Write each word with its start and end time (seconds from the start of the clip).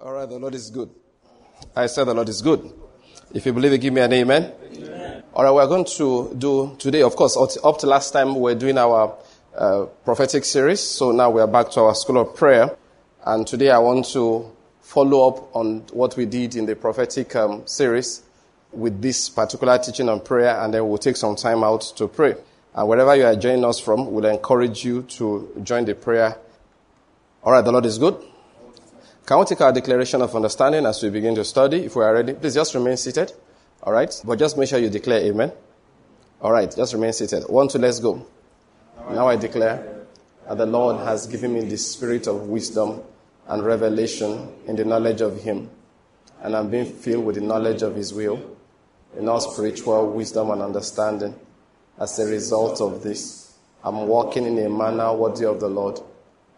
All 0.00 0.12
right, 0.12 0.28
the 0.28 0.38
Lord 0.38 0.54
is 0.54 0.70
good. 0.70 0.90
I 1.74 1.86
said 1.86 2.04
the 2.04 2.14
Lord 2.14 2.28
is 2.28 2.40
good. 2.40 2.72
If 3.34 3.44
you 3.44 3.52
believe 3.52 3.72
it, 3.72 3.78
give 3.78 3.92
me 3.92 4.00
an 4.00 4.12
amen. 4.12 4.52
amen. 4.72 5.24
All 5.34 5.42
right, 5.42 5.50
we're 5.50 5.66
going 5.66 5.86
to 5.86 6.36
do 6.38 6.76
today, 6.78 7.02
of 7.02 7.16
course, 7.16 7.36
up 7.36 7.78
to 7.78 7.86
last 7.88 8.12
time 8.12 8.32
we 8.36 8.40
we're 8.40 8.54
doing 8.54 8.78
our 8.78 9.18
uh, 9.56 9.86
prophetic 10.04 10.44
series. 10.44 10.78
So 10.78 11.10
now 11.10 11.30
we're 11.30 11.48
back 11.48 11.70
to 11.70 11.80
our 11.80 11.96
school 11.96 12.18
of 12.18 12.36
prayer. 12.36 12.76
And 13.26 13.44
today 13.44 13.70
I 13.70 13.78
want 13.78 14.06
to 14.12 14.48
follow 14.82 15.26
up 15.26 15.56
on 15.56 15.80
what 15.92 16.16
we 16.16 16.26
did 16.26 16.54
in 16.54 16.66
the 16.66 16.76
prophetic 16.76 17.34
um, 17.34 17.66
series 17.66 18.22
with 18.70 19.02
this 19.02 19.28
particular 19.28 19.78
teaching 19.78 20.08
on 20.08 20.20
prayer, 20.20 20.60
and 20.60 20.72
then 20.72 20.88
we'll 20.88 20.98
take 20.98 21.16
some 21.16 21.34
time 21.34 21.64
out 21.64 21.80
to 21.96 22.06
pray. 22.06 22.36
And 22.72 22.88
wherever 22.88 23.16
you 23.16 23.26
are 23.26 23.34
joining 23.34 23.64
us 23.64 23.80
from, 23.80 24.12
we'll 24.12 24.26
encourage 24.26 24.84
you 24.84 25.02
to 25.02 25.60
join 25.64 25.86
the 25.86 25.96
prayer. 25.96 26.38
All 27.42 27.50
right, 27.50 27.64
the 27.64 27.72
Lord 27.72 27.86
is 27.86 27.98
good. 27.98 28.24
Can 29.28 29.38
we 29.38 29.44
take 29.44 29.60
our 29.60 29.74
declaration 29.74 30.22
of 30.22 30.34
understanding 30.34 30.86
as 30.86 31.02
we 31.02 31.10
begin 31.10 31.34
to 31.34 31.44
study? 31.44 31.84
If 31.84 31.96
we 31.96 32.02
are 32.02 32.14
ready, 32.14 32.32
please 32.32 32.54
just 32.54 32.74
remain 32.74 32.96
seated. 32.96 33.30
All 33.82 33.92
right? 33.92 34.10
But 34.24 34.38
just 34.38 34.56
make 34.56 34.70
sure 34.70 34.78
you 34.78 34.88
declare 34.88 35.20
amen. 35.20 35.52
All 36.40 36.50
right, 36.50 36.74
just 36.74 36.94
remain 36.94 37.12
seated. 37.12 37.42
One, 37.42 37.68
two, 37.68 37.76
let's 37.76 38.00
go. 38.00 38.26
Now 39.10 39.28
I 39.28 39.36
declare 39.36 40.06
that 40.46 40.56
the 40.56 40.64
Lord 40.64 41.06
has 41.06 41.26
given 41.26 41.52
me 41.52 41.60
the 41.60 41.76
spirit 41.76 42.26
of 42.26 42.48
wisdom 42.48 43.02
and 43.46 43.62
revelation 43.62 44.50
in 44.66 44.76
the 44.76 44.86
knowledge 44.86 45.20
of 45.20 45.42
Him, 45.42 45.68
and 46.40 46.56
I'm 46.56 46.70
being 46.70 46.86
filled 46.86 47.26
with 47.26 47.34
the 47.34 47.42
knowledge 47.42 47.82
of 47.82 47.96
His 47.96 48.14
will, 48.14 48.56
in 49.18 49.28
all 49.28 49.40
spiritual 49.40 50.10
wisdom 50.10 50.52
and 50.52 50.62
understanding. 50.62 51.38
As 51.98 52.18
a 52.18 52.24
result 52.24 52.80
of 52.80 53.02
this, 53.02 53.58
I'm 53.84 54.06
walking 54.06 54.46
in 54.46 54.58
a 54.64 54.70
manner 54.70 55.12
worthy 55.12 55.44
of 55.44 55.60
the 55.60 55.68
Lord. 55.68 56.00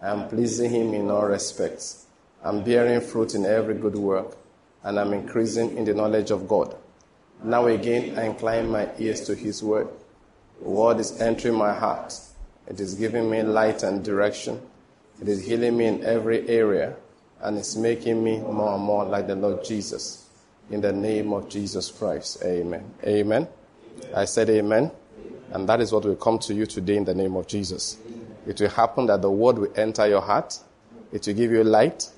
I 0.00 0.10
am 0.10 0.28
pleasing 0.28 0.70
Him 0.70 0.94
in 0.94 1.10
all 1.10 1.26
respects. 1.26 2.06
I'm 2.44 2.64
bearing 2.64 3.00
fruit 3.00 3.34
in 3.34 3.44
every 3.44 3.74
good 3.74 3.96
work, 3.96 4.36
and 4.82 4.98
I'm 4.98 5.12
increasing 5.12 5.76
in 5.76 5.84
the 5.84 5.94
knowledge 5.94 6.30
of 6.30 6.48
God. 6.48 6.74
Now 7.42 7.66
again, 7.66 8.18
I 8.18 8.26
incline 8.26 8.70
my 8.70 8.88
ears 8.98 9.22
to 9.22 9.34
His 9.34 9.62
word. 9.62 9.88
The 10.62 10.68
word 10.68 11.00
is 11.00 11.20
entering 11.20 11.54
my 11.54 11.72
heart. 11.72 12.18
It 12.66 12.80
is 12.80 12.94
giving 12.94 13.30
me 13.30 13.42
light 13.42 13.82
and 13.82 14.04
direction. 14.04 14.60
It 15.20 15.28
is 15.28 15.44
healing 15.44 15.76
me 15.76 15.86
in 15.86 16.04
every 16.04 16.48
area, 16.48 16.96
and 17.42 17.58
it's 17.58 17.76
making 17.76 18.22
me 18.22 18.38
more 18.38 18.74
and 18.74 18.82
more 18.82 19.04
like 19.04 19.26
the 19.26 19.36
Lord 19.36 19.64
Jesus. 19.64 20.28
In 20.70 20.80
the 20.80 20.92
name 20.92 21.32
of 21.32 21.48
Jesus 21.48 21.90
Christ. 21.90 22.42
Amen. 22.44 22.84
Amen. 23.04 23.48
amen. 23.48 23.48
I 24.14 24.24
said 24.24 24.48
amen. 24.50 24.84
amen. 24.84 24.92
And 25.52 25.68
that 25.68 25.80
is 25.80 25.92
what 25.92 26.04
will 26.04 26.16
come 26.16 26.38
to 26.40 26.54
you 26.54 26.64
today 26.64 26.96
in 26.96 27.04
the 27.04 27.14
name 27.14 27.36
of 27.36 27.46
Jesus. 27.46 27.98
It 28.46 28.60
will 28.60 28.68
happen 28.68 29.06
that 29.06 29.20
the 29.20 29.30
word 29.30 29.58
will 29.58 29.72
enter 29.74 30.06
your 30.06 30.20
heart. 30.20 30.58
It 31.12 31.26
will 31.26 31.34
give 31.34 31.50
you 31.50 31.64
light 31.64 32.10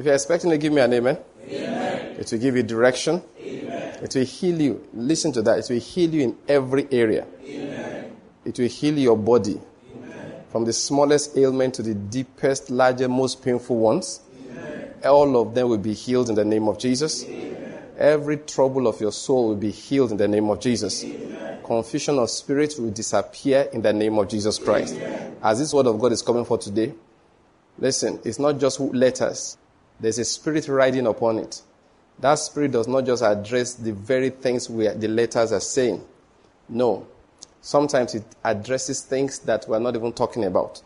if 0.00 0.06
you're 0.06 0.14
expecting 0.14 0.48
to 0.48 0.56
give 0.56 0.72
me 0.72 0.80
an 0.80 0.94
amen, 0.94 1.18
amen. 1.46 2.16
it 2.18 2.32
will 2.32 2.38
give 2.38 2.56
you 2.56 2.62
direction. 2.62 3.22
Amen. 3.38 3.98
It 4.02 4.14
will 4.14 4.24
heal 4.24 4.58
you. 4.58 4.88
Listen 4.94 5.30
to 5.32 5.42
that. 5.42 5.58
It 5.58 5.66
will 5.68 5.78
heal 5.78 6.14
you 6.14 6.22
in 6.22 6.38
every 6.48 6.88
area. 6.90 7.26
Amen. 7.44 8.16
It 8.46 8.58
will 8.58 8.68
heal 8.68 8.96
your 8.96 9.18
body. 9.18 9.60
From 10.48 10.64
the 10.64 10.72
smallest 10.72 11.36
ailment 11.36 11.74
to 11.74 11.82
the 11.82 11.94
deepest, 11.94 12.70
largest, 12.70 13.10
most 13.10 13.44
painful 13.44 13.76
ones. 13.76 14.20
All 15.04 15.38
of 15.38 15.54
them 15.54 15.68
will 15.68 15.76
be 15.76 15.92
healed 15.92 16.30
in 16.30 16.34
the 16.34 16.46
name 16.46 16.66
of 16.66 16.78
Jesus. 16.78 17.26
Every 17.98 18.38
trouble 18.38 18.86
of 18.86 19.02
your 19.02 19.12
soul 19.12 19.48
will 19.48 19.56
be 19.56 19.70
healed 19.70 20.12
in 20.12 20.16
the 20.16 20.28
name 20.28 20.48
of 20.48 20.60
Jesus. 20.60 21.04
Confusion 21.62 22.18
of 22.18 22.30
spirit 22.30 22.74
will 22.78 22.90
disappear 22.90 23.68
in 23.70 23.82
the 23.82 23.92
name 23.92 24.18
of 24.18 24.28
Jesus 24.28 24.58
Christ. 24.58 24.98
As 25.42 25.58
this 25.58 25.74
word 25.74 25.88
of 25.88 26.00
God 26.00 26.12
is 26.12 26.22
coming 26.22 26.46
for 26.46 26.56
today, 26.56 26.94
listen, 27.80 28.20
it's 28.24 28.38
not 28.38 28.60
just 28.60 28.78
letters. 28.80 29.58
There's 29.98 30.18
a 30.18 30.24
spirit 30.24 30.68
riding 30.68 31.06
upon 31.06 31.38
it. 31.38 31.62
That 32.20 32.34
spirit 32.34 32.72
does 32.72 32.86
not 32.86 33.06
just 33.06 33.22
address 33.22 33.74
the 33.74 33.92
very 33.92 34.30
things 34.30 34.68
we, 34.68 34.86
the 34.88 35.08
letters 35.08 35.52
are 35.52 35.60
saying. 35.60 36.04
No. 36.68 37.06
Sometimes 37.62 38.14
it 38.14 38.24
addresses 38.44 39.02
things 39.02 39.40
that 39.40 39.66
we're 39.68 39.78
not 39.78 39.96
even 39.96 40.12
talking 40.12 40.44
about. 40.44 40.82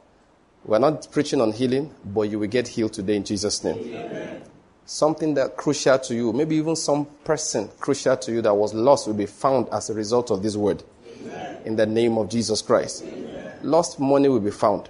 We're 0.64 0.78
not 0.78 1.08
preaching 1.12 1.40
on 1.40 1.52
healing, 1.52 1.92
but 2.04 2.22
you 2.22 2.38
will 2.38 2.48
get 2.48 2.68
healed 2.68 2.94
today 2.94 3.16
in 3.16 3.24
Jesus' 3.24 3.62
name. 3.62 3.78
Amen. 3.78 4.42
Something 4.86 5.34
that 5.34 5.56
crucial 5.56 5.98
to 5.98 6.14
you, 6.14 6.32
maybe 6.32 6.56
even 6.56 6.76
some 6.76 7.06
person 7.24 7.68
crucial 7.80 8.16
to 8.16 8.32
you 8.32 8.42
that 8.42 8.54
was 8.54 8.74
lost 8.74 9.06
will 9.06 9.14
be 9.14 9.26
found 9.26 9.68
as 9.70 9.90
a 9.90 9.94
result 9.94 10.30
of 10.30 10.42
this 10.42 10.56
word. 10.56 10.82
Amen. 11.20 11.58
In 11.64 11.76
the 11.76 11.86
name 11.86 12.16
of 12.16 12.28
Jesus 12.28 12.62
Christ. 12.62 13.04
Amen. 13.04 13.52
Lost 13.62 14.00
money 14.00 14.28
will 14.28 14.40
be 14.40 14.50
found. 14.50 14.88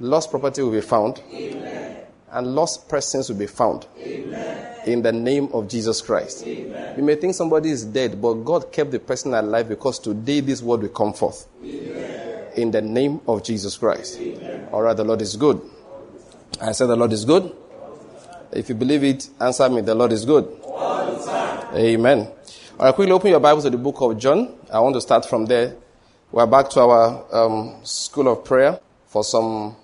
Lost 0.00 0.30
property 0.30 0.62
will 0.62 0.72
be 0.72 0.80
found 0.80 1.20
and 2.32 2.54
lost 2.54 2.88
persons 2.88 3.28
will 3.28 3.36
be 3.36 3.46
found. 3.46 3.86
Amen. 3.98 4.76
In 4.86 5.02
the 5.02 5.12
name 5.12 5.48
of 5.52 5.68
Jesus 5.68 6.00
Christ. 6.00 6.46
Amen. 6.46 6.96
You 6.96 7.02
may 7.02 7.16
think 7.16 7.34
somebody 7.34 7.70
is 7.70 7.84
dead, 7.84 8.20
but 8.20 8.34
God 8.34 8.72
kept 8.72 8.90
the 8.90 9.00
person 9.00 9.34
alive 9.34 9.68
because 9.68 9.98
today 9.98 10.40
this 10.40 10.62
word 10.62 10.82
will 10.82 10.88
come 10.88 11.12
forth. 11.12 11.46
Amen. 11.64 12.52
In 12.56 12.70
the 12.70 12.82
name 12.82 13.20
of 13.26 13.42
Jesus 13.42 13.76
Christ. 13.76 14.20
All 14.72 14.82
right, 14.82 14.96
the 14.96 15.04
Lord 15.04 15.22
is 15.22 15.36
good. 15.36 15.60
I 16.60 16.72
said 16.72 16.86
the 16.86 16.96
Lord 16.96 17.12
is 17.12 17.24
good. 17.24 17.54
If 18.52 18.68
you 18.68 18.74
believe 18.74 19.04
it, 19.04 19.28
answer 19.40 19.68
me. 19.68 19.82
The 19.82 19.94
Lord 19.94 20.12
is 20.12 20.24
good. 20.24 20.44
Amen. 21.74 22.30
All 22.78 22.86
right, 22.86 22.94
quickly 22.94 23.12
open 23.12 23.30
your 23.30 23.40
Bibles 23.40 23.64
to 23.64 23.70
the 23.70 23.76
book 23.76 24.00
of 24.00 24.18
John. 24.18 24.54
I 24.72 24.80
want 24.80 24.94
to 24.94 25.00
start 25.00 25.26
from 25.26 25.46
there. 25.46 25.76
We're 26.32 26.46
back 26.46 26.70
to 26.70 26.80
our 26.80 27.34
um, 27.34 27.80
school 27.84 28.28
of 28.28 28.44
prayer 28.44 28.80
for 29.06 29.24
some 29.24 29.76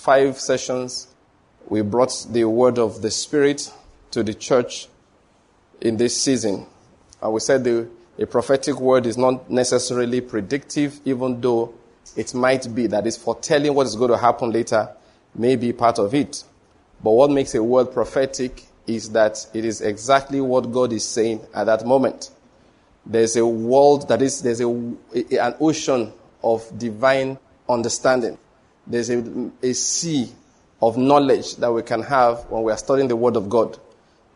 five 0.00 0.40
sessions 0.40 1.08
we 1.68 1.82
brought 1.82 2.26
the 2.30 2.44
word 2.44 2.78
of 2.78 3.02
the 3.02 3.10
Spirit 3.10 3.70
to 4.10 4.22
the 4.22 4.32
church 4.32 4.88
in 5.82 5.98
this 5.98 6.16
season. 6.16 6.66
And 7.20 7.32
we 7.34 7.40
said 7.40 7.64
the, 7.64 7.86
a 8.18 8.24
prophetic 8.24 8.80
word 8.80 9.04
is 9.04 9.18
not 9.18 9.50
necessarily 9.50 10.22
predictive, 10.22 11.00
even 11.04 11.42
though 11.42 11.74
it 12.16 12.32
might 12.32 12.74
be 12.74 12.86
that 12.86 13.06
is 13.06 13.18
foretelling 13.18 13.74
what 13.74 13.86
is 13.86 13.94
going 13.94 14.10
to 14.10 14.16
happen 14.16 14.50
later, 14.50 14.88
may 15.34 15.54
be 15.54 15.70
part 15.70 15.98
of 15.98 16.14
it. 16.14 16.44
But 17.04 17.10
what 17.10 17.30
makes 17.30 17.54
a 17.54 17.62
word 17.62 17.92
prophetic 17.92 18.64
is 18.86 19.10
that 19.10 19.46
it 19.52 19.66
is 19.66 19.82
exactly 19.82 20.40
what 20.40 20.72
God 20.72 20.94
is 20.94 21.06
saying 21.06 21.46
at 21.54 21.64
that 21.64 21.86
moment. 21.86 22.30
There's 23.04 23.36
a 23.36 23.44
world 23.44 24.08
that 24.08 24.22
is, 24.22 24.40
there's 24.40 24.62
a, 24.62 24.68
an 24.68 25.56
ocean 25.60 26.14
of 26.42 26.66
divine 26.78 27.38
understanding. 27.68 28.38
There's 28.90 29.08
a, 29.10 29.50
a 29.62 29.72
sea 29.72 30.30
of 30.82 30.96
knowledge 30.96 31.56
that 31.56 31.72
we 31.72 31.82
can 31.82 32.02
have 32.02 32.44
when 32.50 32.62
we 32.62 32.72
are 32.72 32.78
studying 32.78 33.08
the 33.08 33.16
Word 33.16 33.36
of 33.36 33.48
God. 33.48 33.78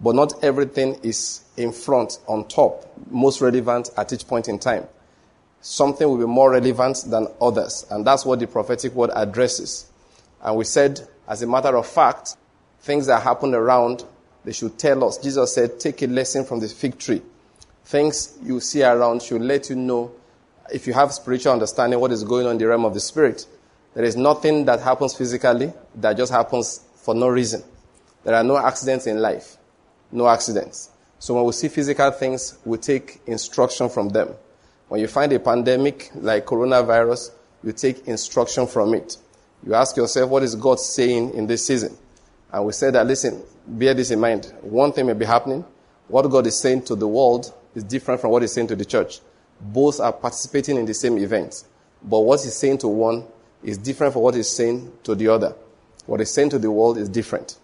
But 0.01 0.15
not 0.15 0.43
everything 0.45 0.99
is 1.03 1.43
in 1.57 1.73
front, 1.73 2.19
on 2.27 2.47
top, 2.49 2.87
most 3.11 3.41
relevant 3.41 3.91
at 3.97 4.13
each 4.13 4.27
point 4.27 4.49
in 4.49 4.59
time. 4.59 4.87
Something 5.61 6.09
will 6.09 6.19
be 6.19 6.27
more 6.27 6.51
relevant 6.51 7.05
than 7.07 7.29
others. 7.41 7.87
And 7.91 8.07
that's 8.07 8.27
what 8.27 8.39
the 8.39 8.47
prophetic 8.47 8.93
word 8.93 9.11
addresses. 9.15 9.91
And 10.43 10.57
we 10.57 10.65
said, 10.65 11.01
as 11.27 11.43
a 11.43 11.47
matter 11.47 11.75
of 11.77 11.87
fact, 11.87 12.37
things 12.81 13.07
that 13.07 13.23
happen 13.23 13.55
around, 13.55 14.05
they 14.45 14.53
should 14.53 14.79
tell 14.79 15.05
us. 15.05 15.17
Jesus 15.17 15.55
said, 15.55 15.81
take 15.81 16.03
a 16.03 16.07
lesson 16.07 16.45
from 16.45 16.61
the 16.61 16.69
fig 16.69 16.99
tree. 16.99 17.23
Things 17.87 18.37
you 18.43 18.61
see 18.61 18.83
around 18.83 19.23
should 19.23 19.41
let 19.41 19.71
you 19.71 19.77
know, 19.77 20.13
if 20.73 20.87
you 20.87 20.93
have 20.93 21.13
spiritual 21.13 21.53
understanding, 21.53 21.99
what 21.99 22.13
is 22.13 22.25
going 22.25 22.47
on 22.47 22.53
in 22.53 22.59
the 22.59 22.67
realm 22.67 22.85
of 22.85 22.93
the 22.93 23.01
spirit. 23.01 23.47
There 23.95 24.05
is 24.05 24.17
nothing 24.17 24.65
that 24.65 24.81
happens 24.81 25.15
physically 25.15 25.73
that 25.97 26.17
just 26.17 26.33
happens 26.33 26.81
for 26.97 27.15
no 27.15 27.29
reason. 27.29 27.63
There 28.25 28.35
are 28.35 28.43
no 28.43 28.57
accidents 28.57 29.07
in 29.07 29.21
life. 29.21 29.57
No 30.11 30.29
accidents. 30.29 30.91
So 31.19 31.35
when 31.35 31.45
we 31.45 31.53
see 31.53 31.69
physical 31.69 32.11
things, 32.11 32.59
we 32.65 32.77
take 32.79 33.21
instruction 33.27 33.89
from 33.89 34.09
them. 34.09 34.31
When 34.89 35.01
you 35.01 35.07
find 35.07 35.33
a 35.33 35.39
pandemic 35.39 36.11
like 36.15 36.45
coronavirus, 36.45 37.31
you 37.63 37.73
take 37.73 38.07
instruction 38.07 38.67
from 38.67 38.95
it. 38.95 39.17
You 39.67 39.75
ask 39.75 39.97
yourself, 39.97 40.29
what 40.29 40.43
is 40.43 40.55
God 40.55 40.81
saying 40.81 41.33
in 41.35 41.47
this 41.47 41.67
season? 41.67 41.97
And 42.53 42.67
we 42.67 42.73
say 42.73 42.91
that, 42.91 43.07
listen, 43.07 43.43
bear 43.67 43.95
this 43.95 44.11
in 44.11 44.21
mind. 44.21 44.53
One 44.61 44.93
thing 44.93 45.07
may 45.07 45.15
be 45.15 45.25
happening. 45.25 45.65
What 46.09 46.29
God 46.29 46.47
is 46.47 46.59
saying 46.59 46.83
to 46.85 46.95
the 46.95 47.09
world 47.09 47.53
is 47.75 47.83
different 47.83 48.21
from 48.21 48.31
what 48.31 48.43
He's 48.43 48.53
saying 48.53 48.67
to 48.69 48.77
the 48.77 48.85
church. 48.85 49.21
Both 49.61 50.01
are 50.01 50.13
participating 50.13 50.77
in 50.77 50.85
the 50.85 50.95
same 50.95 51.17
event. 51.19 51.65
But 52.03 52.21
what 52.21 52.43
He's 52.43 52.55
saying 52.55 52.79
to 52.79 52.89
one 52.89 53.25
is 53.65 53.79
different 53.79 54.13
from 54.13 54.23
what 54.23 54.37
is 54.37 54.49
saying 54.49 54.93
to 55.03 55.15
the 55.15 55.29
other. 55.29 55.57
What 56.07 56.21
is 56.21 56.31
saying 56.31 56.51
to 56.51 56.59
the 56.59 56.71
world 56.71 56.99
is 56.99 57.09
different. 57.09 57.57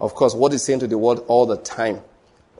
Of 0.00 0.14
course, 0.14 0.34
what 0.34 0.54
is 0.54 0.64
saying 0.64 0.80
to 0.80 0.86
the 0.86 0.96
world 0.96 1.24
all 1.26 1.46
the 1.46 1.56
time, 1.56 2.00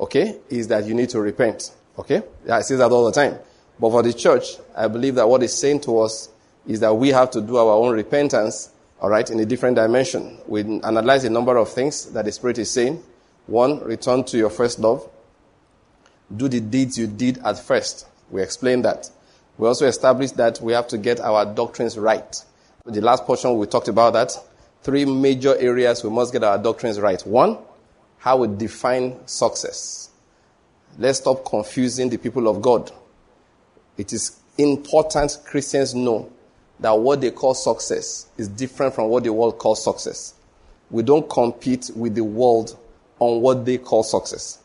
okay, 0.00 0.38
is 0.50 0.68
that 0.68 0.84
you 0.84 0.94
need 0.94 1.08
to 1.10 1.20
repent. 1.20 1.72
Okay? 1.98 2.22
Yeah, 2.44 2.56
I 2.56 2.60
say 2.62 2.74
that 2.76 2.90
all 2.90 3.04
the 3.06 3.12
time. 3.12 3.38
But 3.78 3.90
for 3.90 4.02
the 4.02 4.12
church, 4.12 4.56
I 4.76 4.88
believe 4.88 5.14
that 5.14 5.28
what 5.28 5.42
is 5.44 5.56
saying 5.56 5.80
to 5.82 6.00
us 6.00 6.28
is 6.66 6.80
that 6.80 6.94
we 6.94 7.10
have 7.10 7.30
to 7.30 7.40
do 7.40 7.56
our 7.56 7.72
own 7.72 7.94
repentance, 7.94 8.70
all 9.00 9.08
right, 9.08 9.28
in 9.30 9.38
a 9.38 9.46
different 9.46 9.76
dimension. 9.76 10.38
We 10.48 10.62
analyze 10.62 11.24
a 11.24 11.30
number 11.30 11.56
of 11.56 11.68
things 11.68 12.06
that 12.12 12.24
the 12.24 12.32
Spirit 12.32 12.58
is 12.58 12.70
saying. 12.70 13.02
One, 13.46 13.78
return 13.80 14.24
to 14.24 14.36
your 14.36 14.50
first 14.50 14.80
love. 14.80 15.08
Do 16.36 16.48
the 16.48 16.60
deeds 16.60 16.98
you 16.98 17.06
did 17.06 17.38
at 17.44 17.58
first. 17.58 18.06
We 18.30 18.42
explained 18.42 18.84
that. 18.84 19.08
We 19.56 19.66
also 19.66 19.86
established 19.86 20.36
that 20.36 20.60
we 20.60 20.72
have 20.72 20.88
to 20.88 20.98
get 20.98 21.20
our 21.20 21.46
doctrines 21.46 21.96
right. 21.96 22.44
The 22.88 23.00
last 23.02 23.24
portion 23.24 23.56
we 23.58 23.66
talked 23.66 23.88
about 23.88 24.14
that. 24.14 24.32
Three 24.82 25.04
major 25.04 25.56
areas 25.58 26.02
we 26.02 26.10
must 26.10 26.32
get 26.32 26.42
our 26.42 26.56
doctrines 26.56 26.98
right. 26.98 27.20
One, 27.26 27.58
how 28.18 28.38
we 28.38 28.56
define 28.56 29.26
success. 29.26 30.10
Let's 30.98 31.18
stop 31.18 31.44
confusing 31.44 32.08
the 32.08 32.16
people 32.16 32.48
of 32.48 32.62
God. 32.62 32.90
It 33.96 34.12
is 34.12 34.38
important 34.56 35.38
Christians 35.44 35.94
know 35.94 36.30
that 36.80 36.98
what 36.98 37.20
they 37.20 37.30
call 37.30 37.54
success 37.54 38.26
is 38.38 38.48
different 38.48 38.94
from 38.94 39.08
what 39.08 39.24
the 39.24 39.32
world 39.32 39.58
calls 39.58 39.84
success. 39.84 40.34
We 40.90 41.02
don't 41.02 41.28
compete 41.28 41.90
with 41.94 42.14
the 42.14 42.24
world 42.24 42.76
on 43.18 43.42
what 43.42 43.66
they 43.66 43.78
call 43.78 44.02
success. 44.02 44.58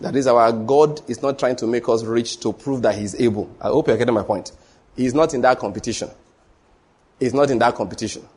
That 0.00 0.16
is, 0.16 0.26
our 0.26 0.52
God 0.52 1.00
is 1.08 1.22
not 1.22 1.38
trying 1.38 1.56
to 1.56 1.66
make 1.66 1.88
us 1.88 2.02
rich 2.04 2.40
to 2.40 2.52
prove 2.52 2.82
that 2.82 2.96
He's 2.96 3.14
able. 3.20 3.48
I 3.60 3.68
hope 3.68 3.88
you're 3.88 3.96
getting 3.96 4.14
my 4.14 4.24
point. 4.24 4.52
He's 4.96 5.14
not 5.14 5.32
in 5.32 5.40
that 5.42 5.58
competition. 5.58 6.10
He's 7.22 7.32
not 7.32 7.52
in 7.52 7.58
that 7.60 7.76
competition. 7.76 8.28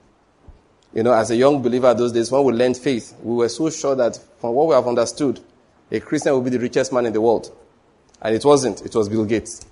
You 0.93 1.01
know, 1.01 1.11
as 1.11 1.31
a 1.31 1.35
young 1.35 1.59
believer 1.59 1.91
those 1.95 2.11
days, 2.11 2.31
when 2.31 2.43
we 2.43 2.53
learned 2.53 2.77
faith, 2.77 3.15
we 3.23 3.37
were 3.37 3.49
so 3.49 3.71
sure 3.71 3.95
that 3.95 4.19
from 4.39 4.53
what 4.53 4.67
we 4.67 4.75
have 4.75 4.87
understood, 4.87 5.39
a 5.91 5.99
Christian 5.99 6.33
will 6.33 6.41
be 6.41 6.51
the 6.51 6.59
richest 6.59 6.93
man 6.93 7.07
in 7.07 7.11
the 7.11 7.19
world. 7.19 7.51
And 8.21 8.35
it 8.35 8.45
wasn't. 8.45 8.85
It 8.85 8.93
was 8.93 9.09
Bill 9.09 9.25
Gates. 9.25 9.65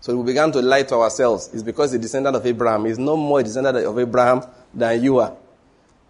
So 0.00 0.16
we 0.16 0.26
began 0.26 0.52
to 0.52 0.62
lie 0.62 0.84
to 0.84 0.94
ourselves. 0.94 1.50
It's 1.52 1.64
because 1.64 1.90
the 1.90 1.98
descendant 1.98 2.36
of 2.36 2.46
Abraham 2.46 2.86
is 2.86 3.00
no 3.00 3.16
more 3.16 3.40
a 3.40 3.42
descendant 3.42 3.84
of 3.84 3.98
Abraham 3.98 4.42
than 4.72 5.02
you 5.02 5.18
are. 5.18 5.36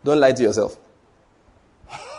Don't 0.05 0.21
lie 0.21 0.33
to 0.33 0.43
yourself. 0.43 0.77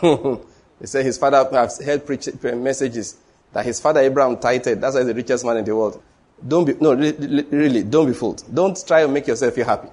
he 0.00 0.86
said 0.86 1.06
his 1.06 1.16
father, 1.16 1.48
has 1.52 1.80
heard 1.80 2.04
preach, 2.04 2.26
uh, 2.26 2.56
messages 2.56 3.18
that 3.52 3.64
his 3.64 3.78
father 3.78 4.00
Abraham 4.00 4.36
tithed. 4.36 4.80
That's 4.80 4.94
why 4.94 5.02
he's 5.02 5.06
the 5.06 5.14
richest 5.14 5.44
man 5.44 5.58
in 5.58 5.64
the 5.64 5.76
world. 5.76 6.02
Don't 6.46 6.64
be, 6.64 6.74
no, 6.80 6.94
really, 6.94 7.82
don't 7.82 8.06
be 8.06 8.14
fooled. 8.14 8.42
Don't 8.52 8.82
try 8.86 9.02
to 9.02 9.08
make 9.08 9.26
yourself 9.26 9.54
feel 9.54 9.66
happy. 9.66 9.88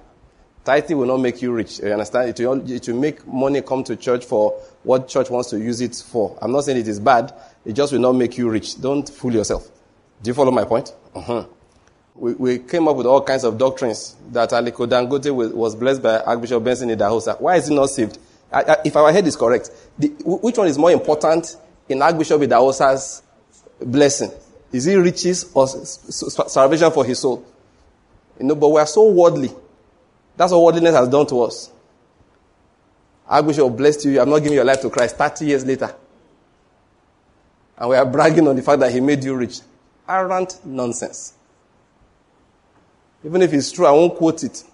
Tithing 0.64 0.98
will 0.98 1.06
not 1.06 1.18
make 1.18 1.40
you 1.40 1.52
rich. 1.52 1.78
You 1.78 1.92
understand? 1.92 2.30
It 2.30 2.46
will, 2.46 2.70
it 2.70 2.86
will 2.88 2.96
make 2.96 3.26
money 3.26 3.62
come 3.62 3.84
to 3.84 3.96
church 3.96 4.24
for 4.24 4.52
what 4.82 5.08
church 5.08 5.30
wants 5.30 5.50
to 5.50 5.58
use 5.58 5.80
it 5.80 5.94
for. 5.94 6.38
I'm 6.42 6.52
not 6.52 6.64
saying 6.64 6.78
it 6.78 6.88
is 6.88 7.00
bad. 7.00 7.32
It 7.64 7.72
just 7.72 7.92
will 7.92 8.00
not 8.00 8.12
make 8.12 8.36
you 8.38 8.50
rich. 8.50 8.80
Don't 8.80 9.08
fool 9.08 9.32
yourself. 9.32 9.68
Do 10.22 10.30
you 10.30 10.34
follow 10.34 10.50
my 10.50 10.64
point? 10.64 10.94
Uh-huh 11.14 11.44
we, 12.18 12.32
we 12.34 12.58
came 12.58 12.88
up 12.88 12.96
with 12.96 13.06
all 13.06 13.22
kinds 13.22 13.44
of 13.44 13.58
doctrines 13.58 14.16
that 14.30 14.50
Aliko 14.50 14.86
Dangote 14.88 15.54
was 15.54 15.76
blessed 15.76 16.02
by 16.02 16.18
Archbishop 16.20 16.62
Benson 16.62 16.88
Idahosa. 16.90 17.40
Why 17.40 17.56
is 17.56 17.68
he 17.68 17.74
not 17.74 17.86
saved? 17.90 18.18
I, 18.52 18.62
I, 18.62 18.76
if 18.84 18.96
our 18.96 19.12
head 19.12 19.26
is 19.26 19.36
correct, 19.36 19.70
the, 19.98 20.08
which 20.24 20.58
one 20.58 20.66
is 20.66 20.78
more 20.78 20.90
important 20.90 21.56
in 21.88 22.02
Archbishop 22.02 22.40
Idahosa's 22.40 23.22
blessing? 23.80 24.30
Is 24.72 24.86
it 24.86 24.96
riches 24.96 25.50
or 25.54 25.66
salvation 25.66 26.90
for 26.90 27.04
his 27.04 27.18
soul? 27.18 27.44
You 28.38 28.46
know, 28.46 28.54
but 28.54 28.68
we 28.68 28.80
are 28.80 28.86
so 28.86 29.10
worldly. 29.10 29.50
That's 30.36 30.52
what 30.52 30.62
worldliness 30.62 30.94
has 30.94 31.08
done 31.08 31.26
to 31.26 31.42
us. 31.42 31.70
I 33.28 33.40
wish 33.40 33.58
Archbishop 33.58 33.76
blessed 33.76 34.04
you. 34.06 34.18
Have 34.18 34.28
not 34.28 34.38
given 34.38 34.54
your 34.54 34.64
life 34.64 34.80
to 34.82 34.90
Christ 34.90 35.16
30 35.16 35.44
years 35.44 35.64
later. 35.64 35.94
And 37.76 37.90
we 37.90 37.96
are 37.96 38.06
bragging 38.06 38.46
on 38.48 38.56
the 38.56 38.62
fact 38.62 38.80
that 38.80 38.92
he 38.92 39.00
made 39.00 39.22
you 39.22 39.34
rich. 39.34 39.60
Arrant 40.08 40.58
nonsense. 40.64 41.34
Even 43.24 43.42
if 43.42 43.52
it's 43.52 43.72
true, 43.72 43.86
I 43.86 43.90
won't 43.90 44.14
quote 44.14 44.44
it. 44.44 44.64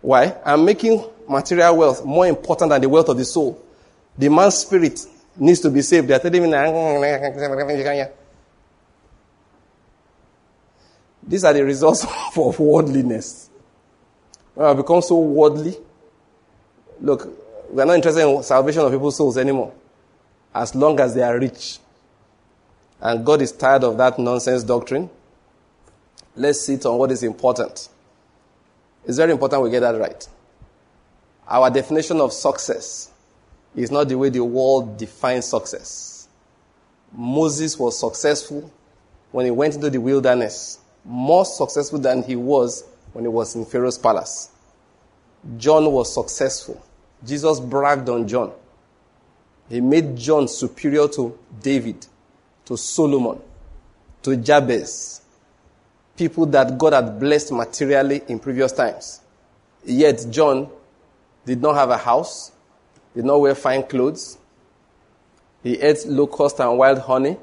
Why? 0.00 0.36
I'm 0.44 0.64
making 0.64 1.02
material 1.28 1.76
wealth 1.76 2.04
more 2.04 2.26
important 2.26 2.70
than 2.70 2.82
the 2.82 2.88
wealth 2.88 3.08
of 3.08 3.16
the 3.16 3.24
soul. 3.24 3.60
The 4.18 4.28
man's 4.28 4.58
spirit 4.58 5.00
needs 5.36 5.60
to 5.60 5.70
be 5.70 5.82
saved. 5.82 6.08
They're 6.08 6.18
telling 6.18 6.42
me, 6.42 8.04
these 11.26 11.44
are 11.44 11.52
the 11.52 11.64
results 11.64 12.06
of 12.36 12.58
worldliness. 12.58 13.50
When 14.54 14.66
I 14.66 14.74
become 14.74 15.02
so 15.02 15.18
worldly, 15.18 15.76
look, 17.00 17.28
we're 17.70 17.84
not 17.84 17.96
interested 17.96 18.28
in 18.28 18.42
salvation 18.42 18.82
of 18.82 18.92
people's 18.92 19.16
souls 19.16 19.36
anymore. 19.36 19.72
As 20.54 20.74
long 20.74 21.00
as 21.00 21.14
they 21.14 21.22
are 21.22 21.38
rich. 21.38 21.78
And 23.00 23.26
God 23.26 23.42
is 23.42 23.50
tired 23.50 23.82
of 23.82 23.96
that 23.98 24.18
nonsense 24.18 24.62
doctrine. 24.62 25.10
Let's 26.36 26.60
sit 26.60 26.86
on 26.86 26.98
what 26.98 27.10
is 27.10 27.22
important. 27.22 27.88
It's 29.04 29.16
very 29.16 29.32
important 29.32 29.62
we 29.62 29.70
get 29.70 29.80
that 29.80 29.98
right. 29.98 30.28
Our 31.48 31.70
definition 31.70 32.20
of 32.20 32.32
success 32.32 33.10
is 33.74 33.90
not 33.90 34.08
the 34.08 34.16
way 34.16 34.28
the 34.28 34.44
world 34.44 34.96
defines 34.96 35.46
success. 35.46 36.28
Moses 37.12 37.78
was 37.78 37.98
successful 37.98 38.70
when 39.30 39.44
he 39.44 39.50
went 39.50 39.74
into 39.74 39.90
the 39.90 39.98
wilderness, 39.98 40.78
more 41.04 41.44
successful 41.44 41.98
than 41.98 42.22
he 42.22 42.36
was 42.36 42.84
when 43.12 43.24
he 43.24 43.28
was 43.28 43.54
in 43.54 43.64
Pharaoh's 43.64 43.98
palace. 43.98 44.50
John 45.58 45.90
was 45.90 46.12
successful. 46.12 46.82
Jesus 47.24 47.60
bragged 47.60 48.08
on 48.08 48.26
John. 48.26 48.52
He 49.68 49.80
made 49.80 50.16
John 50.16 50.48
superior 50.48 51.08
to 51.08 51.38
David, 51.60 52.06
to 52.66 52.76
Solomon, 52.76 53.40
to 54.22 54.36
Jabez, 54.36 55.22
people 56.16 56.46
that 56.46 56.76
God 56.78 56.92
had 56.92 57.18
blessed 57.18 57.52
materially 57.52 58.22
in 58.28 58.38
previous 58.38 58.72
times. 58.72 59.20
Yet 59.84 60.26
John 60.30 60.68
did 61.44 61.60
not 61.60 61.74
have 61.74 61.90
a 61.90 61.98
house, 61.98 62.52
did 63.14 63.24
not 63.24 63.40
wear 63.40 63.54
fine 63.54 63.82
clothes. 63.84 64.38
He 65.62 65.80
ate 65.80 66.06
locust 66.06 66.60
and 66.60 66.76
wild 66.76 66.98
honey. 66.98 67.36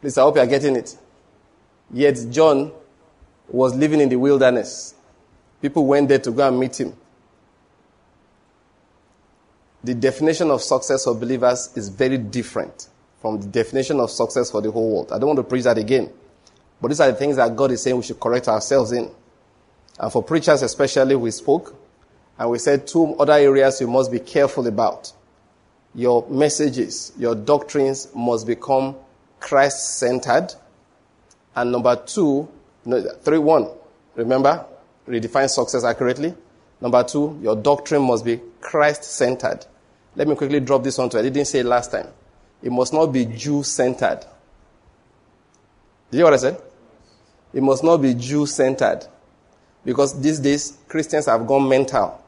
Please, 0.00 0.16
I 0.16 0.22
hope 0.22 0.36
you 0.36 0.42
are 0.42 0.46
getting 0.46 0.76
it. 0.76 0.96
Yet 1.92 2.18
John 2.30 2.72
was 3.48 3.74
living 3.74 4.00
in 4.00 4.08
the 4.08 4.16
wilderness. 4.16 4.94
People 5.60 5.86
went 5.86 6.08
there 6.08 6.18
to 6.18 6.30
go 6.30 6.46
and 6.46 6.58
meet 6.58 6.80
him. 6.80 6.94
The 9.84 9.94
definition 9.94 10.50
of 10.50 10.62
success 10.62 11.04
for 11.04 11.14
believers 11.14 11.70
is 11.76 11.88
very 11.88 12.18
different 12.18 12.88
from 13.20 13.40
the 13.40 13.46
definition 13.46 14.00
of 14.00 14.10
success 14.10 14.50
for 14.50 14.60
the 14.60 14.70
whole 14.70 14.94
world. 14.94 15.12
I 15.12 15.18
don't 15.18 15.28
want 15.28 15.38
to 15.38 15.44
preach 15.44 15.64
that 15.64 15.78
again. 15.78 16.12
But 16.80 16.88
these 16.88 17.00
are 17.00 17.10
the 17.10 17.16
things 17.16 17.36
that 17.36 17.54
God 17.54 17.70
is 17.70 17.82
saying 17.82 17.96
we 17.96 18.02
should 18.02 18.20
correct 18.20 18.48
ourselves 18.48 18.92
in. 18.92 19.10
And 19.98 20.12
for 20.12 20.22
preachers 20.22 20.62
especially, 20.62 21.16
we 21.16 21.30
spoke 21.30 21.74
and 22.38 22.50
we 22.50 22.58
said 22.58 22.86
two 22.86 23.14
other 23.14 23.32
areas 23.32 23.80
you 23.80 23.86
must 23.86 24.12
be 24.12 24.18
careful 24.18 24.66
about. 24.66 25.12
Your 25.94 26.28
messages, 26.28 27.12
your 27.18 27.34
doctrines 27.34 28.08
must 28.14 28.46
become 28.46 28.96
Christ 29.40 29.98
centered. 29.98 30.52
And 31.54 31.72
number 31.72 31.96
two, 31.96 32.48
no, 32.84 33.00
three, 33.22 33.38
one, 33.38 33.68
remember, 34.14 34.66
redefine 35.08 35.48
success 35.48 35.84
accurately. 35.84 36.34
Number 36.80 37.02
two, 37.02 37.38
your 37.42 37.56
doctrine 37.56 38.02
must 38.02 38.24
be 38.24 38.40
Christ 38.60 39.04
centered. 39.04 39.64
Let 40.14 40.28
me 40.28 40.34
quickly 40.34 40.60
drop 40.60 40.84
this 40.84 40.98
onto. 40.98 41.18
I 41.18 41.22
didn't 41.22 41.46
say 41.46 41.60
it 41.60 41.66
last 41.66 41.92
time. 41.92 42.08
It 42.62 42.70
must 42.70 42.92
not 42.92 43.06
be 43.06 43.24
Jew 43.24 43.62
centered. 43.62 44.20
Did 46.10 46.18
you 46.18 46.18
hear 46.18 46.24
what 46.24 46.34
I 46.34 46.38
said? 46.38 46.60
It 47.54 47.62
must 47.62 47.82
not 47.82 47.98
be 47.98 48.12
Jew 48.14 48.44
centered. 48.44 49.06
Because 49.84 50.20
these 50.20 50.40
days, 50.40 50.76
Christians 50.88 51.26
have 51.26 51.46
gone 51.46 51.68
mental. 51.68 52.22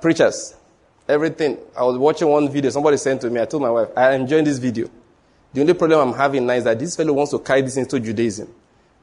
Preachers, 0.00 0.54
everything. 1.08 1.58
I 1.76 1.84
was 1.84 1.98
watching 1.98 2.28
one 2.28 2.48
video, 2.48 2.70
somebody 2.70 2.96
sent 2.96 3.20
to 3.22 3.30
me, 3.30 3.40
I 3.40 3.44
told 3.44 3.62
my 3.62 3.70
wife, 3.70 3.88
I 3.96 4.14
enjoyed 4.14 4.44
this 4.44 4.58
video. 4.58 4.88
The 5.52 5.60
only 5.60 5.74
problem 5.74 6.08
I'm 6.08 6.14
having 6.14 6.46
now 6.46 6.54
is 6.54 6.64
that 6.64 6.78
this 6.78 6.96
fellow 6.96 7.12
wants 7.12 7.32
to 7.32 7.38
carry 7.38 7.62
this 7.62 7.76
into 7.76 7.98
Judaism. 7.98 8.48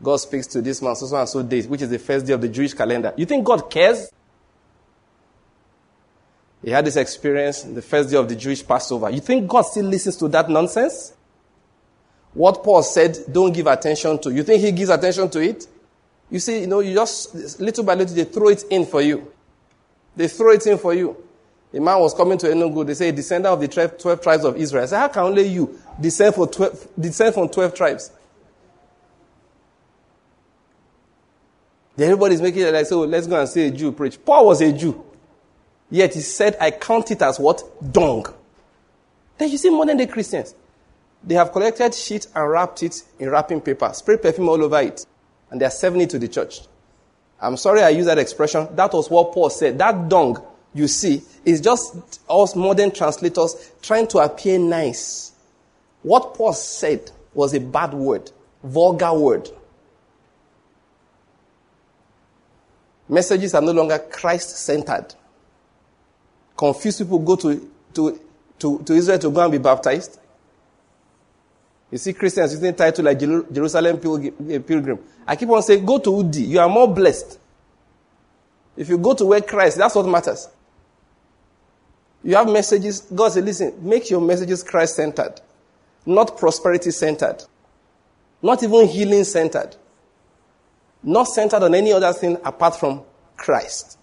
God 0.01 0.17
speaks 0.17 0.47
to 0.47 0.61
this 0.61 0.81
man, 0.81 0.95
so 0.95 1.15
and 1.17 1.27
so 1.27 1.43
days, 1.43 1.67
which 1.67 1.81
is 1.81 1.89
the 1.89 1.99
first 1.99 2.25
day 2.25 2.33
of 2.33 2.41
the 2.41 2.47
Jewish 2.47 2.73
calendar. 2.73 3.13
You 3.17 3.25
think 3.25 3.45
God 3.45 3.69
cares? 3.69 4.11
He 6.63 6.71
had 6.71 6.85
this 6.85 6.95
experience, 6.95 7.63
the 7.63 7.81
first 7.81 8.09
day 8.09 8.17
of 8.17 8.29
the 8.29 8.35
Jewish 8.35 8.65
Passover. 8.65 9.09
You 9.09 9.19
think 9.19 9.47
God 9.47 9.63
still 9.63 9.85
listens 9.85 10.17
to 10.17 10.27
that 10.29 10.49
nonsense? 10.49 11.13
What 12.33 12.63
Paul 12.63 12.83
said, 12.83 13.17
don't 13.31 13.51
give 13.51 13.67
attention 13.67 14.19
to. 14.19 14.31
You 14.31 14.43
think 14.43 14.61
he 14.61 14.71
gives 14.71 14.89
attention 14.89 15.29
to 15.31 15.39
it? 15.39 15.65
You 16.29 16.39
see, 16.39 16.61
you 16.61 16.67
know, 16.67 16.81
you 16.81 16.93
just, 16.93 17.59
little 17.59 17.83
by 17.83 17.95
little, 17.95 18.15
they 18.15 18.25
throw 18.25 18.49
it 18.49 18.63
in 18.69 18.85
for 18.85 19.01
you. 19.01 19.31
They 20.17 20.27
throw 20.27 20.51
it 20.51 20.65
in 20.65 20.79
for 20.79 20.93
you. 20.95 21.15
A 21.73 21.79
man 21.79 21.99
was 21.99 22.13
coming 22.13 22.39
to 22.39 22.47
Enugu. 22.47 22.85
They 22.87 22.95
say, 22.95 23.11
descendant 23.11 23.53
of 23.53 23.61
the 23.61 23.67
12, 23.67 23.99
12 23.99 24.21
tribes 24.21 24.43
of 24.43 24.57
Israel. 24.57 24.83
I 24.83 24.87
said, 24.87 24.97
how 24.97 25.07
can 25.09 25.23
only 25.23 25.47
you 25.47 25.79
descend, 26.01 26.33
for 26.33 26.47
12, 26.47 26.89
descend 26.99 27.35
from 27.35 27.49
12 27.49 27.73
tribes? 27.75 28.11
Everybody's 31.99 32.41
making 32.41 32.61
it 32.63 32.73
like, 32.73 32.85
so 32.87 33.01
let's 33.01 33.27
go 33.27 33.39
and 33.39 33.47
see 33.47 33.67
a 33.67 33.71
Jew 33.71 33.91
preach. 33.91 34.23
Paul 34.23 34.47
was 34.47 34.61
a 34.61 34.71
Jew. 34.71 35.03
Yet 35.89 36.15
he 36.15 36.21
said, 36.21 36.57
I 36.59 36.71
count 36.71 37.11
it 37.11 37.21
as 37.21 37.39
what? 37.39 37.63
Dung. 37.93 38.25
Then 39.37 39.49
you 39.49 39.57
see 39.57 39.69
modern 39.69 39.97
day 39.97 40.07
Christians. 40.07 40.55
They 41.23 41.35
have 41.35 41.51
collected 41.51 41.93
sheet 41.93 42.27
and 42.33 42.49
wrapped 42.49 42.81
it 42.81 43.03
in 43.19 43.29
wrapping 43.29 43.61
paper, 43.61 43.91
spray 43.93 44.17
perfume 44.17 44.49
all 44.49 44.63
over 44.63 44.79
it, 44.79 45.05
and 45.51 45.61
they 45.61 45.65
are 45.65 45.71
serving 45.71 46.01
it 46.01 46.09
to 46.11 46.19
the 46.19 46.27
church. 46.27 46.61
I'm 47.39 47.57
sorry 47.57 47.81
I 47.81 47.89
use 47.89 48.05
that 48.05 48.17
expression. 48.17 48.67
That 48.75 48.93
was 48.93 49.09
what 49.09 49.31
Paul 49.33 49.49
said. 49.49 49.77
That 49.77 50.09
dung 50.09 50.41
you 50.73 50.87
see 50.87 51.21
is 51.45 51.61
just 51.61 52.21
us 52.29 52.55
modern 52.55 52.91
translators 52.91 53.71
trying 53.81 54.07
to 54.07 54.19
appear 54.19 54.57
nice. 54.59 55.31
What 56.01 56.33
Paul 56.33 56.53
said 56.53 57.11
was 57.33 57.53
a 57.53 57.59
bad 57.59 57.93
word, 57.93 58.31
vulgar 58.63 59.13
word. 59.13 59.49
Messages 63.09 63.53
are 63.53 63.61
no 63.61 63.71
longer 63.71 63.99
Christ 63.99 64.57
centered. 64.57 65.13
Confused 66.57 66.99
people 66.99 67.19
go 67.19 67.35
to, 67.37 67.71
to, 67.93 68.19
to, 68.59 68.79
to 68.79 68.93
Israel 68.93 69.19
to 69.19 69.31
go 69.31 69.41
and 69.41 69.51
be 69.51 69.57
baptized? 69.59 70.19
You 71.89 71.97
see 71.97 72.13
Christians 72.13 72.53
using 72.53 72.73
title 72.73 73.05
like 73.05 73.19
Jerusalem 73.19 73.95
eh, 73.95 74.59
Pilgrim. 74.59 74.99
I 75.25 75.35
keep 75.35 75.49
on 75.49 75.63
saying, 75.63 75.85
go 75.85 75.99
to 75.99 76.09
Udi. 76.09 76.47
You 76.47 76.59
are 76.59 76.67
more 76.69 76.93
blessed. 76.93 77.39
If 78.75 78.89
you 78.89 78.97
go 78.97 79.13
to 79.13 79.25
where 79.25 79.41
Christ, 79.41 79.77
that's 79.77 79.95
what 79.95 80.05
matters. 80.05 80.49
You 82.23 82.35
have 82.35 82.47
messages. 82.47 83.01
God 83.01 83.31
said, 83.31 83.45
listen, 83.45 83.73
make 83.81 84.09
your 84.09 84.21
messages 84.21 84.63
Christ 84.63 84.97
centered, 84.97 85.39
not 86.05 86.37
prosperity 86.37 86.91
centered, 86.91 87.43
not 88.41 88.61
even 88.63 88.87
healing 88.87 89.23
centered, 89.23 89.75
not 91.01 91.25
centered 91.25 91.63
on 91.63 91.73
any 91.73 91.93
other 91.93 92.11
thing 92.11 92.37
apart 92.43 92.75
from 92.75 93.01
Christ. 93.37 93.97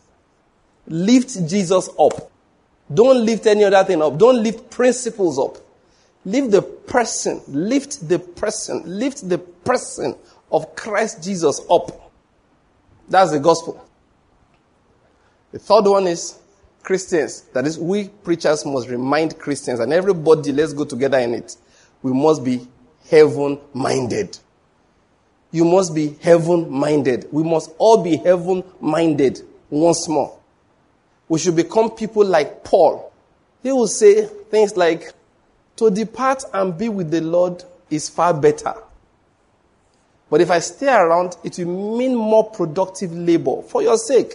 Lift 0.87 1.47
Jesus 1.47 1.88
up. 1.99 2.31
Don't 2.93 3.25
lift 3.25 3.47
any 3.47 3.64
other 3.64 3.85
thing 3.85 4.00
up. 4.03 4.17
Don't 4.19 4.43
lift 4.43 4.71
principles 4.71 5.38
up. 5.38 5.59
Lift 6.25 6.50
the 6.50 6.62
person, 6.62 7.43
lift 7.49 8.09
the 8.09 8.19
person, 8.19 8.83
lift 8.87 9.28
the 9.28 9.38
person 9.38 10.16
of 10.50 10.75
Christ 10.75 11.23
Jesus 11.23 11.61
up. 11.71 12.12
That's 13.09 13.33
the 13.33 13.40
gospel. 13.40 13.87
The 15.52 15.59
third 15.59 15.85
one 15.85 16.07
is 16.07 16.38
Christians. 16.83 17.43
That 17.52 17.66
is, 17.66 17.78
we 17.78 18.09
preachers 18.09 18.64
must 18.64 18.88
remind 18.88 19.38
Christians, 19.38 19.81
and 19.81 19.93
everybody, 19.93 20.52
let's 20.52 20.73
go 20.73 20.85
together 20.85 21.19
in 21.19 21.35
it. 21.35 21.57
We 22.02 22.12
must 22.12 22.43
be 22.43 22.66
heaven 23.11 23.59
minded. 23.73 24.38
You 25.50 25.64
must 25.64 25.95
be 25.95 26.16
heaven 26.21 26.71
minded. 26.71 27.28
We 27.31 27.43
must 27.43 27.71
all 27.78 28.02
be 28.02 28.16
heaven 28.16 28.64
minded 28.81 29.43
once 29.71 30.09
more. 30.09 30.38
We 31.28 31.38
should 31.38 31.57
become 31.57 31.90
people 31.90 32.25
like 32.25 32.64
Paul. 32.64 33.12
He 33.62 33.73
will 33.73 33.87
say 33.87 34.26
things 34.26 34.76
like, 34.76 35.12
to 35.76 35.90
depart 35.90 36.45
and 36.52 36.76
be 36.76 36.88
with 36.88 37.11
the 37.11 37.21
Lord 37.21 37.64
is 37.90 38.09
far 38.09 38.33
better. 38.33 38.75
But 40.31 40.40
if 40.40 40.50
I 40.50 40.59
stay 40.59 40.93
around, 40.93 41.37
it 41.45 41.59
will 41.59 41.97
mean 41.97 42.14
more 42.16 42.50
productive 42.50 43.12
labor 43.12 43.62
for 43.62 43.83
your 43.83 43.99
sake. 43.99 44.35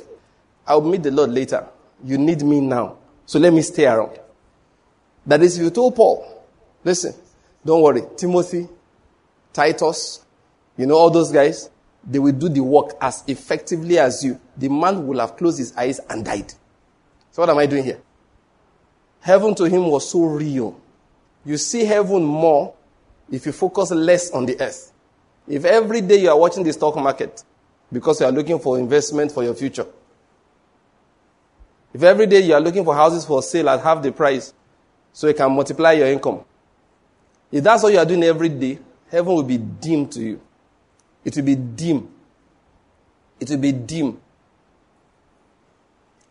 I'll 0.65 0.81
meet 0.81 1.03
the 1.03 1.11
Lord 1.11 1.31
later. 1.31 1.67
You 2.03 2.17
need 2.17 2.41
me 2.43 2.61
now. 2.61 2.97
So 3.25 3.39
let 3.39 3.53
me 3.53 3.61
stay 3.61 3.85
around. 3.85 4.19
That 5.25 5.41
is, 5.41 5.57
if 5.57 5.63
you 5.63 5.69
told 5.69 5.95
Paul, 5.95 6.45
listen, 6.83 7.13
don't 7.65 7.81
worry, 7.81 8.03
Timothy, 8.15 8.67
Titus, 9.51 10.23
you 10.77 10.85
know 10.85 10.95
all 10.95 11.09
those 11.09 11.31
guys, 11.31 11.69
they 12.03 12.19
will 12.19 12.31
do 12.31 12.49
the 12.49 12.61
work 12.61 12.91
as 13.01 13.23
effectively 13.27 13.99
as 13.99 14.23
you. 14.23 14.39
The 14.55 14.69
man 14.69 15.05
will 15.05 15.19
have 15.19 15.35
closed 15.35 15.57
his 15.57 15.75
eyes 15.75 15.99
and 16.09 16.23
died. 16.23 16.53
So 17.31 17.41
what 17.41 17.49
am 17.49 17.57
I 17.57 17.65
doing 17.65 17.83
here? 17.83 18.01
Heaven 19.19 19.53
to 19.55 19.65
him 19.65 19.87
was 19.87 20.09
so 20.09 20.21
real. 20.23 20.78
You 21.49 21.57
see 21.57 21.83
heaven 21.83 22.23
more 22.23 22.75
if 23.31 23.47
you 23.47 23.51
focus 23.51 23.89
less 23.89 24.29
on 24.29 24.45
the 24.45 24.61
earth. 24.61 24.93
If 25.47 25.65
every 25.65 25.99
day 26.01 26.17
you 26.21 26.29
are 26.29 26.37
watching 26.37 26.63
the 26.63 26.71
stock 26.71 26.95
market 26.95 27.43
because 27.91 28.19
you 28.19 28.27
are 28.27 28.31
looking 28.31 28.59
for 28.59 28.77
investment 28.77 29.31
for 29.31 29.43
your 29.43 29.55
future, 29.55 29.87
if 31.91 32.03
every 32.03 32.27
day 32.27 32.41
you 32.41 32.53
are 32.53 32.61
looking 32.61 32.85
for 32.85 32.93
houses 32.93 33.25
for 33.25 33.41
sale 33.41 33.67
at 33.69 33.81
half 33.81 34.03
the 34.03 34.11
price 34.11 34.53
so 35.11 35.27
you 35.27 35.33
can 35.33 35.51
multiply 35.51 35.93
your 35.93 36.05
income, 36.09 36.45
if 37.51 37.63
that's 37.63 37.81
what 37.81 37.93
you 37.93 37.97
are 37.97 38.05
doing 38.05 38.21
every 38.21 38.49
day, 38.49 38.77
heaven 39.09 39.33
will 39.33 39.41
be 39.41 39.57
dim 39.57 40.07
to 40.09 40.21
you. 40.21 40.41
It 41.25 41.35
will 41.35 41.45
be 41.45 41.55
dim. 41.55 42.09
It 43.39 43.49
will 43.49 43.57
be 43.57 43.71
dim. 43.71 44.21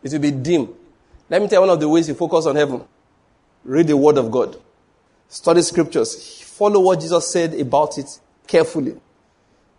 It 0.01 0.13
will 0.13 0.19
be 0.19 0.31
dim. 0.31 0.73
Let 1.29 1.41
me 1.41 1.49
tell 1.49 1.61
you 1.61 1.67
one 1.67 1.73
of 1.75 1.81
the 1.81 1.89
ways 1.89 2.07
you 2.07 2.13
focus 2.13 2.45
on 2.45 2.55
heaven. 2.55 2.85
Read 3.65 3.87
the 3.87 3.97
Word 3.97 4.17
of 4.17 4.31
God. 4.31 4.57
Study 5.31 5.61
scriptures. 5.61 6.41
Follow 6.41 6.79
what 6.79 6.99
Jesus 6.99 7.31
said 7.31 7.53
about 7.53 7.99
it 7.99 8.19
carefully. 8.47 8.95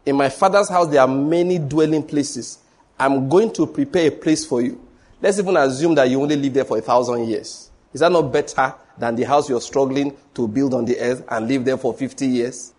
In 0.06 0.16
my 0.16 0.28
father's 0.28 0.68
house, 0.68 0.86
there 0.88 1.00
are 1.00 1.08
many 1.08 1.58
dwelling 1.58 2.04
places. 2.04 2.60
I'm 2.96 3.28
going 3.28 3.52
to 3.54 3.66
prepare 3.66 4.06
a 4.06 4.10
place 4.12 4.46
for 4.46 4.62
you. 4.62 4.80
Let's 5.20 5.40
even 5.40 5.56
assume 5.56 5.96
that 5.96 6.08
you 6.08 6.22
only 6.22 6.36
live 6.36 6.54
there 6.54 6.64
for 6.64 6.78
a 6.78 6.80
thousand 6.80 7.28
years. 7.28 7.68
Is 7.92 8.00
that 8.00 8.12
not 8.12 8.32
better 8.32 8.74
than 8.96 9.16
the 9.16 9.24
house 9.24 9.48
you're 9.48 9.60
struggling 9.60 10.16
to 10.34 10.46
build 10.46 10.72
on 10.72 10.84
the 10.84 10.98
earth 11.00 11.24
and 11.28 11.48
live 11.48 11.64
there 11.64 11.76
for 11.76 11.92
50 11.92 12.26
years? 12.26 12.72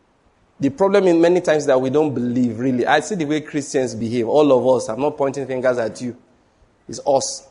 The 0.58 0.70
problem 0.70 1.08
in 1.08 1.20
many 1.20 1.42
times 1.42 1.66
that 1.66 1.80
we 1.80 1.90
don't 1.90 2.14
believe, 2.14 2.58
really. 2.58 2.86
I 2.86 3.02
see 3.02 3.16
the 3.16 3.26
way 3.26 3.42
Christians 3.42 3.96
behave. 3.96 4.30
All 4.30 4.50
of 4.52 4.76
us. 4.76 4.88
I'm 4.88 5.02
not 5.02 5.18
pointing 5.18 5.46
fingers 5.46 5.78
at 5.78 6.00
you. 6.00 6.16
It's 6.88 7.02
us. 7.06 7.50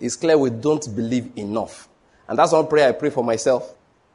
It's 0.00 0.16
clear 0.16 0.36
we 0.36 0.50
don't 0.50 0.84
believe 0.96 1.30
enough. 1.36 1.88
And 2.26 2.36
that's 2.36 2.52
one 2.52 2.66
prayer 2.66 2.88
I 2.88 2.92
pray 2.92 3.10
for 3.10 3.22
myself. 3.22 3.72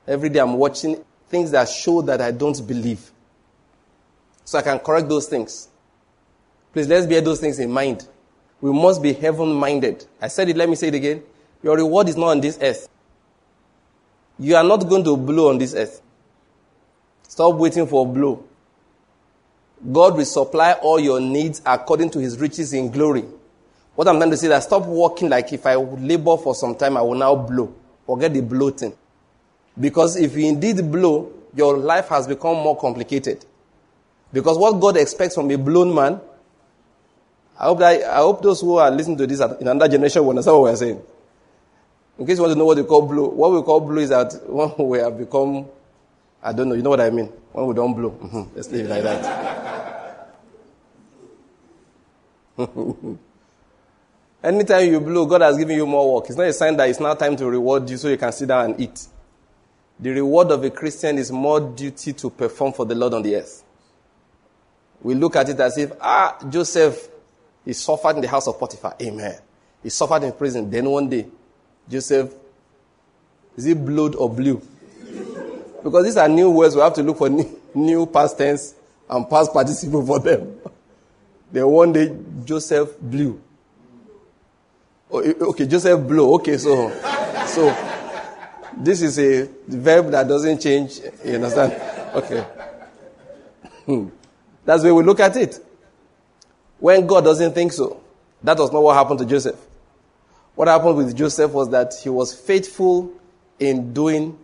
Every 0.07 0.29
day 0.29 0.39
I'm 0.39 0.53
watching 0.53 1.03
things 1.29 1.51
that 1.51 1.67
show 1.67 2.01
that 2.03 2.21
I 2.21 2.31
don't 2.31 2.65
believe. 2.65 3.11
So 4.45 4.57
I 4.57 4.61
can 4.61 4.79
correct 4.79 5.09
those 5.09 5.27
things. 5.27 5.67
Please 6.71 6.87
let's 6.87 7.05
bear 7.05 7.21
those 7.21 7.39
things 7.39 7.59
in 7.59 7.71
mind. 7.71 8.07
We 8.61 8.71
must 8.71 9.01
be 9.01 9.13
heaven 9.13 9.53
minded. 9.53 10.05
I 10.21 10.29
said 10.29 10.49
it, 10.49 10.55
let 10.55 10.69
me 10.69 10.75
say 10.75 10.87
it 10.87 10.95
again. 10.95 11.23
Your 11.61 11.75
reward 11.75 12.07
is 12.07 12.15
not 12.15 12.27
on 12.27 12.41
this 12.41 12.57
earth. 12.61 12.87
You 14.39 14.55
are 14.55 14.63
not 14.63 14.87
going 14.87 15.03
to 15.03 15.17
blow 15.17 15.49
on 15.49 15.57
this 15.57 15.73
earth. 15.73 16.01
Stop 17.27 17.55
waiting 17.55 17.87
for 17.87 18.05
a 18.05 18.09
blow. 18.09 18.43
God 19.91 20.15
will 20.15 20.25
supply 20.25 20.73
all 20.73 20.99
your 20.99 21.19
needs 21.19 21.61
according 21.65 22.09
to 22.11 22.19
his 22.19 22.39
riches 22.39 22.73
in 22.73 22.89
glory. 22.89 23.25
What 23.95 24.07
I'm 24.07 24.17
trying 24.17 24.31
to 24.31 24.37
say 24.37 24.47
is 24.47 24.51
that 24.51 24.63
stop 24.63 24.85
working 24.85 25.29
like 25.29 25.51
if 25.53 25.65
I 25.65 25.75
labor 25.75 26.37
for 26.37 26.55
some 26.55 26.75
time, 26.75 26.97
I 26.97 27.01
will 27.01 27.15
now 27.15 27.35
blow. 27.35 27.73
Forget 28.05 28.33
the 28.33 28.41
bloating. 28.41 28.93
Because 29.79 30.15
if 30.15 30.35
you 30.35 30.47
indeed 30.47 30.91
blow, 30.91 31.31
your 31.55 31.77
life 31.77 32.07
has 32.09 32.27
become 32.27 32.57
more 32.57 32.77
complicated. 32.77 33.45
Because 34.33 34.57
what 34.57 34.79
God 34.79 34.97
expects 34.97 35.35
from 35.35 35.49
a 35.51 35.57
blown 35.57 35.93
man, 35.93 36.19
I 37.59 37.65
hope, 37.65 37.79
that, 37.79 38.03
I 38.03 38.17
hope 38.17 38.41
those 38.41 38.61
who 38.61 38.77
are 38.77 38.91
listening 38.91 39.17
to 39.17 39.27
this 39.27 39.39
in 39.39 39.67
another 39.67 39.87
generation 39.91 40.21
will 40.23 40.29
understand 40.31 40.57
what 40.57 40.63
we're 40.63 40.75
saying. 40.75 41.01
In 42.19 42.25
case 42.25 42.37
you 42.37 42.43
want 42.43 42.53
to 42.53 42.59
know 42.59 42.65
what 42.65 42.77
we 42.77 42.83
call 42.83 43.01
blow, 43.03 43.29
what 43.29 43.51
we 43.51 43.61
call 43.61 43.79
blow 43.79 44.01
is 44.01 44.09
that 44.09 44.33
when 44.47 44.73
we 44.89 44.99
have 44.99 45.17
become, 45.17 45.65
I 46.41 46.53
don't 46.53 46.69
know, 46.69 46.75
you 46.75 46.81
know 46.81 46.89
what 46.91 47.01
I 47.01 47.09
mean? 47.09 47.27
When 47.51 47.65
we 47.67 47.73
don't 47.73 47.93
blow. 47.93 48.11
Mm-hmm. 48.11 48.55
Let's 48.55 48.69
leave 48.71 48.85
it 48.85 48.89
like 48.89 49.03
that. 49.03 49.37
Anytime 54.43 54.91
you 54.91 54.99
blow, 54.99 55.25
God 55.25 55.41
has 55.41 55.57
given 55.57 55.75
you 55.75 55.85
more 55.85 56.15
work. 56.15 56.25
It's 56.27 56.37
not 56.37 56.47
a 56.47 56.53
sign 56.53 56.77
that 56.77 56.89
it's 56.89 56.99
now 56.99 57.13
time 57.13 57.35
to 57.37 57.45
reward 57.47 57.89
you 57.89 57.97
so 57.97 58.07
you 58.07 58.17
can 58.17 58.31
sit 58.31 58.47
down 58.47 58.65
and 58.71 58.79
eat. 58.81 59.07
The 59.99 60.11
reward 60.11 60.51
of 60.51 60.63
a 60.63 60.69
Christian 60.69 61.17
is 61.17 61.31
more 61.31 61.59
duty 61.59 62.13
to 62.13 62.29
perform 62.29 62.73
for 62.73 62.85
the 62.85 62.93
Lord 62.93 63.13
on 63.13 63.23
the 63.23 63.35
earth. 63.35 63.63
We 65.01 65.15
look 65.15 65.35
at 65.35 65.49
it 65.49 65.59
as 65.59 65.77
if, 65.77 65.91
ah, 66.01 66.37
Joseph, 66.49 67.09
he 67.65 67.73
suffered 67.73 68.15
in 68.15 68.21
the 68.21 68.27
house 68.27 68.47
of 68.47 68.59
Potiphar. 68.59 68.95
Amen. 69.01 69.35
He 69.81 69.89
suffered 69.89 70.23
in 70.23 70.31
prison. 70.33 70.69
Then 70.69 70.89
one 70.89 71.09
day, 71.09 71.27
Joseph, 71.89 72.33
is 73.55 73.65
it 73.65 73.83
blood 73.83 74.15
or 74.15 74.29
blue? 74.29 74.61
Because 75.83 76.05
these 76.05 76.17
are 76.17 76.27
new 76.27 76.49
words, 76.49 76.75
we 76.75 76.81
have 76.81 76.93
to 76.93 77.03
look 77.03 77.17
for 77.17 77.29
new, 77.73 78.05
past 78.05 78.37
tense 78.37 78.75
and 79.09 79.29
past 79.29 79.53
participle 79.53 80.05
for 80.05 80.19
them. 80.19 80.59
then 81.51 81.67
one 81.67 81.93
day, 81.93 82.15
Joseph 82.43 82.99
blew. 82.99 83.41
Oh, 85.09 85.21
okay, 85.21 85.65
Joseph 85.65 86.05
blew. 86.05 86.33
Okay, 86.35 86.57
so, 86.57 86.89
so 87.47 87.96
this 88.83 89.01
is 89.01 89.19
a 89.19 89.49
verb 89.67 90.11
that 90.11 90.27
doesn't 90.27 90.61
change. 90.61 90.99
You 91.25 91.35
understand? 91.35 91.73
Okay. 92.15 92.45
Hmm. 93.85 94.09
That's 94.65 94.83
way 94.83 94.91
we 94.91 95.03
look 95.03 95.19
at 95.19 95.35
it. 95.37 95.59
When 96.79 97.07
God 97.07 97.23
doesn't 97.23 97.53
think 97.53 97.73
so, 97.73 98.01
that 98.43 98.57
was 98.57 98.71
not 98.71 98.83
what 98.83 98.95
happened 98.95 99.19
to 99.19 99.25
Joseph. 99.25 99.59
What 100.55 100.67
happened 100.67 100.97
with 100.97 101.15
Joseph 101.15 101.51
was 101.51 101.69
that 101.69 101.93
he 102.03 102.09
was 102.09 102.33
faithful 102.33 103.13
in 103.59 103.93
doing 103.93 104.37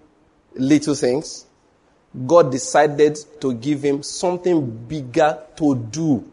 little 0.56 0.96
things. 0.96 1.46
God 2.26 2.52
decided 2.52 3.18
to 3.42 3.54
give 3.54 3.84
him 3.84 4.04
something 4.04 4.70
bigger 4.88 5.40
to 5.58 5.76
do. 5.76 6.30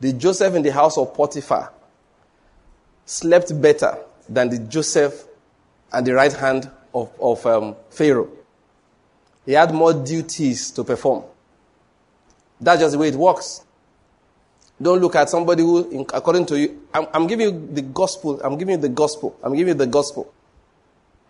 The 0.00 0.12
Joseph 0.12 0.54
in 0.54 0.62
the 0.62 0.72
house 0.72 0.98
of 0.98 1.14
Potiphar 1.14 1.72
slept 3.06 3.60
better 3.60 3.98
than 4.28 4.50
the 4.50 4.58
Joseph 4.58 5.24
at 5.94 6.04
the 6.04 6.12
right 6.12 6.32
hand 6.32 6.70
of, 6.92 7.10
of 7.20 7.44
um, 7.46 7.76
Pharaoh. 7.90 8.28
He 9.46 9.52
had 9.52 9.72
more 9.72 9.92
duties 9.92 10.70
to 10.72 10.84
perform. 10.84 11.24
That's 12.60 12.80
just 12.80 12.92
the 12.92 12.98
way 12.98 13.08
it 13.08 13.14
works. 13.14 13.62
Don't 14.80 15.00
look 15.00 15.14
at 15.14 15.30
somebody 15.30 15.62
who, 15.62 16.04
according 16.12 16.46
to 16.46 16.58
you, 16.58 16.82
I'm, 16.92 17.06
I'm, 17.12 17.26
giving 17.26 17.46
you 17.46 17.68
the 17.72 17.82
gospel. 17.82 18.40
I'm 18.42 18.58
giving 18.58 18.74
you 18.74 18.80
the 18.80 18.88
gospel. 18.88 19.38
I'm 19.42 19.52
giving 19.54 19.68
you 19.68 19.74
the 19.74 19.86
gospel. 19.86 20.32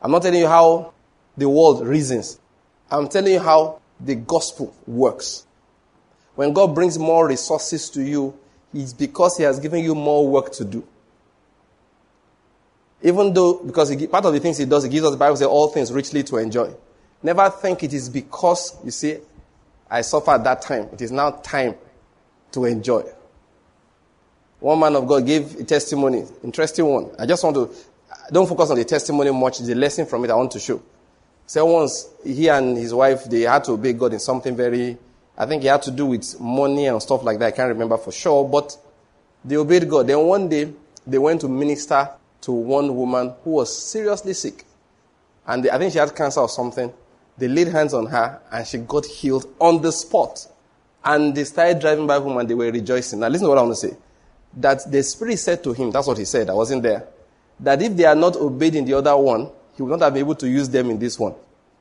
I'm 0.00 0.10
not 0.10 0.22
telling 0.22 0.40
you 0.40 0.48
how 0.48 0.94
the 1.36 1.48
world 1.48 1.86
reasons. 1.86 2.38
I'm 2.90 3.08
telling 3.08 3.34
you 3.34 3.40
how 3.40 3.80
the 4.00 4.14
gospel 4.14 4.74
works. 4.86 5.46
When 6.36 6.52
God 6.52 6.74
brings 6.74 6.98
more 6.98 7.28
resources 7.28 7.90
to 7.90 8.02
you, 8.02 8.38
it's 8.72 8.92
because 8.92 9.36
He 9.36 9.44
has 9.44 9.60
given 9.60 9.84
you 9.84 9.94
more 9.94 10.26
work 10.26 10.52
to 10.52 10.64
do. 10.64 10.86
Even 13.04 13.34
though, 13.34 13.62
because 13.62 13.90
he, 13.90 14.06
part 14.06 14.24
of 14.24 14.32
the 14.32 14.40
things 14.40 14.56
he 14.56 14.64
does, 14.64 14.84
he 14.84 14.88
gives 14.88 15.04
us 15.04 15.12
the 15.12 15.18
Bible 15.18 15.36
says 15.36 15.46
all 15.46 15.68
things 15.68 15.92
richly 15.92 16.22
to 16.24 16.38
enjoy. 16.38 16.74
Never 17.22 17.50
think 17.50 17.82
it 17.82 17.92
is 17.92 18.08
because, 18.08 18.76
you 18.82 18.90
see, 18.90 19.18
I 19.90 20.00
suffered 20.00 20.42
that 20.44 20.62
time. 20.62 20.88
It 20.90 21.02
is 21.02 21.12
now 21.12 21.30
time 21.30 21.74
to 22.52 22.64
enjoy. 22.64 23.04
One 24.58 24.80
man 24.80 24.96
of 24.96 25.06
God 25.06 25.26
gave 25.26 25.60
a 25.60 25.64
testimony, 25.64 26.24
interesting 26.42 26.86
one. 26.86 27.10
I 27.18 27.26
just 27.26 27.44
want 27.44 27.56
to, 27.56 27.70
don't 28.32 28.48
focus 28.48 28.70
on 28.70 28.78
the 28.78 28.84
testimony 28.86 29.30
much, 29.30 29.58
the 29.58 29.74
lesson 29.74 30.06
from 30.06 30.24
it 30.24 30.30
I 30.30 30.34
want 30.34 30.52
to 30.52 30.60
show. 30.60 30.82
So 31.46 31.66
once 31.66 32.08
he 32.24 32.48
and 32.48 32.74
his 32.74 32.94
wife, 32.94 33.24
they 33.24 33.42
had 33.42 33.64
to 33.64 33.72
obey 33.72 33.92
God 33.92 34.14
in 34.14 34.18
something 34.18 34.56
very, 34.56 34.96
I 35.36 35.44
think 35.44 35.62
it 35.62 35.68
had 35.68 35.82
to 35.82 35.90
do 35.90 36.06
with 36.06 36.40
money 36.40 36.86
and 36.86 37.02
stuff 37.02 37.22
like 37.22 37.38
that. 37.40 37.48
I 37.48 37.50
can't 37.50 37.68
remember 37.68 37.98
for 37.98 38.12
sure, 38.12 38.48
but 38.48 38.74
they 39.44 39.56
obeyed 39.56 39.90
God. 39.90 40.06
Then 40.06 40.20
one 40.20 40.48
day, 40.48 40.72
they 41.06 41.18
went 41.18 41.42
to 41.42 41.48
minister 41.48 42.08
to 42.44 42.52
one 42.52 42.94
woman 42.94 43.32
who 43.42 43.50
was 43.52 43.76
seriously 43.76 44.34
sick. 44.34 44.64
And 45.46 45.68
I 45.68 45.78
think 45.78 45.92
she 45.92 45.98
had 45.98 46.14
cancer 46.14 46.40
or 46.40 46.48
something. 46.48 46.92
They 47.36 47.48
laid 47.48 47.68
hands 47.68 47.94
on 47.94 48.06
her 48.06 48.40
and 48.52 48.66
she 48.66 48.78
got 48.78 49.06
healed 49.06 49.46
on 49.58 49.82
the 49.82 49.92
spot. 49.92 50.46
And 51.04 51.34
they 51.34 51.44
started 51.44 51.80
driving 51.80 52.06
by 52.06 52.18
home 52.18 52.38
and 52.38 52.48
they 52.48 52.54
were 52.54 52.70
rejoicing. 52.70 53.20
Now 53.20 53.28
listen 53.28 53.46
to 53.46 53.50
what 53.50 53.58
I 53.58 53.62
want 53.62 53.76
to 53.76 53.88
say. 53.88 53.96
That 54.56 54.90
the 54.90 55.02
Spirit 55.02 55.38
said 55.38 55.64
to 55.64 55.72
him, 55.72 55.90
that's 55.90 56.06
what 56.06 56.18
he 56.18 56.24
said, 56.24 56.48
I 56.48 56.54
wasn't 56.54 56.82
there, 56.82 57.08
that 57.60 57.82
if 57.82 57.96
they 57.96 58.04
are 58.04 58.14
not 58.14 58.36
obeyed 58.36 58.74
in 58.76 58.84
the 58.84 58.94
other 58.94 59.16
one, 59.16 59.50
he 59.74 59.82
will 59.82 59.90
not 59.90 60.02
have 60.02 60.14
been 60.14 60.20
able 60.20 60.36
to 60.36 60.48
use 60.48 60.68
them 60.68 60.90
in 60.90 60.98
this 60.98 61.18
one. 61.18 61.34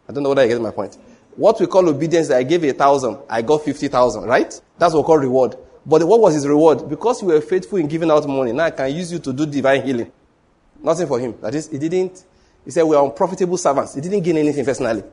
I 0.09 0.11
don't 0.11 0.23
know 0.23 0.29
whether 0.29 0.41
I 0.41 0.47
get 0.47 0.59
my 0.59 0.71
point. 0.71 0.97
What 1.35 1.59
we 1.59 1.67
call 1.67 1.87
obedience, 1.87 2.31
I 2.31 2.43
gave 2.43 2.63
a 2.63 2.73
thousand, 2.73 3.17
I 3.29 3.43
got 3.43 3.63
fifty 3.63 3.87
thousand, 3.87 4.23
right? 4.23 4.59
That's 4.77 4.93
what 4.93 5.01
we 5.01 5.05
call 5.05 5.17
reward. 5.19 5.55
But 5.85 6.03
what 6.03 6.19
was 6.19 6.33
his 6.33 6.47
reward? 6.47 6.89
Because 6.89 7.21
you 7.21 7.27
were 7.27 7.41
faithful 7.41 7.77
in 7.77 7.87
giving 7.87 8.09
out 8.09 8.27
money, 8.27 8.53
now 8.53 8.65
I 8.65 8.71
can 8.71 8.93
use 8.93 9.11
you 9.11 9.19
to 9.19 9.33
do 9.33 9.45
divine 9.45 9.83
healing. 9.83 10.11
Nothing 10.83 11.07
for 11.07 11.19
him. 11.19 11.35
That 11.41 11.55
is, 11.55 11.69
he 11.69 11.79
didn't, 11.79 12.23
he 12.65 12.71
said 12.71 12.83
we 12.83 12.95
are 12.95 13.05
unprofitable 13.05 13.57
servants. 13.57 13.95
He 13.95 14.01
didn't 14.01 14.21
gain 14.21 14.37
anything 14.37 14.65
personally. 14.65 15.03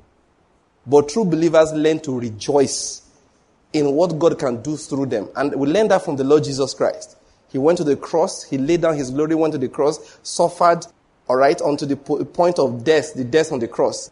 But 0.87 1.09
true 1.09 1.25
believers 1.25 1.73
learn 1.73 2.01
to 2.01 2.19
rejoice 2.19 3.03
in 3.73 3.93
what 3.93 4.19
God 4.19 4.39
can 4.39 4.61
do 4.63 4.77
through 4.77 5.07
them. 5.07 5.29
And 5.37 5.55
we 5.55 5.69
learn 5.69 5.89
that 5.89 6.05
from 6.05 6.17
the 6.17 6.25
Lord 6.25 6.45
Jesus 6.45 6.75
Christ. 6.75 7.17
He 7.53 7.59
went 7.59 7.79
to 7.79 7.85
the 7.85 7.97
cross, 7.97 8.45
he 8.45 8.59
laid 8.59 8.83
down 8.83 8.97
his 8.97 9.11
glory, 9.11 9.35
went 9.35 9.53
to 9.53 9.59
the 9.59 9.69
cross, 9.69 10.19
suffered, 10.23 10.87
all 11.29 11.37
right, 11.37 11.61
unto 11.61 11.87
the 11.87 11.97
point 11.97 12.59
of 12.59 12.85
death, 12.85 13.15
the 13.15 13.25
death 13.25 13.53
on 13.53 13.59
the 13.59 13.69
cross. 13.69 14.11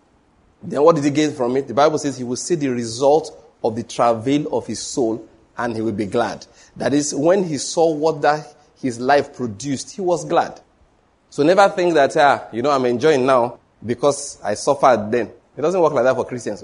Then 0.62 0.82
what 0.82 0.96
did 0.96 1.04
he 1.04 1.10
gain 1.10 1.32
from 1.32 1.56
it? 1.56 1.68
The 1.68 1.74
Bible 1.74 1.98
says 1.98 2.18
he 2.18 2.24
will 2.24 2.36
see 2.36 2.56
the 2.56 2.68
result 2.68 3.32
of 3.62 3.76
the 3.76 3.82
travail 3.82 4.46
of 4.56 4.66
his 4.66 4.80
soul 4.80 5.26
and 5.56 5.74
he 5.74 5.82
will 5.82 5.92
be 5.92 6.06
glad. 6.06 6.46
That 6.76 6.94
is, 6.94 7.14
when 7.14 7.44
he 7.44 7.58
saw 7.58 7.92
what 7.92 8.22
that 8.22 8.54
his 8.80 9.00
life 9.00 9.34
produced, 9.34 9.94
he 9.94 10.00
was 10.00 10.24
glad. 10.24 10.60
So 11.30 11.42
never 11.42 11.68
think 11.68 11.94
that, 11.94 12.16
ah, 12.16 12.48
you 12.52 12.62
know, 12.62 12.70
I'm 12.70 12.84
enjoying 12.86 13.24
now 13.24 13.58
because 13.84 14.40
I 14.42 14.54
suffered 14.54 15.10
then. 15.10 15.30
It 15.56 15.60
doesn't 15.60 15.80
work 15.80 15.92
like 15.92 16.04
that 16.04 16.14
for 16.14 16.24
Christians. 16.24 16.62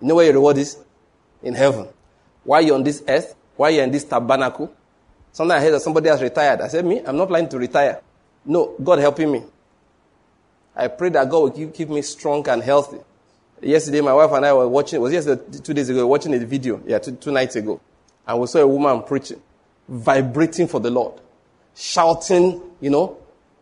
You 0.00 0.08
know 0.08 0.14
where 0.16 0.24
your 0.26 0.34
reward 0.34 0.58
is? 0.58 0.76
In 1.42 1.54
heaven. 1.54 1.88
Why 2.44 2.60
you 2.60 2.74
on 2.74 2.82
this 2.82 3.02
earth? 3.08 3.34
Why 3.56 3.70
you 3.70 3.82
in 3.82 3.90
this 3.90 4.04
tabernacle? 4.04 4.72
Sometimes 5.32 5.60
I 5.60 5.64
heard 5.64 5.74
that 5.74 5.80
somebody 5.80 6.08
has 6.08 6.22
retired. 6.22 6.60
I 6.60 6.68
said, 6.68 6.84
me? 6.84 7.02
I'm 7.04 7.16
not 7.16 7.28
planning 7.28 7.48
to 7.50 7.58
retire. 7.58 8.00
No, 8.44 8.74
God 8.82 8.98
helping 8.98 9.32
me. 9.32 9.42
I 10.74 10.88
pray 10.88 11.08
that 11.10 11.28
God 11.28 11.38
will 11.38 11.50
keep, 11.50 11.74
keep 11.74 11.88
me 11.88 12.02
strong 12.02 12.46
and 12.48 12.62
healthy. 12.62 12.98
Yesterday, 13.62 14.02
my 14.02 14.12
wife 14.12 14.30
and 14.32 14.44
I 14.44 14.52
were 14.52 14.68
watching, 14.68 14.98
it 14.98 15.00
was 15.00 15.12
yesterday, 15.12 15.58
two 15.62 15.72
days 15.72 15.88
ago, 15.88 16.06
watching 16.06 16.34
a 16.34 16.38
video, 16.38 16.80
yeah, 16.86 16.98
two, 16.98 17.12
two 17.12 17.32
nights 17.32 17.56
ago. 17.56 17.80
And 18.26 18.38
we 18.38 18.46
saw 18.46 18.58
a 18.58 18.66
woman 18.66 19.02
preaching, 19.02 19.40
vibrating 19.88 20.68
for 20.68 20.78
the 20.78 20.90
Lord, 20.90 21.14
shouting, 21.76 22.60
you 22.80 22.90
know, 22.90 23.16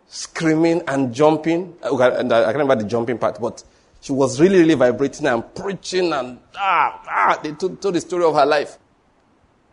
screaming 0.06 0.82
and 0.86 1.12
jumping. 1.12 1.76
And 1.82 2.32
I 2.32 2.44
can't 2.44 2.56
remember 2.56 2.76
the 2.76 2.88
jumping 2.88 3.18
part, 3.18 3.40
but 3.40 3.62
she 4.00 4.12
was 4.12 4.40
really, 4.40 4.60
really 4.60 4.74
vibrating 4.74 5.26
and 5.26 5.54
preaching 5.54 6.12
and 6.12 6.38
ah, 6.56 7.02
ah. 7.06 7.40
They 7.42 7.52
told, 7.52 7.82
told 7.82 7.94
the 7.94 8.00
story 8.00 8.24
of 8.24 8.34
her 8.34 8.46
life. 8.46 8.78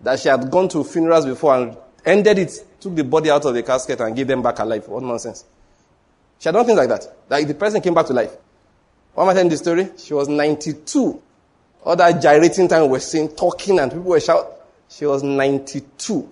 That 0.02 0.20
she 0.20 0.30
had 0.30 0.50
gone 0.50 0.68
to 0.70 0.84
funerals 0.84 1.26
before 1.26 1.56
and 1.56 1.78
ended 2.04 2.40
it, 2.40 2.66
took 2.80 2.96
the 2.96 3.04
body 3.04 3.30
out 3.30 3.46
of 3.46 3.54
the 3.54 3.62
casket 3.62 4.02
and 4.02 4.16
gave 4.16 4.28
them 4.28 4.42
back 4.42 4.58
alive. 4.58 4.88
What 4.88 5.04
nonsense. 5.04 5.46
She 6.40 6.50
had 6.50 6.54
done 6.54 6.66
things 6.66 6.78
like 6.78 6.90
that. 6.90 7.06
Like 7.30 7.48
the 7.48 7.54
person 7.54 7.82
came 7.82 7.94
back 7.94 8.08
to 8.08 8.14
life. 8.14 8.36
One 9.14 9.30
I 9.30 9.34
telling 9.34 9.50
the 9.50 9.58
story? 9.58 9.92
She 9.98 10.14
was 10.14 10.28
92. 10.28 11.22
All 11.84 11.96
that 11.96 12.22
gyrating 12.22 12.68
time 12.68 12.84
we 12.84 12.88
were 12.90 13.00
seeing, 13.00 13.30
talking, 13.30 13.78
and 13.80 13.92
people 13.92 14.06
were 14.06 14.20
shouting. 14.20 14.52
She 14.90 15.06
was 15.06 15.22
92. 15.22 16.30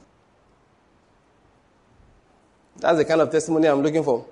That's 2.80 2.98
the 2.98 3.06
kind 3.06 3.22
of 3.22 3.32
testimony 3.32 3.68
I'm 3.68 3.82
looking 3.82 4.04
for. 4.04 4.26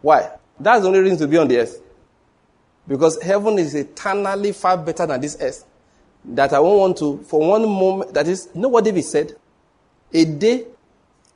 Why? 0.00 0.30
That's 0.58 0.82
the 0.82 0.88
only 0.88 1.00
reason 1.00 1.18
to 1.18 1.28
be 1.28 1.36
on 1.38 1.48
the 1.48 1.58
earth. 1.58 1.80
Because 2.86 3.20
heaven 3.22 3.58
is 3.58 3.74
eternally 3.74 4.52
far 4.52 4.76
better 4.76 5.06
than 5.06 5.20
this 5.20 5.36
earth. 5.40 5.64
That 6.24 6.52
I 6.52 6.60
won't 6.60 6.80
want 6.80 6.98
to, 6.98 7.18
for 7.24 7.40
one 7.40 7.62
moment, 7.68 8.14
that 8.14 8.28
is, 8.28 8.48
you 8.54 8.60
know 8.60 8.68
what 8.68 8.84
David 8.84 9.04
said? 9.04 9.36
A 10.12 10.24
day, 10.24 10.66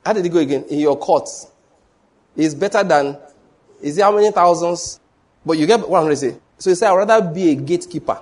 how 0.05 0.13
did 0.13 0.25
it 0.25 0.29
go 0.29 0.39
again? 0.39 0.65
In 0.69 0.79
your 0.79 0.97
courts 0.97 1.47
is 2.35 2.55
better 2.55 2.83
than, 2.83 3.17
is 3.81 3.97
it 3.97 4.01
how 4.01 4.15
many 4.15 4.31
thousands? 4.31 4.99
But 5.45 5.57
you 5.57 5.65
get 5.65 5.79
what 5.79 5.97
I'm 5.97 6.05
going 6.05 6.15
to 6.15 6.17
say. 6.17 6.37
So 6.57 6.69
he 6.69 6.75
said, 6.75 6.89
I'd 6.89 6.95
rather 6.95 7.33
be 7.33 7.51
a 7.51 7.55
gatekeeper. 7.55 8.19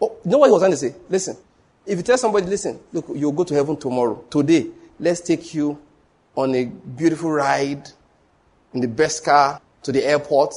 Oh, 0.00 0.16
you 0.24 0.30
know 0.30 0.38
what 0.38 0.46
he 0.46 0.52
was 0.52 0.60
trying 0.60 0.72
to 0.72 0.76
say? 0.76 0.94
Listen. 1.08 1.36
If 1.86 1.98
you 1.98 2.02
tell 2.02 2.18
somebody, 2.18 2.46
listen, 2.46 2.80
look, 2.92 3.06
you'll 3.14 3.30
go 3.32 3.44
to 3.44 3.54
heaven 3.54 3.76
tomorrow. 3.76 4.24
Today, 4.28 4.66
let's 4.98 5.20
take 5.20 5.54
you 5.54 5.78
on 6.36 6.54
a 6.54 6.66
beautiful 6.66 7.30
ride 7.30 7.88
in 8.74 8.80
the 8.80 8.88
best 8.88 9.24
car 9.24 9.60
to 9.82 9.92
the 9.92 10.04
airport, 10.04 10.54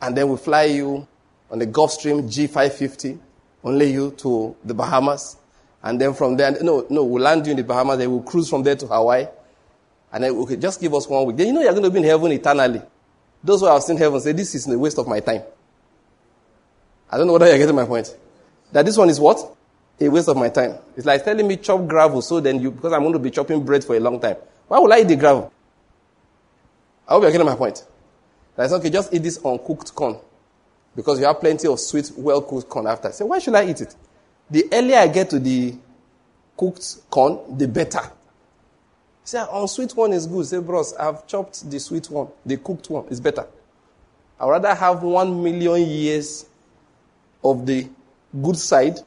and 0.00 0.16
then 0.16 0.28
we'll 0.28 0.36
fly 0.36 0.64
you 0.64 1.06
on 1.50 1.58
the 1.58 1.66
Gulfstream 1.66 2.22
G550, 2.22 3.18
only 3.62 3.92
you 3.92 4.12
to 4.12 4.56
the 4.64 4.72
Bahamas. 4.72 5.36
And 5.82 6.00
then 6.00 6.14
from 6.14 6.36
there, 6.36 6.56
no, 6.62 6.86
no, 6.88 7.04
we'll 7.04 7.22
land 7.22 7.46
you 7.46 7.52
in 7.52 7.56
the 7.58 7.64
Bahamas, 7.64 7.98
then 7.98 8.10
we'll 8.10 8.22
cruise 8.22 8.48
from 8.48 8.62
there 8.62 8.76
to 8.76 8.86
Hawaii. 8.86 9.26
And 10.12 10.24
then, 10.24 10.32
okay, 10.32 10.56
just 10.56 10.80
give 10.80 10.94
us 10.94 11.06
one 11.06 11.26
week. 11.26 11.36
Then 11.36 11.48
you 11.48 11.52
know 11.52 11.60
you're 11.60 11.72
going 11.72 11.84
to 11.84 11.90
be 11.90 11.98
in 11.98 12.04
heaven 12.04 12.32
eternally. 12.32 12.82
Those 13.42 13.60
who 13.60 13.66
have 13.66 13.82
seen 13.82 13.96
heaven 13.96 14.20
say, 14.20 14.32
this 14.32 14.54
is 14.54 14.66
a 14.66 14.78
waste 14.78 14.98
of 14.98 15.06
my 15.06 15.20
time. 15.20 15.42
I 17.10 17.16
don't 17.16 17.26
know 17.26 17.34
whether 17.34 17.46
you're 17.46 17.58
getting 17.58 17.76
my 17.76 17.84
point. 17.84 18.14
That 18.72 18.84
this 18.86 18.96
one 18.96 19.10
is 19.10 19.18
what? 19.20 19.56
A 20.00 20.08
waste 20.08 20.28
of 20.28 20.36
my 20.36 20.48
time. 20.48 20.76
It's 20.96 21.06
like 21.06 21.24
telling 21.24 21.46
me 21.46 21.56
chop 21.56 21.86
gravel 21.86 22.22
so 22.22 22.40
then 22.40 22.60
you, 22.60 22.70
because 22.70 22.92
I'm 22.92 23.00
going 23.00 23.12
to 23.12 23.18
be 23.18 23.30
chopping 23.30 23.64
bread 23.64 23.84
for 23.84 23.96
a 23.96 24.00
long 24.00 24.20
time. 24.20 24.36
Why 24.70 24.78
would 24.78 24.92
I 24.92 25.00
eat 25.00 25.08
the 25.08 25.16
gravel? 25.16 25.52
I 27.08 27.14
hope 27.14 27.24
you're 27.24 27.32
getting 27.32 27.44
my 27.44 27.56
point. 27.56 27.84
That's 28.54 28.72
okay, 28.74 28.88
just 28.88 29.12
eat 29.12 29.24
this 29.24 29.44
uncooked 29.44 29.92
corn. 29.96 30.16
Because 30.94 31.18
you 31.18 31.26
have 31.26 31.40
plenty 31.40 31.66
of 31.66 31.80
sweet, 31.80 32.12
well 32.16 32.40
cooked 32.40 32.68
corn 32.68 32.86
after. 32.86 33.10
Say, 33.10 33.24
why 33.24 33.40
should 33.40 33.56
I 33.56 33.68
eat 33.68 33.80
it? 33.80 33.96
The 34.48 34.68
earlier 34.70 34.98
I 34.98 35.08
get 35.08 35.28
to 35.30 35.40
the 35.40 35.74
cooked 36.56 37.10
corn, 37.10 37.58
the 37.58 37.66
better. 37.66 38.12
Say, 39.24 39.40
on 39.40 39.66
sweet 39.66 39.96
one 39.96 40.12
is 40.12 40.28
good. 40.28 40.46
Say, 40.46 40.60
bros, 40.60 40.94
I've 40.94 41.26
chopped 41.26 41.68
the 41.68 41.80
sweet 41.80 42.08
one. 42.08 42.28
The 42.46 42.56
cooked 42.58 42.88
one 42.90 43.08
is 43.08 43.20
better. 43.20 43.48
I'd 44.38 44.48
rather 44.48 44.72
have 44.72 45.02
one 45.02 45.42
million 45.42 45.80
years 45.80 46.46
of 47.42 47.66
the 47.66 47.88
good 48.40 48.56
side 48.56 49.00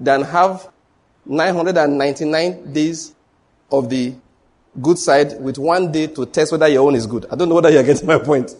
than 0.00 0.22
have 0.22 0.68
999 1.26 2.72
days 2.72 3.14
of 3.70 3.88
the 3.88 4.14
good 4.80 4.98
side 4.98 5.40
with 5.40 5.58
one 5.58 5.92
day 5.92 6.08
to 6.08 6.26
test 6.26 6.52
whether 6.52 6.68
your 6.68 6.86
own 6.86 6.94
is 6.94 7.06
good. 7.06 7.26
I 7.30 7.36
don't 7.36 7.48
know 7.48 7.54
whether 7.54 7.70
you're 7.70 7.82
getting 7.82 8.06
my 8.06 8.18
point. 8.18 8.54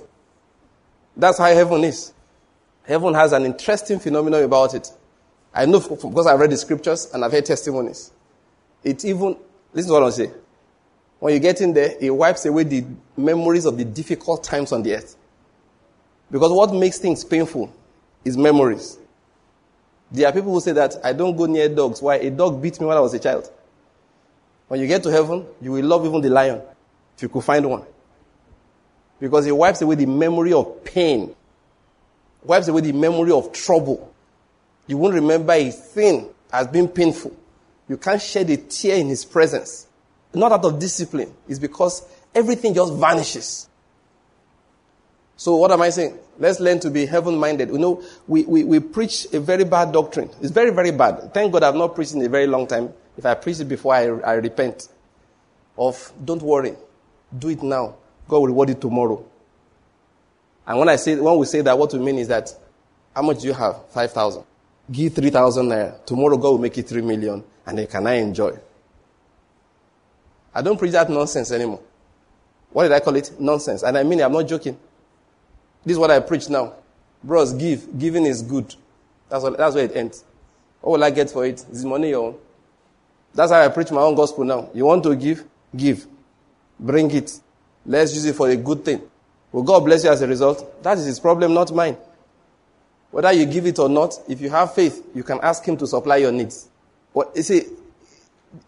That's 1.17 1.39
how 1.39 1.47
heaven 1.47 1.85
is. 1.85 2.13
Heaven 2.85 3.15
has 3.15 3.33
an 3.33 3.45
interesting 3.45 3.99
phenomenon 3.99 4.43
about 4.43 4.75
it. 4.75 4.91
I 5.55 5.67
know 5.67 5.81
because 5.81 6.27
I've 6.27 6.41
read 6.41 6.51
the 6.51 6.57
scriptures 6.57 7.11
and 7.13 7.25
I've 7.25 7.33
heard 7.33 7.47
testimonies. 7.47 8.11
It 8.83 9.05
even, 9.05 9.37
listen 9.73 9.89
to 9.89 9.95
what 9.95 10.03
I'm 10.03 10.11
saying. 10.11 10.35
When 11.21 11.33
you 11.33 11.41
get 11.41 11.61
in 11.61 11.73
there, 11.73 11.95
it 12.01 12.11
wipes 12.11 12.45
away 12.45 12.65
the 12.65 12.85
memories 13.17 13.65
of 13.65 13.79
the 13.79 13.85
difficult 13.85 14.45
times 14.45 14.73
on 14.73 14.83
the 14.83 14.97
earth. 14.97 15.17
Because 16.31 16.53
what 16.53 16.75
makes 16.75 16.99
things 16.99 17.25
painful 17.25 17.73
is 18.25 18.37
memories. 18.37 18.99
There 20.11 20.29
are 20.29 20.33
people 20.33 20.53
who 20.53 20.61
say 20.61 20.73
that 20.73 20.97
I 21.03 21.13
don't 21.13 21.37
go 21.37 21.47
near 21.47 21.69
dogs. 21.69 22.03
Why? 22.03 22.17
A 22.17 22.31
dog 22.31 22.61
beat 22.61 22.81
me 22.81 22.87
when 22.87 22.97
I 22.97 23.01
was 23.01 23.15
a 23.15 23.19
child. 23.19 23.51
When 24.69 24.81
you 24.81 24.87
get 24.87 25.03
to 25.05 25.11
heaven, 25.11 25.47
you 25.61 25.73
will 25.73 25.85
love 25.85 26.07
even 26.07 26.21
the 26.21 26.31
lion, 26.31 26.63
if 27.17 27.23
you 27.23 27.29
could 27.29 27.45
find 27.45 27.69
one. 27.69 27.85
Because 29.21 29.47
it 29.47 29.57
wipes 29.57 29.83
away 29.83 29.95
the 29.95 30.07
memory 30.07 30.53
of 30.53 30.85
pain, 30.85 31.35
wipes 32.43 32.69
away 32.69 32.81
the 32.81 32.93
memory 32.93 33.33
of 33.33 33.53
trouble. 33.53 34.13
You 34.87 34.99
won't 34.99 35.15
remember 35.15 35.53
a 35.53 35.71
thing 35.71 36.29
as 36.53 36.67
being 36.67 36.89
painful. 36.89 37.35
You 37.89 37.97
can't 37.97 38.21
shed 38.21 38.51
a 38.51 38.57
tear 38.57 38.97
in 38.97 39.09
his 39.09 39.25
presence 39.25 39.87
not 40.35 40.53
out 40.53 40.65
of 40.65 40.79
discipline. 40.79 41.33
It's 41.49 41.59
because 41.59 42.07
everything 42.35 42.75
just 42.75 42.93
vanishes. 42.95 43.69
So 45.37 45.57
what 45.57 45.71
am 45.73 45.83
I 45.83 45.91
saying? 45.91 46.19
Let's 46.39 46.61
learn 46.61 46.81
to 46.81 46.91
be 46.91 47.07
heaven 47.07 47.37
minded. 47.37 47.69
You 47.69 47.79
know, 47.79 48.03
we, 48.27 48.45
we, 48.45 48.65
we 48.65 48.81
preach 48.81 49.27
a 49.33 49.41
very 49.41 49.65
bad 49.65 49.93
doctrine. 49.93 50.31
It's 50.41 50.51
very, 50.51 50.71
very 50.71 50.91
bad. 50.91 51.33
Thank 51.35 51.53
God 51.53 51.63
I've 51.63 51.75
not 51.75 51.95
preached 51.95 52.15
in 52.15 52.23
a 52.23 52.29
very 52.29 52.47
long 52.47 52.67
time. 52.67 52.93
If 53.17 53.25
I 53.27 53.35
preach 53.35 53.61
it 53.61 53.67
before, 53.67 53.95
I, 53.95 54.05
I 54.05 54.35
repent. 54.35 54.89
Of 55.77 56.13
don't 56.25 56.43
worry. 56.43 56.75
Do 57.37 57.49
it 57.49 57.63
now. 57.63 57.97
God 58.29 58.39
will 58.39 58.47
reward 58.47 58.69
you 58.71 58.75
tomorrow. 58.75 59.25
And 60.67 60.79
when 60.79 60.89
I 60.89 60.97
say, 60.97 61.17
when 61.17 61.37
we 61.39 61.47
say 61.47 61.61
that, 61.61 61.77
what 61.77 61.93
we 61.93 61.99
mean 61.99 62.19
is 62.19 62.29
that, 62.29 62.55
how 63.15 63.23
much 63.23 63.41
do 63.41 63.47
you 63.49 63.53
have? 63.53 63.89
5,000. 63.91 64.45
Give 64.91 65.13
3,000 65.13 65.67
naira. 65.67 66.05
Tomorrow 66.05 66.37
God 66.37 66.51
will 66.51 66.59
make 66.59 66.77
it 66.79 66.89
3 66.89 67.03
million 67.03 67.43
and 67.67 67.79
then 67.79 67.87
can 67.87 68.07
I 68.07 68.15
enjoy? 68.15 68.59
I 70.55 70.63
don't 70.63 70.79
preach 70.79 70.93
that 70.93 71.11
nonsense 71.11 71.51
anymore. 71.51 71.81
What 72.71 72.85
did 72.85 72.93
I 72.93 73.01
call 73.01 73.17
it? 73.17 73.33
Nonsense. 73.39 73.83
And 73.83 73.97
I 73.97 74.03
mean 74.03 74.21
I'm 74.21 74.33
not 74.33 74.47
joking. 74.49 74.79
This 75.85 75.95
is 75.95 75.99
what 75.99 76.11
I 76.11 76.21
preach 76.21 76.49
now. 76.49 76.75
Bros, 77.23 77.53
give. 77.53 77.99
Giving 77.99 78.27
is 78.27 78.43
good. 78.43 78.75
That's, 79.29 79.43
what, 79.43 79.57
that's 79.57 79.75
where 79.75 79.85
it 79.85 79.97
ends. 79.97 80.25
What 80.81 80.93
will 80.93 81.05
I 81.05 81.11
get 81.11 81.31
for 81.31 81.45
it? 81.47 81.65
Is 81.71 81.85
money 81.85 82.11
your 82.11 82.29
own? 82.29 82.39
That's 83.35 83.51
how 83.51 83.61
I 83.63 83.69
preach 83.69 83.91
my 83.91 84.01
own 84.01 84.15
gospel 84.15 84.45
now. 84.45 84.71
You 84.73 84.85
want 84.87 85.03
to 85.05 85.17
give? 85.17 85.45
Give. 85.77 86.07
Bring 86.79 87.11
it. 87.11 87.41
Let's 87.85 88.15
use 88.15 88.25
it 88.25 88.35
for 88.37 88.49
a 88.49 88.57
good 88.57 88.85
thing. 88.85 89.03
Will 89.53 89.63
God 89.63 89.81
bless 89.81 90.05
you 90.05 90.11
as 90.11 90.21
a 90.23 90.27
result? 90.27 90.83
That 90.83 90.99
is 90.99 91.07
his 91.07 91.21
problem, 91.21 91.55
not 91.55 91.73
mine. 91.73 91.97
Whether 93.11 93.33
you 93.33 93.47
give 93.47 93.67
it 93.67 93.79
or 93.79 93.89
not, 93.89 94.15
if 94.29 94.41
you 94.41 94.51
have 94.51 94.75
faith, 94.75 95.07
you 95.15 95.23
can 95.23 95.39
ask 95.43 95.65
him 95.65 95.77
to 95.77 95.87
supply 95.87 96.17
your 96.17 96.33
needs. 96.33 96.69
What, 97.13 97.31
you 97.37 97.43
see, 97.43 97.63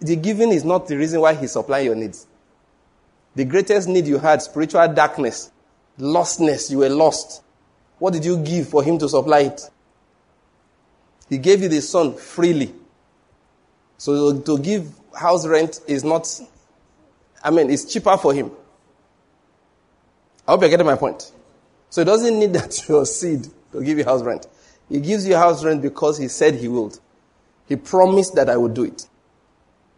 the 0.00 0.16
giving 0.16 0.52
is 0.52 0.64
not 0.64 0.86
the 0.86 0.96
reason 0.96 1.20
why 1.20 1.34
he 1.34 1.46
supplying 1.46 1.86
your 1.86 1.96
needs. 1.96 2.26
The 3.34 3.44
greatest 3.44 3.88
need 3.88 4.06
you 4.06 4.18
had, 4.18 4.42
spiritual 4.42 4.86
darkness, 4.94 5.50
lostness, 5.98 6.70
you 6.70 6.78
were 6.78 6.88
lost. 6.88 7.42
What 7.98 8.12
did 8.12 8.24
you 8.24 8.38
give 8.38 8.68
for 8.68 8.82
him 8.82 8.98
to 8.98 9.08
supply 9.08 9.40
it? 9.40 9.60
He 11.28 11.38
gave 11.38 11.62
you 11.62 11.68
the 11.68 11.82
son 11.82 12.14
freely. 12.14 12.72
So 13.98 14.38
to 14.38 14.58
give 14.58 14.92
house 15.14 15.46
rent 15.46 15.80
is 15.86 16.04
not, 16.04 16.28
I 17.42 17.50
mean, 17.50 17.70
it's 17.70 17.84
cheaper 17.84 18.16
for 18.16 18.34
him. 18.34 18.50
I 20.46 20.52
hope 20.52 20.60
you're 20.60 20.70
getting 20.70 20.86
my 20.86 20.96
point. 20.96 21.32
So 21.90 22.02
he 22.02 22.04
doesn't 22.04 22.38
need 22.38 22.52
that 22.52 22.82
your 22.88 23.06
seed 23.06 23.46
to 23.72 23.82
give 23.82 23.98
you 23.98 24.04
house 24.04 24.22
rent. 24.22 24.46
He 24.88 25.00
gives 25.00 25.26
you 25.26 25.36
house 25.36 25.64
rent 25.64 25.82
because 25.82 26.18
he 26.18 26.28
said 26.28 26.54
he 26.54 26.68
would. 26.68 26.98
He 27.68 27.76
promised 27.76 28.34
that 28.36 28.48
I 28.48 28.56
would 28.56 28.74
do 28.74 28.84
it. 28.84 29.08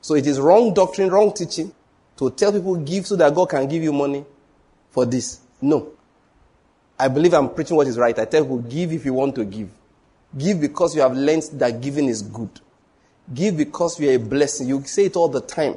So 0.01 0.15
it 0.15 0.27
is 0.27 0.41
wrong 0.41 0.73
doctrine, 0.73 1.11
wrong 1.11 1.33
teaching 1.33 1.73
to 2.17 2.31
tell 2.31 2.53
people 2.53 2.77
give 2.77 3.07
so 3.07 3.17
that 3.17 3.35
God 3.35 3.51
can 3.51 3.69
give 3.69 3.83
you 3.83 3.93
money 3.93 4.25
for 4.91 5.05
this. 5.05 5.41
No. 5.61 5.93
I 6.99 7.09
believe 7.09 7.35
I'm 7.35 7.51
preaching 7.51 7.77
what 7.77 7.87
is 7.87 7.99
right. 7.99 8.19
I 8.19 8.25
tell 8.25 8.43
people 8.43 8.59
give 8.59 8.93
if 8.93 9.05
you 9.05 9.13
want 9.13 9.35
to 9.37 9.45
give. 9.45 9.71
Give 10.37 10.61
because 10.61 10.95
you 10.95 11.03
have 11.03 11.15
learned 11.17 11.45
that 11.55 11.81
giving 11.81 12.07
is 12.07 12.23
good. 12.23 12.51
Give 13.33 13.57
because 13.57 14.01
you 14.01 14.09
are 14.11 14.15
a 14.15 14.19
blessing. 14.19 14.69
You 14.69 14.83
say 14.85 15.07
it 15.07 15.17
all 15.17 15.29
the 15.29 15.41
time. 15.41 15.77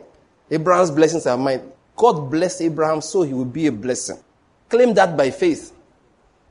Abraham's 0.50 0.92
blessings 0.92 1.26
are 1.26 1.38
mine. 1.38 1.62
God 1.96 2.32
bless 2.32 2.62
Abraham 2.62 3.02
so 3.02 3.24
he 3.24 3.34
will 3.34 3.46
be 3.46 3.68
a 3.68 3.72
blessing. 3.72 4.18
Claim 4.70 4.94
that 4.94 5.18
by 5.18 5.32
faith. 5.32 5.74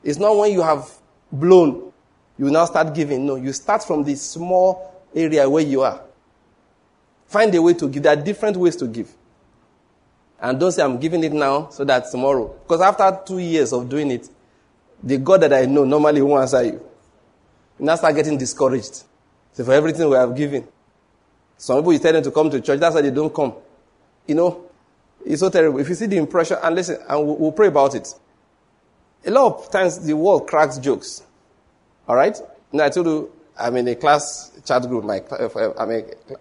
It's 0.02 0.18
not 0.18 0.36
when 0.36 0.52
you 0.52 0.62
have 0.62 0.90
blown, 1.32 1.92
you 2.38 2.50
now 2.50 2.64
start 2.64 2.94
giving. 2.94 3.26
No, 3.26 3.36
you 3.36 3.52
start 3.52 3.84
from 3.84 4.04
this 4.04 4.22
small 4.22 4.94
area 5.14 5.48
where 5.48 5.62
you 5.62 5.82
are. 5.82 6.00
Find 7.26 7.54
a 7.54 7.62
way 7.62 7.74
to 7.74 7.88
give. 7.88 8.02
There 8.02 8.12
are 8.12 8.22
different 8.22 8.56
ways 8.56 8.76
to 8.76 8.86
give. 8.86 9.10
And 10.40 10.58
don't 10.58 10.72
say 10.72 10.82
I'm 10.82 10.98
giving 10.98 11.22
it 11.22 11.32
now 11.32 11.68
so 11.68 11.84
that 11.84 12.10
tomorrow. 12.10 12.48
Because 12.62 12.80
after 12.80 13.20
two 13.26 13.38
years 13.38 13.72
of 13.72 13.88
doing 13.88 14.10
it, 14.10 14.28
the 15.02 15.18
God 15.18 15.42
that 15.42 15.52
I 15.52 15.66
know 15.66 15.84
normally 15.84 16.22
won't 16.22 16.42
answer 16.42 16.64
you. 16.64 16.84
You 17.78 17.86
now 17.86 17.96
start 17.96 18.14
getting 18.14 18.38
discouraged. 18.38 19.04
So 19.52 19.64
for 19.64 19.72
everything 19.72 20.08
we 20.08 20.16
have 20.16 20.34
given. 20.34 20.66
Some 21.60 21.76
people 21.76 21.92
you 21.92 21.98
tell 21.98 22.14
them 22.14 22.22
to 22.22 22.30
come 22.30 22.48
to 22.48 22.58
church, 22.62 22.80
that's 22.80 22.94
why 22.94 23.02
they 23.02 23.10
don't 23.10 23.34
come. 23.34 23.52
You 24.26 24.34
know, 24.34 24.64
it's 25.26 25.40
so 25.40 25.50
terrible. 25.50 25.78
If 25.78 25.90
you 25.90 25.94
see 25.94 26.06
the 26.06 26.16
impression, 26.16 26.56
and 26.62 26.74
listen, 26.74 26.96
and 27.06 27.26
we'll, 27.26 27.36
we'll 27.36 27.52
pray 27.52 27.66
about 27.66 27.94
it. 27.94 28.08
A 29.26 29.30
lot 29.30 29.58
of 29.58 29.70
times 29.70 29.98
the 29.98 30.16
world 30.16 30.48
cracks 30.48 30.78
jokes. 30.78 31.22
All 32.08 32.16
right? 32.16 32.34
Now 32.72 32.86
I 32.86 32.88
told 32.88 33.08
you, 33.08 33.30
I'm 33.58 33.76
in 33.76 33.88
a 33.88 33.94
class 33.94 34.58
chat 34.64 34.88
group. 34.88 35.04
My, 35.04 35.18
uh, 35.18 35.74
I'm 35.78 35.90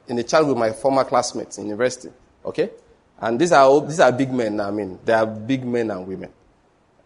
in 0.08 0.20
a 0.20 0.24
chat 0.24 0.40
group 0.40 0.56
with 0.56 0.58
my 0.58 0.72
former 0.72 1.04
classmates 1.04 1.58
in 1.58 1.66
university. 1.66 2.14
Okay? 2.46 2.70
And 3.20 3.38
these 3.38 3.52
are 3.52 3.82
these 3.86 4.00
are 4.00 4.14
big 4.14 4.32
men. 4.32 4.62
I 4.62 4.72
mean, 4.72 5.00
they 5.04 5.12
are 5.12 5.26
big 5.26 5.66
men 5.66 5.92
and 5.92 6.08
women. 6.08 6.32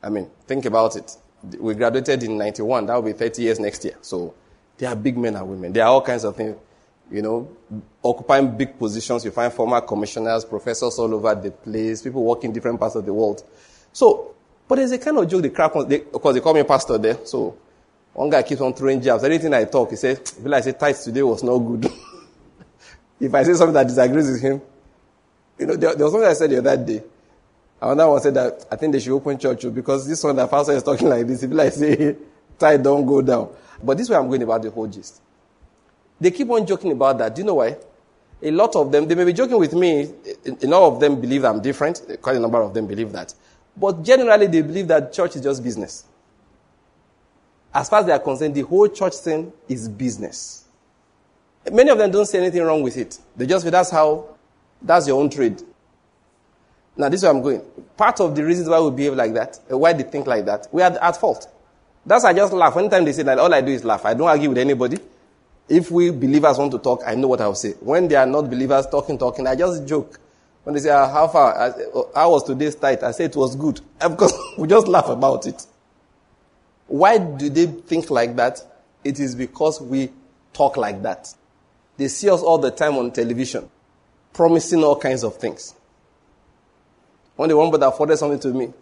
I 0.03 0.09
mean, 0.09 0.29
think 0.45 0.65
about 0.65 0.95
it. 0.97 1.17
We 1.57 1.73
graduated 1.73 2.21
in 2.21 2.37
'91. 2.37 2.85
That 2.85 2.93
will 2.93 3.01
be 3.01 3.13
30 3.13 3.41
years 3.41 3.59
next 3.59 3.83
year. 3.83 3.97
So 4.01 4.35
they 4.77 4.85
are 4.85 4.95
big 4.95 5.17
men 5.17 5.35
and 5.35 5.49
women. 5.49 5.73
There 5.73 5.83
are 5.83 5.89
all 5.89 6.03
kinds 6.03 6.25
of 6.25 6.35
things. 6.35 6.57
You 7.11 7.21
know, 7.21 7.49
occupying 8.03 8.57
big 8.57 8.77
positions. 8.77 9.25
You 9.25 9.31
find 9.31 9.51
former 9.53 9.81
commissioners, 9.81 10.45
professors 10.45 10.97
all 10.97 11.13
over 11.13 11.35
the 11.35 11.51
place. 11.51 12.01
People 12.01 12.23
working 12.23 12.49
in 12.49 12.53
different 12.53 12.79
parts 12.79 12.95
of 12.95 13.05
the 13.05 13.13
world. 13.13 13.43
So, 13.91 14.33
but 14.67 14.75
there's 14.75 14.91
a 14.91 14.97
kind 14.97 15.17
of 15.17 15.27
joke 15.27 15.43
they 15.43 15.49
crack 15.49 15.75
on. 15.75 15.87
They, 15.87 15.99
they 15.99 16.39
call 16.39 16.53
me 16.53 16.63
pastor 16.63 16.97
there. 16.97 17.25
So 17.25 17.57
one 18.13 18.29
guy 18.29 18.43
keeps 18.43 18.61
on 18.61 18.73
throwing 18.73 19.01
jabs. 19.01 19.23
Anything 19.23 19.53
I 19.53 19.65
talk, 19.65 19.91
he 19.91 19.95
says, 19.95 20.19
"If 20.19 20.51
I 20.51 20.61
say 20.61 20.71
tithes 20.73 21.03
today 21.03 21.23
was 21.23 21.43
not 21.43 21.57
good." 21.57 21.85
if 23.19 23.33
I 23.33 23.43
say 23.43 23.53
something 23.53 23.73
that 23.73 23.87
disagrees 23.87 24.31
with 24.31 24.41
him, 24.41 24.61
you 25.57 25.65
know, 25.65 25.75
there, 25.75 25.95
there 25.95 26.05
was 26.05 26.13
something 26.13 26.29
I 26.29 26.33
said 26.33 26.49
the 26.49 26.57
other 26.59 26.77
day. 26.77 27.03
Another 27.81 28.09
one 28.09 28.21
said 28.21 28.33
that 28.35 28.65
I 28.71 28.75
think 28.77 28.93
they 28.93 28.99
should 28.99 29.13
open 29.13 29.37
church 29.37 29.65
because 29.73 30.07
this 30.07 30.23
one, 30.23 30.35
the 30.35 30.47
pastor 30.47 30.71
is 30.71 30.83
talking 30.83 31.09
like 31.09 31.27
this. 31.27 31.43
If 31.43 31.51
I 31.51 31.69
say 31.69 32.15
tithe 32.57 32.83
don't 32.83 33.05
go 33.05 33.21
down, 33.21 33.49
but 33.83 33.97
this 33.97 34.09
way 34.09 34.15
I'm 34.15 34.27
going 34.27 34.41
about 34.41 34.61
the 34.61 34.71
whole 34.71 34.87
gist. 34.87 35.21
They 36.23 36.31
keep 36.31 36.49
on 36.49 36.65
joking 36.65 36.93
about 36.93 37.17
that. 37.17 37.35
Do 37.35 37.41
you 37.41 37.45
know 37.45 37.55
why? 37.55 37.75
A 38.41 38.49
lot 38.49 38.77
of 38.77 38.93
them, 38.93 39.05
they 39.09 39.13
may 39.13 39.25
be 39.25 39.33
joking 39.33 39.59
with 39.59 39.73
me. 39.73 40.09
A 40.45 40.67
lot 40.67 40.87
of 40.87 41.01
them 41.01 41.19
believe 41.19 41.43
I'm 41.43 41.61
different. 41.61 42.01
Quite 42.21 42.37
a 42.37 42.39
number 42.39 42.61
of 42.61 42.73
them 42.73 42.87
believe 42.87 43.11
that. 43.11 43.33
But 43.75 44.01
generally, 44.03 44.47
they 44.47 44.61
believe 44.61 44.87
that 44.87 45.11
church 45.11 45.35
is 45.35 45.41
just 45.41 45.61
business. 45.61 46.05
As 47.73 47.89
far 47.89 47.99
as 47.99 48.05
they 48.05 48.13
are 48.13 48.19
concerned, 48.19 48.55
the 48.55 48.61
whole 48.61 48.87
church 48.87 49.15
thing 49.15 49.51
is 49.67 49.89
business. 49.89 50.63
Many 51.69 51.89
of 51.89 51.97
them 51.97 52.09
don't 52.09 52.25
see 52.25 52.37
anything 52.37 52.61
wrong 52.63 52.83
with 52.83 52.95
it. 52.95 53.19
They 53.35 53.45
just 53.45 53.65
feel 53.65 53.71
that's 53.71 53.91
how, 53.91 54.37
that's 54.81 55.05
your 55.05 55.19
own 55.19 55.29
trade. 55.29 55.61
Now, 56.95 57.09
this 57.09 57.19
is 57.19 57.23
where 57.23 57.33
I'm 57.33 57.41
going. 57.41 57.61
Part 57.97 58.21
of 58.21 58.33
the 58.33 58.45
reasons 58.45 58.69
why 58.69 58.79
we 58.79 58.91
behave 58.91 59.15
like 59.15 59.33
that, 59.33 59.59
uh, 59.69 59.77
why 59.77 59.91
they 59.91 60.03
think 60.03 60.25
like 60.25 60.45
that, 60.45 60.67
we 60.71 60.81
are 60.83 60.97
at 61.01 61.17
fault. 61.17 61.51
That's 62.05 62.23
why 62.23 62.29
I 62.29 62.33
just 62.33 62.53
laugh. 62.53 62.77
Anytime 62.77 63.03
they 63.03 63.11
say 63.11 63.23
that, 63.23 63.39
all 63.39 63.53
I 63.53 63.59
do 63.59 63.73
is 63.73 63.83
laugh. 63.83 64.05
I 64.05 64.13
don't 64.13 64.29
argue 64.29 64.47
with 64.47 64.59
anybody. 64.59 64.99
If 65.69 65.91
we 65.91 66.09
believers 66.11 66.57
want 66.57 66.71
to 66.73 66.79
talk, 66.79 67.01
I 67.05 67.15
know 67.15 67.27
what 67.27 67.41
I'll 67.41 67.55
say. 67.55 67.71
When 67.79 68.07
they 68.07 68.15
are 68.15 68.25
not 68.25 68.49
believers 68.49 68.85
talking, 68.87 69.17
talking, 69.17 69.47
I 69.47 69.55
just 69.55 69.85
joke. 69.87 70.19
When 70.63 70.75
they 70.75 70.81
say, 70.81 70.89
ah, 70.89 71.09
how 71.09 71.27
far? 71.27 71.57
I, 71.57 71.71
how 72.15 72.31
was 72.31 72.43
today's 72.43 72.75
tithe? 72.75 73.03
I 73.03 73.11
say 73.11 73.25
it 73.25 73.35
was 73.35 73.55
good. 73.55 73.81
Because 73.99 74.33
we 74.57 74.67
just 74.67 74.87
laugh 74.87 75.09
about 75.09 75.47
it. 75.47 75.65
Why 76.87 77.17
do 77.17 77.49
they 77.49 77.65
think 77.65 78.09
like 78.09 78.35
that? 78.35 78.61
It 79.03 79.19
is 79.19 79.35
because 79.35 79.81
we 79.81 80.11
talk 80.53 80.77
like 80.77 81.01
that. 81.03 81.33
They 81.97 82.07
see 82.07 82.29
us 82.29 82.41
all 82.41 82.57
the 82.57 82.71
time 82.71 82.95
on 82.97 83.11
television, 83.11 83.69
promising 84.33 84.83
all 84.83 84.97
kinds 84.97 85.23
of 85.23 85.37
things. 85.37 85.73
One 87.35 87.49
day, 87.49 87.55
one 87.55 87.69
brother 87.69 87.91
forwarded 87.91 88.19
something 88.19 88.39
to 88.39 88.49
me 88.49 88.73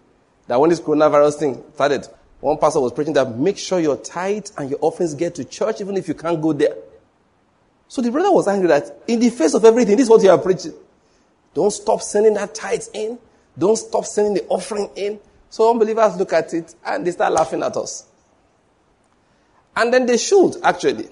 that 0.48 0.60
when 0.60 0.70
this 0.70 0.80
coronavirus 0.80 1.40
thing 1.40 1.64
started, 1.74 2.08
one 2.42 2.58
pastor 2.58 2.80
was 2.80 2.92
preaching 2.92 3.14
that 3.14 3.38
make 3.38 3.58
sure 3.58 3.80
your 3.80 3.98
tithe 3.98 4.48
and 4.58 4.70
your 4.72 4.80
offerings 4.82 5.14
get 5.14 5.36
to 5.36 5.46
church 5.46 5.80
even 5.80 5.96
if 5.96 6.08
you 6.08 6.16
can't 6.16 6.42
go 6.42 6.54
there. 6.54 6.76
So 7.88 8.02
the 8.02 8.12
brother 8.12 8.32
was 8.32 8.48
angry 8.48 8.68
that 8.68 9.04
in 9.08 9.20
the 9.20 9.30
face 9.30 9.54
of 9.54 9.64
everything, 9.64 9.96
this 9.96 10.06
is 10.06 10.10
what 10.10 10.24
you 10.24 10.30
are 10.32 10.38
preaching. 10.40 10.74
Don't 11.54 11.72
stop 11.72 12.02
sending 12.02 12.34
that 12.34 12.56
tithe 12.56 12.84
in. 12.94 13.20
Don't 13.58 13.76
stop 13.76 14.06
sending 14.06 14.34
the 14.34 14.46
offering 14.48 14.90
in. 14.96 15.20
So 15.50 15.70
unbelievers 15.70 16.16
look 16.16 16.34
at 16.34 16.54
it 16.54 16.74
and 16.84 17.06
they 17.06 17.12
start 17.12 17.34
laughing 17.34 17.62
at 17.62 17.78
us. 17.78 18.06
And 19.76 19.94
then 19.94 20.06
they 20.06 20.18
should, 20.18 20.56
actually. 20.64 21.10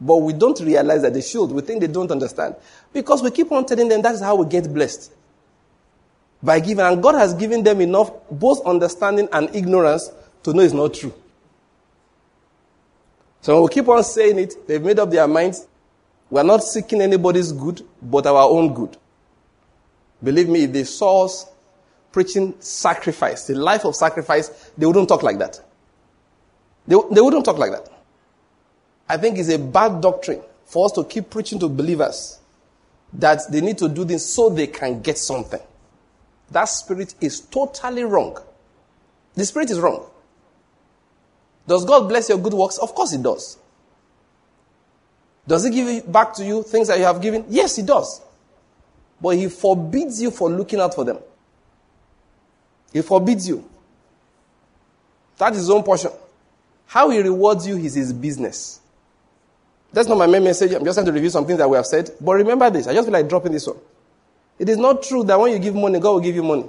But 0.00 0.16
we 0.18 0.32
don't 0.32 0.58
realize 0.60 1.02
that 1.02 1.14
they 1.14 1.22
should. 1.22 1.50
We 1.50 1.62
think 1.62 1.80
they 1.80 1.86
don't 1.86 2.10
understand. 2.10 2.56
Because 2.92 3.22
we 3.22 3.30
keep 3.30 3.50
on 3.52 3.64
telling 3.64 3.88
them 3.88 4.02
that's 4.02 4.20
how 4.20 4.36
we 4.36 4.46
get 4.46 4.72
blessed. 4.72 5.12
By 6.42 6.60
giving. 6.60 6.84
And 6.84 7.02
God 7.02 7.14
has 7.14 7.34
given 7.34 7.62
them 7.62 7.80
enough 7.80 8.10
both 8.30 8.64
understanding 8.66 9.28
and 9.32 9.54
ignorance 9.54 10.10
to 10.48 10.56
know 10.56 10.62
it's 10.62 10.74
not 10.74 10.94
true. 10.94 11.12
So 13.40 13.62
we 13.62 13.68
keep 13.68 13.88
on 13.88 14.02
saying 14.02 14.38
it. 14.38 14.66
They've 14.66 14.82
made 14.82 14.98
up 14.98 15.10
their 15.10 15.28
minds. 15.28 15.66
We're 16.30 16.42
not 16.42 16.62
seeking 16.62 17.00
anybody's 17.00 17.52
good, 17.52 17.82
but 18.02 18.26
our 18.26 18.48
own 18.48 18.74
good. 18.74 18.96
Believe 20.22 20.48
me, 20.48 20.64
if 20.64 20.72
they 20.72 20.84
saw 20.84 21.26
us 21.26 21.46
preaching 22.10 22.54
sacrifice, 22.60 23.46
the 23.46 23.54
life 23.54 23.84
of 23.84 23.94
sacrifice, 23.94 24.72
they 24.76 24.86
wouldn't 24.86 25.08
talk 25.08 25.22
like 25.22 25.38
that. 25.38 25.60
They, 26.86 26.96
they 27.12 27.20
wouldn't 27.20 27.44
talk 27.44 27.58
like 27.58 27.70
that. 27.70 27.88
I 29.08 29.16
think 29.16 29.38
it's 29.38 29.50
a 29.50 29.58
bad 29.58 30.00
doctrine 30.00 30.42
for 30.64 30.86
us 30.86 30.92
to 30.92 31.04
keep 31.04 31.30
preaching 31.30 31.58
to 31.60 31.68
believers 31.68 32.40
that 33.14 33.40
they 33.50 33.60
need 33.60 33.78
to 33.78 33.88
do 33.88 34.04
this 34.04 34.34
so 34.34 34.50
they 34.50 34.66
can 34.66 35.00
get 35.00 35.16
something. 35.16 35.60
That 36.50 36.64
spirit 36.64 37.14
is 37.20 37.40
totally 37.40 38.04
wrong. 38.04 38.38
The 39.34 39.44
spirit 39.44 39.70
is 39.70 39.78
wrong. 39.78 40.04
Does 41.68 41.84
God 41.84 42.08
bless 42.08 42.30
your 42.30 42.38
good 42.38 42.54
works? 42.54 42.78
Of 42.78 42.94
course 42.94 43.12
He 43.12 43.18
does. 43.18 43.58
Does 45.46 45.64
He 45.64 45.70
give 45.70 46.10
back 46.10 46.32
to 46.34 46.44
you 46.44 46.62
things 46.62 46.88
that 46.88 46.98
you 46.98 47.04
have 47.04 47.20
given? 47.20 47.44
Yes, 47.48 47.76
He 47.76 47.82
does. 47.82 48.22
But 49.20 49.36
He 49.36 49.48
forbids 49.48 50.20
you 50.20 50.30
for 50.30 50.50
looking 50.50 50.80
out 50.80 50.94
for 50.94 51.04
them. 51.04 51.18
He 52.92 53.02
forbids 53.02 53.46
you. 53.46 53.68
That 55.36 55.52
is 55.52 55.58
his 55.58 55.70
own 55.70 55.82
portion. 55.82 56.10
How 56.86 57.10
he 57.10 57.20
rewards 57.20 57.66
you 57.66 57.76
is 57.76 57.94
his 57.94 58.12
business. 58.12 58.80
That's 59.92 60.08
not 60.08 60.18
my 60.18 60.26
main 60.26 60.42
message. 60.44 60.72
I'm 60.72 60.84
just 60.84 60.96
trying 60.96 61.06
to 61.06 61.12
review 61.12 61.30
some 61.30 61.46
things 61.46 61.58
that 61.58 61.68
we 61.68 61.76
have 61.76 61.86
said. 61.86 62.10
But 62.20 62.32
remember 62.32 62.68
this. 62.70 62.86
I 62.86 62.94
just 62.94 63.06
feel 63.06 63.12
like 63.12 63.28
dropping 63.28 63.52
this 63.52 63.66
one. 63.66 63.76
It 64.58 64.68
is 64.68 64.76
not 64.76 65.02
true 65.02 65.22
that 65.24 65.38
when 65.38 65.52
you 65.52 65.58
give 65.58 65.74
money, 65.74 66.00
God 66.00 66.12
will 66.12 66.20
give 66.20 66.34
you 66.34 66.42
money. 66.42 66.64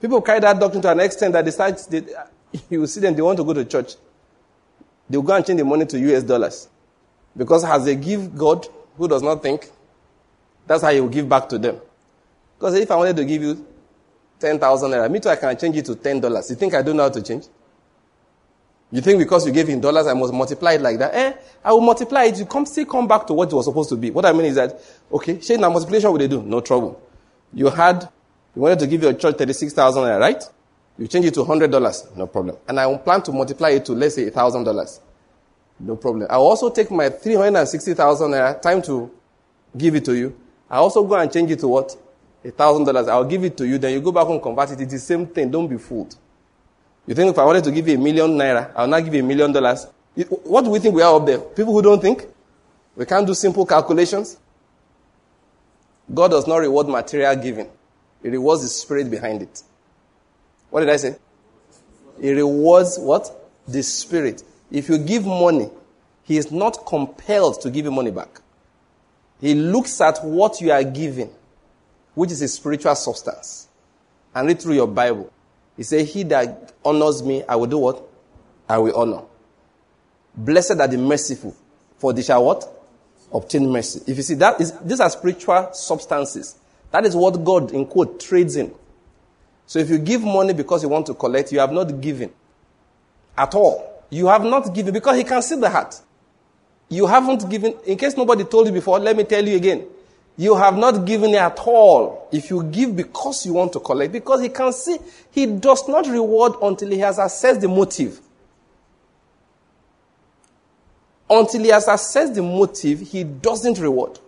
People 0.00 0.22
carry 0.22 0.40
that 0.40 0.58
doctrine 0.58 0.82
to 0.82 0.90
an 0.90 1.00
extent 1.00 1.32
that 1.32 1.44
they 1.44 1.50
start, 1.50 1.78
they, 1.90 2.02
you 2.70 2.86
see 2.86 3.00
them, 3.00 3.14
they 3.14 3.22
want 3.22 3.38
to 3.38 3.44
go 3.44 3.52
to 3.52 3.64
church. 3.64 3.94
They 5.08 5.16
will 5.16 5.24
go 5.24 5.34
and 5.34 5.44
change 5.44 5.58
the 5.58 5.64
money 5.64 5.86
to 5.86 5.98
US 5.98 6.22
dollars. 6.22 6.68
Because 7.36 7.64
as 7.64 7.84
they 7.84 7.96
give 7.96 8.36
God, 8.36 8.66
who 8.96 9.08
does 9.08 9.22
not 9.22 9.42
think, 9.42 9.68
that's 10.66 10.82
how 10.82 10.90
he 10.90 11.00
will 11.00 11.08
give 11.08 11.28
back 11.28 11.48
to 11.48 11.58
them. 11.58 11.80
Because 12.58 12.74
if 12.74 12.90
I 12.90 12.96
wanted 12.96 13.16
to 13.16 13.24
give 13.24 13.42
you 13.42 13.66
10,000 14.38 14.90
naira, 14.90 15.10
me 15.10 15.20
too, 15.20 15.28
I 15.28 15.36
can 15.36 15.56
change 15.56 15.76
it 15.76 15.84
to 15.86 15.94
$10. 15.94 16.50
You 16.50 16.56
think 16.56 16.74
I 16.74 16.82
don't 16.82 16.96
know 16.96 17.04
how 17.04 17.08
to 17.08 17.22
change? 17.22 17.46
You 18.92 19.00
think 19.00 19.18
because 19.20 19.46
you 19.46 19.52
gave 19.52 19.68
in 19.68 19.80
dollars, 19.80 20.06
I 20.06 20.14
must 20.14 20.32
multiply 20.32 20.72
it 20.72 20.80
like 20.80 20.98
that? 20.98 21.14
Eh, 21.14 21.32
I 21.64 21.72
will 21.72 21.80
multiply 21.80 22.24
it. 22.24 22.38
You 22.38 22.46
come, 22.46 22.66
still 22.66 22.86
come 22.86 23.06
back 23.06 23.26
to 23.28 23.34
what 23.34 23.48
it 23.50 23.54
was 23.54 23.66
supposed 23.66 23.88
to 23.90 23.96
be. 23.96 24.10
What 24.10 24.26
I 24.26 24.32
mean 24.32 24.46
is 24.46 24.56
that, 24.56 24.80
okay, 25.12 25.40
share 25.40 25.58
now 25.58 25.70
multiplication, 25.70 26.10
what 26.10 26.18
they 26.18 26.28
do? 26.28 26.42
No 26.42 26.60
trouble. 26.60 27.00
You 27.52 27.68
had, 27.68 28.08
you 28.54 28.62
wanted 28.62 28.80
to 28.80 28.86
give 28.88 29.02
your 29.02 29.12
church 29.12 29.36
36,000 29.36 30.02
naira, 30.02 30.18
right? 30.18 30.42
You 31.00 31.08
change 31.08 31.24
it 31.24 31.34
to 31.34 31.40
$100, 31.40 32.16
no 32.16 32.26
problem. 32.26 32.58
And 32.68 32.78
I 32.78 32.94
plan 32.98 33.22
to 33.22 33.32
multiply 33.32 33.70
it 33.70 33.86
to, 33.86 33.94
let's 33.94 34.16
say, 34.16 34.30
$1,000. 34.30 35.00
No 35.80 35.96
problem. 35.96 36.26
I 36.28 36.34
also 36.34 36.68
take 36.68 36.90
my 36.90 37.08
360,000 37.08 38.30
naira, 38.30 38.60
time 38.60 38.82
to 38.82 39.10
give 39.74 39.94
it 39.94 40.04
to 40.04 40.14
you. 40.14 40.38
I 40.68 40.76
also 40.76 41.02
go 41.02 41.14
and 41.14 41.32
change 41.32 41.50
it 41.52 41.58
to 41.60 41.68
what? 41.68 41.96
$1,000. 42.44 43.08
I'll 43.08 43.24
give 43.24 43.42
it 43.44 43.56
to 43.56 43.66
you, 43.66 43.78
then 43.78 43.94
you 43.94 44.02
go 44.02 44.12
back 44.12 44.28
and 44.28 44.42
convert 44.42 44.72
it. 44.72 44.80
It's 44.82 44.92
the 44.92 44.98
same 44.98 45.26
thing. 45.26 45.50
Don't 45.50 45.68
be 45.68 45.78
fooled. 45.78 46.14
You 47.06 47.14
think 47.14 47.30
if 47.30 47.38
I 47.38 47.46
wanted 47.46 47.64
to 47.64 47.72
give 47.72 47.88
you 47.88 47.94
a 47.94 47.98
million 47.98 48.32
naira, 48.32 48.70
I'll 48.76 48.86
not 48.86 49.02
give 49.02 49.14
you 49.14 49.20
a 49.20 49.26
million 49.26 49.52
dollars? 49.52 49.86
What 50.44 50.64
do 50.64 50.70
we 50.70 50.80
think 50.80 50.94
we 50.94 51.00
are 51.00 51.16
up 51.16 51.24
there? 51.24 51.38
People 51.38 51.72
who 51.72 51.80
don't 51.80 52.02
think? 52.02 52.26
We 52.94 53.06
can't 53.06 53.26
do 53.26 53.32
simple 53.32 53.64
calculations? 53.64 54.36
God 56.12 56.28
does 56.32 56.46
not 56.46 56.58
reward 56.58 56.88
material 56.88 57.34
giving. 57.36 57.70
He 58.22 58.28
rewards 58.28 58.60
the 58.60 58.68
spirit 58.68 59.10
behind 59.10 59.40
it. 59.40 59.62
What 60.70 60.80
did 60.80 60.90
I 60.90 60.96
say? 60.96 61.16
He 62.20 62.32
rewards 62.32 62.98
what? 62.98 63.30
The 63.66 63.82
spirit. 63.82 64.42
If 64.70 64.88
you 64.88 64.98
give 64.98 65.26
money, 65.26 65.70
he 66.24 66.36
is 66.36 66.50
not 66.52 66.86
compelled 66.86 67.60
to 67.62 67.70
give 67.70 67.84
you 67.84 67.90
money 67.90 68.10
back. 68.10 68.40
He 69.40 69.54
looks 69.54 70.00
at 70.00 70.24
what 70.24 70.60
you 70.60 70.70
are 70.70 70.84
giving, 70.84 71.30
which 72.14 72.30
is 72.30 72.42
a 72.42 72.48
spiritual 72.48 72.94
substance, 72.94 73.68
and 74.34 74.46
read 74.46 74.60
through 74.60 74.74
your 74.74 74.86
Bible. 74.86 75.32
He 75.76 75.82
said, 75.82 76.06
He 76.06 76.22
that 76.24 76.72
honors 76.84 77.22
me, 77.22 77.42
I 77.48 77.56
will 77.56 77.66
do 77.66 77.78
what? 77.78 78.02
I 78.68 78.78
will 78.78 78.94
honor. 78.94 79.22
Blessed 80.36 80.78
are 80.78 80.86
the 80.86 80.98
merciful, 80.98 81.56
for 81.96 82.12
they 82.12 82.22
shall 82.22 82.44
what? 82.44 82.68
Obtain 83.32 83.68
mercy. 83.70 84.02
If 84.06 84.16
you 84.16 84.22
see 84.22 84.34
that, 84.34 84.60
is, 84.60 84.72
these 84.80 85.00
are 85.00 85.10
spiritual 85.10 85.70
substances. 85.72 86.56
That 86.90 87.06
is 87.06 87.16
what 87.16 87.42
God, 87.44 87.72
in 87.72 87.86
quote, 87.86 88.20
trades 88.20 88.56
in. 88.56 88.74
So 89.70 89.78
if 89.78 89.88
you 89.88 89.98
give 89.98 90.24
money 90.24 90.52
because 90.52 90.82
you 90.82 90.88
want 90.88 91.06
to 91.06 91.14
collect, 91.14 91.52
you 91.52 91.60
have 91.60 91.70
not 91.70 92.00
given 92.00 92.32
at 93.38 93.54
all. 93.54 94.02
You 94.10 94.26
have 94.26 94.42
not 94.42 94.74
given 94.74 94.92
because 94.92 95.16
He 95.16 95.22
can 95.22 95.40
see 95.42 95.54
the 95.54 95.70
heart. 95.70 95.94
You 96.88 97.06
haven't 97.06 97.48
given, 97.48 97.76
in 97.86 97.96
case 97.96 98.16
nobody 98.16 98.42
told 98.42 98.66
you 98.66 98.72
before, 98.72 98.98
let 98.98 99.16
me 99.16 99.22
tell 99.22 99.46
you 99.46 99.54
again. 99.54 99.86
You 100.36 100.56
have 100.56 100.76
not 100.76 101.04
given 101.06 101.36
at 101.36 101.56
all. 101.60 102.28
If 102.32 102.50
you 102.50 102.64
give 102.64 102.96
because 102.96 103.46
you 103.46 103.52
want 103.52 103.72
to 103.74 103.78
collect, 103.78 104.12
because 104.12 104.40
He 104.40 104.48
can 104.48 104.72
see, 104.72 104.98
He 105.30 105.46
does 105.46 105.86
not 105.86 106.08
reward 106.08 106.54
until 106.60 106.90
He 106.90 106.98
has 106.98 107.20
assessed 107.20 107.60
the 107.60 107.68
motive. 107.68 108.20
Until 111.30 111.62
He 111.62 111.68
has 111.68 111.86
assessed 111.86 112.34
the 112.34 112.42
motive, 112.42 112.98
He 112.98 113.22
doesn't 113.22 113.78
reward. 113.78 114.18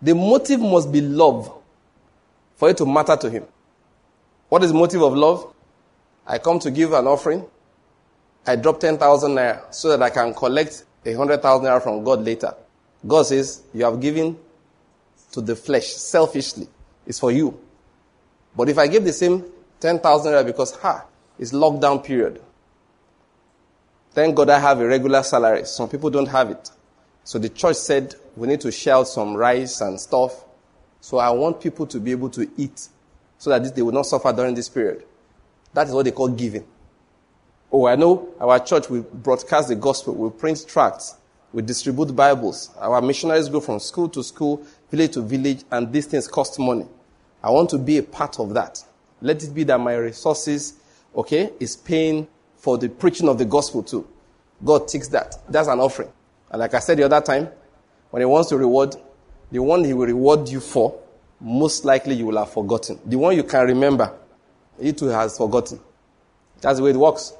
The 0.00 0.14
motive 0.14 0.60
must 0.60 0.90
be 0.90 1.02
love 1.02 1.52
for 2.56 2.70
it 2.70 2.78
to 2.78 2.86
matter 2.86 3.14
to 3.14 3.28
Him. 3.28 3.44
What 4.50 4.64
is 4.64 4.72
motive 4.72 5.00
of 5.02 5.14
love? 5.14 5.54
I 6.26 6.38
come 6.38 6.58
to 6.58 6.72
give 6.72 6.92
an 6.92 7.06
offering. 7.06 7.46
I 8.44 8.56
drop 8.56 8.80
10,000 8.80 9.30
naira 9.30 9.72
so 9.72 9.88
that 9.90 10.02
I 10.02 10.10
can 10.10 10.34
collect 10.34 10.84
a 11.06 11.10
100,000 11.14 11.64
naira 11.64 11.80
from 11.80 12.02
God 12.02 12.24
later. 12.24 12.54
God 13.06 13.22
says, 13.22 13.62
You 13.72 13.84
have 13.84 14.00
given 14.00 14.36
to 15.32 15.40
the 15.40 15.54
flesh 15.54 15.86
selfishly. 15.86 16.66
It's 17.06 17.20
for 17.20 17.30
you. 17.30 17.58
But 18.56 18.68
if 18.68 18.76
I 18.76 18.88
give 18.88 19.04
the 19.04 19.12
same 19.12 19.44
10,000 19.78 20.32
naira 20.32 20.44
because, 20.44 20.74
ha, 20.74 21.06
it's 21.38 21.52
lockdown 21.52 22.04
period. 22.04 22.42
Thank 24.10 24.34
God 24.34 24.50
I 24.50 24.58
have 24.58 24.80
a 24.80 24.86
regular 24.86 25.22
salary. 25.22 25.64
Some 25.64 25.88
people 25.88 26.10
don't 26.10 26.26
have 26.26 26.50
it. 26.50 26.70
So 27.22 27.38
the 27.38 27.50
church 27.50 27.76
said 27.76 28.16
we 28.34 28.48
need 28.48 28.60
to 28.62 28.72
shell 28.72 29.04
some 29.04 29.36
rice 29.36 29.80
and 29.80 30.00
stuff. 30.00 30.44
So 31.00 31.18
I 31.18 31.30
want 31.30 31.60
people 31.60 31.86
to 31.86 32.00
be 32.00 32.10
able 32.10 32.30
to 32.30 32.50
eat 32.56 32.88
so 33.40 33.48
that 33.48 33.74
they 33.74 33.80
will 33.80 33.90
not 33.90 34.04
suffer 34.04 34.30
during 34.34 34.54
this 34.54 34.68
period. 34.68 35.02
That 35.72 35.88
is 35.88 35.94
what 35.94 36.04
they 36.04 36.10
call 36.10 36.28
giving. 36.28 36.66
Oh, 37.72 37.86
I 37.86 37.96
know 37.96 38.34
our 38.38 38.60
church, 38.60 38.90
we 38.90 39.00
broadcast 39.00 39.68
the 39.68 39.76
gospel, 39.76 40.14
we 40.14 40.28
print 40.28 40.66
tracts, 40.68 41.16
we 41.50 41.62
distribute 41.62 42.14
Bibles. 42.14 42.68
Our 42.76 43.00
missionaries 43.00 43.48
go 43.48 43.60
from 43.60 43.80
school 43.80 44.10
to 44.10 44.22
school, 44.22 44.62
village 44.90 45.12
to 45.12 45.22
village, 45.22 45.64
and 45.70 45.90
these 45.90 46.04
things 46.04 46.28
cost 46.28 46.58
money. 46.58 46.86
I 47.42 47.50
want 47.50 47.70
to 47.70 47.78
be 47.78 47.96
a 47.96 48.02
part 48.02 48.38
of 48.38 48.52
that. 48.52 48.84
Let 49.22 49.42
it 49.42 49.54
be 49.54 49.64
that 49.64 49.80
my 49.80 49.94
resources, 49.94 50.74
okay, 51.16 51.50
is 51.58 51.76
paying 51.76 52.28
for 52.56 52.76
the 52.76 52.90
preaching 52.90 53.26
of 53.26 53.38
the 53.38 53.46
gospel 53.46 53.82
too. 53.82 54.06
God 54.62 54.86
takes 54.86 55.08
that. 55.08 55.36
That's 55.48 55.68
an 55.68 55.80
offering. 55.80 56.12
And 56.50 56.60
like 56.60 56.74
I 56.74 56.80
said 56.80 56.98
the 56.98 57.04
other 57.04 57.22
time, 57.22 57.48
when 58.10 58.20
He 58.20 58.26
wants 58.26 58.50
to 58.50 58.58
reward, 58.58 58.96
the 59.50 59.60
one 59.60 59.82
He 59.82 59.94
will 59.94 60.06
reward 60.06 60.46
you 60.50 60.60
for 60.60 61.00
most 61.40 61.84
likely 61.84 62.14
you 62.14 62.26
will 62.26 62.38
have 62.38 62.52
forgotten. 62.52 62.98
The 63.04 63.16
one 63.16 63.34
you 63.36 63.44
can 63.44 63.66
remember, 63.66 64.12
he 64.80 64.92
too 64.92 65.06
has 65.06 65.36
forgotten. 65.36 65.80
That's 66.60 66.78
the 66.78 66.84
way 66.84 66.90
it 66.90 66.96
works. 66.96 67.32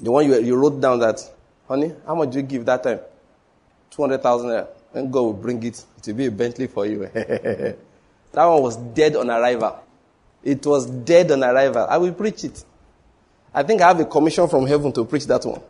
The 0.00 0.10
one 0.10 0.26
you, 0.26 0.40
you 0.40 0.56
wrote 0.56 0.80
down 0.80 0.98
that, 1.00 1.20
honey, 1.68 1.92
how 2.06 2.14
much 2.14 2.30
do 2.30 2.38
you 2.38 2.42
give 2.42 2.64
that 2.66 2.82
time? 2.82 3.00
200,000 3.90 4.66
And 4.94 5.12
God 5.12 5.20
will 5.20 5.32
bring 5.32 5.62
it. 5.62 5.84
It 5.98 6.06
will 6.06 6.14
be 6.14 6.26
a 6.26 6.30
Bentley 6.30 6.66
for 6.66 6.86
you. 6.86 7.06
that 7.12 7.76
one 8.32 8.62
was 8.62 8.76
dead 8.76 9.16
on 9.16 9.30
arrival. 9.30 9.78
It 10.42 10.64
was 10.66 10.86
dead 10.86 11.30
on 11.30 11.44
arrival. 11.44 11.86
I 11.88 11.98
will 11.98 12.12
preach 12.12 12.44
it. 12.44 12.64
I 13.52 13.62
think 13.62 13.80
I 13.80 13.88
have 13.88 14.00
a 14.00 14.04
commission 14.04 14.48
from 14.48 14.66
heaven 14.66 14.92
to 14.92 15.04
preach 15.04 15.26
that 15.26 15.44
one. 15.44 15.60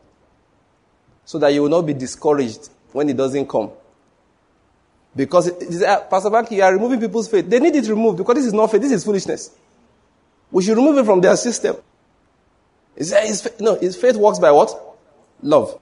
So 1.25 1.39
that 1.39 1.53
you 1.53 1.63
will 1.63 1.69
not 1.71 1.83
be 1.83 1.95
discouraged 1.95 2.71
when 2.93 3.09
it 3.09 3.17
doesn't 3.17 3.47
come. 3.49 3.71
Because, 5.17 5.49
uh, 5.83 6.01
Pastor 6.11 6.31
Banky, 6.31 6.53
you 6.53 6.63
are 6.63 6.73
removing 6.73 7.01
people's 7.01 7.29
faith. 7.29 7.49
They 7.49 7.61
need 7.61 7.77
it 7.77 7.89
removed 7.89 8.19
because 8.19 8.35
this 8.35 8.47
is 8.47 8.53
not 8.53 8.71
faith, 8.71 8.83
this 8.83 8.93
is 8.93 9.05
foolishness. 9.05 9.51
We 10.51 10.63
should 10.63 10.77
remove 10.77 10.99
it 10.99 11.05
from 11.05 11.21
their 11.21 11.37
system. 11.37 11.77
It's, 12.97 13.13
it's, 13.13 13.61
no, 13.61 13.77
his 13.77 13.97
faith 13.97 14.17
works 14.17 14.39
by 14.39 14.51
what? 14.51 14.73
Love. 15.43 15.81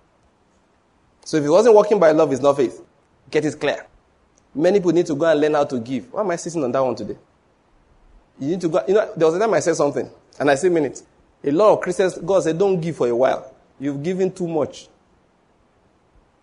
So 1.24 1.36
if 1.36 1.44
it 1.44 1.50
wasn't 1.50 1.76
working 1.76 1.98
by 1.98 2.12
love, 2.12 2.32
it's 2.32 2.42
not 2.42 2.56
faith. 2.56 2.82
Get 3.30 3.44
it 3.44 3.58
clear. 3.58 3.86
Many 4.54 4.78
people 4.80 4.92
need 4.92 5.06
to 5.06 5.14
go 5.14 5.26
and 5.26 5.40
learn 5.40 5.54
how 5.54 5.64
to 5.64 5.78
give. 5.78 6.12
Why 6.12 6.20
am 6.20 6.30
I 6.30 6.36
sitting 6.36 6.62
on 6.62 6.72
that 6.72 6.84
one 6.84 6.94
today? 6.94 7.16
You 8.38 8.48
need 8.48 8.60
to 8.60 8.68
go. 8.68 8.82
You 8.86 8.94
know, 8.94 9.12
there 9.16 9.26
was 9.26 9.36
a 9.36 9.38
time 9.38 9.54
I 9.54 9.60
said 9.60 9.76
something, 9.76 10.08
and 10.38 10.50
I 10.50 10.54
said, 10.56 10.72
minute. 10.72 11.02
A 11.44 11.50
lot 11.50 11.72
of 11.72 11.80
Christians, 11.80 12.18
God 12.18 12.42
said, 12.42 12.58
don't 12.58 12.80
give 12.80 12.96
for 12.96 13.08
a 13.08 13.16
while. 13.16 13.52
You've 13.80 14.02
given 14.02 14.32
too 14.32 14.46
much. 14.46 14.88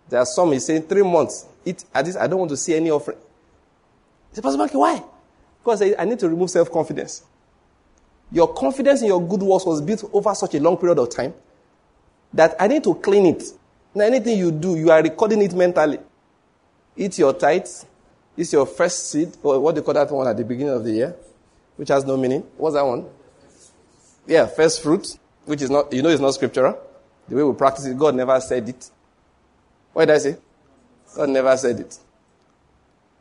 There 0.08 0.18
are 0.18 0.26
some, 0.26 0.52
he's 0.52 0.66
saying, 0.66 0.82
three 0.82 1.02
months. 1.02 1.46
It, 1.64 1.84
at 1.94 2.04
this. 2.04 2.16
I 2.16 2.26
don't 2.26 2.38
want 2.38 2.50
to 2.50 2.56
see 2.56 2.74
any 2.74 2.90
offering. 2.90 3.18
He 4.30 4.36
said, 4.36 4.44
Pastor 4.44 4.58
Banky, 4.58 4.74
why? 4.78 5.02
Because 5.62 5.82
I, 5.82 6.04
need 6.04 6.18
to 6.20 6.28
remove 6.28 6.50
self 6.50 6.70
confidence. 6.70 7.24
Your 8.32 8.52
confidence 8.54 9.02
in 9.02 9.08
your 9.08 9.20
good 9.26 9.42
works 9.42 9.66
was 9.66 9.80
built 9.80 10.08
over 10.12 10.34
such 10.34 10.54
a 10.54 10.60
long 10.60 10.76
period 10.76 10.98
of 10.98 11.10
time 11.10 11.34
that 12.32 12.54
I 12.58 12.68
need 12.68 12.84
to 12.84 12.94
clean 12.94 13.26
it. 13.26 13.42
Now, 13.94 14.04
anything 14.04 14.38
you 14.38 14.52
do, 14.52 14.76
you 14.76 14.90
are 14.90 15.02
recording 15.02 15.42
it 15.42 15.52
mentally. 15.52 15.98
Eat 16.96 17.18
your 17.18 17.32
tithes. 17.32 17.86
It's 18.36 18.52
your 18.52 18.66
first 18.66 19.10
seed, 19.10 19.36
or 19.42 19.58
what 19.58 19.74
do 19.74 19.80
you 19.80 19.84
call 19.84 19.94
that 19.94 20.10
one 20.10 20.26
at 20.28 20.36
the 20.36 20.44
beginning 20.44 20.72
of 20.72 20.84
the 20.84 20.92
year, 20.92 21.16
which 21.76 21.88
has 21.88 22.04
no 22.04 22.16
meaning. 22.16 22.42
What's 22.56 22.74
that 22.74 22.86
one? 22.86 23.06
Yeah, 24.26 24.46
first 24.46 24.82
fruit, 24.82 25.18
which 25.44 25.60
is 25.60 25.70
not, 25.70 25.92
you 25.92 26.02
know, 26.02 26.08
it's 26.08 26.20
not 26.20 26.32
scriptural. 26.34 26.78
The 27.28 27.34
way 27.34 27.42
we 27.42 27.52
practice 27.54 27.86
it, 27.86 27.98
God 27.98 28.14
never 28.14 28.40
said 28.40 28.68
it. 28.68 28.90
What 29.92 30.06
did 30.06 30.14
I 30.14 30.18
say? 30.18 30.36
God 31.14 31.28
never 31.28 31.56
said 31.56 31.80
it. 31.80 31.98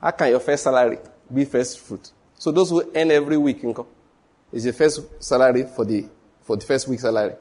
How 0.02 0.12
can 0.12 0.30
your 0.30 0.40
first 0.40 0.64
salary 0.64 1.00
be 1.34 1.46
first 1.46 1.80
fruit? 1.80 2.12
So 2.38 2.52
those 2.52 2.70
who 2.70 2.90
earn 2.96 3.12
every 3.12 3.38
week 3.38 3.64
income 3.64 3.88
is 4.52 4.66
your 4.66 4.74
first 4.74 5.24
salary 5.24 5.66
for 5.76 5.86
the 5.86 6.06
for 6.42 6.56
the 6.56 6.66
first 6.66 6.88
week 6.88 7.00
salary. 7.00 7.34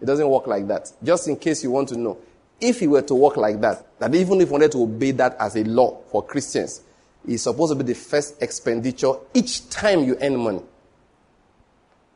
It 0.00 0.04
doesn't 0.04 0.28
work 0.28 0.46
like 0.46 0.66
that. 0.68 0.92
Just 1.02 1.28
in 1.28 1.36
case 1.36 1.62
you 1.62 1.70
want 1.70 1.88
to 1.90 1.96
know, 1.96 2.18
if 2.60 2.82
it 2.82 2.86
were 2.86 3.02
to 3.02 3.14
work 3.14 3.36
like 3.36 3.60
that, 3.60 3.98
that 3.98 4.14
even 4.14 4.40
if 4.40 4.48
you 4.48 4.52
wanted 4.52 4.72
to 4.72 4.82
obey 4.82 5.10
that 5.12 5.36
as 5.38 5.56
a 5.56 5.64
law 5.64 6.00
for 6.10 6.24
Christians, 6.24 6.82
it's 7.26 7.42
supposed 7.42 7.72
to 7.72 7.76
be 7.76 7.84
the 7.84 7.98
first 7.98 8.42
expenditure 8.42 9.12
each 9.34 9.68
time 9.68 10.04
you 10.04 10.16
earn 10.20 10.36
money. 10.36 10.62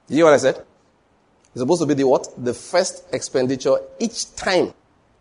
you 0.08 0.16
hear 0.16 0.24
what 0.24 0.34
I 0.34 0.38
said? 0.38 0.56
It's 1.52 1.60
supposed 1.60 1.82
to 1.82 1.86
be 1.86 1.94
the 1.94 2.04
what? 2.04 2.28
The 2.42 2.54
first 2.54 3.04
expenditure 3.12 3.76
each 3.98 4.34
time. 4.36 4.72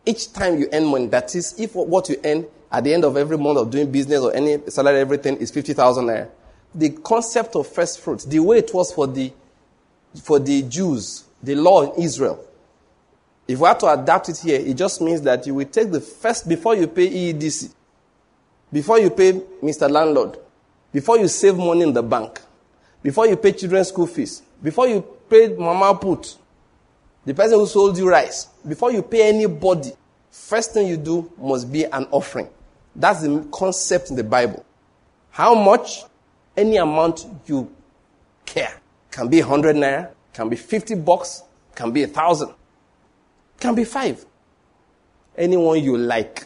Each 0.06 0.32
time 0.32 0.60
you 0.60 0.70
earn 0.72 0.86
money. 0.86 1.08
That 1.08 1.36
is, 1.36 1.60
if 1.60 1.76
what 1.76 2.10
you 2.10 2.20
earn 2.24 2.46
at 2.72 2.84
the 2.84 2.94
end 2.94 3.04
of 3.04 3.18
every 3.18 3.38
month 3.38 3.58
of 3.58 3.70
doing 3.70 3.92
business 3.92 4.22
or 4.22 4.34
any 4.34 4.60
salary, 4.70 5.00
everything 5.00 5.38
is 5.38 5.52
50,000 5.52 6.06
naira. 6.06 6.30
The 6.74 6.90
concept 6.90 7.56
of 7.56 7.68
first 7.68 8.00
fruits, 8.00 8.26
the 8.26 8.40
way 8.40 8.60
it 8.60 8.74
was 8.74 8.94
for 8.94 9.08
the, 9.08 9.34
for 10.22 10.40
the 10.40 10.62
Jews, 10.64 11.26
the 11.42 11.56
law 11.56 11.82
in 11.82 12.02
Israel, 12.02 12.46
if 13.48 13.58
we 13.58 13.68
have 13.68 13.80
to 13.80 13.88
adapt 13.88 14.30
it 14.30 14.38
here, 14.38 14.60
it 14.60 14.76
just 14.76 15.02
means 15.02 15.24
that 15.24 15.48
you 15.48 15.56
will 15.56 15.66
take 15.66 15.90
the 15.90 16.00
first, 16.00 16.48
before 16.48 16.76
you 16.76 16.86
pay 16.86 17.34
EEDC, 17.34 17.74
before 18.72 19.00
you 19.00 19.10
pay 19.10 19.34
Mr. 19.34 19.90
Landlord, 19.90 20.38
before 20.94 21.18
you 21.18 21.28
save 21.28 21.58
money 21.58 21.82
in 21.82 21.94
the 21.94 22.04
bank, 22.04 22.40
before 23.02 23.26
you 23.26 23.36
pay 23.36 23.52
children's 23.54 23.88
school 23.88 24.06
fees, 24.06 24.44
before 24.62 24.88
you 24.88 25.02
pay 25.28 25.48
mama 25.48 25.98
put, 25.98 26.38
the 27.26 27.34
person 27.34 27.60
who 27.60 27.66
sold 27.66 27.98
you 27.98 28.10
rice, 28.10 28.46
before 28.68 28.92
you 28.92 29.02
pay 29.02 29.30
anybody, 29.30 29.92
first 30.32 30.74
thing 30.74 30.88
you 30.88 30.98
do 30.98 31.32
must 31.38 31.72
be 31.72 31.86
an 31.86 32.08
offering. 32.12 32.50
That's 32.96 33.22
the 33.22 33.48
concept 33.52 34.10
in 34.10 34.16
the 34.16 34.24
Bible. 34.24 34.66
How 35.32 35.54
much? 35.56 36.04
Any 36.58 36.78
amount 36.78 37.26
you 37.46 37.72
care. 38.46 38.74
Can 39.12 39.30
be 39.30 39.40
100 39.40 39.76
naira, 39.76 40.12
can 40.34 40.50
be 40.50 40.56
50 40.56 40.96
bucks, 40.96 41.44
can 41.76 41.92
be 41.92 42.04
a 42.04 42.08
thousand, 42.08 42.54
can 43.60 43.76
be 43.76 43.84
five. 43.84 44.26
Anyone 45.38 45.82
you 45.84 45.98
like. 45.98 46.46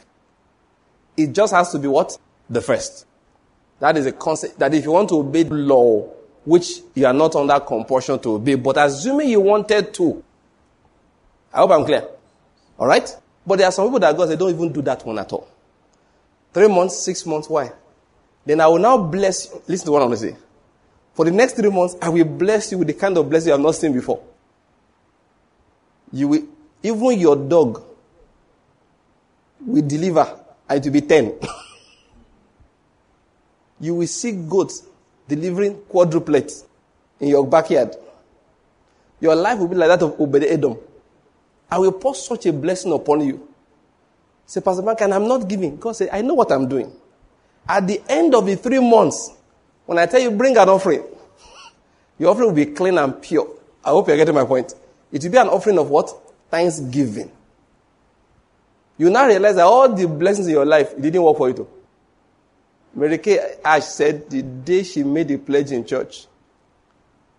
It 1.17 1.33
just 1.33 1.53
has 1.53 1.71
to 1.71 1.79
be 1.79 1.88
what? 1.88 2.17
The 2.49 2.62
first. 2.62 3.05
That 3.79 3.97
is 3.97 4.05
a 4.05 4.12
concept 4.12 4.59
that 4.59 4.73
if 4.73 4.83
you 4.83 4.91
want 4.91 5.09
to 5.09 5.15
obey 5.19 5.43
the 5.43 5.55
law, 5.55 6.07
which 6.45 6.67
you 6.93 7.05
are 7.05 7.13
not 7.13 7.36
under 7.36 7.59
compulsion 7.59 8.19
to 8.19 8.36
obey, 8.36 8.55
but 8.55 8.77
assuming 8.77 9.29
you 9.29 9.41
wanted 9.41 9.93
to, 9.95 10.23
I 11.53 11.59
hope 11.59 11.71
I'm 11.71 11.85
clear. 11.85 12.07
All 12.79 12.87
right? 12.87 13.07
But 13.45 13.57
there 13.57 13.67
are 13.67 13.71
some 13.71 13.85
people 13.87 13.99
that 13.99 14.17
God 14.17 14.25
they 14.25 14.35
don't 14.35 14.49
even 14.49 14.73
do 14.73 14.81
that 14.81 15.05
one 15.05 15.19
at 15.19 15.31
all. 15.31 15.47
Three 16.53 16.67
months, 16.67 16.99
six 16.99 17.25
months, 17.25 17.49
why? 17.49 17.71
Then 18.45 18.61
I 18.61 18.67
will 18.67 18.79
now 18.79 18.97
bless 18.97 19.51
you. 19.51 19.61
Listen 19.67 19.85
to 19.87 19.91
what 19.91 20.01
I'm 20.01 20.09
going 20.09 20.19
to 20.19 20.31
say. 20.31 20.37
For 21.13 21.25
the 21.25 21.31
next 21.31 21.53
three 21.53 21.69
months, 21.69 21.95
I 22.01 22.09
will 22.09 22.25
bless 22.25 22.71
you 22.71 22.79
with 22.79 22.87
the 22.87 22.93
kind 22.93 23.17
of 23.17 23.29
blessing 23.29 23.47
you 23.47 23.51
have 23.53 23.61
not 23.61 23.75
seen 23.75 23.93
before. 23.93 24.21
You 26.11 26.27
will, 26.27 26.43
even 26.81 27.19
your 27.19 27.35
dog 27.35 27.83
will 29.65 29.87
deliver, 29.87 30.39
and 30.69 30.79
it 30.79 30.85
will 30.85 30.93
be 30.93 31.01
ten. 31.01 31.33
you 33.79 33.95
will 33.95 34.07
see 34.07 34.31
goats 34.31 34.83
delivering 35.27 35.75
quadruplets 35.75 36.65
in 37.19 37.29
your 37.29 37.47
backyard. 37.47 37.95
Your 39.19 39.35
life 39.35 39.59
will 39.59 39.67
be 39.67 39.75
like 39.75 39.89
that 39.89 40.01
of 40.03 40.19
Obed 40.19 40.43
Edom. 40.43 40.77
I 41.69 41.80
will 41.80 41.91
pour 41.91 42.15
such 42.15 42.45
a 42.45 42.54
blessing 42.54 42.91
upon 42.93 43.21
you. 43.21 43.47
Say, 44.45 44.62
Pastor 44.62 44.84
Mark, 44.84 45.02
and 45.02 45.13
I'm 45.13 45.28
not 45.28 45.47
giving. 45.47 45.78
God 45.78 45.93
said, 45.93 46.10
I 46.12 46.21
know 46.21 46.34
what 46.34 46.52
I'm 46.52 46.67
doing. 46.67 46.91
At 47.67 47.88
the 47.88 48.02
end 48.10 48.36
of 48.36 48.45
the 48.45 48.56
three 48.56 48.80
months, 48.80 49.32
when 49.86 49.97
I 49.97 50.06
tell 50.06 50.19
you 50.19 50.32
bring 50.32 50.58
an 50.58 50.69
offering, 50.69 51.04
your 52.19 52.32
offering 52.32 52.47
will 52.47 52.56
be 52.56 52.67
clean 52.67 52.97
and 52.97 53.21
pure. 53.21 53.47
I 53.84 53.89
hope 53.89 54.08
you're 54.08 54.17
getting 54.17 54.36
my 54.36 54.45
point. 54.45 54.73
It 55.12 55.23
will 55.23 55.32
be 55.32 55.38
an 55.38 55.47
offering 55.47 55.78
of 55.80 55.89
what? 55.89 56.12
Thanksgiving. 56.49 57.32
You 58.97 59.10
now 59.10 59.26
realize 59.26 59.56
that 59.56 59.63
all 59.63 59.89
the 59.93 60.08
blessings 60.08 60.47
in 60.47 60.54
your 60.54 60.65
life, 60.65 60.95
didn't 60.99 61.21
work 61.23 61.38
for 61.38 61.49
you. 61.49 61.56
Too. 61.56 61.67
Mary 62.95 63.17
Kay 63.17 63.56
Ash 63.65 63.86
said 63.86 64.30
the 64.30 64.41
day 64.43 64.84
she 64.84 65.04
made 65.04 65.28
the 65.28 65.38
pledge 65.38 65.71
in 65.71 65.84
church, 65.86 66.28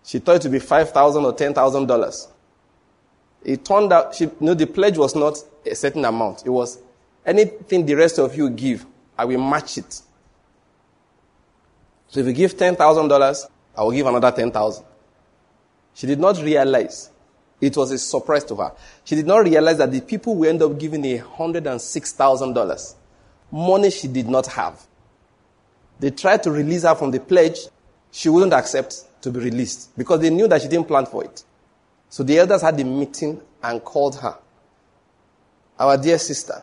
she 0.05 0.19
thought 0.19 0.37
it 0.37 0.43
to 0.43 0.49
be 0.49 0.59
five 0.59 0.91
thousand 0.91 1.25
or 1.25 1.33
ten 1.33 1.55
thousand 1.55 1.87
dollars. 1.87 2.29
It 3.45 3.65
turned 3.65 3.93
out, 3.93 4.15
she, 4.15 4.31
know, 4.41 4.55
the 4.55 4.67
pledge 4.67 4.97
was 4.97 5.15
not 5.15 5.39
a 5.67 5.75
certain 5.75 6.05
amount. 6.05 6.47
It 6.47 6.51
was 6.51 6.79
anything 7.25 7.85
the 7.85 7.95
rest 7.95 8.19
of 8.19 8.35
you 8.37 8.51
give, 8.51 8.87
I 9.17 9.25
will 9.27 9.41
match 9.41 9.79
it. 9.79 10.01
So 12.09 12.21
if 12.21 12.27
you 12.27 12.33
give 12.33 12.57
ten 12.57 12.77
thousand 12.77 13.09
dollars, 13.09 13.47
I 13.77 13.83
will 13.83 13.91
give 13.91 14.07
another 14.07 14.31
ten 14.31 14.51
thousand. 14.51 14.85
She 15.95 16.07
did 16.07 16.19
not 16.19 16.41
realize 16.43 17.11
it 17.61 17.77
was 17.77 17.91
a 17.91 17.99
surprise 17.99 18.45
to 18.45 18.57
her. 18.57 18.73
She 19.05 19.15
did 19.17 19.27
not 19.27 19.39
realize 19.39 19.79
that 19.79 19.91
the 19.91 20.01
people 20.01 20.35
will 20.37 20.49
end 20.49 20.63
up 20.63 20.79
giving 20.79 21.05
a 21.05 21.17
hundred 21.19 21.67
and 21.67 21.81
six 21.81 22.13
thousand 22.13 22.55
dollars, 22.55 22.95
money 23.51 23.91
she 23.91 24.09
did 24.09 24.29
not 24.29 24.47
have. 24.49 24.81
They 26.01 26.11
tried 26.11 26.43
to 26.45 26.51
release 26.51 26.83
her 26.83 26.95
from 26.95 27.11
the 27.11 27.21
pledge. 27.21 27.59
She 28.11 28.29
wouldn't 28.29 28.53
accept 28.53 29.05
to 29.23 29.31
be 29.31 29.41
released 29.41 29.97
because 29.99 30.21
they 30.21 30.31
knew 30.31 30.47
that 30.49 30.63
she 30.63 30.69
didn't 30.69 30.87
plan 30.87 31.07
for 31.07 31.25
it. 31.25 31.43
So 32.15 32.23
the 32.23 32.39
elders 32.39 32.63
had 32.63 32.79
a 32.79 32.85
meeting 32.85 33.41
and 33.61 33.83
called 33.83 34.15
her. 34.21 34.39
Our 35.77 35.97
dear 35.97 36.17
sister, 36.17 36.63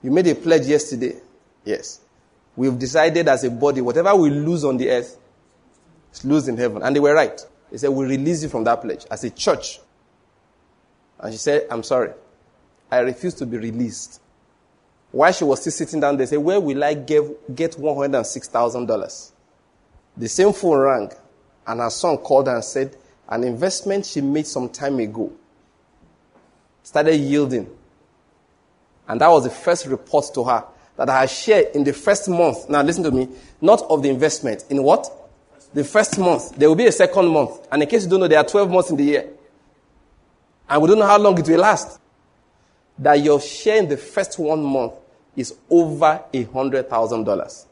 you 0.00 0.12
made 0.12 0.28
a 0.28 0.36
pledge 0.36 0.66
yesterday. 0.66 1.16
Yes. 1.64 2.02
We've 2.54 2.78
decided 2.78 3.26
as 3.26 3.42
a 3.42 3.50
body, 3.50 3.80
whatever 3.80 4.14
we 4.14 4.30
lose 4.30 4.64
on 4.64 4.76
the 4.76 4.88
earth, 4.88 5.18
is 6.14 6.24
lose 6.24 6.46
in 6.46 6.56
heaven. 6.56 6.82
And 6.84 6.94
they 6.94 7.00
were 7.00 7.12
right. 7.12 7.36
They 7.68 7.78
said, 7.78 7.90
we 7.90 8.06
release 8.06 8.44
you 8.44 8.48
from 8.48 8.62
that 8.62 8.80
pledge 8.80 9.04
as 9.10 9.24
a 9.24 9.30
church. 9.30 9.80
And 11.18 11.34
she 11.34 11.38
said, 11.38 11.66
I'm 11.68 11.82
sorry. 11.82 12.12
I 12.88 12.98
refuse 12.98 13.34
to 13.34 13.46
be 13.46 13.58
released. 13.58 14.20
While 15.10 15.32
she 15.32 15.42
was 15.42 15.62
still 15.62 15.72
sitting 15.72 15.98
down, 15.98 16.16
they 16.16 16.26
said, 16.26 16.38
Where 16.38 16.60
will 16.60 16.84
I 16.84 16.94
get, 16.94 17.56
get 17.56 17.72
$106,000? 17.72 19.32
The 20.16 20.28
same 20.28 20.52
phone 20.52 20.78
rang, 20.78 21.10
and 21.66 21.80
her 21.80 21.90
son 21.90 22.18
called 22.18 22.46
and 22.46 22.62
said, 22.62 22.96
An 23.28 23.44
investment 23.44 24.06
she 24.06 24.20
made 24.20 24.46
some 24.46 24.68
time 24.68 24.98
ago 24.98 25.32
started 26.82 27.16
yielding. 27.16 27.68
And 29.08 29.20
that 29.20 29.28
was 29.28 29.44
the 29.44 29.50
first 29.50 29.86
report 29.86 30.26
to 30.34 30.44
her 30.44 30.64
that 30.96 31.10
I 31.10 31.20
had 31.20 31.30
shared 31.30 31.74
in 31.74 31.84
the 31.84 31.92
first 31.92 32.28
month. 32.28 32.68
Now, 32.68 32.82
listen 32.82 33.04
to 33.04 33.10
me, 33.10 33.28
not 33.60 33.82
of 33.82 34.02
the 34.02 34.08
investment. 34.08 34.64
In 34.70 34.82
what? 34.82 35.10
The 35.74 35.84
first 35.84 36.18
month. 36.18 36.56
There 36.56 36.68
will 36.68 36.76
be 36.76 36.86
a 36.86 36.92
second 36.92 37.28
month. 37.28 37.66
And 37.70 37.82
in 37.82 37.88
case 37.88 38.04
you 38.04 38.10
don't 38.10 38.20
know, 38.20 38.28
there 38.28 38.38
are 38.38 38.44
12 38.44 38.70
months 38.70 38.90
in 38.90 38.96
the 38.96 39.04
year. 39.04 39.28
And 40.68 40.82
we 40.82 40.88
don't 40.88 40.98
know 40.98 41.06
how 41.06 41.18
long 41.18 41.38
it 41.38 41.48
will 41.48 41.60
last 41.60 42.00
that 42.98 43.22
your 43.22 43.40
share 43.40 43.78
in 43.78 43.88
the 43.88 43.96
first 43.96 44.38
one 44.38 44.62
month 44.62 44.94
is 45.36 45.54
over 45.70 46.22
a 46.32 46.42
hundred 46.44 46.88
thousand 46.88 47.24
dollars. 47.24 47.66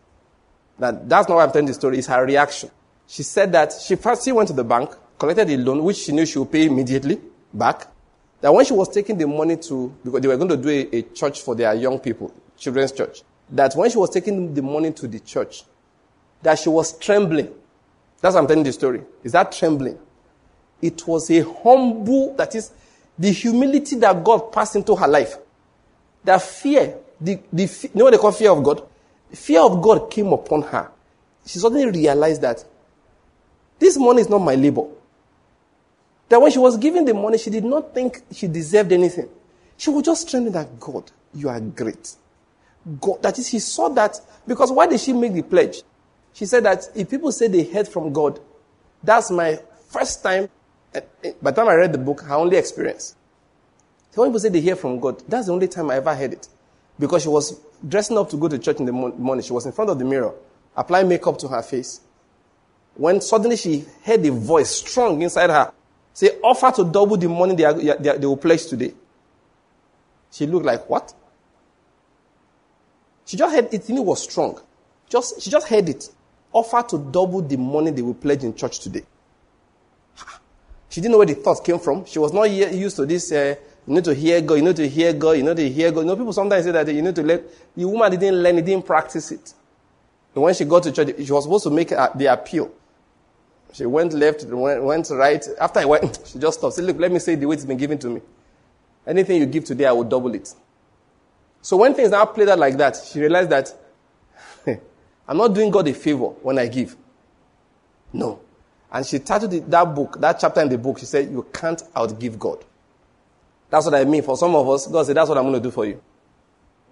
Now 0.79 0.91
that's 0.91 1.29
not 1.29 1.37
why 1.37 1.45
I'm 1.45 1.51
telling 1.51 1.67
the 1.67 1.75
story, 1.75 1.99
it's 1.99 2.07
her 2.09 2.25
reaction. 2.25 2.71
She 3.07 3.23
said 3.23 3.53
that 3.53 3.73
she 3.73 3.97
first 3.97 4.25
she 4.25 4.33
went 4.33 4.49
to 4.49 4.55
the 4.55 4.65
bank, 4.65 4.91
collected 5.19 5.51
a 5.51 5.57
loan, 5.57 5.83
which 5.83 5.99
she 5.99 6.13
knew 6.13 6.27
she 6.27 6.39
would 6.39 6.51
pay 6.51 6.67
immediately 6.67 7.21
back. 7.53 7.89
That 8.41 8.53
when 8.53 8.65
she 8.65 8.75
was 8.75 8.89
taking 8.89 9.17
the 9.17 9.27
money 9.27 9.57
to, 9.57 9.95
because 10.05 10.21
they 10.21 10.29
were 10.29 10.37
going 10.37 10.51
to 10.51 10.57
do 10.57 10.69
a, 10.69 10.97
a 10.97 11.03
church 11.03 11.41
for 11.41 11.55
their 11.55 11.75
young 11.75 11.99
people, 11.99 12.33
children's 12.57 12.93
church, 12.93 13.23
that 13.51 13.75
when 13.75 13.91
she 13.91 13.99
was 13.99 14.11
taking 14.11 14.53
the 14.53 14.63
money 14.63 14.93
to 14.93 15.09
the 15.09 15.21
church, 15.21 15.65
that 16.43 16.59
she 16.59 16.69
was 16.69 16.97
trembling. 16.99 17.53
That's 18.21 18.35
why 18.35 18.41
I'm 18.41 18.47
telling 18.47 18.65
the 18.65 18.73
story. 18.73 19.03
Is 19.23 19.33
that 19.33 19.53
trembling? 19.53 19.99
It 20.83 21.07
was 21.07 21.31
a 21.31 21.41
humble, 21.41 22.35
that 22.37 22.55
is, 22.55 22.71
the 23.19 23.31
humility 23.31 23.97
that 23.97 24.23
God 24.23 24.53
passed 24.53 24.77
into 24.77 24.95
her 24.95 25.09
life, 25.09 25.37
that 26.25 26.43
fear, 26.43 26.99
the, 27.21 27.39
the, 27.53 27.63
you 27.63 27.91
know 27.95 28.05
what 28.05 28.11
they 28.11 28.19
call 28.19 28.33
fear 28.33 28.51
of 28.51 28.63
God? 28.63 28.83
Fear 29.33 29.61
of 29.61 29.81
God 29.81 30.11
came 30.11 30.33
upon 30.33 30.63
her. 30.63 30.91
She 31.47 31.59
suddenly 31.59 31.87
realized 31.87 32.43
that 32.43 32.65
this 33.79 33.97
money 33.97 34.23
is 34.23 34.29
not 34.29 34.39
my 34.39 34.55
labor. 34.55 34.87
That 36.29 36.41
when 36.41 36.51
she 36.51 36.59
was 36.59 36.77
giving 36.77 37.05
the 37.05 37.15
money, 37.15 37.39
she 37.39 37.51
did 37.51 37.65
not 37.65 37.95
think 37.95 38.23
she 38.33 38.49
deserved 38.49 38.93
anything. 38.93 39.29
She 39.77 39.91
was 39.91 40.05
just 40.05 40.31
trembling 40.31 40.53
that 40.55 40.81
God, 40.81 41.11
you 41.35 41.49
are 41.49 41.61
great. 41.61 42.15
God, 43.01 43.23
that 43.23 43.39
is, 43.39 43.49
she 43.49 43.59
saw 43.59 43.89
that 43.91 44.21
because 44.47 44.71
why 44.71 44.87
did 44.87 45.01
she 45.01 45.13
make 45.13 45.33
the 45.33 45.43
pledge? 45.43 45.83
She 46.33 46.47
said 46.47 46.65
that 46.65 46.85
if 46.95 47.11
people 47.11 47.33
say 47.33 47.49
they 47.49 47.65
heard 47.65 47.89
from 47.89 48.13
God, 48.13 48.41
that's 49.03 49.31
my 49.31 49.59
first 49.89 50.23
time 50.23 50.49
by 51.43 51.51
the 51.51 51.57
time 51.57 51.69
I 51.69 51.75
read 51.75 51.93
the 51.93 51.99
book, 51.99 52.25
I 52.29 52.35
only 52.35 52.57
experienced. 52.57 53.17
So 54.13 54.23
when 54.23 54.31
people 54.31 54.41
say 54.41 54.49
they 54.49 54.61
hear 54.61 54.77
from 54.77 55.01
God, 55.01 55.23
that's 55.29 55.47
the 55.47 55.53
only 55.53 55.69
time 55.69 55.91
I 55.91 55.97
ever 55.97 56.15
heard 56.15 56.33
it. 56.33 56.49
Because 56.99 57.23
she 57.23 57.29
was 57.29 57.61
dressing 57.87 58.17
up 58.17 58.31
to 58.31 58.37
go 58.37 58.49
to 58.49 58.59
church 58.59 58.79
in 58.79 58.87
the 58.87 58.93
morning. 58.93 59.43
She 59.43 59.53
was 59.53 59.67
in 59.67 59.73
front 59.73 59.91
of 59.91 59.99
the 59.99 60.05
mirror, 60.05 60.33
applying 60.77 61.09
makeup 61.09 61.39
to 61.39 61.49
her 61.49 61.63
face. 61.63 62.01
When 62.95 63.21
suddenly 63.21 63.57
she 63.57 63.85
heard 64.05 64.25
a 64.25 64.31
voice 64.31 64.71
strong 64.71 65.21
inside 65.23 65.51
her 65.51 65.73
say, 66.15 66.39
offer 66.43 66.71
to 66.77 66.85
double 66.85 67.19
the 67.19 67.29
money 67.29 67.55
they, 67.55 67.65
are, 67.65 67.75
they, 67.75 68.17
they 68.17 68.27
will 68.27 68.39
pledge 68.39 68.67
today. 68.67 68.95
She 70.31 70.47
looked 70.47 70.65
like, 70.65 70.89
what? 70.89 71.13
She 73.27 73.37
just 73.37 73.55
heard 73.55 73.73
it, 73.73 73.91
it 73.91 74.01
was 74.01 74.23
strong. 74.23 74.61
Just, 75.09 75.43
she 75.43 75.51
just 75.51 75.69
heard 75.69 75.89
it. 75.89 76.09
Offer 76.53 76.83
to 76.91 76.99
double 76.99 77.43
the 77.43 77.57
money 77.57 77.91
they 77.91 78.03
will 78.03 78.15
pledge 78.15 78.45
in 78.45 78.55
church 78.55 78.79
today. 78.79 79.05
She 80.89 81.01
didn't 81.01 81.13
know 81.13 81.19
where 81.19 81.27
the 81.27 81.35
thought 81.35 81.65
came 81.65 81.81
from. 81.81 82.05
She 82.05 82.21
was 82.21 82.33
not 82.33 82.45
used 82.45 82.95
to 82.97 83.07
this. 83.07 83.33
Uh, 83.33 83.57
you 83.87 83.95
need 83.95 84.05
to 84.05 84.15
hear 84.15 84.41
God. 84.41 84.55
You 84.55 84.63
need 84.63 84.77
to 84.77 84.89
hear 84.89 85.13
God. 85.13 85.33
You 85.33 85.43
need 85.43 85.57
to 85.57 85.69
hear 85.69 85.91
God. 85.91 86.01
You 86.01 86.07
know, 86.07 86.17
people 86.17 86.33
sometimes 86.33 86.65
say 86.65 86.71
that 86.71 86.87
you 86.87 87.03
need 87.03 87.17
to 87.17 87.23
let. 87.25 87.43
The 87.75 87.85
woman 87.85 88.13
didn't 88.13 88.41
learn. 88.41 88.59
It 88.59 88.65
didn't 88.65 88.87
practice 88.87 89.33
it. 89.33 89.53
And 90.35 90.45
when 90.45 90.55
she 90.55 90.65
got 90.65 90.85
to 90.85 90.93
church, 90.93 91.09
she 91.25 91.33
was 91.33 91.45
supposed 91.45 91.65
to 91.65 91.71
make 91.71 91.89
the 91.89 92.27
appeal. 92.33 92.71
She 93.75 93.85
went 93.87 94.13
left, 94.13 94.45
went, 94.45 95.11
right. 95.11 95.45
After 95.61 95.81
I 95.81 95.85
went, 95.85 96.21
she 96.27 96.39
just 96.39 96.59
stopped. 96.59 96.77
Said, 96.77 96.85
look, 96.85 96.97
let 96.99 97.11
me 97.11 97.19
say 97.19 97.35
the 97.35 97.47
way 97.47 97.55
it's 97.55 97.65
been 97.65 97.77
given 97.77 97.99
to 97.99 98.09
me. 98.09 98.21
Anything 99.05 99.41
you 99.41 99.47
give 99.47 99.65
today, 99.65 99.87
I 99.87 99.93
will 99.93 100.05
double 100.05 100.33
it. 100.33 100.55
So 101.61 101.77
when 101.79 101.93
things 101.93 102.11
now 102.11 102.25
played 102.25 102.49
out 102.49 102.59
like 102.61 102.77
that, 102.77 102.97
she 102.97 103.19
realized 103.19 103.51
that 103.51 103.75
I'm 105.29 105.37
not 105.37 105.55
doing 105.55 105.73
God 105.73 105.89
a 105.89 105.93
favor 105.93 106.27
when 106.27 106.57
I 106.59 106.69
give. 106.69 106.95
No. 108.13 108.41
And 108.93 109.05
she 109.05 109.19
titled 109.19 109.51
that 109.51 109.85
book, 109.93 110.21
that 110.21 110.39
chapter 110.39 110.61
in 110.61 110.69
the 110.69 110.79
book, 110.79 111.01
she 111.01 111.07
said, 111.07 111.29
You 111.29 111.45
can't 111.53 111.83
outgive 111.97 112.39
God. 112.39 112.65
That's 113.71 113.87
what 113.87 113.97
I 113.97 114.05
mean. 114.05 114.23
For 114.23 114.37
some 114.37 114.55
of 114.55 114.69
us, 114.69 114.87
God 114.87 115.05
said, 115.05 115.17
That's 115.17 115.29
what 115.29 115.37
I'm 115.37 115.45
going 115.45 115.55
to 115.55 115.61
do 115.61 115.73
for 115.73 115.85
you. 115.85 116.01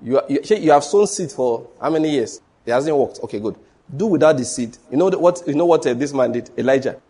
You, 0.03 0.21
you, 0.29 0.41
you 0.57 0.73
have 0.73 0.83
sown 0.83 1.07
seed 1.07 1.31
for 1.31 1.69
how 1.81 1.91
many 1.91 2.11
years? 2.11 2.41
It 2.67 2.73
hasn't 2.73 2.97
worked. 2.97 3.21
Okay, 3.23 3.39
good. 3.39 3.55
Do 3.95 4.07
without 4.07 4.37
the 4.37 4.45
seed. 4.45 4.77
You 4.91 4.97
know 4.97 5.09
what, 5.09 5.43
you 5.47 5.55
know 5.55 5.67
what 5.67 5.87
uh, 5.87 5.95
this 5.95 6.13
man 6.13 6.33
did? 6.33 6.51
Elijah. 6.59 7.01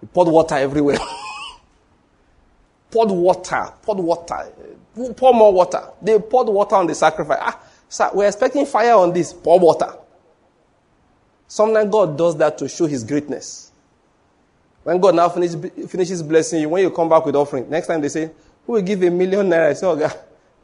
He 0.00 0.06
poured 0.06 0.28
water 0.28 0.56
everywhere. 0.56 0.98
poured 2.90 3.10
water, 3.10 3.72
poured 3.82 3.98
water, 3.98 4.52
pour 5.16 5.34
more 5.34 5.52
water. 5.52 5.82
They 6.02 6.18
poured 6.18 6.48
water 6.48 6.76
on 6.76 6.86
the 6.86 6.94
sacrifice. 6.94 7.38
Ah, 7.40 7.60
sir, 7.88 8.10
we're 8.12 8.26
expecting 8.26 8.66
fire 8.66 8.94
on 8.94 9.12
this. 9.12 9.32
Pour 9.32 9.58
water. 9.58 9.94
Sometimes 11.46 11.90
God 11.90 12.18
does 12.18 12.36
that 12.36 12.58
to 12.58 12.68
show 12.68 12.86
his 12.86 13.02
greatness. 13.04 13.72
When 14.84 15.00
God 15.00 15.14
now 15.14 15.28
finish, 15.28 15.52
finishes 15.88 16.22
blessing 16.22 16.60
you, 16.60 16.68
when 16.68 16.82
you 16.82 16.90
come 16.90 17.08
back 17.08 17.24
with 17.24 17.36
offering, 17.36 17.68
next 17.68 17.86
time 17.86 18.00
they 18.00 18.08
say, 18.08 18.30
Who 18.66 18.74
will 18.74 18.82
give 18.82 19.02
a 19.02 19.10
million 19.10 19.48
naira? 19.48 19.70
I 19.70 19.72
say, 19.72 19.86
Oh, 19.86 19.96
God, 19.96 20.14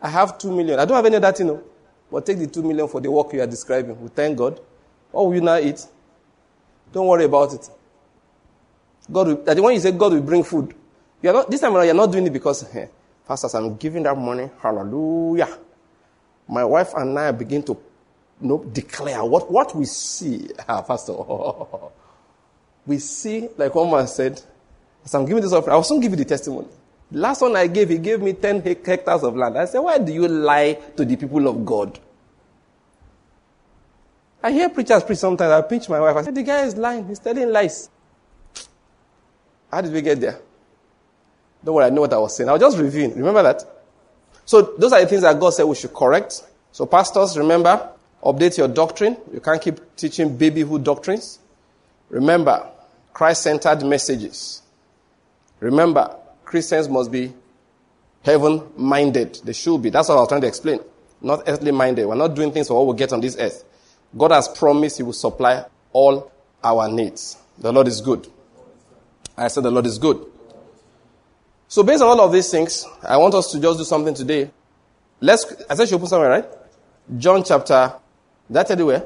I 0.01 0.09
have 0.09 0.39
two 0.39 0.53
million. 0.55 0.79
I 0.79 0.85
don't 0.85 0.97
have 0.97 1.07
any 1.07 1.17
of 1.17 1.23
that, 1.23 1.39
you 1.39 1.47
know. 1.47 1.62
But 2.11 2.27
take 2.27 2.39
the 2.39 2.47
two 2.47 2.62
million 2.62 2.87
for 2.87 3.01
the 3.01 3.11
work 3.11 3.33
you 3.33 3.41
are 3.41 3.47
describing. 3.47 4.01
We 4.01 4.09
thank 4.09 4.37
God. 4.39 4.61
What 5.15 5.27
will 5.27 5.35
you 5.37 5.41
now 5.43 5.59
eat? 5.59 5.87
Don't 6.93 7.07
worry 7.07 7.25
about 7.25 7.55
it. 7.55 7.71
God 9.12 9.29
will, 9.29 9.37
that 9.45 9.61
when 9.61 9.75
you 9.75 9.81
say 9.81 9.93
God 9.93 10.12
will 10.12 10.23
bring 10.23 10.43
food, 10.43 10.75
you 11.23 11.31
are 11.31 11.33
not, 11.33 11.49
this 11.49 11.61
time 11.61 11.77
around, 11.77 11.85
you're 11.87 11.95
not 11.95 12.11
doing 12.11 12.27
it 12.27 12.33
because, 12.33 12.62
hey, 12.69 12.89
pastors, 13.29 13.55
I'm 13.55 13.77
giving 13.77 14.03
that 14.03 14.19
money. 14.19 14.51
Hallelujah. 14.61 15.57
My 16.49 16.65
wife 16.65 16.95
and 16.97 17.17
I 17.17 17.31
begin 17.31 17.62
to 17.62 17.73
you 18.43 18.49
know, 18.49 18.65
declare 18.65 19.25
what, 19.25 19.51
what 19.53 19.75
we 19.77 19.85
see. 19.85 20.51
Ah, 20.69 20.83
Pastor, 20.83 21.15
we 22.87 22.99
see, 22.99 23.49
like 23.57 23.73
one 23.73 23.93
man 23.93 24.09
said, 24.09 24.43
as 25.05 25.15
I'm 25.15 25.27
giving 25.27 25.45
this 25.45 25.53
offering, 25.53 25.75
I 25.75 25.77
will 25.77 25.85
soon 25.85 26.01
give 26.01 26.11
you 26.11 26.17
the 26.17 26.25
testimony. 26.25 26.67
last 27.12 27.41
one 27.41 27.55
I 27.55 27.69
gave, 27.69 27.89
he 27.89 27.99
gave 27.99 28.21
me 28.21 28.33
10 28.33 28.62
hectares 28.62 29.23
of 29.23 29.37
land. 29.37 29.57
I 29.57 29.67
said, 29.67 29.79
why 29.79 29.99
do 29.99 30.12
you 30.12 30.27
lie 30.27 30.73
to 30.97 31.05
the 31.05 31.15
people 31.15 31.47
of 31.47 31.65
God? 31.65 32.01
I 34.45 34.53
hear 34.53 34.68
preachers 34.68 35.03
preach 35.03 35.20
sometimes. 35.20 35.51
I 35.51 35.62
pinch 35.62 35.88
my 35.88 35.99
wife. 35.99 36.16
I 36.16 36.22
said, 36.22 36.34
the 36.34 36.42
guy 36.42 36.66
is 36.66 36.76
lying. 36.76 37.09
He's 37.09 37.18
telling 37.18 37.51
lies. 37.51 37.88
How 39.72 39.80
did 39.80 39.90
we 39.90 40.03
get 40.03 40.20
there? 40.20 40.38
Don't 41.64 41.74
worry, 41.76 41.86
I 41.86 41.88
know 41.88 42.03
what 42.03 42.12
I 42.12 42.18
was 42.18 42.36
saying. 42.36 42.51
I 42.51 42.53
was 42.53 42.61
just 42.61 42.76
reviewing. 42.76 43.14
Remember 43.16 43.42
that? 43.42 43.64
So 44.45 44.61
those 44.76 44.92
are 44.92 45.01
the 45.01 45.07
things 45.07 45.22
that 45.22 45.40
God 45.40 45.55
said 45.55 45.64
we 45.64 45.74
should 45.74 45.95
correct. 45.95 46.45
So 46.72 46.84
pastors, 46.84 47.38
remember, 47.38 47.88
update 48.22 48.59
your 48.59 48.68
doctrine. 48.68 49.16
You 49.32 49.40
can't 49.40 49.62
keep 49.62 49.97
teaching 49.97 50.36
babyhood 50.36 50.84
doctrines. 50.84 51.38
Remember, 52.11 52.68
Christ-centered 53.14 53.82
messages. 53.82 54.61
Remember, 55.61 56.18
Christians 56.45 56.86
must 56.86 57.11
be 57.11 57.32
heaven-minded. 58.22 59.40
They 59.42 59.55
should 59.55 59.80
be. 59.80 59.88
That's 59.88 60.11
what 60.11 60.18
I 60.18 60.20
was 60.20 60.28
trying 60.28 60.42
to 60.42 60.49
explain. 60.49 60.80
Not 61.22 61.45
earthly-minded. 61.47 62.05
We're 62.05 62.14
not 62.14 62.34
doing 62.34 62.53
things 62.53 62.68
for 62.68 62.84
what 62.84 62.95
we 62.95 62.99
get 62.99 63.14
on 63.14 63.22
this 63.22 63.38
earth. 63.38 63.64
God 64.17 64.33
has 64.33 64.49
promised 64.49 64.99
He 64.99 65.03
will 65.03 65.12
supply 65.12 65.65
all 65.93 66.31
our 66.62 66.89
needs. 66.89 67.37
The 67.59 67.73
Lord 67.73 67.89
is 67.89 68.01
good. 68.01 68.29
I 69.37 69.49
said 69.49 69.65
the 69.65 69.71
Lord 69.71 69.87
is 69.87 69.99
good. 69.99 70.25
So 71.69 71.83
based 71.83 72.03
on 72.03 72.09
all 72.09 72.21
of 72.21 72.33
these 72.33 72.51
things, 72.51 72.87
I 73.03 73.17
want 73.17 73.35
us 73.35 73.51
to 73.53 73.61
just 73.61 73.79
do 73.79 73.85
something 73.85 74.15
today. 74.15 74.51
Let's, 75.21 75.53
I 75.69 75.75
said 75.75 75.91
you 75.91 75.97
open 75.97 76.09
somewhere, 76.09 76.31
right? 76.31 76.45
John 77.19 77.43
chapter, 77.45 77.95
that 78.51 78.71
anywhere? 78.71 79.05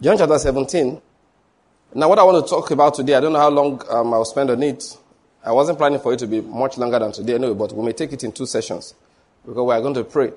John 0.00 0.18
chapter 0.18 0.38
17. 0.38 1.00
Now 1.94 2.08
what 2.08 2.18
I 2.18 2.22
want 2.22 2.44
to 2.44 2.50
talk 2.50 2.70
about 2.70 2.94
today, 2.94 3.14
I 3.14 3.20
don't 3.20 3.32
know 3.32 3.38
how 3.38 3.50
long 3.50 3.82
um, 3.90 4.12
I'll 4.14 4.24
spend 4.24 4.50
on 4.50 4.62
it. 4.62 4.96
I 5.44 5.52
wasn't 5.52 5.78
planning 5.78 6.00
for 6.00 6.12
it 6.12 6.18
to 6.18 6.26
be 6.26 6.40
much 6.40 6.76
longer 6.76 6.98
than 6.98 7.12
today 7.12 7.34
anyway, 7.34 7.54
but 7.54 7.72
we 7.72 7.84
may 7.84 7.92
take 7.92 8.12
it 8.12 8.22
in 8.24 8.32
two 8.32 8.46
sessions 8.46 8.94
because 9.44 9.66
we 9.66 9.72
are 9.72 9.80
going 9.80 9.94
to 9.94 10.04
pray. 10.04 10.32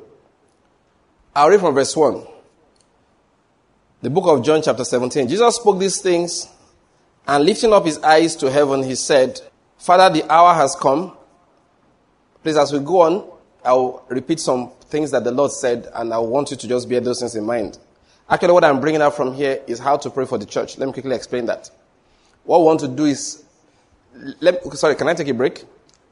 I'll 1.36 1.50
read 1.50 1.60
from 1.60 1.76
verse 1.76 1.96
1. 1.96 2.26
The 4.04 4.10
book 4.10 4.26
of 4.28 4.44
John, 4.44 4.62
chapter 4.62 4.84
17. 4.84 5.30
Jesus 5.30 5.56
spoke 5.56 5.80
these 5.80 6.02
things, 6.02 6.50
and 7.26 7.46
lifting 7.46 7.72
up 7.72 7.86
his 7.86 8.00
eyes 8.00 8.36
to 8.36 8.52
heaven, 8.52 8.84
he 8.84 8.96
said, 8.96 9.40
Father, 9.78 10.14
the 10.14 10.30
hour 10.30 10.54
has 10.54 10.76
come. 10.76 11.16
Please, 12.44 12.58
as 12.58 12.74
we 12.74 12.80
go 12.80 13.00
on, 13.00 13.32
I'll 13.64 14.04
repeat 14.10 14.42
some 14.42 14.72
things 14.90 15.12
that 15.12 15.24
the 15.24 15.32
Lord 15.32 15.54
said, 15.54 15.90
and 15.96 16.14
I 16.14 16.18
want 16.18 16.52
you 16.52 16.58
to 16.58 16.68
just 16.68 16.90
bear 16.90 17.00
those 17.00 17.22
things 17.22 17.34
in 17.38 17.46
mind. 17.46 17.80
Actually, 18.30 18.52
what 18.52 18.66
I'm 18.66 18.82
bringing 18.82 19.02
up 19.02 19.14
from 19.14 19.34
here 19.34 19.62
is 19.68 19.80
how 19.80 19.96
to 19.96 20.10
pray 20.10 20.26
for 20.26 20.38
the 20.38 20.46
church. 20.46 20.78
Let 20.78 20.88
me 20.88 20.92
quickly 20.92 21.16
explain 21.16 21.46
that. 21.46 21.72
What 22.44 22.60
we 22.60 22.66
want 22.66 22.82
to 22.82 22.90
do 22.90 23.06
is, 23.06 23.46
let, 24.42 24.66
sorry, 24.74 24.96
can 24.96 25.08
I 25.08 25.14
take 25.14 25.30
a 25.30 25.34
break? 25.34 25.64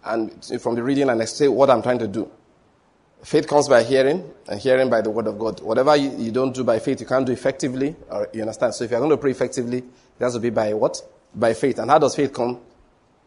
And 0.06 0.32
from 0.62 0.76
the 0.76 0.84
reading 0.84 1.10
and 1.10 1.22
I 1.22 1.26
say 1.26 1.50
what 1.50 1.70
I'm 1.70 1.82
trying 1.82 2.00
to 2.00 2.08
do. 2.08 2.32
Faith 3.24 3.48
comes 3.48 3.68
by 3.70 3.84
hearing, 3.84 4.32
and 4.48 4.60
hearing 4.60 4.90
by 4.90 5.02
the 5.02 5.10
word 5.10 5.28
of 5.28 5.38
God. 5.38 5.62
Whatever 5.62 5.96
you, 5.96 6.12
you, 6.18 6.32
don't 6.32 6.54
do 6.54 6.64
by 6.64 6.80
faith, 6.80 7.02
you 7.02 7.06
can't 7.06 7.26
do 7.26 7.32
effectively. 7.32 7.96
Or 8.10 8.28
you 8.34 8.42
understand? 8.42 8.74
So 8.74 8.84
if 8.84 8.92
you're 8.92 9.00
going 9.00 9.12
to 9.12 9.18
pray 9.18 9.32
effectively, 9.32 9.78
it 9.78 10.24
has 10.24 10.34
to 10.34 10.40
be 10.40 10.50
by 10.50 10.74
what? 10.74 11.02
By 11.36 11.54
faith. 11.54 11.78
And 11.78 11.92
how 11.92 12.00
does 12.00 12.16
faith 12.16 12.34
come? 12.34 12.60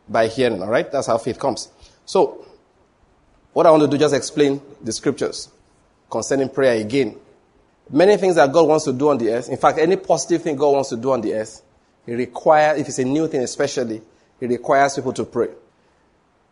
By 0.09 0.27
hearing, 0.27 0.61
alright? 0.61 0.91
That's 0.91 1.07
how 1.07 1.19
faith 1.19 1.39
comes. 1.39 1.69
So, 2.05 2.45
what 3.53 3.67
I 3.67 3.71
want 3.71 3.85
to 3.85 3.89
do, 3.89 3.97
just 3.97 4.15
explain 4.15 4.61
the 4.83 4.93
scriptures 4.93 5.49
concerning 6.11 6.49
prayer 6.49 6.81
again. 6.81 7.17
Many 7.89 8.17
things 8.17 8.35
that 8.35 8.53
God 8.53 8.67
wants 8.67 8.85
to 8.87 8.93
do 8.93 9.11
on 9.11 9.19
the 9.19 9.31
earth, 9.31 9.49
in 9.49 9.57
fact, 9.57 9.79
any 9.79 9.97
positive 9.97 10.43
thing 10.43 10.57
God 10.57 10.73
wants 10.73 10.89
to 10.89 10.97
do 10.97 11.13
on 11.13 11.21
the 11.21 11.35
earth, 11.35 11.63
He 12.05 12.15
requires, 12.15 12.81
if 12.81 12.89
it's 12.89 12.99
a 12.99 13.05
new 13.05 13.29
thing 13.29 13.43
especially, 13.43 14.03
He 14.41 14.47
requires 14.47 14.97
people 14.97 15.13
to 15.13 15.25
pray. 15.25 15.49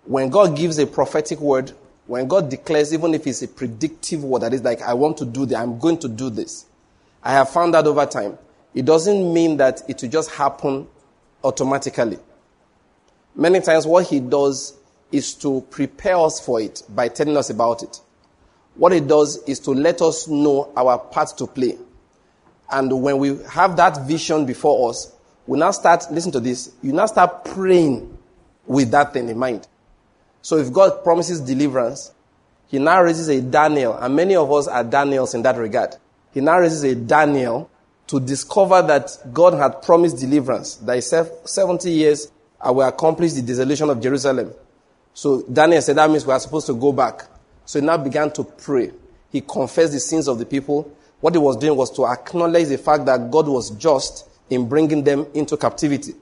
When 0.04 0.30
God 0.30 0.56
gives 0.56 0.78
a 0.78 0.86
prophetic 0.86 1.40
word, 1.40 1.72
when 2.06 2.26
God 2.26 2.50
declares, 2.50 2.92
even 2.92 3.14
if 3.14 3.26
it's 3.26 3.42
a 3.42 3.48
predictive 3.48 4.24
word 4.24 4.42
that 4.42 4.52
is 4.52 4.62
like, 4.62 4.82
I 4.82 4.94
want 4.94 5.18
to 5.18 5.24
do 5.24 5.46
this, 5.46 5.56
I'm 5.56 5.78
going 5.78 5.98
to 5.98 6.08
do 6.08 6.30
this. 6.30 6.66
I 7.22 7.32
have 7.32 7.50
found 7.50 7.74
that 7.74 7.86
over 7.86 8.04
time. 8.06 8.38
It 8.74 8.84
doesn't 8.84 9.32
mean 9.32 9.58
that 9.58 9.82
it 9.88 10.02
will 10.02 10.08
just 10.08 10.30
happen 10.32 10.88
automatically. 11.44 12.18
Many 13.34 13.60
times 13.60 13.86
what 13.86 14.06
he 14.06 14.20
does 14.20 14.74
is 15.10 15.34
to 15.34 15.60
prepare 15.70 16.16
us 16.16 16.44
for 16.44 16.60
it 16.60 16.82
by 16.88 17.08
telling 17.08 17.36
us 17.36 17.50
about 17.50 17.82
it. 17.82 18.00
What 18.74 18.92
it 18.92 19.06
does 19.06 19.42
is 19.44 19.60
to 19.60 19.72
let 19.72 20.00
us 20.00 20.26
know 20.26 20.72
our 20.76 20.98
part 20.98 21.36
to 21.38 21.46
play. 21.46 21.78
And 22.70 23.02
when 23.02 23.18
we 23.18 23.38
have 23.50 23.76
that 23.76 24.06
vision 24.06 24.46
before 24.46 24.90
us, 24.90 25.12
we 25.46 25.58
now 25.58 25.70
start, 25.72 26.06
listen 26.10 26.32
to 26.32 26.40
this, 26.40 26.72
you 26.82 26.92
now 26.92 27.06
start 27.06 27.44
praying 27.44 28.16
with 28.66 28.90
that 28.92 29.12
thing 29.12 29.28
in 29.28 29.38
mind. 29.38 29.68
So 30.42 30.58
if 30.58 30.72
God 30.72 31.02
promises 31.02 31.40
deliverance, 31.40 32.12
he 32.68 32.78
now 32.78 33.02
raises 33.02 33.28
a 33.28 33.40
Daniel, 33.40 33.94
and 33.94 34.14
many 34.14 34.34
of 34.34 34.50
us 34.52 34.66
are 34.66 34.82
Daniels 34.82 35.34
in 35.34 35.42
that 35.42 35.56
regard. 35.56 35.96
He 36.32 36.40
now 36.40 36.58
raises 36.58 36.82
a 36.84 36.94
Daniel 36.94 37.70
to 38.08 38.20
discover 38.20 38.82
that 38.82 39.16
God 39.32 39.54
had 39.54 39.82
promised 39.82 40.18
deliverance, 40.18 40.76
that 40.76 40.96
he 40.96 41.00
said 41.00 41.30
70 41.44 41.90
years 41.90 42.30
I 42.60 42.70
will 42.70 42.86
accomplish 42.86 43.32
the 43.32 43.42
dissolution 43.42 43.90
of 43.90 44.00
Jerusalem. 44.00 44.52
So 45.14 45.42
Daniel 45.42 45.82
said 45.82 45.96
that 45.96 46.08
means 46.08 46.24
we 46.24 46.32
are 46.32 46.40
supposed 46.40 46.66
to 46.66 46.74
go 46.74 46.92
back. 46.92 47.26
So 47.64 47.80
he 47.80 47.86
now 47.86 47.96
began 47.96 48.30
to 48.32 48.44
pray. 48.44 48.92
He 49.30 49.40
confessed 49.40 49.92
the 49.92 50.00
sins 50.00 50.28
of 50.28 50.38
the 50.38 50.46
people. 50.46 50.94
What 51.20 51.34
he 51.34 51.38
was 51.38 51.56
doing 51.56 51.76
was 51.76 51.90
to 51.92 52.06
acknowledge 52.06 52.68
the 52.68 52.78
fact 52.78 53.04
that 53.06 53.30
God 53.30 53.48
was 53.48 53.70
just 53.70 54.28
in 54.48 54.68
bringing 54.68 55.02
them 55.02 55.26
into 55.34 55.56
captivity. 55.56 56.14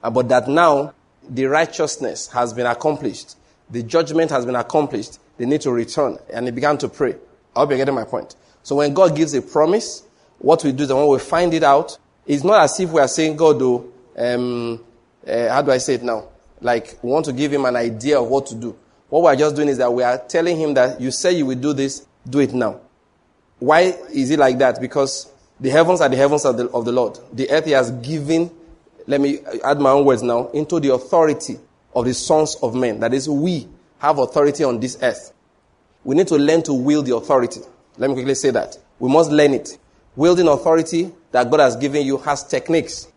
But 0.00 0.28
that 0.28 0.48
now 0.48 0.94
the 1.28 1.44
righteousness 1.44 2.28
has 2.28 2.52
been 2.52 2.66
accomplished. 2.66 3.36
The 3.72 3.82
judgment 3.82 4.30
has 4.30 4.44
been 4.44 4.54
accomplished. 4.54 5.18
They 5.38 5.46
need 5.46 5.62
to 5.62 5.72
return. 5.72 6.18
And 6.32 6.46
he 6.46 6.52
began 6.52 6.76
to 6.78 6.88
pray. 6.88 7.16
I 7.56 7.60
hope 7.60 7.70
you're 7.70 7.78
getting 7.78 7.94
my 7.94 8.04
point. 8.04 8.36
So 8.62 8.76
when 8.76 8.92
God 8.92 9.16
gives 9.16 9.34
a 9.34 9.40
promise, 9.40 10.04
what 10.38 10.62
we 10.62 10.72
do 10.72 10.84
is 10.84 10.92
when 10.92 11.08
we 11.08 11.18
find 11.18 11.54
it 11.54 11.62
out, 11.62 11.96
it's 12.26 12.44
not 12.44 12.62
as 12.62 12.78
if 12.78 12.90
we 12.90 13.00
are 13.00 13.08
saying, 13.08 13.36
God, 13.36 13.60
oh, 13.62 13.90
um, 14.16 14.84
uh, 15.26 15.48
how 15.48 15.62
do 15.62 15.70
I 15.72 15.78
say 15.78 15.94
it 15.94 16.02
now? 16.02 16.28
Like, 16.60 16.98
we 17.02 17.10
want 17.10 17.24
to 17.26 17.32
give 17.32 17.52
him 17.52 17.64
an 17.64 17.74
idea 17.76 18.20
of 18.20 18.28
what 18.28 18.46
to 18.48 18.54
do. 18.54 18.76
What 19.08 19.22
we 19.22 19.28
are 19.28 19.36
just 19.36 19.56
doing 19.56 19.68
is 19.68 19.78
that 19.78 19.92
we 19.92 20.02
are 20.02 20.18
telling 20.18 20.58
him 20.58 20.74
that 20.74 21.00
you 21.00 21.10
say 21.10 21.32
you 21.32 21.46
will 21.46 21.58
do 21.58 21.72
this, 21.72 22.06
do 22.28 22.40
it 22.40 22.52
now. 22.52 22.80
Why 23.58 23.94
is 24.12 24.30
it 24.30 24.38
like 24.38 24.58
that? 24.58 24.80
Because 24.80 25.32
the 25.58 25.70
heavens 25.70 26.00
are 26.00 26.08
the 26.08 26.16
heavens 26.16 26.44
of 26.44 26.56
the, 26.58 26.68
of 26.68 26.84
the 26.84 26.92
Lord. 26.92 27.18
The 27.32 27.50
earth 27.50 27.64
he 27.64 27.72
has 27.72 27.90
given, 27.90 28.50
let 29.06 29.20
me 29.20 29.38
add 29.64 29.80
my 29.80 29.90
own 29.90 30.04
words 30.04 30.22
now, 30.22 30.48
into 30.48 30.78
the 30.78 30.92
authority 30.92 31.58
of 31.94 32.04
the 32.04 32.14
sons 32.14 32.56
of 32.62 32.74
men. 32.74 33.00
That 33.00 33.14
is, 33.14 33.28
we 33.28 33.68
have 33.98 34.18
authority 34.18 34.64
on 34.64 34.80
this 34.80 34.98
earth. 35.02 35.32
We 36.04 36.16
need 36.16 36.28
to 36.28 36.36
learn 36.36 36.62
to 36.64 36.72
wield 36.72 37.06
the 37.06 37.16
authority. 37.16 37.60
Let 37.96 38.10
me 38.10 38.14
quickly 38.14 38.34
say 38.34 38.50
that. 38.50 38.78
We 38.98 39.10
must 39.10 39.30
learn 39.30 39.54
it. 39.54 39.78
Wielding 40.16 40.48
authority 40.48 41.10
that 41.30 41.50
God 41.50 41.60
has 41.60 41.76
given 41.76 42.04
you 42.04 42.18
has 42.18 42.44
techniques. 42.44 43.08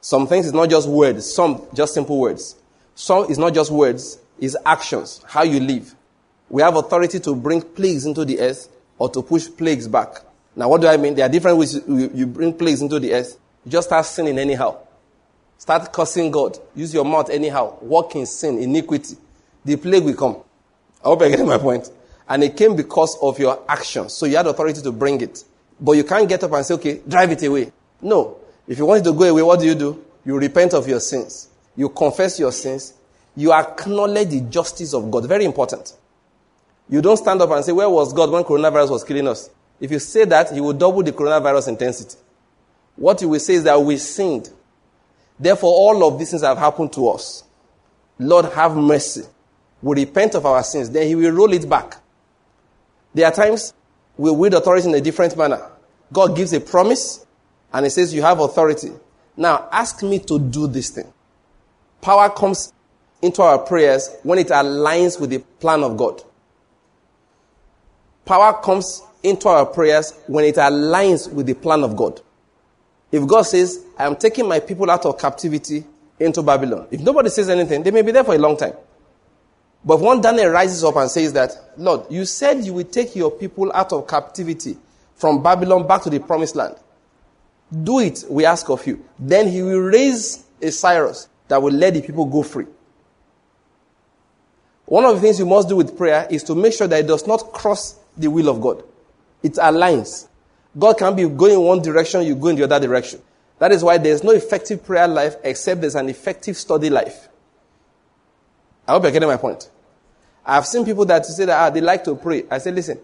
Some 0.00 0.26
things 0.26 0.46
is 0.46 0.52
not 0.52 0.70
just 0.70 0.88
words, 0.88 1.30
some 1.30 1.62
just 1.74 1.94
simple 1.94 2.18
words. 2.18 2.56
Some 2.94 3.30
is 3.30 3.38
not 3.38 3.54
just 3.54 3.70
words, 3.70 4.18
is 4.38 4.56
actions, 4.64 5.22
how 5.26 5.42
you 5.42 5.60
live. 5.60 5.94
We 6.48 6.62
have 6.62 6.76
authority 6.76 7.20
to 7.20 7.34
bring 7.34 7.62
plagues 7.62 8.04
into 8.04 8.24
the 8.24 8.40
earth 8.40 8.68
or 8.98 9.08
to 9.10 9.22
push 9.22 9.48
plagues 9.48 9.88
back. 9.88 10.22
Now, 10.56 10.68
what 10.68 10.80
do 10.80 10.88
I 10.88 10.96
mean? 10.96 11.14
There 11.14 11.24
are 11.24 11.28
different 11.28 11.56
ways 11.58 11.80
you 11.86 12.26
bring 12.26 12.52
plagues 12.52 12.82
into 12.82 12.98
the 12.98 13.14
earth. 13.14 13.38
You 13.64 13.72
just 13.72 13.88
start 13.88 14.04
sinning 14.04 14.38
anyhow. 14.38 14.78
Start 15.60 15.92
cursing 15.92 16.30
God. 16.30 16.58
Use 16.74 16.94
your 16.94 17.04
mouth 17.04 17.28
anyhow. 17.28 17.76
Walk 17.82 18.16
in 18.16 18.24
sin, 18.24 18.58
iniquity. 18.58 19.14
The 19.62 19.76
plague 19.76 20.04
will 20.04 20.14
come. 20.14 20.36
I 21.04 21.08
hope 21.08 21.20
I 21.20 21.28
get 21.28 21.44
my 21.44 21.58
point. 21.58 21.90
And 22.26 22.42
it 22.42 22.56
came 22.56 22.74
because 22.74 23.18
of 23.20 23.38
your 23.38 23.62
actions. 23.68 24.14
So 24.14 24.24
you 24.24 24.36
had 24.38 24.46
authority 24.46 24.80
to 24.80 24.90
bring 24.90 25.20
it. 25.20 25.44
But 25.78 25.92
you 25.92 26.04
can't 26.04 26.26
get 26.26 26.42
up 26.44 26.52
and 26.52 26.64
say, 26.64 26.72
okay, 26.74 27.02
drive 27.06 27.32
it 27.32 27.42
away. 27.42 27.70
No. 28.00 28.38
If 28.66 28.78
you 28.78 28.86
want 28.86 29.02
it 29.02 29.04
to 29.10 29.12
go 29.12 29.24
away, 29.24 29.42
what 29.42 29.60
do 29.60 29.66
you 29.66 29.74
do? 29.74 30.02
You 30.24 30.38
repent 30.38 30.72
of 30.72 30.88
your 30.88 30.98
sins. 30.98 31.50
You 31.76 31.90
confess 31.90 32.40
your 32.40 32.52
sins. 32.52 32.94
You 33.36 33.52
acknowledge 33.52 34.30
the 34.30 34.40
justice 34.40 34.94
of 34.94 35.10
God. 35.10 35.28
Very 35.28 35.44
important. 35.44 35.92
You 36.88 37.02
don't 37.02 37.18
stand 37.18 37.42
up 37.42 37.50
and 37.50 37.62
say, 37.62 37.72
where 37.72 37.90
was 37.90 38.14
God 38.14 38.30
when 38.30 38.44
coronavirus 38.44 38.92
was 38.92 39.04
killing 39.04 39.28
us? 39.28 39.50
If 39.78 39.90
you 39.90 39.98
say 39.98 40.24
that, 40.24 40.52
he 40.52 40.62
will 40.62 40.72
double 40.72 41.02
the 41.02 41.12
coronavirus 41.12 41.68
intensity. 41.68 42.16
What 42.96 43.20
you 43.20 43.28
will 43.28 43.40
say 43.40 43.54
is 43.54 43.64
that 43.64 43.78
we 43.82 43.98
sinned. 43.98 44.48
Therefore, 45.40 45.72
all 45.72 46.06
of 46.06 46.18
these 46.18 46.30
things 46.30 46.42
have 46.42 46.58
happened 46.58 46.92
to 46.92 47.08
us. 47.08 47.44
Lord, 48.18 48.44
have 48.52 48.76
mercy. 48.76 49.22
We 49.80 50.04
repent 50.04 50.34
of 50.34 50.44
our 50.44 50.62
sins. 50.62 50.90
Then 50.90 51.06
he 51.06 51.14
will 51.14 51.32
roll 51.32 51.52
it 51.54 51.66
back. 51.66 51.96
There 53.14 53.26
are 53.26 53.32
times 53.32 53.72
we 54.18 54.30
wield 54.30 54.52
authority 54.52 54.88
in 54.88 54.94
a 54.94 55.00
different 55.00 55.34
manner. 55.38 55.70
God 56.12 56.36
gives 56.36 56.52
a 56.52 56.60
promise 56.60 57.24
and 57.72 57.86
he 57.86 57.90
says, 57.90 58.12
You 58.12 58.20
have 58.20 58.38
authority. 58.38 58.90
Now 59.34 59.66
ask 59.72 60.02
me 60.02 60.18
to 60.18 60.38
do 60.38 60.66
this 60.66 60.90
thing. 60.90 61.10
Power 62.02 62.28
comes 62.28 62.74
into 63.22 63.40
our 63.40 63.58
prayers 63.58 64.10
when 64.22 64.38
it 64.38 64.48
aligns 64.48 65.18
with 65.18 65.30
the 65.30 65.38
plan 65.38 65.82
of 65.82 65.96
God. 65.96 66.22
Power 68.26 68.60
comes 68.62 69.02
into 69.22 69.48
our 69.48 69.64
prayers 69.64 70.12
when 70.26 70.44
it 70.44 70.56
aligns 70.56 71.32
with 71.32 71.46
the 71.46 71.54
plan 71.54 71.82
of 71.82 71.96
God. 71.96 72.20
If 73.12 73.26
God 73.26 73.42
says, 73.42 73.84
I 73.98 74.06
am 74.06 74.16
taking 74.16 74.46
my 74.46 74.60
people 74.60 74.90
out 74.90 75.04
of 75.04 75.18
captivity 75.18 75.84
into 76.18 76.42
Babylon, 76.42 76.86
if 76.90 77.00
nobody 77.00 77.28
says 77.28 77.48
anything, 77.48 77.82
they 77.82 77.90
may 77.90 78.02
be 78.02 78.12
there 78.12 78.24
for 78.24 78.34
a 78.34 78.38
long 78.38 78.56
time. 78.56 78.74
But 79.84 80.00
when 80.00 80.20
Daniel 80.20 80.50
rises 80.50 80.84
up 80.84 80.96
and 80.96 81.10
says 81.10 81.32
that, 81.32 81.52
Lord, 81.76 82.02
you 82.10 82.24
said 82.24 82.64
you 82.64 82.74
will 82.74 82.84
take 82.84 83.16
your 83.16 83.30
people 83.30 83.72
out 83.72 83.92
of 83.92 84.06
captivity 84.06 84.76
from 85.14 85.42
Babylon 85.42 85.86
back 85.86 86.02
to 86.02 86.10
the 86.10 86.20
promised 86.20 86.54
land. 86.54 86.76
Do 87.82 88.00
it, 88.00 88.24
we 88.28 88.44
ask 88.44 88.68
of 88.68 88.86
you. 88.86 89.04
Then 89.18 89.48
he 89.48 89.62
will 89.62 89.80
raise 89.80 90.44
a 90.60 90.70
Cyrus 90.70 91.28
that 91.48 91.62
will 91.62 91.72
let 91.72 91.94
the 91.94 92.02
people 92.02 92.26
go 92.26 92.42
free. 92.42 92.66
One 94.86 95.04
of 95.04 95.14
the 95.14 95.20
things 95.20 95.38
you 95.38 95.46
must 95.46 95.68
do 95.68 95.76
with 95.76 95.96
prayer 95.96 96.26
is 96.30 96.42
to 96.44 96.54
make 96.54 96.72
sure 96.72 96.88
that 96.88 96.98
it 96.98 97.06
does 97.06 97.26
not 97.26 97.52
cross 97.52 97.96
the 98.16 98.28
will 98.28 98.48
of 98.48 98.60
God. 98.60 98.82
It 99.42 99.54
aligns. 99.54 100.26
God 100.78 100.98
can 100.98 101.16
be 101.16 101.28
going 101.28 101.54
in 101.54 101.60
one 101.60 101.82
direction, 101.82 102.22
you 102.22 102.34
go 102.34 102.48
in 102.48 102.56
the 102.56 102.64
other 102.64 102.80
direction. 102.80 103.20
That 103.58 103.72
is 103.72 103.84
why 103.84 103.98
there's 103.98 104.24
no 104.24 104.30
effective 104.30 104.84
prayer 104.84 105.06
life 105.06 105.36
except 105.42 105.80
there's 105.80 105.94
an 105.94 106.08
effective 106.08 106.56
study 106.56 106.88
life. 106.88 107.28
I 108.86 108.92
hope 108.92 109.02
you're 109.02 109.12
getting 109.12 109.28
my 109.28 109.36
point. 109.36 109.68
I've 110.44 110.66
seen 110.66 110.84
people 110.84 111.04
that 111.06 111.26
say 111.26 111.44
that 111.44 111.58
ah, 111.58 111.70
they 111.70 111.80
like 111.80 112.02
to 112.04 112.14
pray. 112.14 112.44
I 112.50 112.58
say, 112.58 112.72
listen, 112.72 112.98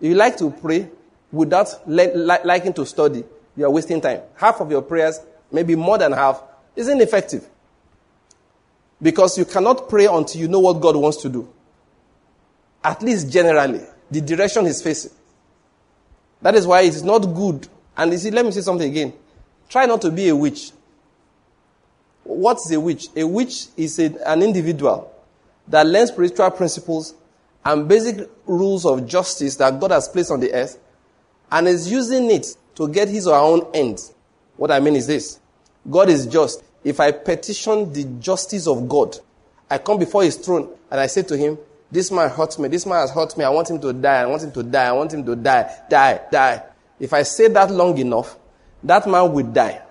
if 0.00 0.08
you 0.08 0.14
like 0.14 0.36
to 0.38 0.50
pray 0.50 0.88
without 1.30 1.88
li- 1.88 2.12
liking 2.44 2.72
to 2.74 2.84
study, 2.84 3.24
you 3.56 3.64
are 3.64 3.70
wasting 3.70 4.00
time. 4.00 4.20
Half 4.36 4.60
of 4.60 4.70
your 4.70 4.82
prayers, 4.82 5.20
maybe 5.52 5.76
more 5.76 5.96
than 5.96 6.12
half, 6.12 6.42
isn't 6.74 7.00
effective. 7.00 7.48
Because 9.00 9.38
you 9.38 9.44
cannot 9.44 9.88
pray 9.88 10.06
until 10.06 10.40
you 10.40 10.48
know 10.48 10.60
what 10.60 10.80
God 10.80 10.96
wants 10.96 11.18
to 11.18 11.28
do. 11.28 11.48
At 12.82 13.02
least 13.02 13.30
generally, 13.30 13.80
the 14.10 14.20
direction 14.20 14.66
He's 14.66 14.82
facing. 14.82 15.12
That 16.44 16.56
is 16.56 16.66
why 16.66 16.82
it 16.82 16.94
is 16.94 17.02
not 17.02 17.20
good. 17.20 17.66
And 17.96 18.12
you 18.12 18.18
see, 18.18 18.30
let 18.30 18.44
me 18.44 18.50
say 18.52 18.60
something 18.60 18.90
again. 18.90 19.14
Try 19.66 19.86
not 19.86 20.02
to 20.02 20.10
be 20.10 20.28
a 20.28 20.36
witch. 20.36 20.72
What's 22.22 22.70
a 22.70 22.78
witch? 22.78 23.06
A 23.16 23.24
witch 23.24 23.68
is 23.78 23.98
a, 23.98 24.12
an 24.30 24.42
individual 24.42 25.10
that 25.68 25.86
learns 25.86 26.10
spiritual 26.10 26.50
principles 26.50 27.14
and 27.64 27.88
basic 27.88 28.28
rules 28.44 28.84
of 28.84 29.06
justice 29.06 29.56
that 29.56 29.80
God 29.80 29.92
has 29.92 30.06
placed 30.06 30.30
on 30.30 30.40
the 30.40 30.52
earth 30.52 30.78
and 31.50 31.66
is 31.66 31.90
using 31.90 32.30
it 32.30 32.54
to 32.74 32.88
get 32.88 33.08
his 33.08 33.26
or 33.26 33.36
her 33.36 33.40
own 33.40 33.66
ends. 33.72 34.12
What 34.58 34.70
I 34.70 34.80
mean 34.80 34.96
is 34.96 35.06
this 35.06 35.40
God 35.90 36.10
is 36.10 36.26
just. 36.26 36.62
If 36.84 37.00
I 37.00 37.12
petition 37.12 37.90
the 37.90 38.04
justice 38.20 38.66
of 38.66 38.86
God, 38.86 39.16
I 39.70 39.78
come 39.78 39.98
before 39.98 40.24
his 40.24 40.36
throne 40.36 40.68
and 40.90 41.00
I 41.00 41.06
say 41.06 41.22
to 41.22 41.38
him, 41.38 41.56
This 41.90 42.10
man 42.10 42.28
hurt 42.30 42.58
me. 42.58 42.68
This 42.68 42.86
man 42.86 42.98
has 42.98 43.10
hurt 43.10 43.36
me. 43.36 43.44
I 43.44 43.50
want 43.50 43.70
him 43.70 43.80
to 43.80 43.92
die. 43.92 44.22
I 44.22 44.26
want 44.26 44.42
him 44.42 44.52
to 44.52 44.62
die. 44.62 44.86
I 44.88 44.92
want 44.92 45.12
him 45.12 45.24
to 45.24 45.36
die. 45.36 45.70
Die. 45.88 46.20
Die. 46.30 46.62
If 46.98 47.12
I 47.12 47.22
say 47.22 47.48
that 47.48 47.70
long 47.70 47.96
enough, 47.98 48.36
that 48.82 49.06
man 49.08 49.32
will 49.32 49.46
die. 49.46 49.82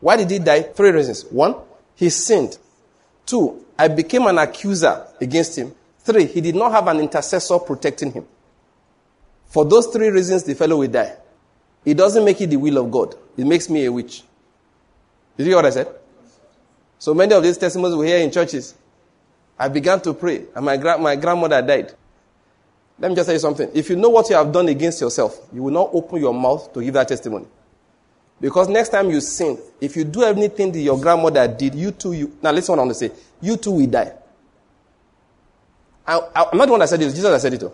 Why 0.00 0.16
did 0.16 0.30
he 0.30 0.38
die? 0.38 0.62
Three 0.62 0.90
reasons. 0.90 1.24
One, 1.26 1.54
he 1.94 2.10
sinned. 2.10 2.58
Two, 3.24 3.64
I 3.78 3.88
became 3.88 4.26
an 4.26 4.38
accuser 4.38 5.06
against 5.20 5.56
him. 5.56 5.74
Three, 6.00 6.26
he 6.26 6.40
did 6.40 6.56
not 6.56 6.72
have 6.72 6.88
an 6.88 6.98
intercessor 6.98 7.58
protecting 7.60 8.12
him. 8.12 8.26
For 9.46 9.64
those 9.64 9.86
three 9.86 10.08
reasons, 10.08 10.42
the 10.42 10.54
fellow 10.54 10.78
will 10.78 10.88
die. 10.88 11.14
It 11.84 11.94
doesn't 11.94 12.24
make 12.24 12.40
it 12.40 12.48
the 12.48 12.56
will 12.56 12.78
of 12.78 12.90
God. 12.90 13.14
It 13.36 13.46
makes 13.46 13.68
me 13.68 13.84
a 13.84 13.92
witch. 13.92 14.22
Did 15.36 15.44
you 15.44 15.50
hear 15.50 15.56
what 15.56 15.66
I 15.66 15.70
said? 15.70 15.88
So 16.98 17.14
many 17.14 17.34
of 17.34 17.42
these 17.42 17.58
testimonies 17.58 17.96
we 17.96 18.06
hear 18.06 18.18
in 18.18 18.30
churches. 18.30 18.74
I 19.62 19.68
began 19.68 20.00
to 20.00 20.12
pray, 20.12 20.46
and 20.56 20.64
my, 20.64 20.76
gra- 20.76 20.98
my 20.98 21.14
grandmother 21.14 21.62
died. 21.62 21.94
Let 22.98 23.10
me 23.10 23.14
just 23.14 23.26
tell 23.26 23.34
you 23.34 23.38
something. 23.38 23.70
If 23.72 23.90
you 23.90 23.94
know 23.94 24.08
what 24.08 24.28
you 24.28 24.34
have 24.34 24.50
done 24.50 24.66
against 24.66 25.00
yourself, 25.00 25.38
you 25.52 25.62
will 25.62 25.72
not 25.72 25.90
open 25.92 26.20
your 26.20 26.34
mouth 26.34 26.72
to 26.72 26.82
give 26.82 26.94
that 26.94 27.06
testimony. 27.06 27.46
Because 28.40 28.68
next 28.68 28.88
time 28.88 29.08
you 29.08 29.20
sin, 29.20 29.56
if 29.80 29.94
you 29.94 30.02
do 30.02 30.24
anything 30.24 30.72
that 30.72 30.80
your 30.80 30.98
grandmother 31.00 31.46
did, 31.46 31.76
you 31.76 31.92
too, 31.92 32.12
you, 32.12 32.36
now 32.42 32.50
listen 32.50 32.72
what 32.72 32.80
I 32.80 32.86
want 32.86 32.98
to 32.98 33.08
say. 33.08 33.12
You 33.40 33.56
too 33.56 33.70
will 33.70 33.86
die. 33.86 34.12
I, 36.04 36.16
am 36.16 36.58
not 36.58 36.66
the 36.66 36.72
one 36.72 36.80
that 36.80 36.88
said 36.88 37.00
it, 37.00 37.04
Jesus 37.10 37.22
that 37.22 37.40
said 37.40 37.54
it. 37.54 37.60
Too. 37.60 37.70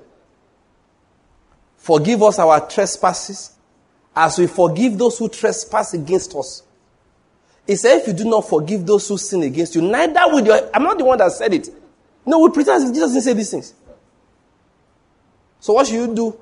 Forgive 1.78 2.22
us 2.22 2.38
our 2.38 2.68
trespasses 2.68 3.56
as 4.14 4.38
we 4.38 4.46
forgive 4.46 4.98
those 4.98 5.16
who 5.18 5.30
trespass 5.30 5.94
against 5.94 6.34
us. 6.34 6.64
He 7.68 7.76
said, 7.76 7.98
if 7.98 8.06
you 8.06 8.14
do 8.14 8.24
not 8.24 8.48
forgive 8.48 8.86
those 8.86 9.06
who 9.06 9.18
sin 9.18 9.42
against 9.42 9.74
you, 9.74 9.82
neither 9.82 10.20
will 10.28 10.44
your, 10.44 10.70
I'm 10.74 10.82
not 10.82 10.96
the 10.96 11.04
one 11.04 11.18
that 11.18 11.30
said 11.32 11.52
it. 11.52 11.68
No, 12.24 12.38
we 12.38 12.48
pretend 12.48 12.94
Jesus 12.94 13.12
didn't 13.12 13.24
say 13.24 13.34
these 13.34 13.50
things. 13.50 13.74
So 15.60 15.74
what 15.74 15.86
should 15.86 15.96
you 15.96 16.14
do 16.14 16.40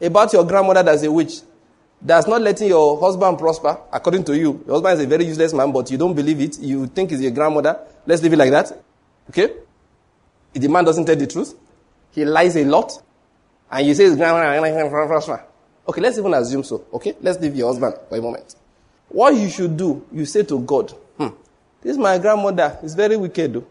about 0.00 0.32
your 0.32 0.44
grandmother 0.44 0.82
that's 0.82 1.04
a 1.04 1.12
witch? 1.12 1.40
That's 2.02 2.26
not 2.26 2.42
letting 2.42 2.66
your 2.66 2.98
husband 3.00 3.38
prosper, 3.38 3.78
according 3.92 4.24
to 4.24 4.36
you. 4.36 4.60
Your 4.66 4.74
husband 4.74 4.98
is 4.98 5.04
a 5.04 5.08
very 5.08 5.24
useless 5.24 5.54
man, 5.54 5.70
but 5.70 5.88
you 5.92 5.96
don't 5.96 6.14
believe 6.14 6.40
it. 6.40 6.58
You 6.58 6.88
think 6.88 7.10
he's 7.10 7.20
your 7.22 7.30
grandmother. 7.30 7.78
Let's 8.04 8.20
leave 8.20 8.32
it 8.32 8.38
like 8.38 8.50
that. 8.50 8.72
Okay? 9.30 9.52
If 10.52 10.60
the 10.60 10.68
man 10.68 10.84
doesn't 10.84 11.04
tell 11.04 11.14
the 11.14 11.28
truth, 11.28 11.54
he 12.10 12.24
lies 12.24 12.56
a 12.56 12.64
lot, 12.64 13.00
and 13.70 13.86
you 13.86 13.94
say 13.94 14.04
his 14.04 14.16
grandmother. 14.16 15.46
Okay, 15.88 16.00
let's 16.00 16.18
even 16.18 16.34
assume 16.34 16.64
so. 16.64 16.86
Okay? 16.92 17.14
Let's 17.20 17.38
leave 17.38 17.54
your 17.54 17.68
husband 17.68 17.94
for 18.08 18.18
a 18.18 18.20
moment. 18.20 18.56
What 19.14 19.34
you 19.36 19.48
should 19.48 19.76
do, 19.76 20.04
you 20.12 20.26
say 20.26 20.42
to 20.42 20.58
God, 20.58 20.90
hmm, 21.16 21.28
this 21.80 21.92
is 21.92 21.98
my 21.98 22.18
grandmother. 22.18 22.78
It's 22.82 22.94
very 22.94 23.16
wicked 23.16 23.52
though. 23.54 23.66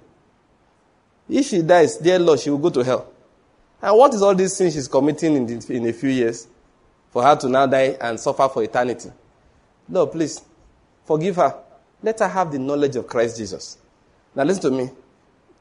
If 1.29 1.47
she 1.47 1.61
dies, 1.61 1.97
dear 1.97 2.17
Lord, 2.19 2.39
she 2.39 2.49
will 2.49 2.57
go 2.57 2.69
to 2.69 2.83
hell. 2.83 3.11
And 3.81 3.97
what 3.97 4.13
is 4.13 4.21
all 4.21 4.33
these 4.33 4.57
things 4.57 4.73
she's 4.73 4.87
committing 4.87 5.35
in, 5.35 5.45
the, 5.45 5.73
in 5.73 5.85
a 5.87 5.93
few 5.93 6.09
years? 6.09 6.47
for 7.13 7.21
her 7.21 7.35
to 7.35 7.47
now 7.47 7.67
die 7.67 7.95
and 8.01 8.19
suffer 8.19 8.49
for 8.49 8.63
eternity. 8.63 9.11
No, 9.87 10.07
please, 10.07 10.41
forgive 11.05 11.35
her. 11.35 11.55
Let 12.01 12.19
her 12.19 12.27
have 12.27 12.51
the 12.51 12.57
knowledge 12.57 12.95
of 12.95 13.05
Christ 13.05 13.37
Jesus. 13.37 13.77
Now, 14.33 14.43
listen 14.43 14.71
to 14.71 14.71
me. 14.71 14.89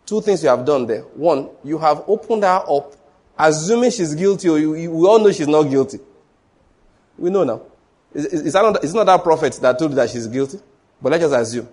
Two 0.06 0.22
things 0.22 0.42
you 0.42 0.48
have 0.48 0.64
done 0.64 0.86
there. 0.86 1.02
One, 1.02 1.50
you 1.62 1.76
have 1.78 2.04
opened 2.08 2.42
her 2.42 2.64
up, 2.66 2.94
assuming 3.38 3.90
she's 3.90 4.14
guilty, 4.14 4.48
or 4.48 4.58
you, 4.58 4.74
you, 4.74 4.90
we 4.90 5.06
all 5.06 5.18
know 5.18 5.30
she's 5.30 5.46
not 5.46 5.64
guilty. 5.64 6.00
We 7.18 7.28
know 7.28 7.44
now. 7.44 7.60
It's, 8.14 8.54
not, 8.54 8.84
it's 8.84 8.92
not 8.92 9.04
that 9.04 9.22
prophet 9.22 9.58
that 9.62 9.78
told 9.78 9.92
you 9.92 9.94
that 9.96 10.10
she's 10.10 10.26
guilty, 10.26 10.58
but 11.00 11.12
let's 11.12 11.24
just 11.24 11.34
assume. 11.34 11.68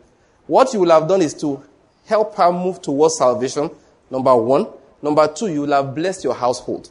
What 0.48 0.74
you 0.74 0.80
will 0.80 0.92
have 0.92 1.08
done 1.08 1.22
is 1.22 1.34
to 1.36 1.62
help 2.06 2.36
her 2.36 2.52
move 2.52 2.82
towards 2.82 3.18
salvation, 3.18 3.70
number 4.10 4.36
one. 4.36 4.68
Number 5.02 5.28
two, 5.28 5.48
you 5.48 5.62
will 5.62 5.72
have 5.72 5.94
blessed 5.94 6.24
your 6.24 6.34
household. 6.34 6.90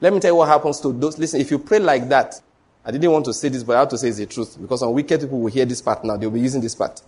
Let 0.00 0.12
me 0.12 0.20
tell 0.20 0.30
you 0.32 0.36
what 0.36 0.48
happens 0.48 0.80
to 0.80 0.92
those. 0.92 1.18
Listen, 1.18 1.40
if 1.40 1.50
you 1.50 1.58
pray 1.58 1.78
like 1.78 2.08
that, 2.08 2.40
I 2.84 2.90
didn't 2.90 3.10
want 3.10 3.24
to 3.26 3.34
say 3.34 3.48
this, 3.48 3.62
but 3.62 3.76
I 3.76 3.80
have 3.80 3.88
to 3.90 3.98
say 3.98 4.08
it's 4.08 4.18
the 4.18 4.26
truth 4.26 4.56
because 4.60 4.80
some 4.80 4.92
wicked 4.92 5.20
people 5.20 5.40
will 5.40 5.50
hear 5.52 5.64
this 5.64 5.80
part 5.80 6.04
now. 6.04 6.16
They'll 6.16 6.30
be 6.30 6.40
using 6.40 6.60
this 6.60 6.74
part. 6.74 7.00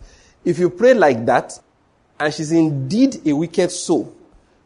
If 0.44 0.58
you 0.58 0.70
pray 0.70 0.94
like 0.94 1.24
that, 1.26 1.58
and 2.20 2.32
she's 2.32 2.52
indeed 2.52 3.26
a 3.26 3.32
wicked 3.32 3.70
soul, 3.70 4.14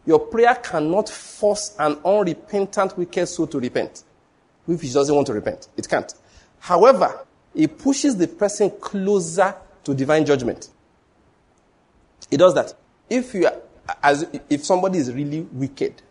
your 0.04 0.18
prayer 0.18 0.54
cannot 0.54 1.08
force 1.08 1.74
an 1.78 1.98
unrepentant 2.04 2.96
wicked 2.98 3.26
soul 3.26 3.46
to 3.46 3.60
repent. 3.60 4.02
If 4.66 4.82
she 4.82 4.92
doesn't 4.92 5.14
want 5.14 5.26
to 5.28 5.32
repent, 5.32 5.68
it 5.76 5.88
can't. 5.88 6.12
However, 6.58 7.26
it 7.54 7.78
pushes 7.78 8.16
the 8.16 8.28
person 8.28 8.70
closer 8.80 9.54
to 9.84 9.94
divine 9.94 10.24
judgment. 10.26 10.68
It 12.30 12.36
does 12.36 12.54
that. 12.54 12.74
If 13.08 13.34
you 13.34 13.48
as 14.02 14.26
if 14.50 14.64
somebody 14.64 14.98
is 14.98 15.12
really 15.12 15.40
wicked, 15.40 16.02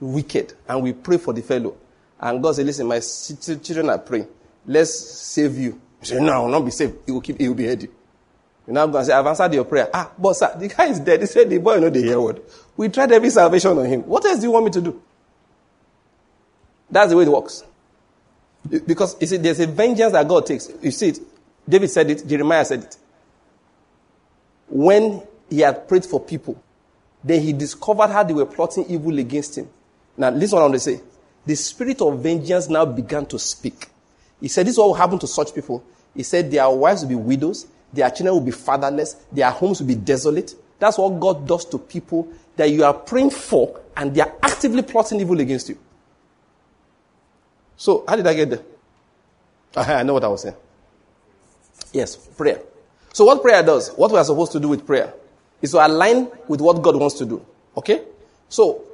wicked, 0.00 0.54
and 0.66 0.82
we 0.82 0.92
pray 0.94 1.18
for 1.18 1.34
the 1.34 1.42
fellow, 1.42 1.76
and 2.18 2.42
God 2.42 2.56
says, 2.56 2.64
"Listen, 2.64 2.86
my 2.86 3.00
children 3.00 3.90
are 3.90 3.98
praying. 3.98 4.28
Let's 4.66 4.98
save 4.98 5.58
you." 5.58 5.80
You 6.00 6.06
say, 6.06 6.20
"No, 6.20 6.32
I 6.32 6.38
will 6.38 6.48
not 6.48 6.64
be 6.64 6.70
saved. 6.70 6.98
He 7.04 7.12
will 7.12 7.20
keep. 7.20 7.38
He 7.38 7.46
will 7.46 7.54
be 7.54 7.66
heady." 7.66 7.88
You 8.66 8.72
now 8.72 8.86
go 8.86 8.96
and 8.96 9.06
say, 9.06 9.12
"I've 9.12 9.26
answered 9.26 9.52
your 9.52 9.64
prayer." 9.64 9.90
Ah, 9.92 10.12
but 10.18 10.34
sir, 10.34 10.56
the 10.58 10.68
guy 10.68 10.86
is 10.86 11.00
dead. 11.00 11.20
He 11.20 11.26
said, 11.26 11.50
"The 11.50 11.58
boy 11.58 11.78
know 11.78 11.90
the 11.90 12.00
hear 12.00 12.18
word." 12.18 12.40
We 12.76 12.88
tried 12.88 13.12
every 13.12 13.28
salvation 13.28 13.76
on 13.76 13.84
him. 13.84 14.02
What 14.02 14.24
else 14.24 14.38
do 14.38 14.46
you 14.46 14.52
want 14.52 14.64
me 14.64 14.70
to 14.70 14.80
do? 14.80 15.02
That's 16.90 17.10
the 17.10 17.16
way 17.16 17.24
it 17.24 17.28
works. 17.28 17.64
Because 18.68 19.16
you 19.20 19.26
see, 19.26 19.36
there's 19.36 19.60
a 19.60 19.66
vengeance 19.66 20.12
that 20.12 20.26
God 20.26 20.46
takes. 20.46 20.70
You 20.82 20.90
see 20.90 21.08
it. 21.08 21.18
David 21.68 21.90
said 21.90 22.10
it. 22.10 22.26
Jeremiah 22.26 22.64
said 22.64 22.84
it. 22.84 22.96
When 24.68 25.22
he 25.50 25.60
had 25.60 25.86
prayed 25.86 26.04
for 26.04 26.20
people, 26.20 26.60
then 27.22 27.42
he 27.42 27.52
discovered 27.52 28.08
how 28.08 28.22
they 28.22 28.34
were 28.34 28.46
plotting 28.46 28.86
evil 28.88 29.18
against 29.18 29.56
him. 29.56 29.68
Now, 30.16 30.30
listen 30.30 30.56
what 30.56 30.62
I 30.62 30.64
want 30.66 30.74
to 30.74 30.80
say. 30.80 31.00
The 31.46 31.54
spirit 31.54 32.00
of 32.00 32.20
vengeance 32.20 32.68
now 32.68 32.84
began 32.84 33.26
to 33.26 33.38
speak. 33.38 33.88
He 34.40 34.48
said, 34.48 34.66
This 34.66 34.74
is 34.74 34.78
what 34.78 34.88
will 34.88 34.94
happen 34.94 35.18
to 35.18 35.26
such 35.26 35.54
people. 35.54 35.84
He 36.14 36.22
said, 36.22 36.50
Their 36.50 36.68
wives 36.70 37.02
will 37.02 37.10
be 37.10 37.14
widows, 37.16 37.66
their 37.92 38.10
children 38.10 38.34
will 38.34 38.40
be 38.40 38.50
fatherless, 38.50 39.14
their 39.30 39.50
homes 39.50 39.80
will 39.80 39.88
be 39.88 39.94
desolate. 39.94 40.54
That's 40.78 40.98
what 40.98 41.20
God 41.20 41.46
does 41.46 41.64
to 41.66 41.78
people 41.78 42.28
that 42.56 42.70
you 42.70 42.84
are 42.84 42.94
praying 42.94 43.30
for, 43.30 43.80
and 43.96 44.14
they 44.14 44.20
are 44.20 44.32
actively 44.42 44.82
plotting 44.82 45.20
evil 45.20 45.40
against 45.40 45.68
you. 45.68 45.78
So, 47.76 48.04
how 48.06 48.16
did 48.16 48.26
I 48.26 48.34
get 48.34 48.50
there? 48.50 48.62
I 49.76 50.02
know 50.02 50.14
what 50.14 50.24
I 50.24 50.28
was 50.28 50.42
saying. 50.42 50.56
Yes, 51.92 52.16
prayer. 52.16 52.60
So, 53.12 53.24
what 53.24 53.42
prayer 53.42 53.62
does, 53.62 53.90
what 53.90 54.10
we 54.10 54.18
are 54.18 54.24
supposed 54.24 54.52
to 54.52 54.60
do 54.60 54.68
with 54.68 54.86
prayer, 54.86 55.12
is 55.62 55.72
to 55.72 55.86
align 55.86 56.28
with 56.48 56.60
what 56.60 56.82
God 56.82 56.96
wants 56.96 57.16
to 57.18 57.24
do. 57.24 57.44
Okay? 57.76 58.02
So, 58.48 58.84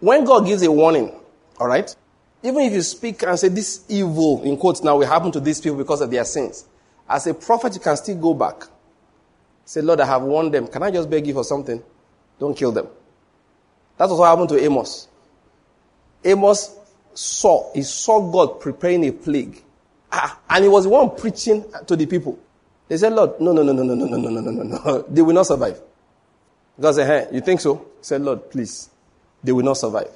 when 0.00 0.24
God 0.24 0.46
gives 0.46 0.62
a 0.62 0.70
warning, 0.70 1.12
all 1.58 1.66
right, 1.66 1.94
even 2.42 2.60
if 2.62 2.72
you 2.72 2.82
speak 2.82 3.22
and 3.22 3.38
say 3.38 3.48
this 3.48 3.84
evil, 3.88 4.42
in 4.42 4.56
quotes, 4.56 4.82
now 4.82 4.98
will 4.98 5.06
happen 5.06 5.32
to 5.32 5.40
these 5.40 5.60
people 5.60 5.78
because 5.78 6.00
of 6.00 6.10
their 6.10 6.24
sins, 6.24 6.66
as 7.08 7.26
a 7.26 7.34
prophet, 7.34 7.74
you 7.74 7.80
can 7.80 7.96
still 7.96 8.16
go 8.16 8.34
back. 8.34 8.64
Say, 9.64 9.80
Lord, 9.80 10.00
I 10.00 10.06
have 10.06 10.22
warned 10.22 10.52
them. 10.52 10.66
Can 10.66 10.82
I 10.82 10.90
just 10.90 11.08
beg 11.08 11.26
you 11.26 11.32
for 11.34 11.44
something? 11.44 11.82
Don't 12.38 12.56
kill 12.56 12.72
them. 12.72 12.88
That's 13.96 14.10
what 14.10 14.26
happened 14.26 14.48
to 14.50 14.62
Amos. 14.62 15.08
Amos 16.24 16.76
saw, 17.14 17.72
he 17.72 17.82
saw 17.82 18.20
God 18.30 18.60
preparing 18.60 19.06
a 19.06 19.12
plague. 19.12 19.62
Ah, 20.12 20.38
and 20.50 20.64
he 20.64 20.68
was 20.68 20.84
the 20.84 20.90
one 20.90 21.16
preaching 21.16 21.64
to 21.86 21.96
the 21.96 22.06
people. 22.06 22.38
They 22.88 22.96
said, 22.96 23.12
Lord, 23.12 23.40
no, 23.40 23.52
no, 23.52 23.62
no, 23.62 23.72
no, 23.72 23.82
no, 23.82 23.94
no, 23.94 24.04
no, 24.06 24.16
no, 24.18 24.40
no, 24.40 24.50
no, 24.50 24.62
no. 24.62 25.02
They 25.08 25.22
will 25.22 25.34
not 25.34 25.46
survive. 25.46 25.80
God 26.78 26.94
said, 26.94 27.06
hey, 27.06 27.34
you 27.34 27.40
think 27.40 27.60
so? 27.60 27.76
He 27.76 28.02
said, 28.02 28.20
Lord, 28.20 28.50
please. 28.50 28.90
They 29.42 29.52
will 29.52 29.64
not 29.64 29.76
survive. 29.76 30.10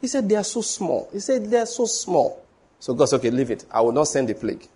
He 0.00 0.06
said, 0.06 0.28
they 0.28 0.36
are 0.36 0.44
so 0.44 0.60
small. 0.60 1.08
He 1.12 1.20
said, 1.20 1.50
they 1.50 1.58
are 1.58 1.66
so 1.66 1.84
small. 1.86 2.42
So 2.78 2.94
God 2.94 3.06
said, 3.06 3.16
okay, 3.20 3.30
leave 3.30 3.50
it. 3.50 3.64
I 3.70 3.80
will 3.80 3.92
not 3.92 4.04
send 4.08 4.28
the 4.28 4.34
plague. 4.34 4.66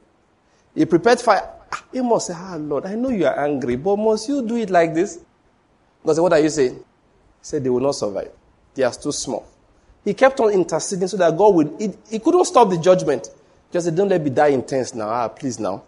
He 0.75 0.85
prepared 0.87 1.21
fire. 1.21 1.49
Ah, 1.73 1.85
Amos 1.95 2.27
said, 2.27 2.37
ah, 2.39 2.57
Lord, 2.59 2.87
I 2.87 2.95
know 2.95 3.11
you 3.11 3.27
are 3.27 3.39
angry, 3.45 3.77
but 3.77 3.97
must 3.97 4.29
you 4.29 4.47
do 4.47 4.57
it 4.57 4.71
like 4.71 4.95
this? 4.95 5.19
God 6.05 6.15
said, 6.15 6.23
what 6.23 6.33
are 6.33 6.41
you 6.41 6.49
saying? 6.49 6.75
He 6.75 6.83
said, 7.43 7.63
they 7.65 7.71
will 7.71 7.81
not 7.81 7.95
survive. 7.95 8.31
They 8.75 8.83
are 8.83 8.93
too 8.93 9.13
small. 9.13 9.47
He 10.05 10.15
kept 10.15 10.41
on 10.41 10.51
interceding 10.51 11.09
so 11.09 11.17
that 11.19 11.37
God 11.37 11.55
would, 11.55 11.75
he, 11.79 11.91
he 12.11 12.19
couldn't 12.19 12.45
stop 12.47 12.71
the 12.71 12.79
judgment. 12.79 13.29
Just 13.73 13.87
said, 13.87 13.95
don't 13.95 14.09
let 14.09 14.23
me 14.23 14.31
die 14.31 14.49
in 14.49 14.63
tents 14.63 14.95
now. 14.95 15.09
Ah, 15.09 15.29
please 15.29 15.61
now. 15.61 15.83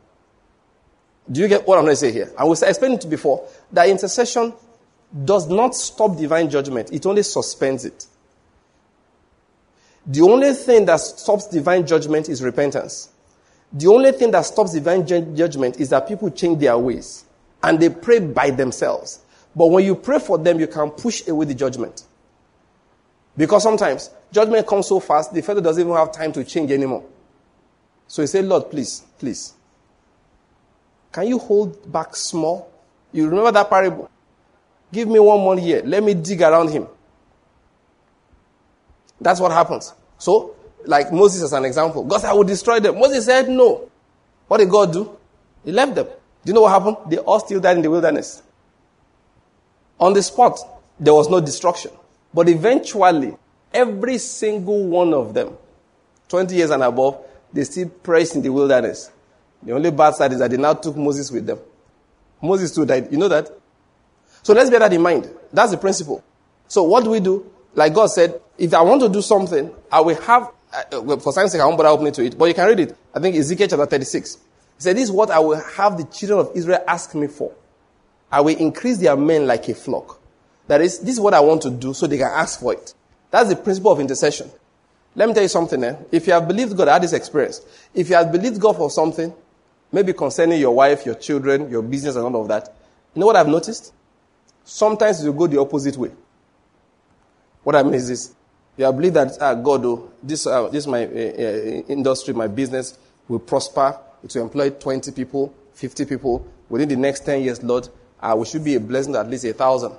Do 1.31 1.41
you 1.41 1.49
get 1.49 1.67
what 1.67 1.79
I'm 1.79 1.85
going 1.85 1.93
to 1.93 1.97
say 1.97 2.13
here? 2.13 2.31
I 2.37 2.45
was 2.45 2.63
explaining 2.63 2.99
to 3.01 3.07
before 3.07 3.47
that 3.73 3.89
intercession 3.89 4.53
does 5.25 5.49
not 5.49 5.75
stop 5.75 6.17
divine 6.17 6.51
judgment. 6.51 6.93
It 6.93 7.07
only 7.07 7.23
suspends 7.23 7.85
it. 7.85 8.07
The 10.07 10.23
only 10.23 10.53
thing 10.55 10.85
that 10.87 10.97
stops 10.97 11.47
divine 11.47 11.87
judgment 11.87 12.29
is 12.29 12.43
repentance. 12.43 13.11
The 13.73 13.87
only 13.87 14.13
thing 14.13 14.33
that 14.33 14.43
stops 14.43 14.73
divine 14.73 15.07
judgment 15.07 15.81
is 15.81 15.91
that 15.91 16.09
people 16.09 16.31
change 16.31 16.61
their 16.61 16.77
ways 16.77 17.25
and 17.63 17.79
they 17.79 17.89
pray 17.89 18.19
by 18.19 18.51
themselves. 18.51 19.21
But 19.55 19.67
when 19.67 19.85
you 19.85 19.95
pray 19.95 20.19
for 20.19 20.39
them, 20.39 20.59
you 20.59 20.67
can 20.67 20.91
push 20.91 21.27
away 21.29 21.47
the 21.47 21.55
judgment. 21.55 22.05
Because 23.37 23.63
sometimes 23.63 24.11
judgment 24.31 24.67
comes 24.67 24.87
so 24.87 25.01
fast, 25.01 25.33
the 25.33 25.43
fellow 25.43 25.61
doesn't 25.61 25.83
even 25.83 25.95
have 25.97 26.13
time 26.13 26.33
to 26.33 26.45
change 26.45 26.71
anymore. 26.71 27.05
So 28.07 28.23
he 28.23 28.27
said, 28.27 28.45
Lord, 28.45 28.71
please, 28.71 29.05
please. 29.19 29.55
Can 31.11 31.27
you 31.29 31.39
hold 31.39 31.91
back 31.91 32.15
small? 32.17 32.71
You 33.13 33.29
remember 33.29 33.53
that 33.53 33.69
parable? 33.69 34.11
Give 34.93 35.09
me 35.09 35.19
one 35.19 35.41
more 35.41 35.59
year. 35.59 35.83
Let 35.85 36.03
me 36.03 36.15
dig 36.15 36.43
around 36.43 36.69
him. 36.69 36.87
That's 39.21 39.41
what 39.41 39.53
happens. 39.53 39.95
So, 40.19 40.57
like 40.85 41.13
Moses 41.13 41.43
as 41.43 41.53
an 41.53 41.65
example, 41.65 42.05
God 42.05 42.21
said, 42.21 42.31
I 42.31 42.35
will 42.35 42.45
destroy 42.45 42.81
them. 42.81 42.99
Moses 42.99 43.25
said, 43.25 43.49
No. 43.49 43.89
What 44.49 44.59
did 44.59 44.69
God 44.69 44.93
do? 44.93 45.17
He 45.65 45.73
left 45.73 45.95
them. 45.95 46.07
Do 46.07 46.51
you 46.51 46.53
know 46.53 46.63
what 46.63 46.73
happened? 46.73 47.11
They 47.11 47.19
all 47.19 47.41
still 47.41 47.61
died 47.61 47.77
in 47.77 47.83
the 47.83 47.91
wilderness. 47.91 48.43
On 50.01 50.13
the 50.13 50.23
spot, 50.23 50.59
there 50.99 51.15
was 51.15 51.31
no 51.31 51.41
destruction. 51.41 51.93
But 52.35 52.49
eventually, 52.49 53.37
every 53.73 54.19
single 54.19 54.87
one 54.87 55.13
of 55.13 55.35
them, 55.35 55.57
20 56.29 56.55
years 56.55 56.71
and 56.71 56.83
above, 56.83 57.25
they 57.53 57.65
still 57.65 57.89
perished 57.89 58.35
in 58.35 58.43
the 58.43 58.49
wilderness. 58.49 59.11
The 59.63 59.73
only 59.73 59.91
bad 59.91 60.15
side 60.15 60.33
is 60.33 60.39
that 60.39 60.51
they 60.51 60.57
now 60.57 60.75
took 60.75 60.97
Moses 60.97 61.31
with 61.31 61.47
them. 61.47 61.59
Moses 62.41 62.75
too 62.75 62.85
died. 62.85 63.13
You 63.13 63.19
know 63.19 63.29
that? 63.29 63.51
So 64.43 64.53
let's 64.53 64.71
bear 64.71 64.81
that 64.81 64.93
in 64.93 65.01
mind. 65.01 65.31
That's 65.53 65.71
the 65.71 65.79
principle. 65.79 66.25
So 66.67 66.83
what 66.83 67.05
do 67.05 67.11
we 67.11 67.21
do? 67.21 67.51
Like 67.75 67.95
God 67.95 68.07
said, 68.07 68.41
if 68.59 68.75
I 68.75 68.83
want 68.83 69.01
to 69.03 69.09
do 69.09 69.23
something, 69.23 69.71
I 69.91 70.01
will 70.01 70.21
have, 70.23 70.51
uh, 70.73 71.17
for 71.19 71.33
science 71.33 71.53
sake, 71.53 71.61
I 71.61 71.67
won't 71.67 71.77
bother 71.77 71.91
opening 71.91 72.13
to 72.15 72.25
it, 72.25 72.37
but 72.37 72.47
you 72.47 72.55
can 72.55 72.67
read 72.67 72.81
it. 72.81 72.97
I 73.15 73.21
think 73.21 73.37
Ezekiel 73.37 73.69
chapter 73.69 73.87
36. 73.87 74.35
He 74.35 74.41
said, 74.79 74.97
this 74.97 75.05
is 75.05 75.13
what 75.13 75.31
I 75.31 75.39
will 75.39 75.61
have 75.61 75.97
the 75.97 76.05
children 76.05 76.41
of 76.41 76.51
Israel 76.57 76.83
ask 76.89 77.15
me 77.15 77.29
for. 77.29 77.53
I 78.31 78.41
will 78.41 78.57
increase 78.57 78.99
their 78.99 79.17
men 79.17 79.47
like 79.47 79.69
a 79.69 79.75
flock. 79.75 80.19
That 80.73 80.81
is, 80.81 81.01
this 81.01 81.17
is 81.17 81.21
what 81.21 81.35
I 81.35 81.41
want 81.41 81.61
to 81.63 81.71
do 81.71 81.93
so 81.93 82.07
they 82.07 82.17
can 82.17 82.31
ask 82.33 82.59
for 82.59 82.73
it. 82.73 82.95
That's 83.31 83.51
the 83.51 83.57
principle 83.57 83.93
of 83.93 84.01
intercession. 84.01 84.51
Let 85.15 85.29
me 85.29 85.35
tell 85.35 85.43
you 85.43 85.49
something 85.51 85.85
eh? 85.85 85.97
If 86.11 86.27
you 86.27 86.33
have 86.33 86.49
believed 86.49 86.75
God, 86.75 86.89
I 86.89 86.95
had 86.95 87.03
this 87.03 87.13
experience. 87.13 87.61
If 87.93 88.09
you 88.09 88.15
have 88.15 88.33
believed 88.33 88.59
God 88.59 88.79
for 88.79 88.89
something, 88.89 89.35
maybe 89.93 90.15
concerning 90.15 90.59
your 90.59 90.75
wife, 90.75 91.05
your 91.05 91.17
children, 91.17 91.69
your 91.69 91.83
business, 91.83 92.17
and 92.17 92.25
all 92.25 92.41
of 92.41 92.49
that, 92.49 92.75
you 93.15 93.21
know 93.21 93.27
what 93.27 93.37
I've 93.37 93.49
noticed? 93.49 93.93
Sometimes 94.65 95.23
you 95.23 95.35
go 95.35 95.47
the 95.47 95.61
opposite 95.61 95.99
way. 95.99 96.11
What 97.65 97.77
I 97.77 97.83
mean 97.83 97.93
is 97.93 98.09
this. 98.09 98.35
You 98.79 98.87
have 98.87 98.97
believed 98.97 99.17
that, 99.17 99.37
ah, 99.43 99.53
God, 99.53 99.85
oh, 99.85 100.11
this, 100.23 100.47
uh, 100.47 100.71
this 100.71 100.87
my 100.87 101.05
uh, 101.05 101.83
industry, 101.87 102.33
my 102.33 102.47
business 102.47 102.97
will 103.29 103.41
prosper. 103.41 104.01
It 104.25 104.35
will 104.35 104.45
employ 104.45 104.71
20 104.71 105.13
people, 105.13 105.53
50 105.75 106.07
people. 106.07 106.47
Within 106.71 106.89
the 106.89 106.97
next 106.97 107.27
10 107.27 107.43
years, 107.43 107.63
Lord, 107.63 107.91
uh, 108.19 108.35
we 108.39 108.47
should 108.47 108.65
be 108.65 108.75
a 108.77 108.81
blessing 108.81 109.13
to 109.13 109.19
at 109.19 109.29
least 109.29 109.45
a 109.45 109.53
thousand. 109.53 109.93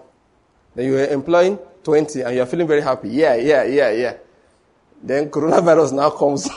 Then 0.75 0.85
you 0.85 0.97
are 0.97 1.07
employing 1.07 1.59
20 1.83 2.21
and 2.21 2.35
you 2.35 2.41
are 2.41 2.45
feeling 2.45 2.67
very 2.67 2.81
happy. 2.81 3.09
Yeah, 3.09 3.35
yeah, 3.35 3.63
yeah, 3.63 3.91
yeah. 3.91 4.13
Then 5.01 5.29
coronavirus 5.29 5.93
now 5.93 6.09
comes. 6.09 6.49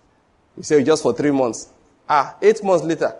you 0.56 0.62
say 0.62 0.82
just 0.82 1.02
for 1.02 1.12
three 1.12 1.30
months. 1.30 1.68
Ah, 2.08 2.36
eight 2.42 2.62
months 2.64 2.84
later, 2.84 3.14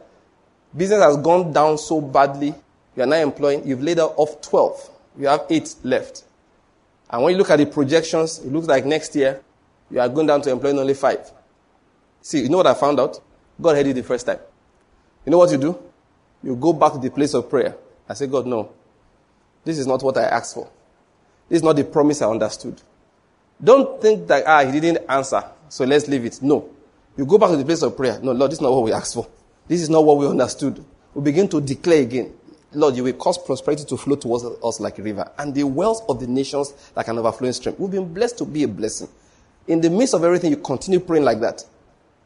business 0.76 1.02
has 1.02 1.16
gone 1.18 1.52
down 1.52 1.78
so 1.78 2.00
badly. 2.00 2.54
You 2.96 3.02
are 3.02 3.06
now 3.06 3.16
employing, 3.16 3.66
you've 3.66 3.82
laid 3.82 3.98
off 4.00 4.40
12. 4.40 4.90
You 5.18 5.28
have 5.28 5.46
eight 5.50 5.74
left. 5.84 6.24
And 7.08 7.22
when 7.22 7.32
you 7.32 7.38
look 7.38 7.50
at 7.50 7.58
the 7.58 7.66
projections, 7.66 8.38
it 8.38 8.52
looks 8.52 8.66
like 8.66 8.84
next 8.84 9.14
year, 9.14 9.40
you 9.90 10.00
are 10.00 10.08
going 10.08 10.26
down 10.26 10.42
to 10.42 10.50
employing 10.50 10.78
only 10.78 10.94
five. 10.94 11.30
See, 12.22 12.42
you 12.42 12.48
know 12.48 12.58
what 12.58 12.66
I 12.66 12.74
found 12.74 13.00
out? 13.00 13.20
God 13.60 13.76
heard 13.76 13.86
it 13.86 13.94
the 13.94 14.02
first 14.02 14.26
time. 14.26 14.38
You 15.24 15.30
know 15.32 15.38
what 15.38 15.50
you 15.50 15.58
do? 15.58 15.78
You 16.42 16.56
go 16.56 16.72
back 16.72 16.92
to 16.92 16.98
the 16.98 17.10
place 17.10 17.34
of 17.34 17.50
prayer. 17.50 17.76
I 18.08 18.14
say, 18.14 18.26
God, 18.26 18.46
no. 18.46 18.72
This 19.64 19.78
is 19.78 19.86
not 19.86 20.02
what 20.02 20.16
I 20.16 20.24
asked 20.24 20.54
for. 20.54 20.70
This 21.48 21.58
is 21.58 21.62
not 21.62 21.76
the 21.76 21.84
promise 21.84 22.22
I 22.22 22.30
understood. 22.30 22.80
Don't 23.62 24.00
think 24.00 24.26
that, 24.28 24.44
ah, 24.46 24.64
he 24.64 24.80
didn't 24.80 25.04
answer, 25.08 25.44
so 25.68 25.84
let's 25.84 26.08
leave 26.08 26.24
it. 26.24 26.40
No. 26.42 26.68
You 27.16 27.26
go 27.26 27.38
back 27.38 27.50
to 27.50 27.56
the 27.56 27.64
place 27.64 27.82
of 27.82 27.96
prayer. 27.96 28.18
No, 28.22 28.32
Lord, 28.32 28.50
this 28.50 28.58
is 28.58 28.62
not 28.62 28.72
what 28.72 28.84
we 28.84 28.92
asked 28.92 29.14
for. 29.14 29.28
This 29.68 29.82
is 29.82 29.90
not 29.90 30.04
what 30.04 30.16
we 30.16 30.26
understood. 30.26 30.82
We 31.14 31.22
begin 31.22 31.48
to 31.48 31.60
declare 31.60 32.02
again. 32.02 32.32
Lord, 32.72 32.94
you 32.96 33.04
will 33.04 33.12
cause 33.14 33.36
prosperity 33.36 33.84
to 33.84 33.96
flow 33.96 34.16
towards 34.16 34.44
us 34.44 34.80
like 34.80 34.98
a 34.98 35.02
river, 35.02 35.30
and 35.38 35.54
the 35.54 35.64
wealth 35.64 36.04
of 36.08 36.20
the 36.20 36.26
nations 36.26 36.72
like 36.94 37.08
an 37.08 37.18
overflowing 37.18 37.52
stream. 37.52 37.74
We've 37.78 37.90
been 37.90 38.14
blessed 38.14 38.38
to 38.38 38.44
be 38.44 38.62
a 38.62 38.68
blessing. 38.68 39.08
In 39.66 39.80
the 39.80 39.90
midst 39.90 40.14
of 40.14 40.24
everything, 40.24 40.50
you 40.50 40.56
continue 40.56 41.00
praying 41.00 41.24
like 41.24 41.40
that. 41.40 41.64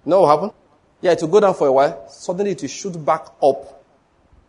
You 0.05 0.11
know 0.11 0.21
what 0.21 0.29
happened? 0.29 0.53
Yeah, 1.01 1.13
it 1.13 1.21
will 1.23 1.29
go 1.29 1.41
down 1.41 1.55
for 1.55 1.67
a 1.67 1.73
while. 1.73 2.09
Suddenly 2.09 2.53
it 2.53 2.61
will 2.61 2.69
shoot 2.69 3.05
back 3.05 3.27
up. 3.43 3.83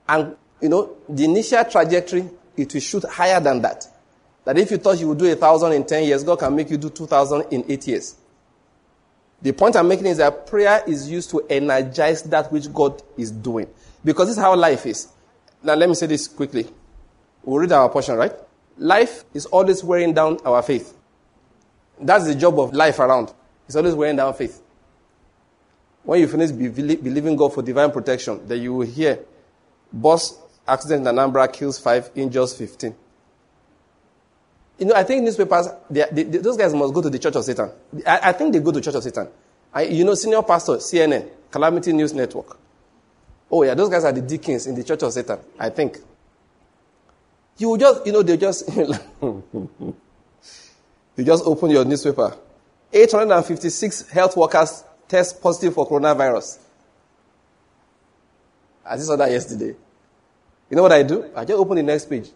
And, 0.07 0.35
you 0.61 0.69
know, 0.69 0.97
the 1.07 1.23
initial 1.23 1.63
trajectory 1.65 2.29
it 2.57 2.73
will 2.73 2.81
shoot 2.81 3.03
higher 3.03 3.39
than 3.39 3.61
that. 3.61 3.87
That 4.45 4.57
if 4.57 4.71
you 4.71 4.77
thought 4.77 4.99
you 4.99 5.07
would 5.09 5.17
do 5.17 5.31
a 5.31 5.35
thousand 5.35 5.73
in 5.73 5.85
10 5.85 6.03
years, 6.03 6.23
God 6.23 6.39
can 6.39 6.55
make 6.55 6.69
you 6.69 6.77
do 6.77 6.89
2,000 6.89 7.45
in 7.51 7.65
8 7.67 7.87
years. 7.87 8.15
The 9.41 9.51
point 9.51 9.75
I'm 9.75 9.87
making 9.87 10.05
is 10.05 10.17
that 10.17 10.47
prayer 10.47 10.83
is 10.87 11.09
used 11.09 11.29
to 11.31 11.45
energize 11.49 12.23
that 12.23 12.51
which 12.51 12.71
God 12.73 13.01
is 13.17 13.31
doing. 13.31 13.67
Because 14.03 14.27
this 14.27 14.37
is 14.37 14.41
how 14.43 14.55
life 14.55 14.85
is. 14.85 15.07
Now, 15.63 15.73
let 15.73 15.89
me 15.89 15.95
say 15.95 16.05
this 16.05 16.27
quickly. 16.27 16.67
We'll 17.43 17.59
read 17.59 17.71
our 17.71 17.89
portion, 17.89 18.15
right? 18.15 18.33
Life 18.77 19.25
is 19.33 19.45
always 19.47 19.83
wearing 19.83 20.13
down 20.13 20.39
our 20.45 20.61
faith. 20.61 20.95
That's 21.99 22.25
the 22.25 22.35
job 22.35 22.59
of 22.59 22.73
life 22.73 22.99
around. 22.99 23.33
It's 23.67 23.75
always 23.75 23.95
wearing 23.95 24.15
down 24.15 24.33
faith. 24.33 24.61
When 26.03 26.19
you 26.19 26.27
finish 26.27 26.51
believing 26.51 27.35
God 27.35 27.53
for 27.53 27.63
divine 27.63 27.91
protection, 27.91 28.47
then 28.47 28.61
you 28.61 28.73
will 28.75 28.85
hear, 28.85 29.19
bus 29.91 30.37
accident 30.67 31.07
in 31.07 31.15
Anambra 31.15 31.51
kills 31.51 31.79
five, 31.79 32.09
injures 32.15 32.53
15. 32.57 32.95
You 34.77 34.85
know, 34.87 34.95
I 34.95 35.03
think 35.03 35.23
newspapers, 35.23 35.69
they, 35.89 36.05
they, 36.11 36.23
those 36.23 36.57
guys 36.57 36.73
must 36.73 36.93
go 36.93 37.01
to 37.01 37.09
the 37.09 37.19
Church 37.19 37.35
of 37.35 37.45
Satan. 37.45 37.71
I, 38.05 38.19
I 38.29 38.31
think 38.33 38.53
they 38.53 38.59
go 38.59 38.71
to 38.71 38.81
Church 38.81 38.95
of 38.95 39.03
Satan. 39.03 39.27
I, 39.73 39.83
you 39.83 40.03
know, 40.03 40.15
senior 40.15 40.41
pastor, 40.41 40.73
CNN, 40.73 41.29
Calamity 41.49 41.93
News 41.93 42.13
Network. 42.13 42.57
Oh 43.49 43.63
yeah, 43.63 43.73
those 43.73 43.89
guys 43.89 44.03
are 44.03 44.11
the 44.11 44.21
deacons 44.21 44.67
in 44.67 44.75
the 44.75 44.83
Church 44.83 45.03
of 45.03 45.13
Satan, 45.13 45.39
I 45.57 45.69
think. 45.69 45.99
You 47.57 47.77
just, 47.77 48.05
you 48.05 48.11
know, 48.11 48.21
they 48.21 48.35
just, 48.35 48.67
you 49.21 49.93
just 51.23 51.45
open 51.45 51.69
your 51.69 51.85
newspaper. 51.85 52.35
856 52.91 54.09
health 54.09 54.35
workers 54.35 54.83
test 55.07 55.41
positive 55.41 55.73
for 55.73 55.87
coronavirus. 55.87 56.59
I 58.85 58.95
just 58.95 59.07
saw 59.07 59.15
that 59.15 59.31
yesterday. 59.31 59.75
You 60.69 60.75
know 60.75 60.81
what 60.83 60.91
I 60.91 61.03
do? 61.03 61.29
I 61.35 61.45
just 61.45 61.57
open 61.59 61.77
the 61.77 61.83
next 61.83 62.05
page. 62.09 62.29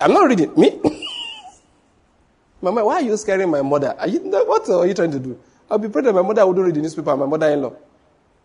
I'm 0.00 0.12
not 0.12 0.28
reading. 0.28 0.52
Me? 0.56 0.80
Mama, 2.62 2.84
why 2.84 2.94
are 2.96 3.02
you 3.02 3.16
scaring 3.16 3.50
my 3.50 3.62
mother? 3.62 3.94
Are 3.98 4.08
you, 4.08 4.20
what 4.20 4.68
are 4.68 4.86
you 4.86 4.94
trying 4.94 5.10
to 5.10 5.18
do? 5.18 5.38
I'll 5.70 5.78
be 5.78 5.88
praying 5.88 6.06
that 6.06 6.12
my 6.12 6.22
mother 6.22 6.46
wouldn't 6.46 6.64
read 6.66 6.74
the 6.74 6.80
newspaper, 6.80 7.16
my 7.16 7.26
mother-in-law. 7.26 7.72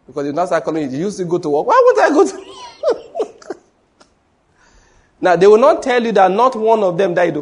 Because 0.07 0.26
you 0.26 0.34
now 0.34 0.45
start 0.45 0.63
calling 0.63 0.84
you, 0.91 0.97
you 0.97 1.05
used 1.05 1.17
to 1.17 1.26
go 1.26 1.38
to 1.38 1.49
work. 1.49 1.67
Why 1.67 1.82
would 1.86 1.99
I 1.99 2.09
go 2.09 2.26
to 2.28 3.55
Now, 5.22 5.36
they 5.36 5.45
will 5.45 5.59
not 5.59 5.84
tell 5.84 6.03
you 6.03 6.11
that 6.13 6.32
not 6.32 6.55
one 6.55 6.84
of 6.84 6.97
them 6.97 7.13
died. 7.13 7.38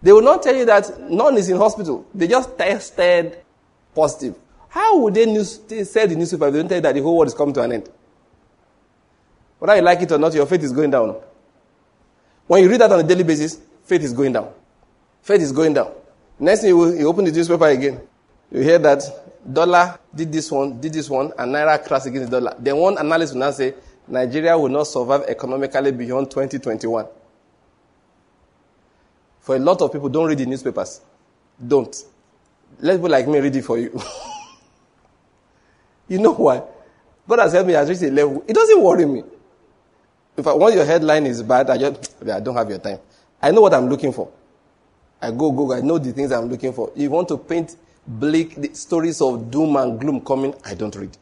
They 0.00 0.12
will 0.12 0.22
not 0.22 0.42
tell 0.44 0.54
you 0.54 0.64
that 0.66 1.10
none 1.10 1.36
is 1.36 1.48
in 1.50 1.56
hospital. 1.56 2.06
They 2.14 2.28
just 2.28 2.56
tested 2.56 3.38
positive. 3.94 4.36
How 4.68 4.96
would 5.00 5.14
they, 5.14 5.26
news, 5.26 5.60
sell 5.90 6.06
the 6.06 6.14
newspaper 6.14 6.46
if 6.46 6.52
they 6.52 6.58
don't 6.60 6.68
tell 6.68 6.78
you 6.78 6.82
that 6.82 6.94
the 6.94 7.02
whole 7.02 7.16
world 7.18 7.28
is 7.28 7.34
coming 7.34 7.52
to 7.54 7.62
an 7.62 7.72
end? 7.72 7.90
Whether 9.58 9.76
you 9.76 9.82
like 9.82 10.00
it 10.02 10.12
or 10.12 10.18
not, 10.18 10.34
your 10.34 10.46
faith 10.46 10.62
is 10.62 10.72
going 10.72 10.90
down. 10.90 11.16
When 12.46 12.62
you 12.62 12.70
read 12.70 12.80
that 12.80 12.92
on 12.92 13.00
a 13.00 13.02
daily 13.02 13.24
basis, 13.24 13.60
faith 13.84 14.02
is 14.02 14.12
going 14.12 14.32
down. 14.32 14.52
Faith 15.22 15.40
is 15.40 15.52
going 15.52 15.74
down. 15.74 15.92
Next 16.38 16.60
thing 16.60 16.68
you, 16.70 16.76
will, 16.76 16.94
you 16.94 17.08
open 17.08 17.24
the 17.24 17.32
newspaper 17.32 17.66
again, 17.66 18.00
you 18.50 18.62
hear 18.62 18.78
that 18.78 19.02
dollar 19.52 19.98
did 20.14 20.32
this 20.32 20.50
one, 20.50 20.80
did 20.80 20.92
this 20.92 21.10
one, 21.10 21.32
and 21.38 21.52
naira 21.54 21.84
crashed 21.84 22.06
against 22.06 22.30
the 22.30 22.40
dollar. 22.40 22.56
Then 22.58 22.76
one 22.76 22.96
analyst 22.98 23.34
will 23.34 23.40
now 23.40 23.50
say 23.50 23.74
Nigeria 24.06 24.56
will 24.56 24.68
not 24.68 24.86
survive 24.86 25.22
economically 25.28 25.92
beyond 25.92 26.30
2021. 26.30 27.06
For 29.40 29.56
a 29.56 29.58
lot 29.58 29.80
of 29.82 29.92
people, 29.92 30.08
don't 30.08 30.26
read 30.26 30.38
the 30.38 30.46
newspapers. 30.46 31.00
Don't. 31.66 31.94
Let 32.80 32.96
people 32.96 33.10
like 33.10 33.26
me 33.26 33.38
read 33.40 33.56
it 33.56 33.62
for 33.64 33.78
you. 33.78 33.98
you 36.08 36.18
know 36.18 36.32
why? 36.34 36.62
God 37.26 37.40
has 37.40 37.52
helped 37.52 37.68
me 37.68 37.74
at 37.74 37.88
reached 37.88 38.02
a 38.02 38.10
level. 38.10 38.44
It 38.46 38.54
doesn't 38.54 38.82
worry 38.82 39.04
me. 39.06 39.24
If 40.38 40.46
I 40.46 40.54
want 40.54 40.76
your 40.76 40.84
headline 40.84 41.26
is 41.26 41.42
bad, 41.42 41.68
I 41.68 41.76
just 41.76 42.22
I 42.30 42.38
don't 42.38 42.54
have 42.54 42.70
your 42.70 42.78
time. 42.78 43.00
I 43.42 43.50
know 43.50 43.60
what 43.60 43.74
I'm 43.74 43.88
looking 43.88 44.12
for. 44.12 44.30
I 45.20 45.32
go, 45.32 45.50
go, 45.50 45.72
I 45.74 45.80
know 45.80 45.98
the 45.98 46.12
things 46.12 46.30
I'm 46.30 46.48
looking 46.48 46.72
for. 46.72 46.92
If 46.94 47.02
you 47.02 47.10
want 47.10 47.26
to 47.28 47.36
paint 47.36 47.76
bleak 48.06 48.74
stories 48.76 49.20
of 49.20 49.50
doom 49.50 49.74
and 49.74 50.00
gloom 50.00 50.20
coming, 50.20 50.54
I 50.64 50.74
don't 50.74 50.94
read. 50.94 51.16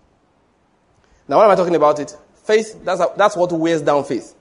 Now, 1.27 1.39
what 1.39 1.47
am 1.47 1.51
I 1.51 1.55
talking 1.55 1.75
about 1.75 1.99
it? 1.99 2.15
Faith, 2.45 2.85
that's, 2.85 3.03
that's 3.17 3.37
what 3.37 3.51
wears 3.53 3.81
down 3.81 4.05
faith. 4.05 4.35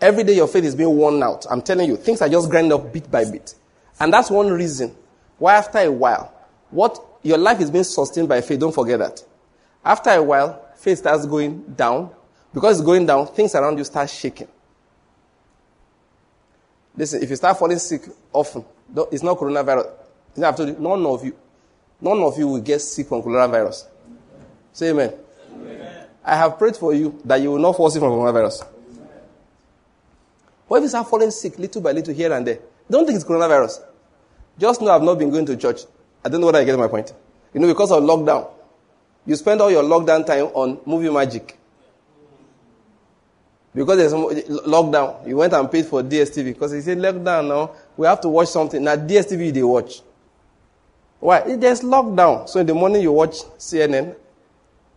Every 0.00 0.22
day 0.22 0.36
your 0.36 0.48
faith 0.48 0.64
is 0.64 0.74
being 0.74 0.94
worn 0.94 1.22
out. 1.22 1.46
I'm 1.50 1.62
telling 1.62 1.88
you, 1.88 1.96
things 1.96 2.20
are 2.20 2.28
just 2.28 2.50
grinding 2.50 2.72
up 2.74 2.92
bit 2.92 3.10
by 3.10 3.24
bit. 3.24 3.54
And 3.98 4.12
that's 4.12 4.30
one 4.30 4.48
reason 4.48 4.94
why 5.38 5.54
after 5.54 5.78
a 5.78 5.90
while, 5.90 6.32
what 6.70 7.02
your 7.22 7.38
life 7.38 7.60
is 7.60 7.70
being 7.70 7.84
sustained 7.84 8.28
by 8.28 8.42
faith, 8.42 8.60
don't 8.60 8.74
forget 8.74 8.98
that. 8.98 9.24
After 9.82 10.10
a 10.10 10.22
while, 10.22 10.62
faith 10.76 10.98
starts 10.98 11.24
going 11.24 11.62
down. 11.74 12.10
Because 12.52 12.78
it's 12.78 12.86
going 12.86 13.06
down, 13.06 13.26
things 13.28 13.54
around 13.54 13.78
you 13.78 13.84
start 13.84 14.10
shaking. 14.10 14.48
Listen, 16.96 17.22
if 17.22 17.30
you 17.30 17.36
start 17.36 17.58
falling 17.58 17.78
sick 17.78 18.02
often, 18.32 18.64
it's 19.12 19.22
not 19.22 19.38
coronavirus. 19.38 19.90
I've 20.42 20.56
told 20.56 20.68
you, 20.68 20.76
none 20.78 21.04
of 21.06 21.24
you, 21.24 21.36
none 22.00 22.20
of 22.22 22.36
you 22.38 22.48
will 22.48 22.60
get 22.60 22.80
sick 22.80 23.06
from 23.06 23.22
coronavirus. 23.22 23.86
Say 24.72 24.90
amen. 24.90 25.12
amen. 25.54 26.06
I 26.24 26.36
have 26.36 26.58
prayed 26.58 26.76
for 26.76 26.92
you 26.92 27.20
that 27.24 27.40
you 27.40 27.52
will 27.52 27.58
not 27.58 27.76
fall 27.76 27.90
sick 27.90 28.00
from 28.00 28.10
coronavirus. 28.12 28.66
What 30.66 30.78
if 30.78 30.82
you 30.82 30.88
start 30.88 31.08
falling 31.08 31.30
sick 31.30 31.58
little 31.58 31.82
by 31.82 31.92
little 31.92 32.14
here 32.14 32.32
and 32.32 32.46
there? 32.46 32.58
Don't 32.90 33.06
think 33.06 33.16
it's 33.16 33.24
coronavirus. 33.24 33.82
Just 34.58 34.80
know 34.80 34.90
I've 34.90 35.02
not 35.02 35.18
been 35.18 35.30
going 35.30 35.46
to 35.46 35.56
church. 35.56 35.82
I 36.24 36.28
don't 36.28 36.40
know 36.40 36.46
whether 36.46 36.58
I 36.58 36.64
get 36.64 36.78
my 36.78 36.88
point. 36.88 37.12
You 37.54 37.60
know, 37.60 37.66
because 37.66 37.90
of 37.90 38.02
lockdown, 38.02 38.50
you 39.26 39.36
spend 39.36 39.60
all 39.60 39.70
your 39.70 39.82
lockdown 39.82 40.26
time 40.26 40.46
on 40.46 40.80
movie 40.86 41.10
magic. 41.10 41.56
Because 43.74 43.98
there's 43.98 44.12
lockdown, 44.12 45.28
you 45.28 45.36
went 45.36 45.52
and 45.52 45.70
paid 45.70 45.86
for 45.86 46.02
DSTV 46.02 46.44
because 46.46 46.72
he 46.72 46.80
said 46.80 46.98
lockdown 46.98 47.48
now, 47.48 47.70
we 47.96 48.06
have 48.06 48.20
to 48.22 48.28
watch 48.28 48.48
something. 48.48 48.82
Now 48.82 48.96
DSTV 48.96 49.52
they 49.52 49.62
watch. 49.62 50.02
Why? 51.20 51.56
There's 51.56 51.82
lockdown. 51.82 52.48
So 52.48 52.60
in 52.60 52.66
the 52.66 52.74
morning 52.74 53.02
you 53.02 53.12
watch 53.12 53.36
CNN. 53.58 54.16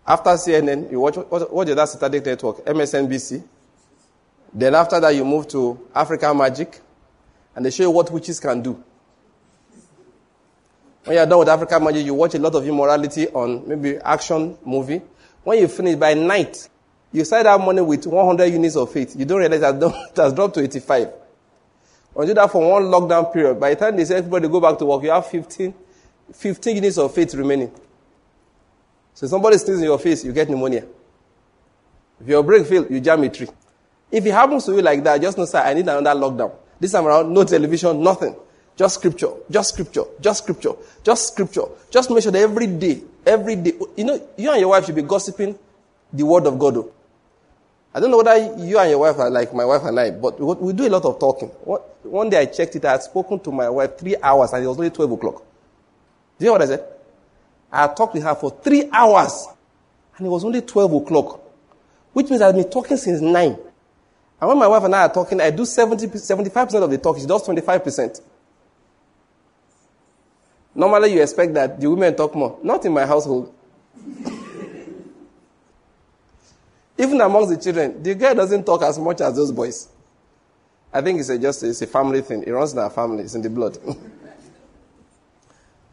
After 0.05 0.31
CNN, 0.31 0.91
you 0.91 0.99
watch 0.99 1.15
what, 1.15 1.69
is 1.69 1.75
that 1.75 1.89
Saturday 1.89 2.19
network? 2.19 2.65
MSNBC. 2.65 3.43
Then 4.53 4.75
after 4.75 4.99
that 4.99 5.15
you 5.15 5.23
move 5.23 5.47
to 5.49 5.79
African 5.95 6.37
Magic, 6.37 6.81
and 7.55 7.65
they 7.65 7.71
show 7.71 7.83
you 7.83 7.91
what 7.91 8.11
witches 8.11 8.39
can 8.39 8.61
do. 8.61 8.83
When 11.05 11.17
you're 11.17 11.25
done 11.25 11.39
with 11.39 11.49
African 11.49 11.83
Magic, 11.83 12.05
you 12.05 12.13
watch 12.13 12.33
a 12.35 12.39
lot 12.39 12.55
of 12.55 12.67
immorality 12.67 13.27
on 13.29 13.67
maybe 13.67 13.97
action 13.97 14.57
movie. 14.65 15.01
When 15.43 15.59
you 15.59 15.67
finish 15.67 15.95
by 15.95 16.13
night, 16.13 16.69
you 17.13 17.23
start 17.23 17.43
that 17.43 17.61
morning 17.61 17.85
with 17.85 18.07
100 18.07 18.45
units 18.47 18.75
of 18.75 18.91
faith. 18.91 19.15
You 19.15 19.23
don't 19.23 19.37
realize 19.37 19.61
that 19.61 19.75
it 19.75 20.17
has 20.17 20.33
dropped 20.33 20.55
to 20.55 20.61
85. 20.61 21.09
When 22.13 22.27
you 22.27 22.33
do 22.33 22.41
that 22.41 22.51
for 22.51 22.67
one 22.67 22.83
lockdown 22.83 23.31
period, 23.31 23.59
by 23.59 23.69
the 23.69 23.75
time 23.75 23.95
they 23.95 24.05
say 24.05 24.17
everybody 24.17 24.47
go 24.47 24.59
back 24.59 24.77
to 24.79 24.85
work, 24.85 25.03
you 25.03 25.11
have 25.11 25.27
15, 25.27 25.73
15 26.33 26.75
units 26.75 26.97
of 26.97 27.13
faith 27.13 27.33
remaining. 27.35 27.71
So 29.13 29.27
somebody 29.27 29.57
sneezes 29.57 29.81
in 29.81 29.85
your 29.85 29.99
face, 29.99 30.25
you 30.25 30.33
get 30.33 30.49
pneumonia. 30.49 30.85
If 32.19 32.27
your 32.27 32.41
brake 32.41 32.65
fails, 32.65 32.89
you 32.89 32.99
jam 32.99 33.21
a 33.23 33.29
tree. 33.29 33.49
If 34.11 34.25
it 34.25 34.31
happens 34.31 34.65
to 34.65 34.73
you 34.73 34.81
like 34.81 35.03
that, 35.03 35.21
just 35.21 35.37
know, 35.37 35.45
sir, 35.45 35.59
I 35.59 35.73
need 35.73 35.87
another 35.87 36.19
lockdown. 36.19 36.51
This 36.79 36.91
time 36.91 37.05
around, 37.05 37.31
no 37.31 37.43
television, 37.43 38.01
nothing. 38.01 38.35
Just 38.75 38.95
scripture, 38.95 39.29
just 39.51 39.69
scripture, 39.69 40.03
just 40.19 40.43
scripture, 40.43 40.73
just 41.03 41.27
scripture. 41.27 41.65
Just 41.91 42.09
make 42.09 42.23
sure 42.23 42.31
that 42.31 42.41
every 42.41 42.65
day, 42.65 43.03
every 43.23 43.55
day, 43.55 43.73
you 43.95 44.03
know, 44.03 44.29
you 44.35 44.49
and 44.51 44.59
your 44.59 44.69
wife 44.69 44.85
should 44.85 44.95
be 44.95 45.03
gossiping 45.03 45.57
the 46.11 46.25
word 46.25 46.47
of 46.47 46.57
God. 46.57 46.83
I 47.95 47.99
don't 47.99 48.09
know 48.09 48.17
whether 48.17 48.35
you 48.57 48.79
and 48.79 48.89
your 48.89 48.99
wife 48.99 49.19
are 49.19 49.29
like 49.29 49.53
my 49.53 49.65
wife 49.65 49.83
and 49.83 49.99
I, 49.99 50.09
but 50.11 50.39
we 50.39 50.73
do 50.73 50.87
a 50.87 50.89
lot 50.89 51.05
of 51.05 51.19
talking. 51.19 51.49
One 51.49 52.29
day 52.29 52.39
I 52.39 52.45
checked 52.45 52.75
it, 52.75 52.85
I 52.85 52.93
had 52.93 53.03
spoken 53.03 53.39
to 53.41 53.51
my 53.51 53.69
wife 53.69 53.97
three 53.99 54.15
hours 54.21 54.51
and 54.53 54.63
it 54.63 54.67
was 54.67 54.77
only 54.77 54.89
12 54.89 55.11
o'clock. 55.11 55.43
Do 56.39 56.45
you 56.45 56.47
know 56.47 56.53
what 56.53 56.61
I 56.63 56.65
said? 56.65 56.85
I 57.71 57.87
talked 57.87 58.15
with 58.15 58.23
her 58.23 58.33
for 58.33 58.49
three 58.49 58.89
hours 58.91 59.47
and 60.17 60.25
it 60.25 60.29
was 60.29 60.43
only 60.43 60.61
12 60.61 60.93
o'clock, 60.93 61.39
which 62.13 62.29
means 62.29 62.41
I've 62.41 62.55
been 62.55 62.69
talking 62.69 62.97
since 62.97 63.21
9. 63.21 63.45
And 64.41 64.49
when 64.49 64.57
my 64.57 64.67
wife 64.67 64.83
and 64.83 64.95
I 64.95 65.03
are 65.03 65.13
talking, 65.13 65.39
I 65.39 65.51
do 65.51 65.63
70, 65.63 66.07
75% 66.07 66.83
of 66.83 66.89
the 66.89 66.97
talk, 66.97 67.17
she 67.19 67.27
does 67.27 67.47
25%. 67.47 68.21
Normally 70.75 71.13
you 71.13 71.21
expect 71.21 71.53
that 71.53 71.79
the 71.79 71.89
women 71.89 72.15
talk 72.15 72.33
more. 72.33 72.59
Not 72.63 72.83
in 72.85 72.91
my 72.91 73.05
household. 73.05 73.53
Even 76.97 77.21
amongst 77.21 77.49
the 77.49 77.57
children, 77.57 78.03
the 78.03 78.15
girl 78.15 78.35
doesn't 78.35 78.65
talk 78.65 78.83
as 78.83 78.99
much 78.99 79.21
as 79.21 79.35
those 79.35 79.51
boys. 79.51 79.87
I 80.93 81.01
think 81.01 81.19
it's 81.19 81.29
a, 81.29 81.39
just 81.39 81.63
it's 81.63 81.81
a 81.81 81.87
family 81.87 82.21
thing. 82.21 82.43
It 82.43 82.51
runs 82.51 82.73
in 82.73 82.79
our 82.79 82.91
family. 82.91 83.23
It's 83.23 83.33
in 83.33 83.41
the 83.41 83.49
blood. 83.49 83.79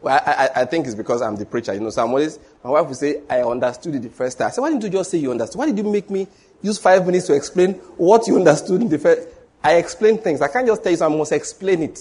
well, 0.01 0.21
I, 0.25 0.31
I, 0.31 0.49
I, 0.61 0.65
think 0.65 0.85
it's 0.85 0.93
because 0.93 1.23
I'm 1.23 1.35
the 1.35 1.45
preacher. 1.45 1.73
You 1.73 1.79
know, 1.79 1.89
so 1.89 2.03
I'm 2.03 2.09
always, 2.09 2.37
my 2.63 2.69
wife 2.69 2.87
will 2.87 2.93
say, 2.93 3.21
I 3.27 3.41
understood 3.41 3.95
it 3.95 4.03
the 4.03 4.09
first 4.09 4.37
time. 4.37 4.47
I 4.47 4.51
said, 4.51 4.61
why 4.61 4.69
didn't 4.69 4.83
you 4.83 4.89
just 4.89 5.09
say 5.09 5.17
you 5.17 5.31
understood? 5.31 5.57
Why 5.57 5.65
did 5.65 5.79
you 5.79 5.85
make 5.85 6.11
me 6.11 6.27
use 6.61 6.77
five 6.77 7.03
minutes 7.03 7.25
to 7.27 7.33
explain 7.33 7.73
what 7.97 8.27
you 8.27 8.37
understood 8.37 8.81
in 8.81 8.89
the 8.89 8.99
first? 8.99 9.27
I 9.63 9.77
explain 9.77 10.19
things. 10.19 10.41
I 10.41 10.49
can't 10.49 10.67
just 10.67 10.83
tell 10.83 10.91
you, 10.91 10.97
so 10.97 11.07
I 11.07 11.09
must 11.09 11.31
explain 11.31 11.81
it. 11.81 11.99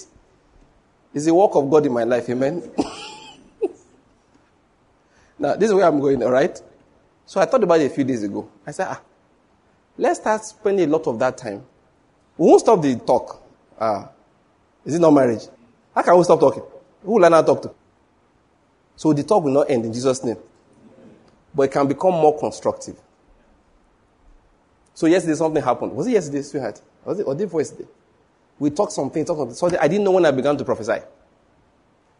It's 1.14 1.24
the 1.24 1.34
work 1.34 1.54
of 1.54 1.70
God 1.70 1.86
in 1.86 1.92
my 1.92 2.04
life. 2.04 2.28
Amen. 2.28 2.70
now, 5.38 5.56
this 5.56 5.70
is 5.70 5.74
where 5.74 5.86
I'm 5.86 6.00
going, 6.00 6.22
all 6.22 6.30
right? 6.30 6.60
So 7.30 7.40
I 7.40 7.44
thought 7.44 7.62
about 7.62 7.78
it 7.80 7.92
a 7.92 7.94
few 7.94 8.02
days 8.02 8.24
ago. 8.24 8.50
I 8.66 8.72
said, 8.72 8.88
ah, 8.90 9.00
let's 9.96 10.18
start 10.18 10.44
spending 10.44 10.88
a 10.88 10.90
lot 10.90 11.06
of 11.06 11.16
that 11.20 11.38
time. 11.38 11.64
We 12.36 12.48
won't 12.48 12.60
stop 12.60 12.82
the 12.82 12.96
talk. 12.96 13.40
Ah, 13.80 14.08
is 14.84 14.96
it 14.96 14.98
not 14.98 15.12
marriage? 15.12 15.42
How 15.94 16.02
can 16.02 16.18
we 16.18 16.24
stop 16.24 16.40
talking? 16.40 16.64
Who 17.04 17.12
will 17.12 17.30
how 17.30 17.40
to 17.40 17.46
talk 17.46 17.62
to? 17.62 17.70
So 18.96 19.12
the 19.12 19.22
talk 19.22 19.44
will 19.44 19.52
not 19.52 19.70
end 19.70 19.84
in 19.84 19.92
Jesus' 19.92 20.24
name. 20.24 20.38
But 21.54 21.62
it 21.62 21.70
can 21.70 21.86
become 21.86 22.14
more 22.14 22.36
constructive. 22.36 22.96
So 24.94 25.06
yesterday 25.06 25.36
something 25.36 25.62
happened. 25.62 25.92
Was 25.92 26.08
it 26.08 26.14
yesterday, 26.14 26.42
sweetheart? 26.42 26.82
Was 27.04 27.20
it 27.20 27.28
or 27.28 27.36
day 27.36 27.44
before 27.44 27.60
yesterday? 27.60 27.88
We 28.58 28.70
talked 28.70 28.90
something, 28.90 29.24
talked 29.24 29.38
something. 29.38 29.54
So 29.54 29.78
I 29.80 29.86
didn't 29.86 30.02
know 30.02 30.10
when 30.10 30.26
I 30.26 30.32
began 30.32 30.56
to 30.58 30.64
prophesy. 30.64 30.98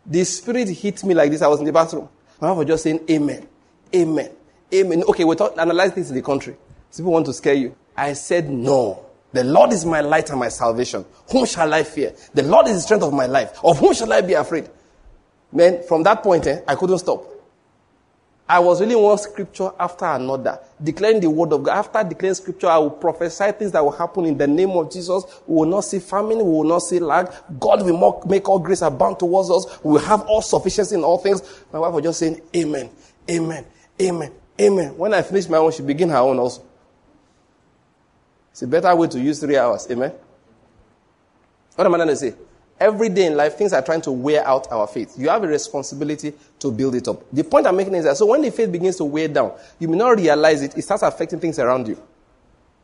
The 0.07 0.23
spirit 0.23 0.69
hit 0.69 1.03
me 1.03 1.15
like 1.15 1.33
this. 1.33 1.43
I 1.43 1.49
was 1.49 1.59
in 1.59 1.67
the 1.67 1.73
bathroom. 1.73 2.09
My 2.41 2.51
wife 2.51 2.59
was 2.59 2.67
just 2.69 2.85
saying, 2.85 3.01
Amen. 3.11 3.49
Amen. 3.93 4.31
Amen. 4.73 5.03
Okay, 5.09 5.25
we 5.25 5.37
talk, 5.37 5.57
analyze 5.59 5.93
things 5.93 6.11
in 6.11 6.17
the 6.17 6.23
country. 6.23 6.57
People 6.97 7.13
want 7.13 7.27
to 7.27 7.33
scare 7.33 7.55
you. 7.55 7.75
I 7.97 8.13
said, 8.15 8.51
No. 8.51 9.07
The 9.33 9.45
Lord 9.45 9.73
is 9.73 9.85
my 9.85 10.01
light 10.01 10.29
and 10.31 10.41
my 10.41 10.49
salvation. 10.49 11.05
Whom 11.31 11.47
shall 11.47 11.73
I 11.73 11.85
fear? 11.85 12.15
The 12.35 12.43
Lord 12.43 12.67
is 12.67 12.75
the 12.75 12.81
strength 12.81 13.05
of 13.05 13.13
my 13.13 13.27
life. 13.27 13.53
Of 13.63 13.79
whom 13.79 13.95
shall 13.95 14.13
I 14.13 14.23
be 14.23 14.33
afraid? 14.33 14.69
Man, 15.53 15.83
from 15.87 16.03
that 16.03 16.23
point, 16.23 16.47
eh, 16.49 16.61
I 16.67 16.75
couldn't 16.75 16.99
stop. 16.99 17.25
I 18.49 18.59
was 18.59 18.81
reading 18.81 18.99
one 18.99 19.17
scripture 19.17 19.71
after 19.79 20.07
another, 20.07 20.59
declaring 20.83 21.21
the 21.21 21.31
word 21.31 21.53
of 21.53 21.63
God. 21.63 21.79
After 21.79 22.03
declaring 22.03 22.35
scripture, 22.35 22.67
I 22.67 22.79
will 22.79 22.91
prophesy 22.91 23.53
things 23.53 23.71
that 23.71 23.85
will 23.85 23.93
happen 23.93 24.25
in 24.25 24.37
the 24.37 24.49
name 24.49 24.71
of 24.71 24.91
Jesus. 24.91 25.23
We 25.47 25.55
will 25.55 25.67
not 25.67 25.83
see 25.83 26.01
famine. 26.01 26.39
We 26.39 26.43
will 26.43 26.65
not 26.65 26.81
see 26.81 26.99
lack. 26.99 27.33
God 27.61 27.85
will 27.85 28.25
make 28.27 28.49
all 28.49 28.59
grace 28.59 28.83
abound 28.83 29.21
towards 29.21 29.53
us. 29.53 29.79
We 29.85 29.93
will 29.93 30.01
have 30.01 30.23
all 30.23 30.43
sufficiency 30.43 30.97
in 30.97 31.05
all 31.05 31.19
things. 31.19 31.43
My 31.73 31.79
wife 31.79 31.95
was 31.95 32.03
just 32.03 32.19
saying, 32.19 32.41
Amen, 32.57 32.91
Amen, 33.31 33.65
Amen, 34.03 34.33
Amen. 34.61 34.97
When 34.97 35.15
I 35.15 35.23
finish 35.23 35.49
my 35.49 35.57
own, 35.57 35.73
she 35.73 35.83
begin 35.83 36.11
her 36.11 36.19
own 36.19 36.39
also. 36.39 36.63
It's 38.51 38.63
a 38.63 38.67
better 38.67 38.95
way 38.95 39.09
to 39.09 39.19
use 39.19 39.41
three 39.41 39.57
hours. 39.57 39.87
Amen. 39.91 40.13
What 41.77 41.87
am 41.87 41.95
I 41.95 41.99
going 41.99 42.09
to 42.09 42.17
say? 42.17 42.35
Every 42.79 43.09
day 43.09 43.27
in 43.27 43.37
life, 43.37 43.57
things 43.57 43.73
are 43.73 43.83
trying 43.83 44.03
to 44.03 44.13
wear 44.13 44.47
out 44.47 44.71
our 44.71 44.87
faith. 44.87 45.15
You 45.19 45.29
have 45.29 45.45
a 45.45 45.47
responsibility 45.47 46.33
to 46.59 46.73
build 46.73 46.95
it 46.95 47.09
up. 47.09 47.23
The 47.33 47.45
point 47.45 47.67
I'm 47.67 47.77
making 47.77 47.95
is 47.95 48.05
that 48.05 48.17
so 48.17 48.27
when 48.27 48.43
the 48.43 48.51
faith 48.51 48.71
begins 48.73 48.97
to 48.97 49.05
wear 49.05 49.29
down, 49.29 49.53
you 49.79 49.89
may 49.89 49.97
not 49.97 50.17
realize 50.19 50.63
it, 50.63 50.77
it 50.77 50.83
starts 50.83 51.03
affecting 51.03 51.41
things 51.41 51.59
around 51.59 51.89
you. 51.89 52.03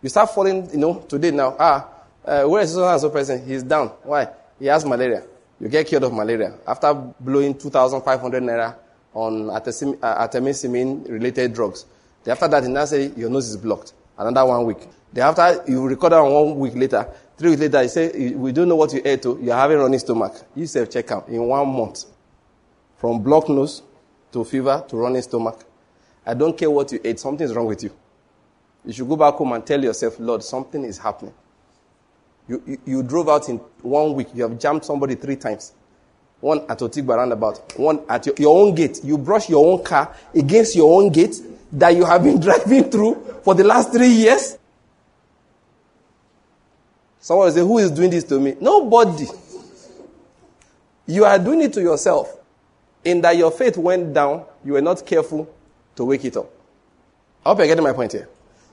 You 0.02 0.08
start 0.08 0.30
falling, 0.30 0.70
you 0.70 0.78
know, 0.78 1.00
today 1.00 1.30
now, 1.30 1.56
ah, 1.58 1.88
uh, 2.24 2.44
where 2.44 2.62
is 2.62 2.72
so 2.72 2.86
and 2.86 3.00
so 3.00 3.10
person? 3.10 3.46
He's 3.46 3.62
down. 3.62 3.88
Why? 4.02 4.28
He 4.58 4.66
has 4.66 4.84
malaria. 4.84 5.24
You 5.60 5.68
get 5.68 5.86
cured 5.86 6.02
of 6.04 6.12
malaria. 6.12 6.54
After 6.66 6.92
blowing 6.94 7.54
2,500 7.54 8.42
naira 8.42 8.76
on 9.16 9.44
artemisinin 9.48 11.08
uh, 11.08 11.12
related 11.12 11.54
drugs. 11.54 11.86
After 12.26 12.48
that, 12.48 12.62
he 12.64 12.68
now 12.68 12.84
say 12.84 13.12
your 13.16 13.30
nose 13.30 13.48
is 13.48 13.56
blocked. 13.56 13.94
Another 14.18 14.44
one 14.46 14.66
week. 14.66 14.88
Then 15.12 15.24
after 15.26 15.64
you 15.70 15.86
record 15.88 16.12
on 16.12 16.30
one 16.32 16.58
week 16.58 16.74
later, 16.74 17.08
three 17.38 17.50
weeks 17.50 17.62
later, 17.62 17.82
you 17.82 17.88
say, 17.88 18.34
we 18.34 18.52
don't 18.52 18.68
know 18.68 18.76
what 18.76 18.92
you 18.92 19.00
ate 19.04 19.24
oh. 19.24 19.34
to, 19.36 19.42
you're 19.42 19.54
having 19.54 19.78
running 19.78 19.98
stomach. 19.98 20.34
You 20.54 20.66
self 20.66 20.90
check 20.90 21.10
out 21.12 21.28
in 21.28 21.42
one 21.42 21.66
month. 21.66 22.04
From 22.98 23.22
blocked 23.22 23.48
nose 23.48 23.82
to 24.32 24.44
fever 24.44 24.84
to 24.88 24.96
running 24.96 25.22
stomach. 25.22 25.64
I 26.26 26.34
don't 26.34 26.56
care 26.58 26.70
what 26.70 26.92
you 26.92 27.00
ate, 27.02 27.18
something 27.18 27.44
is 27.44 27.54
wrong 27.54 27.66
with 27.66 27.82
you. 27.84 27.92
You 28.84 28.92
should 28.92 29.08
go 29.08 29.16
back 29.16 29.34
home 29.34 29.52
and 29.52 29.64
tell 29.64 29.82
yourself, 29.82 30.18
Lord, 30.18 30.42
something 30.42 30.84
is 30.84 30.98
happening. 30.98 31.32
You, 32.48 32.62
you, 32.66 32.78
you 32.84 33.02
drove 33.02 33.28
out 33.30 33.48
in 33.48 33.56
one 33.80 34.12
week, 34.14 34.28
you 34.34 34.42
have 34.42 34.58
jammed 34.58 34.84
somebody 34.84 35.14
three 35.14 35.36
times. 35.36 35.72
One 36.40 36.60
at 36.68 36.78
Otigba 36.78 37.16
roundabout, 37.16 37.78
one 37.78 38.00
at 38.08 38.26
your, 38.26 38.34
your 38.38 38.58
own 38.58 38.74
gate. 38.74 39.00
You 39.02 39.16
brush 39.18 39.48
your 39.48 39.64
own 39.64 39.82
car 39.84 40.14
against 40.34 40.76
your 40.76 41.00
own 41.00 41.10
gate 41.10 41.36
that 41.72 41.94
you 41.96 42.04
have 42.04 42.22
been 42.22 42.40
driving 42.46 42.90
through 42.90 43.14
for 43.42 43.54
the 43.54 43.64
last 43.64 43.92
three 43.92 44.08
years. 44.08 44.58
Someone 47.20 47.46
will 47.46 47.52
say, 47.54 47.60
Who 47.60 47.78
is 47.78 47.90
doing 47.90 48.10
this 48.10 48.24
to 48.24 48.38
me? 48.38 48.56
Nobody. 48.60 49.26
You 51.06 51.24
are 51.24 51.38
doing 51.38 51.62
it 51.62 51.72
to 51.74 51.80
yourself. 51.80 52.32
In 53.04 53.20
that 53.22 53.36
your 53.36 53.50
faith 53.52 53.76
went 53.76 54.12
down, 54.12 54.44
you 54.64 54.72
were 54.72 54.80
not 54.80 55.06
careful 55.06 55.48
to 55.94 56.04
wake 56.04 56.24
it 56.24 56.36
up. 56.36 56.50
I 57.44 57.50
hope 57.50 57.58
you're 57.58 57.66
getting 57.68 57.84
my 57.84 57.92
point 57.92 58.12
here. 58.12 58.28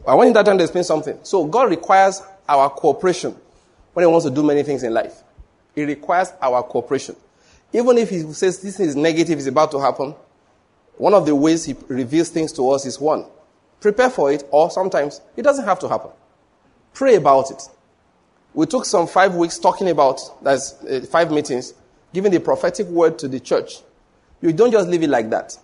I 0.08 0.16
want 0.16 0.36
you 0.36 0.44
to 0.44 0.64
explain 0.64 0.84
something. 0.84 1.18
So 1.24 1.46
God 1.46 1.70
requires 1.70 2.22
our 2.50 2.70
cooperation 2.70 3.36
when 3.94 4.06
He 4.06 4.12
wants 4.12 4.26
to 4.26 4.32
do 4.32 4.44
many 4.44 4.64
things 4.64 4.84
in 4.84 4.94
life. 4.94 5.24
He 5.76 5.86
requires 5.86 6.32
our 6.42 6.64
cooperation. 6.64 7.16
Even 7.74 7.98
if 7.98 8.10
He 8.10 8.22
says 8.34 8.60
this 8.60 8.80
is 8.80 8.96
negative, 8.96 9.40
is 9.40 9.48
about 9.48 9.72
to 9.72 9.80
happen, 9.80 10.16
one 10.96 11.14
of 11.14 11.26
the 11.26 11.36
ways 11.36 11.66
He 11.66 11.76
reveals 11.88 12.30
things 12.30 12.54
to 12.54 12.70
us 12.70 12.86
is 12.86 13.00
one, 13.00 13.26
prepare 13.82 14.10
for 14.10 14.32
it, 14.32 14.44
or 14.52 14.72
sometimes 14.72 15.20
it 15.36 15.42
doesn't 15.42 15.66
have 15.66 15.80
to 15.80 15.90
happen. 15.90 16.12
Pray 16.94 17.16
about 17.16 17.52
it. 17.52 17.62
We 18.54 18.68
took 18.68 18.86
some 18.86 19.08
five 19.08 19.34
weeks 19.36 19.58
talking 19.58 19.90
about, 19.90 20.22
that's 20.44 20.74
uh, 20.84 21.06
five 21.10 21.32
meetings, 21.32 21.74
giving 22.14 22.32
the 22.32 22.40
prophetic 22.40 22.86
word 22.88 23.18
to 23.20 23.28
the 23.28 23.40
church. 23.40 23.82
You 24.42 24.54
don't 24.54 24.72
just 24.72 24.88
leave 24.88 25.02
it 25.02 25.10
like 25.10 25.30
that. 25.32 25.58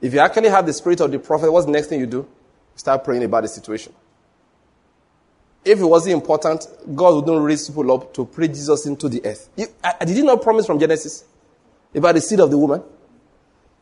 If 0.00 0.14
you 0.14 0.20
actually 0.20 0.50
have 0.50 0.66
the 0.66 0.72
spirit 0.72 1.00
of 1.00 1.10
the 1.10 1.18
prophet, 1.18 1.50
what's 1.50 1.66
the 1.66 1.72
next 1.72 1.88
thing 1.88 1.98
you 1.98 2.06
do? 2.06 2.28
Start 2.76 3.02
praying 3.02 3.24
about 3.24 3.42
the 3.42 3.48
situation. 3.48 3.92
If 5.66 5.80
it 5.80 5.84
wasn't 5.84 6.14
important, 6.14 6.64
God 6.94 7.16
wouldn't 7.16 7.44
raise 7.44 7.68
people 7.68 7.90
up 7.90 8.14
to 8.14 8.24
pray 8.24 8.46
Jesus 8.46 8.86
into 8.86 9.08
the 9.08 9.20
earth. 9.26 9.48
He, 9.56 9.64
uh, 9.82 9.92
did 9.98 10.16
he 10.16 10.22
not 10.22 10.40
promise 10.40 10.64
from 10.64 10.78
Genesis 10.78 11.24
about 11.92 12.14
the 12.14 12.20
seed 12.20 12.38
of 12.38 12.52
the 12.52 12.56
woman? 12.56 12.84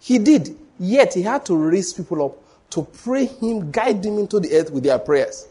He 0.00 0.18
did. 0.18 0.56
Yet 0.78 1.12
he 1.12 1.20
had 1.20 1.44
to 1.44 1.54
raise 1.54 1.92
people 1.92 2.24
up 2.24 2.70
to 2.70 2.84
pray 2.84 3.26
him, 3.26 3.70
guide 3.70 4.02
them 4.02 4.18
into 4.18 4.40
the 4.40 4.56
earth 4.56 4.70
with 4.70 4.82
their 4.82 4.98
prayers. 4.98 5.46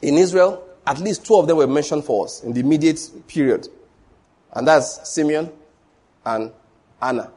In 0.00 0.16
Israel, 0.16 0.66
at 0.86 0.98
least 1.00 1.26
two 1.26 1.36
of 1.36 1.46
them 1.46 1.58
were 1.58 1.66
mentioned 1.66 2.02
for 2.02 2.24
us 2.24 2.42
in 2.42 2.54
the 2.54 2.60
immediate 2.60 2.98
period. 3.26 3.68
And 4.54 4.66
that's 4.66 5.06
Simeon 5.06 5.52
and 6.24 6.50
Anna. 7.02 7.30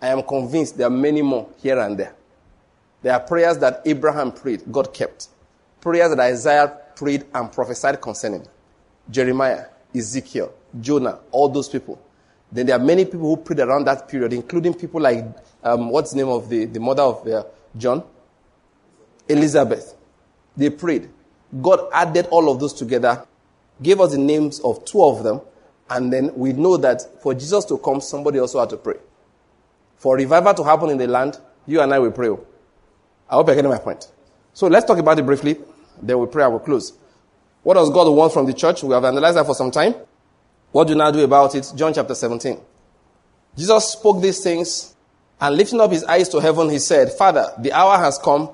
I 0.00 0.08
am 0.08 0.22
convinced 0.22 0.78
there 0.78 0.86
are 0.86 0.90
many 0.90 1.22
more 1.22 1.48
here 1.60 1.80
and 1.80 1.98
there. 1.98 2.14
There 3.02 3.12
are 3.12 3.20
prayers 3.20 3.58
that 3.58 3.82
Abraham 3.84 4.30
prayed, 4.30 4.62
God 4.70 4.94
kept. 4.94 5.26
Prayers 5.86 6.10
that 6.10 6.18
Isaiah 6.18 6.80
prayed 6.96 7.26
and 7.32 7.52
prophesied 7.52 8.00
concerning. 8.00 8.44
Jeremiah, 9.08 9.66
Ezekiel, 9.94 10.52
Jonah, 10.80 11.20
all 11.30 11.48
those 11.48 11.68
people. 11.68 12.02
Then 12.50 12.66
there 12.66 12.74
are 12.74 12.84
many 12.84 13.04
people 13.04 13.20
who 13.20 13.36
prayed 13.36 13.60
around 13.60 13.84
that 13.84 14.08
period, 14.08 14.32
including 14.32 14.74
people 14.74 15.00
like, 15.00 15.24
um, 15.62 15.90
what's 15.90 16.10
the 16.10 16.16
name 16.16 16.28
of 16.28 16.48
the, 16.48 16.64
the 16.64 16.80
mother 16.80 17.04
of 17.04 17.28
uh, 17.28 17.44
John? 17.76 18.02
Elizabeth. 19.28 19.94
They 20.56 20.70
prayed. 20.70 21.08
God 21.62 21.88
added 21.92 22.26
all 22.32 22.50
of 22.50 22.58
those 22.58 22.72
together, 22.72 23.24
gave 23.80 24.00
us 24.00 24.10
the 24.10 24.18
names 24.18 24.58
of 24.58 24.84
two 24.84 25.04
of 25.04 25.22
them, 25.22 25.40
and 25.88 26.12
then 26.12 26.32
we 26.34 26.52
know 26.52 26.76
that 26.78 27.22
for 27.22 27.32
Jesus 27.32 27.64
to 27.66 27.78
come, 27.78 28.00
somebody 28.00 28.40
also 28.40 28.58
had 28.58 28.70
to 28.70 28.76
pray. 28.76 28.96
For 29.98 30.16
revival 30.16 30.52
to 30.52 30.64
happen 30.64 30.90
in 30.90 30.98
the 30.98 31.06
land, 31.06 31.38
you 31.64 31.80
and 31.80 31.94
I 31.94 32.00
will 32.00 32.10
pray. 32.10 32.30
I 33.30 33.34
hope 33.36 33.46
you're 33.46 33.54
getting 33.54 33.70
my 33.70 33.78
point. 33.78 34.10
So 34.52 34.66
let's 34.66 34.84
talk 34.84 34.98
about 34.98 35.16
it 35.18 35.26
briefly, 35.26 35.58
then 36.02 36.18
we 36.18 36.26
pray 36.26 36.44
and 36.44 36.52
we'll 36.52 36.60
close. 36.60 36.92
What 37.62 37.74
does 37.74 37.90
God 37.90 38.08
want 38.08 38.32
from 38.32 38.46
the 38.46 38.52
church? 38.52 38.82
We 38.82 38.94
have 38.94 39.04
analyzed 39.04 39.36
that 39.36 39.46
for 39.46 39.54
some 39.54 39.70
time. 39.70 39.94
What 40.72 40.86
do 40.86 40.92
you 40.92 40.98
now 40.98 41.10
do 41.10 41.22
about 41.24 41.54
it? 41.54 41.72
John 41.74 41.92
chapter 41.94 42.14
17. 42.14 42.60
Jesus 43.56 43.92
spoke 43.92 44.22
these 44.22 44.40
things 44.42 44.94
and 45.40 45.56
lifting 45.56 45.80
up 45.80 45.90
his 45.90 46.04
eyes 46.04 46.28
to 46.30 46.38
heaven, 46.38 46.70
he 46.70 46.78
said, 46.78 47.12
Father, 47.12 47.52
the 47.58 47.72
hour 47.72 47.98
has 47.98 48.18
come, 48.18 48.50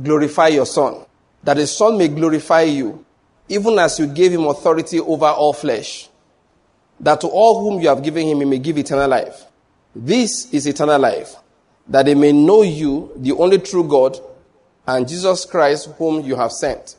glorify 0.00 0.48
your 0.48 0.66
son 0.66 1.04
that 1.42 1.54
the 1.54 1.66
Son 1.66 1.98
may 1.98 2.08
glorify 2.08 2.62
you, 2.62 3.04
even 3.48 3.78
as 3.78 3.98
you 3.98 4.06
gave 4.06 4.32
him 4.32 4.44
authority 4.44 5.00
over 5.00 5.26
all 5.26 5.52
flesh, 5.52 6.08
that 7.00 7.20
to 7.20 7.26
all 7.26 7.60
whom 7.60 7.80
you 7.80 7.88
have 7.88 8.02
given 8.02 8.26
him 8.26 8.38
he 8.38 8.44
may 8.44 8.58
give 8.58 8.78
eternal 8.78 9.08
life. 9.08 9.44
This 9.94 10.52
is 10.52 10.66
eternal 10.66 11.00
life, 11.00 11.34
that 11.88 12.06
they 12.06 12.14
may 12.14 12.32
know 12.32 12.62
you, 12.62 13.12
the 13.16 13.32
only 13.32 13.58
true 13.58 13.84
God, 13.84 14.18
and 14.86 15.08
Jesus 15.08 15.44
Christ, 15.44 15.90
whom 15.98 16.24
you 16.24 16.36
have 16.36 16.52
sent. 16.52 16.96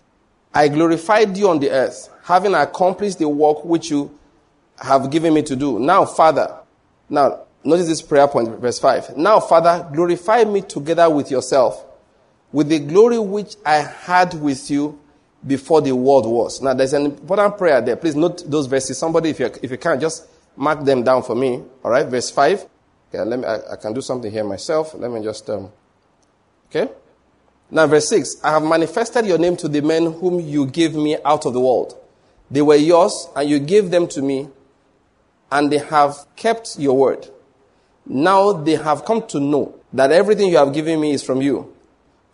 I 0.53 0.67
glorified 0.67 1.35
you 1.37 1.49
on 1.49 1.59
the 1.59 1.71
earth, 1.71 2.09
having 2.23 2.53
accomplished 2.53 3.19
the 3.19 3.27
work 3.27 3.65
which 3.65 3.89
you 3.89 4.17
have 4.77 5.09
given 5.09 5.33
me 5.33 5.41
to 5.43 5.55
do. 5.55 5.79
Now, 5.79 6.05
Father, 6.05 6.55
now, 7.09 7.41
notice 7.63 7.87
this 7.87 8.01
prayer 8.01 8.27
point, 8.27 8.49
verse 8.59 8.79
5. 8.79 9.17
Now, 9.17 9.39
Father, 9.39 9.87
glorify 9.93 10.43
me 10.43 10.61
together 10.61 11.09
with 11.09 11.31
yourself 11.31 11.85
with 12.53 12.69
the 12.69 12.79
glory 12.79 13.19
which 13.19 13.55
I 13.65 13.77
had 13.77 14.35
with 14.35 14.71
you 14.71 14.97
before 15.45 15.81
the 15.81 15.93
world 15.93 16.25
was. 16.25 16.61
Now, 16.61 16.73
there's 16.73 16.93
an 16.93 17.07
important 17.07 17.57
prayer 17.57 17.81
there. 17.81 17.97
Please 17.97 18.15
note 18.15 18.49
those 18.49 18.67
verses. 18.67 18.97
Somebody, 18.97 19.31
if 19.31 19.39
you, 19.39 19.51
if 19.61 19.71
you 19.71 19.77
can, 19.77 19.99
just 19.99 20.27
mark 20.55 20.85
them 20.85 21.03
down 21.03 21.23
for 21.23 21.35
me. 21.35 21.63
All 21.83 21.91
right, 21.91 22.05
verse 22.05 22.29
5. 22.29 22.65
Okay, 23.09 23.23
let 23.23 23.39
me, 23.39 23.45
I, 23.45 23.73
I 23.73 23.75
can 23.75 23.91
do 23.91 24.01
something 24.01 24.31
here 24.31 24.43
myself. 24.43 24.93
Let 24.93 25.11
me 25.11 25.21
just, 25.21 25.49
um, 25.49 25.71
okay. 26.69 26.89
Now, 27.73 27.87
verse 27.87 28.07
6. 28.09 28.35
I 28.43 28.51
have 28.51 28.61
manifested 28.61 29.25
your 29.25 29.39
name 29.39 29.57
to 29.57 29.67
the 29.67 29.81
men 29.81 30.13
whom 30.13 30.39
you 30.39 30.67
gave 30.67 30.93
me 30.93 31.17
out 31.25 31.47
of 31.47 31.53
the 31.53 31.59
world. 31.59 31.97
They 32.51 32.61
were 32.61 32.75
yours, 32.75 33.27
and 33.35 33.49
you 33.49 33.57
gave 33.57 33.89
them 33.89 34.07
to 34.09 34.21
me, 34.21 34.47
and 35.51 35.71
they 35.71 35.79
have 35.79 36.15
kept 36.35 36.77
your 36.77 36.95
word. 36.95 37.27
Now 38.05 38.53
they 38.53 38.75
have 38.75 39.05
come 39.05 39.25
to 39.29 39.39
know 39.39 39.73
that 39.91 40.11
everything 40.11 40.49
you 40.49 40.57
have 40.57 40.71
given 40.71 41.01
me 41.01 41.13
is 41.13 41.23
from 41.23 41.41
you. 41.41 41.73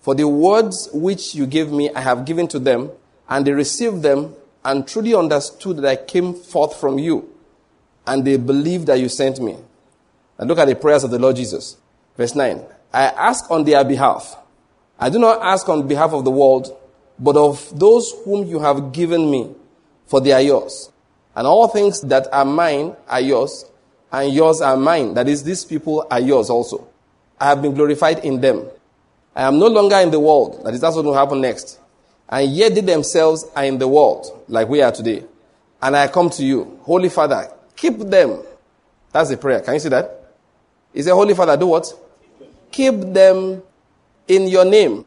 For 0.02 0.14
the 0.14 0.28
words 0.28 0.90
which 0.92 1.36
you 1.36 1.46
gave 1.46 1.72
me, 1.72 1.90
I 1.94 2.02
have 2.02 2.26
given 2.26 2.50
to 2.50 2.60
them, 2.60 2.92
and 3.30 3.48
they 3.48 3.54
received 3.54 4.02
them 4.02 4.36
and 4.66 4.86
truly 4.86 5.16
understood 5.16 5.78
that 5.78 5.86
I 5.86 5.96
came 5.96 6.34
forth 6.34 6.78
from 6.78 7.00
you, 7.00 7.34
and 8.06 8.26
they 8.26 8.36
believed 8.36 8.88
that 8.88 9.00
you 9.00 9.08
sent 9.08 9.40
me. 9.40 9.56
And 10.38 10.50
look 10.50 10.60
at 10.60 10.68
the 10.68 10.76
prayers 10.76 11.06
of 11.06 11.12
the 11.12 11.20
Lord 11.20 11.38
Jesus. 11.38 11.78
Verse 12.18 12.36
9. 12.36 12.62
I 12.92 13.04
ask 13.04 13.50
on 13.50 13.64
their 13.64 13.86
behalf, 13.86 14.36
I 15.00 15.10
do 15.10 15.18
not 15.18 15.42
ask 15.42 15.68
on 15.70 15.88
behalf 15.88 16.12
of 16.12 16.26
the 16.26 16.32
world, 16.32 16.78
but 17.18 17.38
of 17.38 17.78
those 17.78 18.14
whom 18.26 18.48
you 18.48 18.60
have 18.60 18.92
given 18.92 19.32
me, 19.32 19.56
for 20.08 20.20
they 20.20 20.32
are 20.34 20.42
yours. 20.42 20.92
And 21.36 21.48
all 21.48 21.68
things 21.70 22.02
that 22.02 22.28
are 22.34 22.44
mine 22.46 22.96
are 23.08 23.22
yours, 23.22 23.66
and 24.12 24.34
yours 24.34 24.60
are 24.62 24.76
mine. 24.76 25.14
That 25.14 25.30
is, 25.30 25.44
these 25.44 25.64
people 25.64 26.06
are 26.12 26.20
yours 26.20 26.50
also. 26.50 26.88
I 27.40 27.48
have 27.50 27.62
been 27.62 27.74
glorified 27.74 28.20
in 28.26 28.42
them. 28.42 28.68
I 29.36 29.44
am 29.44 29.58
no 29.58 29.68
longer 29.68 29.96
in 29.98 30.12
the 30.12 30.20
world. 30.20 30.66
That 30.66 30.74
is, 30.74 30.82
that's 30.82 30.96
what 30.96 31.06
will 31.06 31.14
happen 31.14 31.40
next. 31.40 31.80
And 32.28 32.52
yet 32.52 32.76
they 32.76 32.82
themselves 32.82 33.46
are 33.56 33.64
in 33.64 33.78
the 33.78 33.88
world, 33.88 34.44
like 34.50 34.68
we 34.68 34.82
are 34.82 34.92
today. 34.92 35.24
And 35.82 35.96
I 35.96 36.08
come 36.10 36.30
to 36.32 36.44
you. 36.44 36.80
Holy 36.84 37.08
Father, 37.08 37.50
keep 37.76 37.98
them. 38.00 38.44
That's 39.14 39.30
the 39.30 39.38
prayer. 39.38 39.62
Can 39.62 39.76
you 39.76 39.80
see 39.80 39.90
that? 39.90 40.34
He 40.94 41.02
said, 41.02 41.14
Holy 41.14 41.34
Father, 41.34 41.56
do 41.56 41.68
what? 41.68 41.86
Keep 42.72 43.14
them 43.14 43.64
in 44.30 44.48
your 44.48 44.64
name. 44.64 45.06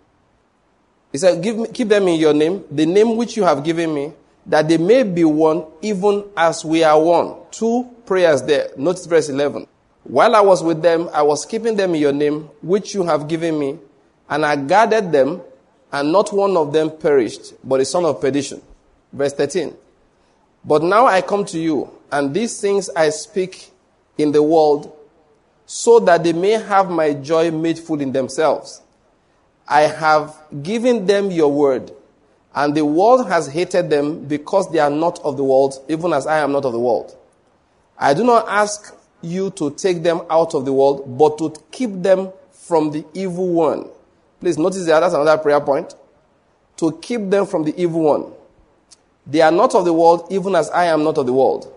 He 1.12 1.18
said, 1.18 1.43
Give 1.43 1.57
me, 1.57 1.68
keep 1.73 1.89
them 1.89 2.09
in 2.09 2.20
your 2.20 2.35
name, 2.35 2.64
the 2.70 2.85
name 2.85 3.16
which 3.16 3.37
you 3.37 3.45
have 3.45 3.64
given 3.64 3.95
me, 3.95 4.12
that 4.45 4.68
they 4.68 4.77
may 4.77 5.05
be 5.05 5.25
one 5.25 5.64
even 5.81 6.25
as 6.37 6.64
we 6.64 6.83
are 6.83 7.01
one. 7.01 7.37
Two 7.51 7.89
prayers 8.05 8.43
there. 8.43 8.70
Notice 8.77 9.07
verse 9.07 9.29
11. 9.29 9.66
While 10.05 10.35
I 10.35 10.41
was 10.41 10.62
with 10.62 10.83
them, 10.83 11.09
I 11.12 11.23
was 11.23 11.47
keeping 11.47 11.77
them 11.77 11.95
in 11.95 12.01
your 12.01 12.12
name, 12.12 12.51
which 12.61 12.95
you 12.95 13.05
have 13.05 13.29
given 13.29 13.59
me, 13.59 13.79
and 14.29 14.45
I 14.45 14.57
guarded 14.57 15.12
them, 15.12 15.41
and 15.93 16.11
not 16.11 16.33
one 16.33 16.57
of 16.57 16.73
them 16.73 16.91
perished, 16.91 17.55
but 17.62 17.81
a 17.81 17.85
son 17.85 18.05
of 18.05 18.20
perdition. 18.20 18.61
Verse 19.12 19.33
13. 19.35 19.77
But 20.64 20.83
now 20.83 21.07
I 21.07 21.20
come 21.20 21.45
to 21.47 21.59
you, 21.59 21.91
and 22.11 22.35
these 22.35 22.61
things 22.61 22.91
I 22.97 23.11
speak 23.11 23.70
in 24.18 24.33
the 24.33 24.43
world, 24.43 24.97
so 25.66 26.01
that 26.01 26.25
they 26.25 26.33
may 26.33 26.53
have 26.53 26.91
my 26.91 27.12
joy 27.12 27.51
made 27.51 27.79
full 27.79 28.01
in 28.01 28.11
themselves. 28.11 28.83
I 29.68 29.82
have 29.82 30.36
given 30.62 31.06
them 31.06 31.30
your 31.30 31.50
word, 31.52 31.92
and 32.54 32.74
the 32.74 32.84
world 32.84 33.28
has 33.28 33.48
hated 33.48 33.90
them 33.90 34.26
because 34.26 34.70
they 34.70 34.78
are 34.78 34.90
not 34.90 35.18
of 35.20 35.36
the 35.36 35.44
world, 35.44 35.74
even 35.88 36.12
as 36.12 36.26
I 36.26 36.38
am 36.38 36.52
not 36.52 36.64
of 36.64 36.72
the 36.72 36.80
world. 36.80 37.16
I 37.98 38.14
do 38.14 38.24
not 38.24 38.48
ask 38.48 38.94
you 39.22 39.50
to 39.50 39.70
take 39.70 40.02
them 40.02 40.22
out 40.28 40.54
of 40.54 40.64
the 40.64 40.72
world, 40.72 41.16
but 41.18 41.38
to 41.38 41.54
keep 41.70 41.90
them 42.02 42.32
from 42.50 42.90
the 42.90 43.04
evil 43.14 43.48
one. 43.48 43.88
Please 44.40 44.58
notice 44.58 44.84
that 44.86 45.00
that's 45.00 45.14
another 45.14 45.38
prayer 45.40 45.60
point. 45.60 45.94
To 46.78 46.98
keep 47.00 47.30
them 47.30 47.46
from 47.46 47.64
the 47.64 47.80
evil 47.80 48.00
one. 48.00 48.32
They 49.26 49.40
are 49.40 49.52
not 49.52 49.74
of 49.74 49.84
the 49.84 49.92
world, 49.92 50.26
even 50.30 50.54
as 50.56 50.68
I 50.70 50.86
am 50.86 51.04
not 51.04 51.16
of 51.18 51.26
the 51.26 51.32
world. 51.32 51.72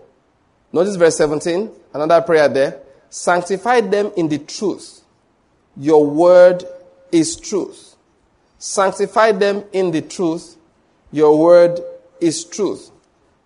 Notice 0.72 0.96
verse 0.96 1.16
17, 1.16 1.70
another 1.94 2.20
prayer 2.22 2.48
there. 2.48 2.80
Sanctify 3.08 3.82
them 3.82 4.10
in 4.16 4.28
the 4.28 4.38
truth. 4.38 5.02
Your 5.76 6.04
word 6.04 6.64
is 7.12 7.36
truth. 7.36 7.96
Sanctify 8.58 9.32
them 9.32 9.64
in 9.72 9.90
the 9.90 10.02
truth. 10.02 10.56
Your 11.12 11.38
word 11.38 11.80
is 12.20 12.44
truth. 12.44 12.90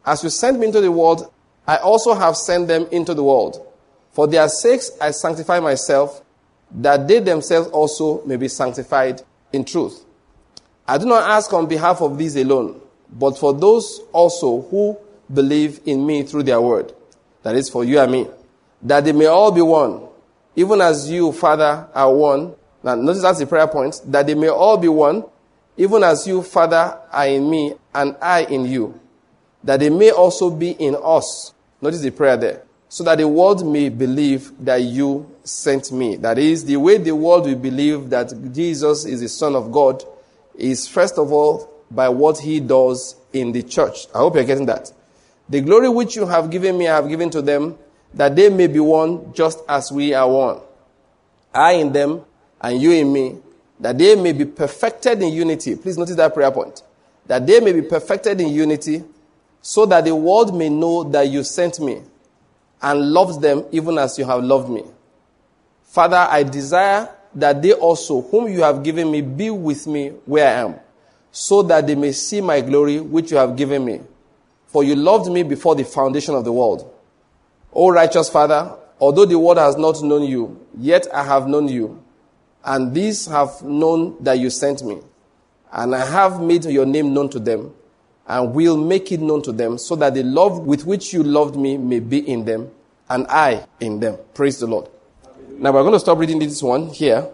As 0.05 0.25
you 0.25 0.31
sent 0.31 0.59
me 0.59 0.67
into 0.67 0.81
the 0.81 0.91
world, 0.93 1.31
I 1.67 1.77
also 1.77 2.15
have 2.15 2.37
sent 2.37 2.69
them 2.69 2.87
into 2.91 3.15
the 3.15 3.23
world. 3.23 3.67
For 4.13 4.27
their 4.27 4.49
sakes 4.49 4.91
I 5.01 5.11
sanctify 5.13 5.61
myself, 5.61 6.23
that 6.73 7.07
they 7.07 7.19
themselves 7.21 7.69
also 7.69 8.25
may 8.25 8.37
be 8.37 8.49
sanctified 8.49 9.23
in 9.53 9.65
truth. 9.65 10.05
I 10.87 10.99
do 10.99 11.07
not 11.07 11.29
ask 11.29 11.53
on 11.53 11.67
behalf 11.67 12.01
of 12.01 12.19
these 12.19 12.37
alone, 12.37 12.81
but 13.13 13.39
for 13.39 13.53
those 13.53 14.01
also 14.13 14.63
who 14.63 14.99
believe 15.33 15.81
in 15.87 16.05
me 16.07 16.23
through 16.23 16.45
their 16.45 16.61
word. 16.61 16.93
That 17.43 17.55
is 17.55 17.69
for 17.69 17.85
you 17.85 17.99
and 18.01 18.11
me. 18.11 18.29
That 18.83 19.05
they 19.05 19.13
may 19.13 19.27
all 19.27 19.53
be 19.53 19.63
one, 19.63 20.09
even 20.57 20.81
as 20.81 21.11
you, 21.11 21.33
Father, 21.33 21.89
are 21.95 22.13
one. 22.13 22.55
Now, 22.83 22.95
notice 22.95 23.22
that's 23.22 23.39
the 23.39 23.47
prayer 23.47 23.66
point. 23.66 24.01
That 24.07 24.26
they 24.26 24.35
may 24.35 24.49
all 24.49 24.76
be 24.76 24.89
one, 24.89 25.24
even 25.76 26.03
as 26.03 26.26
you, 26.26 26.43
Father, 26.43 26.99
are 27.11 27.26
in 27.26 27.49
me 27.49 27.74
and 27.95 28.16
I 28.20 28.45
in 28.45 28.64
you. 28.64 28.99
That 29.64 29.81
they 29.81 29.91
may 29.91 30.11
also 30.11 30.51
be 30.51 30.70
in 30.70 30.97
us. 31.03 31.53
Notice 31.81 32.01
the 32.01 32.11
prayer 32.11 32.37
there 32.37 32.62
so 32.91 33.05
that 33.05 33.18
the 33.18 33.28
world 33.28 33.64
may 33.64 33.89
believe 33.89 34.53
that 34.64 34.78
you 34.83 35.31
sent 35.45 35.93
me. 35.93 36.16
That 36.16 36.39
is, 36.39 36.64
the 36.64 36.76
way 36.76 36.99
the 36.99 37.14
world 37.14 37.47
will 37.47 37.55
believe 37.55 38.11
that 38.11 38.33
Jesus 38.53 39.05
is 39.05 39.20
the 39.20 39.28
Son 39.28 39.55
of 39.55 39.70
God 39.70 40.03
is 40.57 40.89
first 40.89 41.16
of 41.16 41.31
all 41.33 41.70
by 41.89 42.09
what 42.09 42.41
he 42.41 42.59
does 42.59 43.14
in 43.33 43.53
the 43.53 43.62
church. 43.62 44.09
I 44.12 44.18
hope 44.18 44.35
you're 44.35 44.43
getting 44.43 44.66
that. 44.66 44.93
The 45.49 45.61
glory 45.61 45.89
which 45.89 46.16
you 46.16 46.26
have 46.26 46.51
given 46.51 46.76
me, 46.76 46.89
I 46.89 46.97
have 46.97 47.09
given 47.09 47.31
to 47.31 47.41
them, 47.41 47.78
that 48.14 48.35
they 48.35 48.51
may 48.51 48.66
be 48.66 48.81
one 48.81 49.33
just 49.35 49.61
as 49.68 49.93
we 49.93 50.12
are 50.12 50.28
one. 50.28 50.61
I 51.55 51.74
in 51.74 51.93
them 51.93 52.24
and 52.61 52.81
you 52.81 52.93
in 52.93 53.13
me, 53.13 53.39
that 53.79 53.97
they 53.97 54.15
may 54.15 54.33
be 54.33 54.45
perfected 54.45 55.23
in 55.23 55.33
unity. 55.33 55.77
Please 55.77 55.97
notice 55.97 56.17
that 56.17 56.35
prayer 56.35 56.51
point. 56.51 56.83
That 57.27 57.47
they 57.47 57.61
may 57.61 57.73
be 57.73 57.83
perfected 57.83 58.41
in 58.41 58.49
unity, 58.49 59.05
so 59.63 59.87
that 59.87 60.05
the 60.05 60.15
world 60.15 60.57
may 60.57 60.69
know 60.69 61.05
that 61.05 61.29
you 61.29 61.43
sent 61.45 61.81
me 61.81 62.03
and 62.83 63.13
loves 63.13 63.39
them 63.39 63.65
even 63.73 63.99
as 63.99 64.19
you 64.19 64.25
have 64.25 64.43
loved 64.43 64.71
me. 64.71 64.85
Father, 65.85 66.17
I 66.17 66.43
desire 66.43 67.09
that 67.35 67.63
they 67.63 67.73
also, 67.73 68.23
whom 68.23 68.49
you 68.49 68.63
have 68.63 68.83
given 68.83 69.11
me, 69.11 69.21
be 69.21 69.51
with 69.51 69.87
me 69.87 70.09
where 70.25 70.49
I 70.49 70.61
am, 70.61 70.75
so 71.31 71.63
that 71.63 71.87
they 71.87 71.95
may 71.95 72.13
see 72.13 72.41
my 72.41 72.61
glory 72.61 73.01
which 73.01 73.31
you 73.31 73.37
have 73.37 73.57
given 73.57 73.85
me. 73.85 74.01
For 74.67 74.85
you 74.85 74.95
loved 74.95 75.31
me 75.31 75.43
before 75.43 75.75
the 75.75 75.85
foundation 75.85 76.35
of 76.35 76.45
the 76.45 76.53
world. 76.53 76.93
O 77.73 77.91
righteous 77.91 78.29
Father, 78.29 78.77
although 78.99 79.25
the 79.25 79.39
world 79.39 79.59
has 79.59 79.77
not 79.77 80.03
known 80.03 80.23
you, 80.25 80.65
yet 80.79 81.07
I 81.13 81.25
have 81.25 81.47
known 81.47 81.69
you, 81.69 82.03
and 82.65 82.95
these 82.95 83.27
have 83.27 83.63
known 83.63 84.23
that 84.23 84.39
you 84.39 84.51
sent 84.51 84.83
me. 84.83 84.99
And 85.73 85.95
I 85.95 86.05
have 86.05 86.41
made 86.41 86.65
your 86.65 86.87
name 86.87 87.15
known 87.15 87.31
to 87.31 87.39
them 87.39 87.73
and 88.27 88.55
will 88.55 88.77
make 88.77 89.13
it 89.13 89.21
known 89.21 89.43
to 89.43 89.53
them 89.53 89.79
so 89.79 89.97
that 89.97 90.15
the 90.15 90.23
love 90.23 90.61
with 90.61 90.85
which 90.85 91.13
you 91.13 91.23
loved 91.23 91.57
me 91.57 91.77
may 91.77 92.01
be 92.01 92.19
in 92.19 92.45
them 92.45 92.71
and 93.09 93.27
I 93.29 93.67
in 93.81 94.01
them. 94.01 94.19
Praise 94.35 94.59
the 94.61 94.67
Lord. 94.67 94.89
Now 95.49 95.73
we're 95.73 95.83
going 95.83 95.95
to 95.95 96.01
stop 96.01 96.19
reading 96.19 96.39
this 96.39 96.63
one 96.63 96.89
here. 96.89 97.29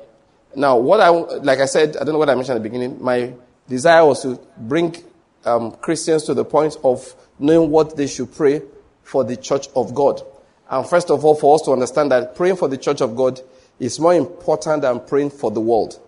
Now, 0.54 0.78
what 0.78 1.00
I, 1.00 1.10
like 1.10 1.58
I 1.58 1.66
said, 1.66 1.96
I 1.96 2.04
don't 2.04 2.14
know 2.14 2.18
what 2.18 2.30
I 2.30 2.34
mentioned 2.34 2.56
at 2.56 2.62
the 2.62 2.68
beginning. 2.68 3.02
My 3.02 3.32
desire 3.68 4.04
was 4.06 4.22
to 4.22 4.40
bring 4.56 4.96
um, 5.44 5.72
Christians 5.72 6.24
to 6.24 6.34
the 6.34 6.44
point 6.44 6.76
of 6.82 7.14
knowing 7.38 7.70
what 7.70 7.96
they 7.96 8.06
should 8.06 8.34
pray 8.34 8.62
for 9.02 9.22
the 9.22 9.36
church 9.36 9.68
of 9.76 9.94
God. 9.94 10.22
And 10.70 10.86
first 10.88 11.10
of 11.10 11.24
all, 11.24 11.34
for 11.34 11.54
us 11.54 11.62
to 11.62 11.72
understand 11.72 12.10
that 12.10 12.34
praying 12.34 12.56
for 12.56 12.68
the 12.68 12.78
church 12.78 13.00
of 13.00 13.14
God 13.14 13.40
is 13.78 14.00
more 14.00 14.14
important 14.14 14.82
than 14.82 15.00
praying 15.00 15.30
for 15.30 15.50
the 15.50 15.60
world. 15.60 16.00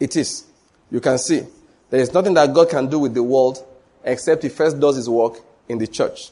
It 0.00 0.16
is. 0.16 0.44
You 0.90 1.00
can 1.00 1.18
see. 1.18 1.42
There 1.90 2.00
is 2.00 2.12
nothing 2.12 2.34
that 2.34 2.52
God 2.52 2.68
can 2.68 2.88
do 2.88 2.98
with 2.98 3.14
the 3.14 3.22
world 3.22 3.64
except 4.04 4.42
he 4.42 4.48
first 4.48 4.78
does 4.78 4.96
his 4.96 5.08
work 5.08 5.40
in 5.68 5.78
the 5.78 5.86
church. 5.86 6.30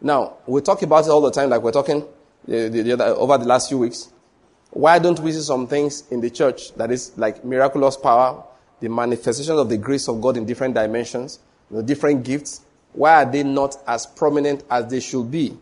Now, 0.00 0.38
we 0.46 0.60
talk 0.62 0.82
about 0.82 1.04
it 1.04 1.10
all 1.10 1.20
the 1.20 1.30
time, 1.30 1.50
like 1.50 1.62
we're 1.62 1.72
talking 1.72 2.04
the, 2.46 2.68
the, 2.68 2.82
the, 2.82 3.04
over 3.16 3.36
the 3.38 3.44
last 3.44 3.68
few 3.68 3.78
weeks. 3.78 4.10
Why 4.70 4.98
don't 4.98 5.18
we 5.20 5.32
see 5.32 5.42
some 5.42 5.66
things 5.66 6.04
in 6.10 6.20
the 6.20 6.30
church 6.30 6.74
that 6.74 6.90
is 6.90 7.16
like 7.18 7.44
miraculous 7.44 7.96
power, 7.96 8.44
the 8.80 8.88
manifestations 8.88 9.58
of 9.58 9.68
the 9.68 9.76
grace 9.76 10.08
of 10.08 10.20
God 10.20 10.36
in 10.36 10.46
different 10.46 10.74
dimensions, 10.74 11.40
the 11.70 11.82
different 11.82 12.24
gifts? 12.24 12.62
Why 12.92 13.22
are 13.22 13.30
they 13.30 13.42
not 13.42 13.76
as 13.86 14.06
prominent 14.06 14.64
as 14.70 14.86
they 14.90 15.00
should 15.00 15.30
be? 15.30 15.56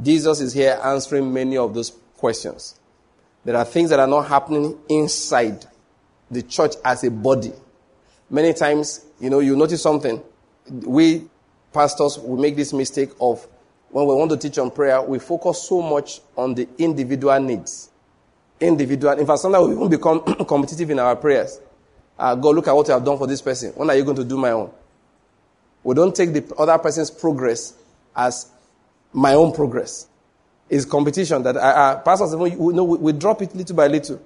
Jesus 0.00 0.40
is 0.40 0.52
here 0.52 0.80
answering 0.82 1.32
many 1.32 1.56
of 1.56 1.74
those 1.74 1.90
questions. 2.16 2.78
There 3.44 3.56
are 3.56 3.64
things 3.64 3.90
that 3.90 4.00
are 4.00 4.06
not 4.06 4.22
happening 4.28 4.78
inside 4.88 5.66
the 6.30 6.42
church 6.42 6.74
as 6.84 7.04
a 7.04 7.10
body. 7.10 7.52
Many 8.30 8.52
times, 8.54 9.04
you 9.20 9.30
know, 9.30 9.40
you 9.40 9.56
notice 9.56 9.82
something 9.82 10.22
we 10.68 11.28
pastors 11.72 12.18
we 12.18 12.40
make 12.40 12.56
this 12.56 12.72
mistake 12.72 13.10
of 13.20 13.46
when 13.90 14.06
we 14.06 14.14
want 14.14 14.30
to 14.32 14.36
teach 14.36 14.58
on 14.58 14.70
prayer, 14.72 15.00
we 15.02 15.20
focus 15.20 15.68
so 15.68 15.80
much 15.80 16.20
on 16.36 16.54
the 16.54 16.66
individual 16.78 17.38
needs. 17.38 17.90
Individual. 18.58 19.12
In 19.16 19.24
fact, 19.24 19.38
sometimes 19.38 19.68
we 19.68 19.74
even 19.74 19.88
become 19.88 20.20
competitive 20.46 20.90
in 20.90 20.98
our 20.98 21.14
prayers. 21.14 21.60
Uh, 22.18 22.34
God, 22.34 22.56
look 22.56 22.66
at 22.66 22.74
what 22.74 22.88
you 22.88 22.94
have 22.94 23.04
done 23.04 23.18
for 23.18 23.28
this 23.28 23.40
person. 23.40 23.70
When 23.76 23.88
are 23.90 23.94
you 23.94 24.02
going 24.02 24.16
to 24.16 24.24
do 24.24 24.36
my 24.36 24.50
own? 24.50 24.72
We 25.84 25.94
don't 25.94 26.14
take 26.14 26.32
the 26.32 26.54
other 26.56 26.76
person's 26.78 27.10
progress 27.10 27.74
as 28.16 28.50
my 29.12 29.34
own 29.34 29.52
progress. 29.52 30.08
It's 30.74 30.84
competition 30.84 31.42
that 31.44 31.56
uh, 31.56 31.60
uh, 31.60 31.98
pastors, 32.00 32.32
you 32.32 32.72
know, 32.72 32.84
we, 32.84 32.98
we 32.98 33.12
drop 33.12 33.42
it 33.42 33.54
little 33.54 33.76
by 33.76 33.86
little. 33.86 34.20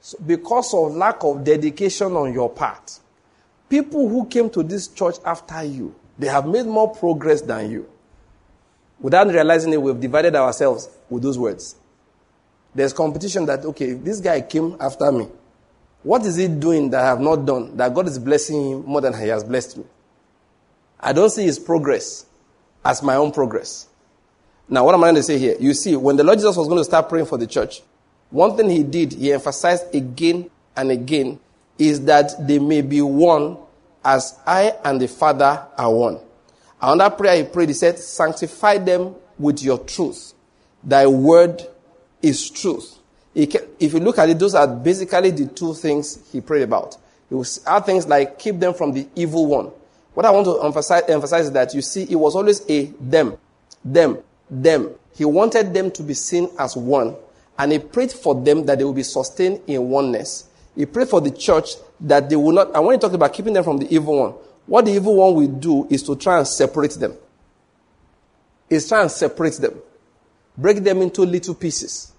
So 0.00 0.18
because 0.24 0.74
of 0.74 0.94
lack 0.94 1.24
of 1.24 1.42
dedication 1.42 2.12
on 2.12 2.34
your 2.34 2.50
part, 2.50 3.00
People 3.68 4.08
who 4.08 4.26
came 4.26 4.48
to 4.50 4.62
this 4.62 4.88
church 4.88 5.16
after 5.24 5.62
you, 5.64 5.94
they 6.18 6.28
have 6.28 6.46
made 6.46 6.66
more 6.66 6.94
progress 6.94 7.42
than 7.42 7.70
you. 7.70 7.88
Without 9.00 9.26
realizing 9.26 9.72
it, 9.72 9.82
we've 9.82 10.00
divided 10.00 10.34
ourselves 10.34 10.88
with 11.10 11.22
those 11.22 11.38
words. 11.38 11.76
There's 12.74 12.92
competition 12.92 13.44
that, 13.46 13.64
okay, 13.64 13.92
this 13.94 14.20
guy 14.20 14.40
came 14.40 14.76
after 14.80 15.10
me. 15.10 15.28
What 16.02 16.24
is 16.24 16.36
he 16.36 16.46
doing 16.46 16.90
that 16.90 17.02
I 17.02 17.06
have 17.06 17.20
not 17.20 17.44
done 17.44 17.76
that 17.76 17.92
God 17.92 18.06
is 18.06 18.18
blessing 18.18 18.70
him 18.70 18.84
more 18.86 19.00
than 19.00 19.12
he 19.14 19.28
has 19.28 19.42
blessed 19.42 19.78
me? 19.78 19.84
I 21.00 21.12
don't 21.12 21.30
see 21.30 21.42
his 21.42 21.58
progress 21.58 22.26
as 22.84 23.02
my 23.02 23.16
own 23.16 23.32
progress. 23.32 23.88
Now, 24.68 24.84
what 24.84 24.94
am 24.94 25.04
I 25.04 25.06
going 25.06 25.16
to 25.16 25.22
say 25.22 25.38
here? 25.38 25.56
You 25.60 25.74
see, 25.74 25.94
when 25.94 26.16
the 26.16 26.24
Lord 26.24 26.38
Jesus 26.38 26.56
was 26.56 26.66
going 26.66 26.80
to 26.80 26.84
start 26.84 27.08
praying 27.08 27.26
for 27.26 27.38
the 27.38 27.46
church, 27.46 27.82
one 28.30 28.56
thing 28.56 28.68
he 28.68 28.82
did, 28.82 29.12
he 29.12 29.32
emphasized 29.32 29.94
again 29.94 30.50
and 30.76 30.90
again 30.90 31.38
is 31.78 32.04
that 32.04 32.46
they 32.46 32.58
may 32.58 32.82
be 32.82 33.00
one 33.00 33.58
as 34.04 34.38
I 34.46 34.74
and 34.84 35.00
the 35.00 35.08
Father 35.08 35.66
are 35.76 35.92
one. 35.92 36.18
Another 36.80 37.14
prayer 37.14 37.36
he 37.36 37.44
prayed, 37.44 37.68
he 37.68 37.74
said, 37.74 37.98
Sanctify 37.98 38.78
them 38.78 39.14
with 39.38 39.62
your 39.62 39.78
truth. 39.78 40.34
Thy 40.82 41.06
word 41.06 41.62
is 42.22 42.50
truth. 42.50 42.98
If 43.34 43.92
you 43.92 44.00
look 44.00 44.18
at 44.18 44.30
it, 44.30 44.38
those 44.38 44.54
are 44.54 44.66
basically 44.66 45.30
the 45.30 45.46
two 45.46 45.74
things 45.74 46.18
he 46.32 46.40
prayed 46.40 46.62
about. 46.62 46.96
He 47.28 47.34
was 47.34 47.60
add 47.66 47.84
things 47.84 48.06
like 48.06 48.38
keep 48.38 48.58
them 48.58 48.72
from 48.72 48.92
the 48.92 49.06
evil 49.14 49.46
one. 49.46 49.70
What 50.14 50.24
I 50.24 50.30
want 50.30 50.46
to 50.46 50.62
emphasize, 50.62 51.02
emphasize 51.08 51.46
is 51.46 51.52
that 51.52 51.74
you 51.74 51.82
see, 51.82 52.04
it 52.04 52.14
was 52.14 52.34
always 52.34 52.62
a 52.70 52.84
them, 53.00 53.36
them, 53.84 54.18
them. 54.50 54.90
He 55.14 55.24
wanted 55.24 55.72
them 55.72 55.90
to 55.92 56.02
be 56.02 56.14
seen 56.14 56.48
as 56.58 56.76
one, 56.76 57.16
and 57.58 57.72
he 57.72 57.78
prayed 57.78 58.12
for 58.12 58.34
them 58.34 58.66
that 58.66 58.78
they 58.78 58.84
will 58.84 58.92
be 58.92 59.02
sustained 59.02 59.60
in 59.66 59.88
oneness. 59.88 60.48
He 60.74 60.84
prayed 60.84 61.08
for 61.08 61.20
the 61.20 61.30
church 61.30 61.70
that 62.00 62.28
they 62.28 62.36
will 62.36 62.52
not. 62.52 62.74
And 62.74 62.84
when 62.84 62.94
he 62.94 63.00
talked 63.00 63.14
about 63.14 63.32
keeping 63.32 63.54
them 63.54 63.64
from 63.64 63.78
the 63.78 63.92
evil 63.92 64.18
one, 64.18 64.34
what 64.66 64.84
the 64.84 64.92
evil 64.92 65.16
one 65.16 65.34
will 65.34 65.48
do 65.48 65.86
is 65.88 66.02
to 66.04 66.16
try 66.16 66.38
and 66.38 66.46
separate 66.46 66.92
them. 66.92 67.14
Is 68.68 68.88
try 68.88 69.00
and 69.02 69.10
separate 69.10 69.54
them, 69.54 69.74
break 70.58 70.78
them 70.78 71.00
into 71.00 71.22
little 71.22 71.54
pieces. 71.54 72.12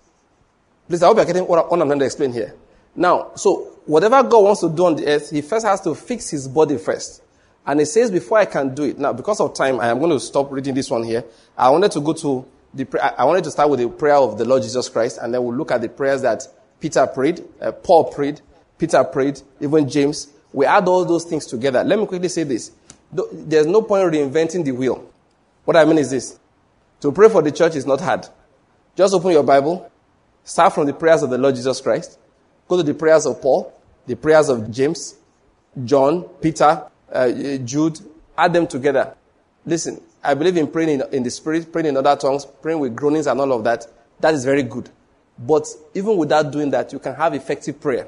Please, 0.87 1.03
I 1.03 1.07
hope 1.07 1.17
you're 1.17 1.25
getting 1.25 1.45
what 1.45 1.67
I'm 1.69 1.77
trying 1.77 1.99
to 1.99 2.05
explain 2.05 2.31
here. 2.31 2.55
Now, 2.95 3.31
so 3.35 3.77
whatever 3.85 4.23
God 4.23 4.43
wants 4.43 4.61
to 4.61 4.69
do 4.69 4.85
on 4.85 4.95
the 4.95 5.07
earth, 5.07 5.29
He 5.29 5.41
first 5.41 5.65
has 5.65 5.81
to 5.81 5.93
fix 5.93 6.29
His 6.29 6.47
body 6.47 6.77
first. 6.77 7.21
And 7.67 7.81
it 7.81 7.87
says, 7.87 8.09
before 8.09 8.37
I 8.37 8.45
can 8.45 8.73
do 8.73 8.83
it, 8.83 8.97
now 8.97 9.11
because 9.11 9.41
of 9.41 9.53
time, 9.53 9.81
I 9.81 9.89
am 9.89 9.99
going 9.99 10.11
to 10.11 10.19
stop 10.21 10.49
reading 10.51 10.73
this 10.73 10.89
one 10.89 11.03
here. 11.03 11.25
I 11.57 11.69
wanted 11.69 11.91
to 11.91 11.99
go 11.99 12.13
to 12.13 12.45
the, 12.73 13.19
I 13.19 13.25
wanted 13.25 13.43
to 13.43 13.51
start 13.51 13.69
with 13.69 13.81
the 13.81 13.89
prayer 13.89 14.15
of 14.15 14.37
the 14.37 14.45
Lord 14.45 14.63
Jesus 14.63 14.87
Christ, 14.87 15.19
and 15.21 15.33
then 15.33 15.43
we'll 15.43 15.55
look 15.55 15.71
at 15.71 15.81
the 15.81 15.89
prayers 15.89 16.21
that 16.21 16.47
Peter 16.79 17.05
prayed, 17.05 17.43
uh, 17.59 17.73
Paul 17.73 18.05
prayed, 18.05 18.39
Peter 18.77 19.03
prayed, 19.03 19.41
even 19.59 19.89
James. 19.89 20.29
We 20.53 20.65
add 20.65 20.87
all 20.87 21.03
those 21.03 21.25
things 21.25 21.45
together. 21.45 21.83
Let 21.83 21.99
me 21.99 22.05
quickly 22.05 22.29
say 22.29 22.43
this. 22.43 22.71
There's 23.11 23.65
no 23.65 23.81
point 23.81 24.13
reinventing 24.13 24.63
the 24.63 24.71
wheel. 24.71 25.09
What 25.65 25.75
I 25.75 25.83
mean 25.83 25.97
is 25.97 26.09
this. 26.09 26.39
To 27.01 27.11
pray 27.11 27.29
for 27.29 27.41
the 27.41 27.51
church 27.51 27.75
is 27.75 27.85
not 27.85 27.99
hard. 27.99 28.27
Just 28.95 29.13
open 29.13 29.31
your 29.31 29.43
Bible, 29.43 29.91
start 30.43 30.73
from 30.73 30.87
the 30.87 30.93
prayers 30.93 31.21
of 31.21 31.29
the 31.29 31.37
Lord 31.37 31.55
Jesus 31.55 31.81
Christ, 31.81 32.17
go 32.67 32.77
to 32.77 32.83
the 32.83 32.93
prayers 32.93 33.25
of 33.25 33.41
Paul, 33.41 33.73
the 34.05 34.15
prayers 34.15 34.49
of 34.49 34.71
James, 34.71 35.15
John, 35.83 36.23
Peter, 36.41 36.83
uh, 37.11 37.57
Jude, 37.57 37.99
add 38.37 38.53
them 38.53 38.67
together. 38.67 39.15
Listen, 39.65 40.01
I 40.23 40.33
believe 40.33 40.57
in 40.57 40.67
praying 40.67 40.89
in, 40.89 41.03
in 41.13 41.23
the 41.23 41.31
spirit, 41.31 41.71
praying 41.71 41.87
in 41.87 41.97
other 41.97 42.15
tongues, 42.15 42.45
praying 42.45 42.79
with 42.79 42.95
groanings 42.95 43.27
and 43.27 43.39
all 43.39 43.51
of 43.53 43.63
that. 43.63 43.85
That 44.19 44.33
is 44.33 44.43
very 44.45 44.63
good. 44.63 44.89
But 45.37 45.67
even 45.93 46.17
without 46.17 46.51
doing 46.51 46.69
that, 46.71 46.91
you 46.91 46.99
can 46.99 47.15
have 47.15 47.33
effective 47.33 47.79
prayer. 47.79 48.07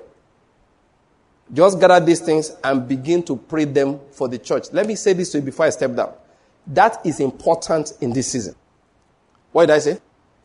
Just 1.51 1.79
gather 1.79 2.03
these 2.03 2.19
things 2.19 2.51
and 2.63 2.87
begin 2.87 3.23
to 3.23 3.35
pray 3.35 3.65
them 3.65 3.99
for 4.11 4.27
the 4.27 4.37
church. 4.37 4.67
Let 4.71 4.87
me 4.87 4.95
say 4.95 5.13
this 5.13 5.31
to 5.31 5.39
you 5.39 5.43
before 5.43 5.65
I 5.65 5.69
step 5.69 5.95
down. 5.95 6.13
That 6.67 7.05
is 7.05 7.19
important 7.19 7.93
in 8.01 8.13
this 8.13 8.31
season. 8.31 8.55
What 9.51 9.67
did 9.67 9.75
I 9.75 9.79
say? 9.79 9.99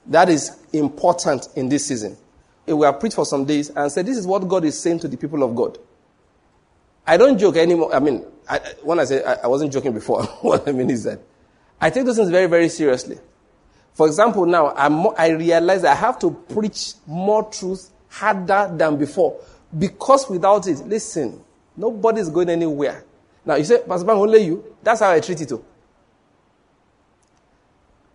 That 0.07 0.29
is 0.29 0.57
important 0.73 1.49
in 1.57 1.69
this 1.69 1.87
season. 1.87 2.17
We 2.67 2.87
have 2.87 2.99
preached 3.01 3.17
for 3.17 3.27
some 3.27 3.45
days 3.45 3.71
and 3.71 3.93
said, 3.93 4.07
This 4.07 4.17
is 4.17 4.27
what 4.27 4.47
God 4.49 4.65
is 4.65 4.81
saying 4.81 5.01
to 5.01 5.09
the 5.09 5.17
people 5.17 5.43
of 5.43 5.55
God. 5.55 5.79
I 7.07 7.17
don't 7.17 7.39
joke 7.39 7.57
anymore. 7.57 7.95
I 7.95 7.99
mean, 7.99 8.25
I, 8.49 8.59
when 8.83 8.99
I 8.99 9.05
say 9.05 9.23
I, 9.23 9.35
I 9.45 9.47
wasn't 9.47 9.73
joking 9.73 9.93
before, 9.93 10.23
what 10.43 10.67
I 10.69 10.73
mean 10.73 10.91
is 10.91 11.05
that 11.05 11.21
I 11.81 11.91
take 11.91 12.05
those 12.05 12.17
things 12.17 12.31
very, 12.31 12.47
very 12.47 12.69
seriously. 12.69 13.19
For 13.95 14.07
example, 14.07 14.47
now 14.47 14.75
I'm, 14.75 15.07
I 15.17 15.29
realize 15.31 15.85
I 15.85 15.95
have 15.95 16.19
to 16.21 16.31
preach 16.31 16.95
more 17.07 17.45
truth 17.51 17.91
harder 18.09 18.71
than 18.77 18.97
before 18.97 19.41
because 19.79 20.29
without 20.29 20.67
it, 20.67 20.79
listen, 20.87 21.43
nobody's 21.77 22.29
going 22.29 22.49
anywhere. 22.51 23.05
Now 23.45 23.57
you 23.57 23.65
say, 23.65 23.83
Pastor 23.87 24.07
Banky, 24.07 24.19
only 24.19 24.39
you. 24.45 24.77
That's 24.83 25.01
how 25.01 25.11
I 25.11 25.21
treat 25.21 25.41
it 25.41 25.49
too. 25.49 25.65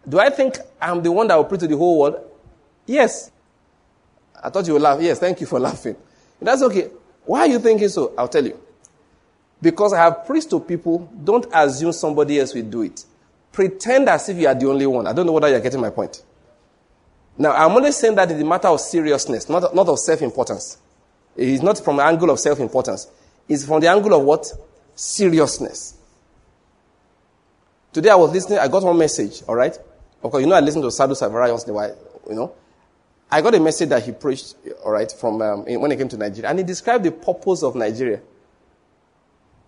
Do 0.08 0.20
I 0.20 0.30
think 0.30 0.58
I'm 0.82 1.04
the 1.04 1.12
one 1.12 1.28
that 1.28 1.36
will 1.36 1.46
preach 1.46 1.62
to 1.62 1.68
the 1.68 1.78
whole 1.78 2.00
world? 2.00 2.20
Yes. 2.86 3.32
I 4.42 4.50
thought 4.50 4.66
you 4.66 4.74
would 4.74 4.82
laugh. 4.82 5.00
Yes, 5.02 5.20
thank 5.20 5.40
you 5.40 5.48
for 5.48 5.60
laughing. 5.70 5.96
That's 6.42 6.62
okay. 6.64 6.90
Why 7.26 7.42
are 7.42 7.48
you 7.48 7.60
thinking 7.60 7.90
so? 7.90 8.14
I'll 8.18 8.28
tell 8.28 8.46
you. 8.46 8.60
Because 9.62 9.94
I 9.94 10.04
have 10.04 10.26
preached 10.26 10.50
to 10.52 10.60
people, 10.60 11.10
don't 11.24 11.46
assume 11.54 11.92
somebody 11.92 12.40
else 12.40 12.54
will 12.54 12.64
do 12.64 12.82
it. 12.84 13.04
Pretend 13.52 14.08
as 14.08 14.30
if 14.30 14.38
you 14.38 14.48
are 14.48 14.56
the 14.56 14.68
only 14.70 14.86
one. 14.86 15.06
I 15.08 15.14
don't 15.14 15.26
know 15.26 15.34
whether 15.34 15.50
you're 15.50 15.60
getting 15.60 15.82
my 15.82 15.90
point. 15.90 16.24
Now, 17.38 17.52
I'm 17.54 17.72
only 17.72 17.92
saying 17.92 18.16
that 18.16 18.30
in 18.32 18.38
the 18.38 18.46
matter 18.46 18.68
of 18.68 18.80
seriousness, 18.80 19.50
not, 19.50 19.74
not 19.74 19.88
of 19.88 20.00
self 20.00 20.22
importance. 20.22 20.78
It's 21.36 21.64
not 21.64 21.80
from 21.84 21.98
the 21.98 22.04
angle 22.04 22.30
of 22.30 22.40
self 22.40 22.60
importance. 22.60 23.08
It's 23.48 23.66
from 23.66 23.82
the 23.82 23.90
angle 23.90 24.14
of 24.14 24.24
what? 24.24 24.46
Seriousness. 24.96 25.96
Today 27.92 28.10
I 28.10 28.16
was 28.16 28.32
listening, 28.32 28.60
I 28.60 28.68
got 28.68 28.84
one 28.84 28.98
message, 28.98 29.42
all 29.48 29.56
right? 29.56 29.78
Okay, 30.24 30.42
you 30.42 30.46
know 30.46 30.56
I 30.56 30.60
listen 30.60 30.82
to 30.82 30.92
Sadhu 30.92 31.14
Selvaraj 31.14 31.50
once 31.50 31.64
in 31.64 31.72
a 31.72 31.74
while, 31.74 31.98
you 32.30 32.36
know? 32.36 32.54
I 33.32 33.42
got 33.42 33.56
a 33.56 33.60
message 33.60 33.90
that 33.90 34.04
he 34.04 34.12
preached, 34.12 34.56
all 34.84 34.92
right, 34.92 35.12
from 35.12 35.42
um, 35.42 35.66
when 35.66 35.92
he 35.92 35.98
came 35.98 36.10
to 36.10 36.18
Nigeria, 36.18 36.50
and 36.50 36.60
he 36.60 36.66
described 36.66 37.04
the 37.04 37.12
purpose 37.12 37.64
of 37.64 37.76
Nigeria. 37.76 38.20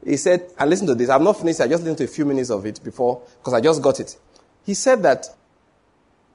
He 0.06 0.18
said, 0.18 0.52
and 0.58 0.70
listen 0.70 0.88
to 0.88 0.96
this, 0.96 1.10
I'm 1.10 1.24
not 1.24 1.38
finished, 1.38 1.62
I 1.62 1.68
just 1.68 1.84
listened 1.84 2.00
to 2.00 2.06
a 2.06 2.08
few 2.08 2.26
minutes 2.26 2.50
of 2.50 2.66
it 2.66 2.84
before, 2.84 3.22
because 3.40 3.54
I 3.54 3.62
just 3.62 3.82
got 3.82 4.00
it. 4.00 4.18
He 4.66 4.74
said 4.74 5.04
that, 5.04 5.28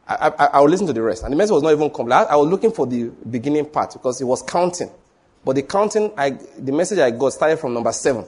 I, 0.07 0.33
I, 0.39 0.45
I 0.47 0.61
will 0.61 0.69
listen 0.69 0.87
to 0.87 0.93
the 0.93 1.03
rest. 1.03 1.25
And 1.25 1.33
the 1.33 1.37
message 1.37 1.53
was 1.53 1.63
not 1.65 1.73
even 1.73 1.91
complete. 1.91 2.15
I 2.15 2.37
was 2.37 2.49
looking 2.49 2.71
for 2.71 2.87
the 2.87 3.11
beginning 3.29 3.67
part, 3.67 3.93
because 3.93 4.19
he 4.19 4.25
was 4.25 4.43
counting. 4.43 4.91
But 5.45 5.57
the 5.57 5.63
counting, 5.63 6.13
I, 6.17 6.31
the 6.31 6.73
message 6.73 6.99
I 6.99 7.11
got 7.11 7.33
started 7.33 7.59
from 7.59 7.75
number 7.75 7.93
seven. 7.93 8.25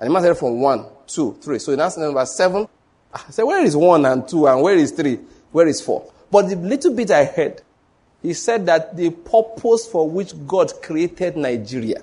And 0.00 0.08
the 0.08 0.12
man 0.12 0.22
started 0.22 0.38
from 0.38 0.60
one, 0.60 0.86
two, 1.06 1.36
three. 1.40 1.60
So 1.60 1.76
that's 1.76 1.96
number 1.96 2.26
seven. 2.26 2.66
I 3.12 3.20
said, 3.30 3.44
where 3.44 3.64
is 3.64 3.76
one 3.76 4.04
and 4.06 4.28
two, 4.28 4.48
and 4.48 4.60
where 4.60 4.74
is 4.74 4.90
three? 4.90 5.20
Where 5.52 5.68
is 5.68 5.80
four? 5.80 6.10
But 6.32 6.48
the 6.48 6.56
little 6.56 6.92
bit 6.92 7.12
I 7.12 7.24
heard, 7.26 7.62
he 8.22 8.32
said 8.32 8.66
that 8.66 8.96
the 8.96 9.10
purpose 9.10 9.86
for 9.86 10.08
which 10.10 10.32
God 10.48 10.72
created 10.82 11.36
Nigeria 11.36 12.02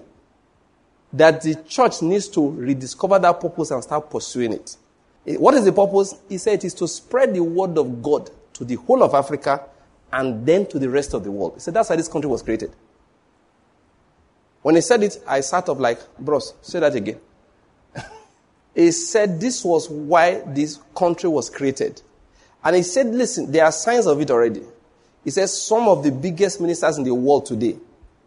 that 1.13 1.41
the 1.41 1.55
church 1.67 2.01
needs 2.01 2.27
to 2.29 2.49
rediscover 2.51 3.19
that 3.19 3.39
purpose 3.39 3.71
and 3.71 3.83
start 3.83 4.09
pursuing 4.09 4.53
it. 4.53 4.77
Eh, 5.27 5.35
what 5.35 5.53
is 5.55 5.65
the 5.65 5.73
purpose? 5.73 6.15
He 6.29 6.37
said 6.37 6.55
it 6.55 6.63
is 6.65 6.73
to 6.75 6.87
spread 6.87 7.33
the 7.33 7.43
word 7.43 7.77
of 7.77 8.01
God 8.01 8.29
to 8.53 8.65
the 8.65 8.75
whole 8.75 9.03
of 9.03 9.13
Africa 9.13 9.63
and 10.11 10.45
then 10.45 10.65
to 10.67 10.79
the 10.79 10.89
rest 10.89 11.13
of 11.13 11.23
the 11.23 11.31
world. 11.31 11.55
He 11.55 11.59
said 11.59 11.73
that's 11.73 11.89
why 11.89 11.95
this 11.95 12.07
country 12.07 12.29
was 12.29 12.41
created. 12.41 12.71
When 14.61 14.75
he 14.75 14.81
said 14.81 15.03
it, 15.03 15.17
I 15.27 15.41
sat 15.41 15.67
up 15.69 15.79
like, 15.79 15.99
bros, 16.17 16.53
say 16.61 16.79
that 16.79 16.95
again. 16.95 17.19
he 18.75 18.91
said 18.91 19.39
this 19.39 19.65
was 19.65 19.89
why 19.89 20.41
this 20.45 20.79
country 20.95 21.29
was 21.29 21.49
created. 21.49 22.01
And 22.63 22.75
he 22.75 22.83
said, 22.83 23.07
listen, 23.07 23.51
there 23.51 23.65
are 23.65 23.71
signs 23.71 24.05
of 24.05 24.21
it 24.21 24.29
already. 24.29 24.61
He 25.23 25.31
says 25.31 25.59
some 25.59 25.87
of 25.87 26.03
the 26.03 26.11
biggest 26.11 26.61
ministers 26.61 26.97
in 26.97 27.03
the 27.03 27.13
world 27.13 27.45
today 27.47 27.77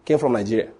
came 0.04 0.18
from 0.18 0.32
Nigeria. 0.32 0.70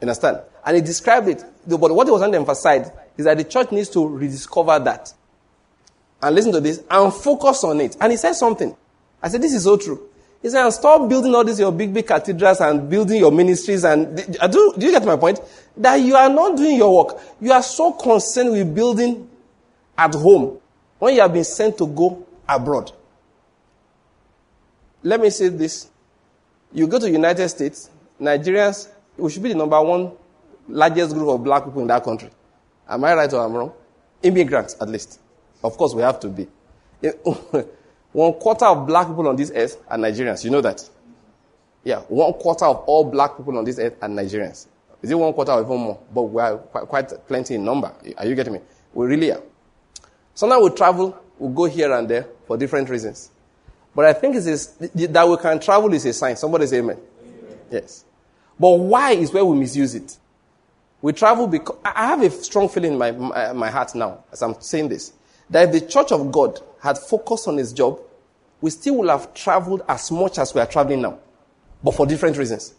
Understand? 0.00 0.40
And 0.64 0.76
he 0.76 0.82
described 0.82 1.28
it. 1.28 1.44
But 1.66 1.94
what 1.94 2.06
he 2.06 2.10
was 2.10 2.20
trying 2.20 2.32
to 2.32 2.38
emphasize 2.38 2.90
is 3.16 3.24
that 3.24 3.38
the 3.38 3.44
church 3.44 3.72
needs 3.72 3.88
to 3.90 4.06
rediscover 4.06 4.78
that. 4.78 5.12
And 6.22 6.34
listen 6.34 6.52
to 6.52 6.60
this 6.60 6.82
and 6.90 7.12
focus 7.12 7.64
on 7.64 7.80
it. 7.80 7.96
And 8.00 8.12
he 8.12 8.18
said 8.18 8.34
something. 8.34 8.76
I 9.22 9.28
said, 9.28 9.42
This 9.42 9.54
is 9.54 9.64
so 9.64 9.76
true. 9.76 10.08
He 10.42 10.50
said, 10.50 10.70
stop 10.70 11.08
building 11.08 11.34
all 11.34 11.42
these 11.42 11.58
your 11.58 11.72
big, 11.72 11.92
big 11.92 12.06
cathedrals 12.06 12.60
and 12.60 12.88
building 12.88 13.18
your 13.18 13.32
ministries. 13.32 13.84
And 13.84 14.16
do, 14.16 14.74
do 14.78 14.86
you 14.86 14.92
get 14.92 15.04
my 15.04 15.16
point? 15.16 15.40
That 15.76 15.96
you 15.96 16.14
are 16.14 16.28
not 16.28 16.56
doing 16.56 16.76
your 16.76 17.04
work. 17.04 17.20
You 17.40 17.52
are 17.52 17.62
so 17.62 17.92
concerned 17.92 18.52
with 18.52 18.72
building 18.72 19.28
at 19.98 20.14
home 20.14 20.60
when 20.98 21.14
you 21.14 21.20
have 21.22 21.32
been 21.32 21.42
sent 21.42 21.78
to 21.78 21.86
go 21.88 22.24
abroad. 22.48 22.92
Let 25.02 25.20
me 25.20 25.30
say 25.30 25.48
this. 25.48 25.88
You 26.72 26.86
go 26.86 26.98
to 26.98 27.10
United 27.10 27.48
States, 27.48 27.90
Nigerians 28.20 28.88
we 29.16 29.30
should 29.30 29.42
be 29.42 29.50
the 29.50 29.54
number 29.54 29.80
one 29.80 30.12
largest 30.68 31.14
group 31.14 31.28
of 31.28 31.44
black 31.44 31.64
people 31.64 31.80
in 31.82 31.86
that 31.88 32.02
country. 32.04 32.30
Am 32.88 33.04
I 33.04 33.14
right 33.14 33.32
or 33.32 33.44
am 33.44 33.54
I 33.54 33.58
wrong? 33.58 33.72
Immigrants, 34.22 34.76
at 34.80 34.88
least. 34.88 35.20
Of 35.62 35.76
course, 35.76 35.94
we 35.94 36.02
have 36.02 36.20
to 36.20 36.28
be. 36.28 36.46
one 38.12 38.32
quarter 38.34 38.64
of 38.66 38.86
black 38.86 39.06
people 39.06 39.28
on 39.28 39.36
this 39.36 39.50
earth 39.54 39.82
are 39.88 39.98
Nigerians. 39.98 40.44
You 40.44 40.50
know 40.50 40.60
that? 40.60 40.88
Yeah, 41.84 42.00
one 42.08 42.32
quarter 42.34 42.64
of 42.64 42.78
all 42.86 43.04
black 43.04 43.36
people 43.36 43.56
on 43.58 43.64
this 43.64 43.78
earth 43.78 43.96
are 44.02 44.08
Nigerians. 44.08 44.66
Is 45.02 45.10
it 45.10 45.14
one 45.14 45.32
quarter 45.32 45.52
or 45.52 45.60
even 45.62 45.76
more? 45.78 45.98
But 46.12 46.22
we 46.22 46.40
are 46.42 46.56
quite, 46.58 46.88
quite 46.88 47.26
plenty 47.28 47.54
in 47.54 47.64
number. 47.64 47.92
Are 48.16 48.26
you 48.26 48.34
getting 48.34 48.54
me? 48.54 48.60
We 48.94 49.06
really 49.06 49.30
are. 49.32 49.42
Sometimes 50.34 50.62
we 50.64 50.70
travel, 50.76 51.16
we 51.38 51.54
go 51.54 51.64
here 51.64 51.92
and 51.92 52.08
there 52.08 52.26
for 52.46 52.56
different 52.56 52.88
reasons. 52.88 53.30
But 53.94 54.06
I 54.06 54.12
think 54.14 54.36
it 54.36 54.46
is 54.46 54.68
that 54.78 55.28
we 55.28 55.36
can 55.36 55.60
travel 55.60 55.92
is 55.94 56.04
a 56.06 56.12
sign. 56.12 56.36
Somebody 56.36 56.66
say 56.66 56.78
amen. 56.78 56.98
amen. 57.22 57.58
Yes. 57.70 58.05
But 58.58 58.70
why 58.70 59.12
is 59.12 59.32
where 59.32 59.44
we 59.44 59.56
misuse 59.58 59.94
it. 59.94 60.16
We 61.02 61.12
travel 61.12 61.46
because 61.46 61.76
I 61.84 62.06
have 62.06 62.22
a 62.22 62.30
strong 62.30 62.68
feeling 62.68 62.92
in 62.92 62.98
my, 62.98 63.12
my, 63.12 63.46
uh, 63.46 63.54
my 63.54 63.70
heart 63.70 63.94
now 63.94 64.24
as 64.32 64.42
I'm 64.42 64.60
saying 64.60 64.88
this 64.88 65.12
that 65.50 65.68
if 65.68 65.72
the 65.72 65.86
church 65.88 66.10
of 66.10 66.32
God 66.32 66.60
had 66.82 66.98
focused 66.98 67.46
on 67.46 67.58
its 67.58 67.72
job, 67.72 68.00
we 68.60 68.70
still 68.70 68.96
would 68.96 69.08
have 69.08 69.32
traveled 69.34 69.82
as 69.88 70.10
much 70.10 70.38
as 70.38 70.54
we 70.54 70.60
are 70.60 70.66
traveling 70.66 71.02
now, 71.02 71.18
but 71.84 71.94
for 71.94 72.06
different 72.06 72.36
reasons. 72.36 72.74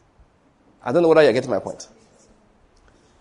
I 0.83 0.91
don't 0.91 1.03
know 1.03 1.09
whether 1.09 1.23
you're 1.23 1.33
getting 1.33 1.49
my 1.51 1.59
point. 1.59 1.87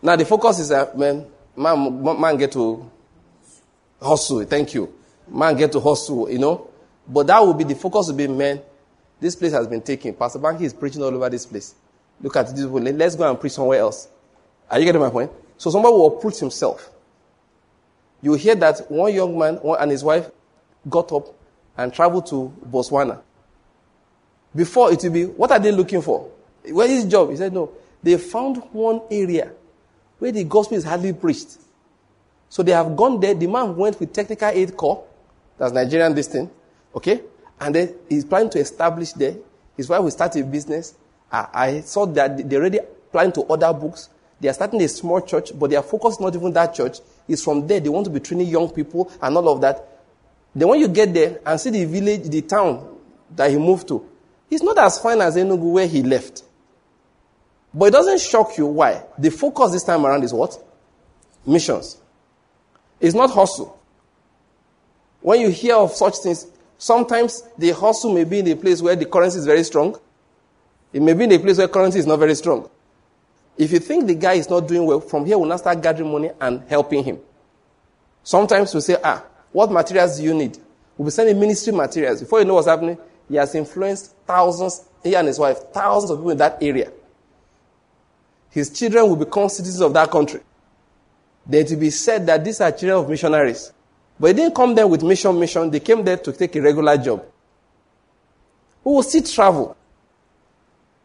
Now 0.03 0.17
the 0.17 0.25
focus 0.25 0.59
is 0.59 0.69
that 0.71 0.97
man, 0.97 1.27
man, 1.57 2.21
man 2.21 2.37
get 2.37 2.53
to 2.53 2.91
hustle. 4.01 4.45
Thank 4.45 4.75
you. 4.75 4.93
Man 5.29 5.57
get 5.57 5.73
to 5.73 5.81
hustle, 5.81 6.31
you 6.31 6.39
know. 6.39 6.71
But 7.09 7.27
that 7.29 7.41
will 7.41 7.55
be 7.55 7.65
the 7.65 7.75
focus 7.75 8.09
will 8.09 8.15
be 8.17 8.29
man. 8.29 8.61
This 9.21 9.35
place 9.37 9.53
has 9.53 9.67
been 9.67 9.83
taken. 9.83 10.15
Pastor 10.15 10.39
Banky 10.39 10.63
is 10.63 10.75
preaching 10.75 11.03
all 11.03 11.15
over 11.15 11.29
this 11.31 11.47
place. 11.47 11.75
Look 12.21 12.37
at 12.37 12.55
this. 12.55 12.65
Let's 12.65 13.15
go 13.15 13.29
and 13.29 13.39
preach 13.39 13.53
somewhere 13.53 13.81
else. 13.81 14.09
Are 14.71 14.79
you 14.79 14.85
getting 14.85 15.01
my 15.01 15.11
point? 15.11 15.31
So 15.59 15.71
somebody 15.71 15.93
will 15.93 16.17
uproot 16.17 16.39
himself. 16.39 16.91
You 18.23 18.35
hear 18.35 18.55
that 18.57 18.91
one 18.91 19.15
young 19.15 19.39
man 19.39 19.61
and 19.63 19.91
his 19.91 20.03
wife 20.03 20.31
got 20.89 21.13
up 21.13 21.35
and 21.77 21.93
traveled 21.93 22.27
to 22.27 22.53
Botswana. 22.69 23.21
Before 24.55 24.91
it 24.91 25.03
will 25.03 25.11
be, 25.11 25.25
what 25.27 25.51
are 25.53 25.59
they 25.59 25.71
looking 25.71 26.01
for? 26.01 26.31
Where 26.71 26.91
is 26.91 27.05
job? 27.05 27.31
He 27.31 27.37
said, 27.37 27.53
no. 27.53 27.71
They 28.03 28.17
found 28.17 28.57
one 28.73 29.03
area 29.11 29.53
where 30.19 30.33
the 30.33 30.45
gospel 30.45 30.79
is 30.79 30.85
hardly 30.85 31.13
preached. 31.13 31.59
So 32.49 32.63
they 32.63 32.73
have 32.73 32.97
gone 32.97 33.21
there. 33.21 33.35
The 33.35 33.47
man 33.47 33.77
went 33.77 34.01
with 34.01 34.13
technical 34.13 34.49
aid 34.49 34.77
corps. 34.77 35.05
That's 35.59 35.73
Nigerian 35.73 36.15
this 36.15 36.29
thing. 36.29 36.51
Okay? 36.95 37.21
And 37.61 37.75
then 37.75 37.95
he's 38.09 38.25
planning 38.25 38.51
to 38.51 38.59
establish 38.59 39.13
there. 39.13 39.37
His 39.77 39.89
wife 39.89 40.01
will 40.03 40.11
start 40.11 40.35
a 40.37 40.45
business. 40.45 40.95
I, 41.31 41.47
I 41.53 41.81
saw 41.81 42.07
that 42.07 42.49
they 42.49 42.57
already 42.57 42.81
planning 43.13 43.33
to 43.33 43.41
order 43.43 43.73
books. 43.73 44.09
They 44.41 44.49
are 44.49 44.53
starting 44.53 44.83
a 44.83 44.89
small 44.89 45.21
church, 45.23 45.53
but 45.59 45.71
their 45.71 45.83
focus 45.83 46.15
is 46.15 46.21
not 46.21 46.35
even 46.35 46.53
that 46.53 46.75
church. 46.75 46.99
It's 47.27 47.43
from 47.43 47.67
there. 47.67 47.81
They 47.81 47.89
want 47.89 48.05
to 48.05 48.11
be 48.11 48.21
training 48.21 48.49
young 48.49 48.69
people 48.71 49.11
and 49.21 49.37
all 49.37 49.49
of 49.49 49.61
that. 49.63 49.87
Then 50.55 50.69
when 50.69 50.81
you 50.81 50.89
get 50.89 51.13
there 51.13 51.41
and 51.45 51.61
see 51.61 51.71
the 51.71 51.85
village, 51.85 52.29
the 52.29 52.43
town 52.43 52.99
that 53.35 53.51
he 53.51 53.57
moved 53.59 53.89
to, 53.89 54.07
it's 54.51 54.63
not 54.63 54.79
as 54.79 54.99
fine 54.99 55.21
as 55.21 55.37
Enugu 55.37 55.73
where 55.73 55.87
he 55.87 56.03
left. 56.03 56.45
But 57.75 57.87
it 57.87 57.91
doesn't 57.93 58.21
shock 58.21 58.57
you. 58.57 58.67
Why? 58.67 59.03
The 59.19 59.31
focus 59.31 59.73
this 59.73 59.85
time 59.85 60.07
around 60.07 60.25
is 60.25 60.33
what? 60.33 60.59
Missions. 61.45 61.99
It's 63.01 63.15
not 63.15 63.31
hustle. 63.31 63.79
When 65.21 65.41
you 65.41 65.51
hear 65.51 65.75
of 65.77 65.93
such 65.93 66.17
things, 66.19 66.47
sometimes 66.79 67.43
the 67.59 67.73
hustle 67.73 68.15
may 68.15 68.25
be 68.25 68.39
in 68.39 68.49
a 68.49 68.57
place 68.57 68.81
where 68.81 68.97
the 68.97 69.05
currency 69.05 69.39
is 69.39 69.47
very 69.47 69.65
strong. 69.65 69.99
It 70.93 71.03
may 71.03 71.13
be 71.13 71.25
in 71.25 71.33
a 71.33 71.39
place 71.39 71.59
where 71.59 71.69
currency 71.69 71.99
is 71.99 72.07
not 72.07 72.19
very 72.19 72.35
strong. 72.35 72.71
If 73.59 73.73
you 73.73 73.79
think 73.79 74.07
the 74.07 74.15
guy 74.15 74.35
is 74.35 74.51
not 74.51 74.69
doing 74.69 74.87
well, 74.87 75.01
from 75.01 75.25
here 75.25 75.39
we'll 75.39 75.49
now 75.49 75.57
start 75.57 75.83
gathering 75.83 76.13
money 76.13 76.31
and 76.41 76.63
helping 76.69 77.03
him. 77.05 77.19
Sometimes 78.23 78.75
we 78.75 78.81
say, 78.81 78.97
ah, 79.03 79.25
what 79.53 79.71
materials 79.71 80.19
do 80.19 80.25
you 80.25 80.35
need? 80.35 80.59
We'll 80.97 81.07
be 81.07 81.11
sending 81.11 81.39
ministry 81.39 81.73
materials. 81.73 82.21
Before 82.21 82.41
you 82.41 82.45
know 82.45 82.55
what's 82.55 82.67
happening, 82.67 82.99
he 83.29 83.37
has 83.37 83.55
influenced 83.55 84.15
thousands, 84.27 84.85
he 85.03 85.15
and 85.15 85.27
his 85.27 85.39
wife, 85.39 85.59
thousands 85.73 86.11
of 86.11 86.19
people 86.19 86.31
in 86.31 86.39
that 86.39 86.63
area. 86.63 86.93
His 88.51 88.71
children 88.71 89.09
will 89.09 89.17
become 89.17 89.49
citizens 89.49 89.81
of 89.81 89.93
that 89.95 90.11
country. 90.11 90.41
Then 91.47 91.67
to 91.67 91.77
be 91.77 91.91
said 91.91 92.27
that 92.27 92.45
these 92.45 92.61
are 92.61 92.73
children 92.73 92.99
of 92.99 93.09
missionaries. 93.09 93.73
But 94.19 94.29
they 94.29 94.43
didn't 94.43 94.55
come 94.55 94.75
there 94.75 94.87
with 94.87 95.03
mission, 95.03 95.39
mission. 95.39 95.71
They 95.71 95.81
came 95.81 96.03
there 96.05 96.17
to 96.17 96.33
take 96.33 96.57
a 96.57 96.63
regular 96.63 96.97
job. 96.97 97.25
We 98.83 98.93
will 98.93 99.03
see 99.03 99.21
travel. 99.21 99.77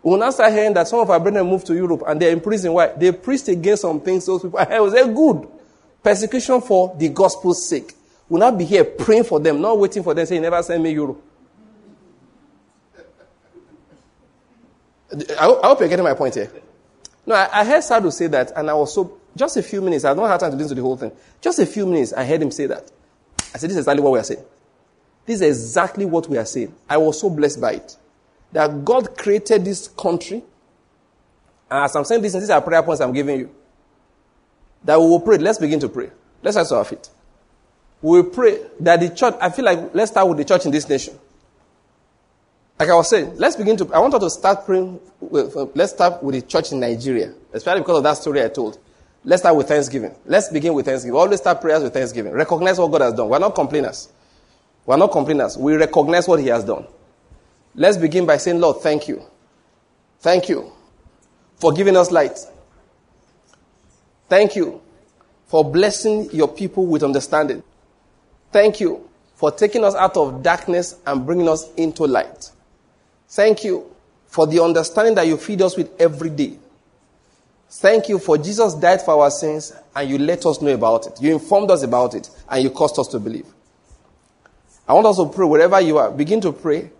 We 0.03 0.11
will 0.11 0.17
now 0.17 0.31
start 0.31 0.51
hearing 0.51 0.73
that 0.73 0.87
some 0.87 0.99
of 0.99 1.09
our 1.09 1.19
brethren 1.19 1.47
moved 1.47 1.67
to 1.67 1.75
Europe 1.75 2.03
and 2.07 2.19
they're 2.19 2.31
in 2.31 2.41
prison. 2.41 2.73
Why? 2.73 2.87
They 2.87 3.11
preached 3.11 3.47
against 3.49 3.83
some 3.83 4.01
things 4.01 4.25
those 4.25 4.41
people. 4.41 4.57
I 4.57 4.79
was 4.79 4.93
a 4.93 5.07
good 5.07 5.47
persecution 6.03 6.59
for 6.61 6.95
the 6.97 7.09
gospel's 7.09 7.67
sake. 7.67 7.93
We'll 8.27 8.39
not 8.39 8.57
be 8.57 8.65
here 8.65 8.83
praying 8.83 9.25
for 9.25 9.39
them, 9.39 9.61
not 9.61 9.77
waiting 9.77 10.03
for 10.03 10.13
them, 10.13 10.25
saying, 10.25 10.41
never 10.41 10.63
send 10.63 10.81
me 10.81 10.91
Europe. 10.91 11.21
I 15.37 15.43
hope 15.43 15.79
you're 15.81 15.89
getting 15.89 16.05
my 16.05 16.13
point 16.13 16.35
here. 16.35 16.49
No, 17.25 17.35
I, 17.35 17.59
I 17.59 17.65
heard 17.65 17.83
Sadhu 17.83 18.09
say 18.09 18.27
that, 18.27 18.53
and 18.55 18.69
I 18.69 18.73
was 18.73 18.93
so, 18.93 19.19
just 19.35 19.57
a 19.57 19.63
few 19.63 19.81
minutes, 19.81 20.05
I 20.05 20.13
don't 20.13 20.27
have 20.27 20.39
time 20.39 20.51
to 20.51 20.57
listen 20.57 20.69
to 20.69 20.75
the 20.75 20.81
whole 20.81 20.97
thing. 20.97 21.11
Just 21.41 21.59
a 21.59 21.65
few 21.65 21.85
minutes, 21.85 22.13
I 22.13 22.23
heard 22.23 22.41
him 22.41 22.51
say 22.51 22.65
that. 22.67 22.89
I 23.53 23.57
said, 23.57 23.69
this 23.69 23.71
is 23.71 23.79
exactly 23.79 24.01
what 24.01 24.13
we 24.13 24.19
are 24.19 24.23
saying. 24.23 24.43
This 25.25 25.41
is 25.41 25.65
exactly 25.67 26.05
what 26.05 26.27
we 26.29 26.37
are 26.37 26.45
saying. 26.45 26.73
I 26.89 26.97
was 26.97 27.19
so 27.19 27.29
blessed 27.29 27.59
by 27.59 27.73
it. 27.73 27.97
That 28.51 28.83
God 28.83 29.17
created 29.17 29.65
this 29.65 29.87
country. 29.87 30.43
And 31.69 31.85
as 31.85 31.95
I'm 31.95 32.03
saying 32.03 32.21
this, 32.21 32.33
these 32.33 32.49
are 32.49 32.61
prayer 32.61 32.83
points 32.83 33.01
I'm 33.01 33.13
giving 33.13 33.39
you. 33.39 33.49
That 34.83 34.99
we 34.99 35.07
will 35.07 35.21
pray. 35.21 35.37
Let's 35.37 35.59
begin 35.59 35.79
to 35.79 35.89
pray. 35.89 36.11
Let's 36.43 36.57
rise 36.57 36.69
to 36.69 36.75
our 36.75 36.85
feet. 36.85 37.09
We 38.01 38.21
will 38.21 38.29
pray 38.29 38.59
that 38.79 38.99
the 38.99 39.09
church, 39.09 39.35
I 39.39 39.51
feel 39.51 39.65
like 39.65 39.93
let's 39.93 40.11
start 40.11 40.27
with 40.27 40.37
the 40.37 40.45
church 40.45 40.65
in 40.65 40.71
this 40.71 40.89
nation. 40.89 41.17
Like 42.79 42.89
I 42.89 42.95
was 42.95 43.09
saying, 43.09 43.37
let's 43.37 43.55
begin 43.55 43.77
to, 43.77 43.93
I 43.93 43.99
want 43.99 44.19
to 44.19 44.29
start 44.29 44.65
praying, 44.65 44.99
with, 45.19 45.55
let's 45.75 45.91
start 45.91 46.23
with 46.23 46.33
the 46.33 46.41
church 46.41 46.71
in 46.71 46.79
Nigeria, 46.79 47.31
especially 47.53 47.81
because 47.81 47.97
of 47.97 48.03
that 48.03 48.17
story 48.17 48.43
I 48.43 48.49
told. 48.49 48.79
Let's 49.23 49.43
start 49.43 49.55
with 49.55 49.67
Thanksgiving. 49.67 50.15
Let's 50.25 50.49
begin 50.49 50.73
with 50.73 50.87
Thanksgiving. 50.87 51.15
Always 51.15 51.39
start 51.39 51.61
prayers 51.61 51.83
with 51.83 51.93
Thanksgiving. 51.93 52.31
Recognize 52.31 52.79
what 52.79 52.91
God 52.91 53.01
has 53.01 53.13
done. 53.13 53.29
We're 53.29 53.37
not 53.37 53.53
complainers. 53.53 54.09
We're 54.83 54.97
not 54.97 55.11
complainers. 55.11 55.55
We 55.57 55.75
recognize 55.75 56.27
what 56.27 56.39
He 56.39 56.47
has 56.47 56.63
done. 56.63 56.87
Let's 57.75 57.97
begin 57.97 58.25
by 58.25 58.37
saying, 58.37 58.59
Lord, 58.59 58.81
thank 58.81 59.07
you. 59.07 59.23
Thank 60.19 60.49
you 60.49 60.71
for 61.55 61.71
giving 61.71 61.95
us 61.95 62.11
light. 62.11 62.37
Thank 64.27 64.55
you 64.55 64.81
for 65.47 65.69
blessing 65.69 66.29
your 66.31 66.47
people 66.47 66.85
with 66.85 67.03
understanding. 67.03 67.63
Thank 68.51 68.79
you 68.79 69.09
for 69.35 69.51
taking 69.51 69.83
us 69.83 69.95
out 69.95 70.17
of 70.17 70.43
darkness 70.43 70.97
and 71.05 71.25
bringing 71.25 71.49
us 71.49 71.71
into 71.75 72.05
light. 72.05 72.51
Thank 73.29 73.63
you 73.63 73.93
for 74.27 74.47
the 74.47 74.61
understanding 74.63 75.15
that 75.15 75.27
you 75.27 75.37
feed 75.37 75.61
us 75.61 75.75
with 75.75 75.89
every 75.99 76.29
day. 76.29 76.57
Thank 77.69 78.09
you 78.09 78.19
for 78.19 78.37
Jesus 78.37 78.73
died 78.73 79.01
for 79.01 79.21
our 79.23 79.31
sins 79.31 79.73
and 79.95 80.09
you 80.09 80.17
let 80.17 80.45
us 80.45 80.61
know 80.61 80.73
about 80.73 81.07
it. 81.07 81.21
You 81.21 81.33
informed 81.33 81.71
us 81.71 81.83
about 81.83 82.15
it 82.15 82.29
and 82.49 82.63
you 82.63 82.69
caused 82.69 82.99
us 82.99 83.07
to 83.09 83.19
believe. 83.19 83.45
I 84.87 84.93
want 84.93 85.07
us 85.07 85.17
to 85.17 85.25
pray 85.29 85.47
wherever 85.47 85.79
you 85.79 85.97
are. 85.97 86.11
Begin 86.11 86.41
to 86.41 86.51
pray 86.51 86.91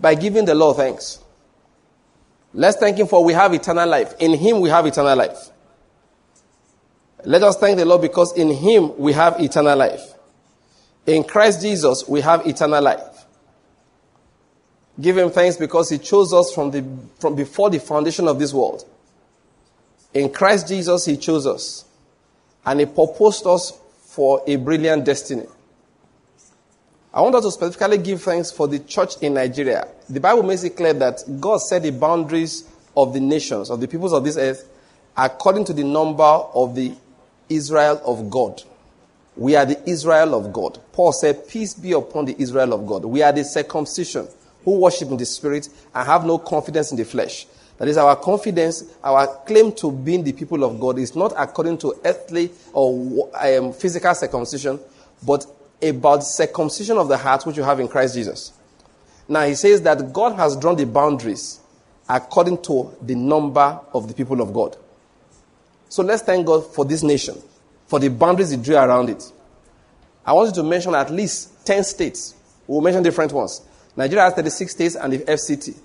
by 0.00 0.14
giving 0.14 0.44
the 0.44 0.54
Lord 0.54 0.76
thanks. 0.76 1.18
Let's 2.52 2.76
thank 2.78 2.98
Him 2.98 3.06
for 3.06 3.22
we 3.24 3.32
have 3.32 3.54
eternal 3.54 3.88
life. 3.88 4.14
In 4.18 4.36
Him 4.36 4.60
we 4.60 4.70
have 4.70 4.86
eternal 4.86 5.16
life. 5.16 5.50
Let 7.24 7.42
us 7.42 7.56
thank 7.58 7.76
the 7.76 7.84
Lord 7.84 8.00
because 8.02 8.36
in 8.36 8.50
Him 8.50 8.96
we 8.98 9.12
have 9.12 9.40
eternal 9.40 9.76
life. 9.76 10.14
In 11.06 11.24
Christ 11.24 11.62
Jesus 11.62 12.08
we 12.08 12.20
have 12.20 12.46
eternal 12.46 12.82
life. 12.82 13.20
Give 15.00 15.16
him 15.16 15.30
thanks 15.30 15.56
because 15.56 15.88
he 15.88 15.98
chose 15.98 16.32
us 16.32 16.52
from, 16.52 16.70
the, 16.70 16.84
from 17.20 17.34
before 17.34 17.70
the 17.70 17.80
foundation 17.80 18.28
of 18.28 18.38
this 18.38 18.52
world. 18.52 18.84
In 20.12 20.30
Christ 20.30 20.68
Jesus, 20.68 21.06
he 21.06 21.16
chose 21.16 21.46
us. 21.46 21.84
And 22.66 22.80
he 22.80 22.86
proposed 22.86 23.46
us 23.46 23.78
for 24.02 24.42
a 24.46 24.56
brilliant 24.56 25.04
destiny. 25.04 25.46
I 27.12 27.20
want 27.22 27.34
us 27.34 27.44
to 27.44 27.50
specifically 27.50 27.98
give 27.98 28.22
thanks 28.22 28.52
for 28.52 28.68
the 28.68 28.78
church 28.78 29.16
in 29.20 29.34
Nigeria. 29.34 29.88
The 30.08 30.20
Bible 30.20 30.44
makes 30.44 30.62
it 30.62 30.76
clear 30.76 30.92
that 30.94 31.22
God 31.40 31.58
set 31.58 31.82
the 31.82 31.90
boundaries 31.90 32.64
of 32.96 33.12
the 33.12 33.18
nations, 33.20 33.68
of 33.68 33.80
the 33.80 33.88
peoples 33.88 34.12
of 34.12 34.22
this 34.22 34.36
earth, 34.36 34.68
according 35.16 35.64
to 35.64 35.72
the 35.72 35.82
number 35.82 36.22
of 36.22 36.76
the 36.76 36.94
Israel 37.48 38.00
of 38.04 38.30
God. 38.30 38.62
We 39.36 39.56
are 39.56 39.66
the 39.66 39.90
Israel 39.90 40.34
of 40.34 40.52
God. 40.52 40.78
Paul 40.92 41.12
said, 41.12 41.48
Peace 41.48 41.74
be 41.74 41.92
upon 41.92 42.26
the 42.26 42.36
Israel 42.38 42.72
of 42.74 42.86
God. 42.86 43.04
We 43.04 43.22
are 43.22 43.32
the 43.32 43.42
circumcision 43.42 44.28
who 44.64 44.78
worship 44.78 45.10
in 45.10 45.16
the 45.16 45.26
spirit 45.26 45.68
and 45.94 46.06
have 46.06 46.24
no 46.24 46.38
confidence 46.38 46.92
in 46.92 46.96
the 46.96 47.04
flesh. 47.04 47.46
That 47.78 47.88
is 47.88 47.96
our 47.96 48.14
confidence, 48.14 48.84
our 49.02 49.26
claim 49.46 49.72
to 49.76 49.90
being 49.90 50.22
the 50.22 50.32
people 50.32 50.62
of 50.62 50.78
God 50.78 50.98
is 50.98 51.16
not 51.16 51.32
according 51.36 51.78
to 51.78 51.94
earthly 52.04 52.50
or 52.72 53.30
um, 53.34 53.72
physical 53.72 54.14
circumcision, 54.14 54.78
but 55.24 55.46
about 55.82 56.24
circumcision 56.24 56.98
of 56.98 57.08
the 57.08 57.16
heart 57.16 57.44
which 57.46 57.56
you 57.56 57.62
have 57.62 57.80
in 57.80 57.88
Christ 57.88 58.14
Jesus. 58.14 58.52
Now 59.28 59.44
he 59.46 59.54
says 59.54 59.82
that 59.82 60.12
God 60.12 60.34
has 60.36 60.56
drawn 60.56 60.76
the 60.76 60.86
boundaries 60.86 61.60
according 62.08 62.62
to 62.62 62.94
the 63.02 63.14
number 63.14 63.80
of 63.92 64.08
the 64.08 64.14
people 64.14 64.40
of 64.40 64.52
God. 64.52 64.76
So 65.88 66.02
let's 66.02 66.22
thank 66.22 66.46
God 66.46 66.66
for 66.74 66.84
this 66.84 67.02
nation, 67.02 67.36
for 67.86 67.98
the 67.98 68.08
boundaries 68.08 68.50
he 68.50 68.56
drew 68.56 68.76
around 68.76 69.10
it. 69.10 69.32
I 70.24 70.32
want 70.32 70.48
you 70.48 70.62
to 70.62 70.68
mention 70.68 70.94
at 70.94 71.10
least 71.10 71.66
10 71.66 71.84
states. 71.84 72.34
We'll 72.66 72.80
mention 72.80 73.02
different 73.02 73.32
ones 73.32 73.62
Nigeria 73.96 74.24
has 74.24 74.34
36 74.34 74.72
states 74.72 74.94
and 74.96 75.12
the 75.12 75.18
FCT. 75.18 75.76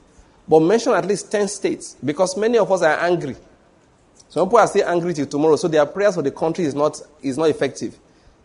But 0.47 0.59
mention 0.59 0.93
at 0.93 1.05
least 1.05 1.31
10 1.31 1.47
states 1.47 1.95
because 2.03 2.37
many 2.37 2.57
of 2.57 2.71
us 2.71 2.81
are 2.81 2.97
angry. 2.99 3.35
Some 4.29 4.47
people 4.47 4.59
are 4.59 4.67
still 4.67 4.87
angry 4.87 5.13
till 5.13 5.25
tomorrow, 5.25 5.55
so 5.55 5.67
their 5.67 5.85
prayers 5.85 6.15
for 6.15 6.21
the 6.21 6.31
country 6.31 6.65
is 6.65 6.75
not, 6.75 7.01
is 7.21 7.37
not 7.37 7.49
effective 7.49 7.97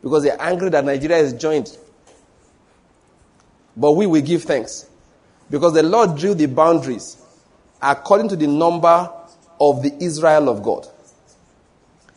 because 0.02 0.22
they're 0.22 0.40
angry 0.40 0.70
that 0.70 0.84
Nigeria 0.84 1.18
is 1.18 1.32
joined. 1.34 1.76
But 3.76 3.92
we 3.92 4.06
will 4.06 4.20
give 4.22 4.42
thanks 4.44 4.86
because 5.50 5.74
the 5.74 5.82
Lord 5.82 6.16
drew 6.16 6.34
the 6.34 6.46
boundaries 6.46 7.16
according 7.80 8.28
to 8.28 8.36
the 8.36 8.46
number 8.46 9.10
of 9.60 9.82
the 9.82 9.92
Israel 10.02 10.48
of 10.48 10.62
God. 10.62 10.86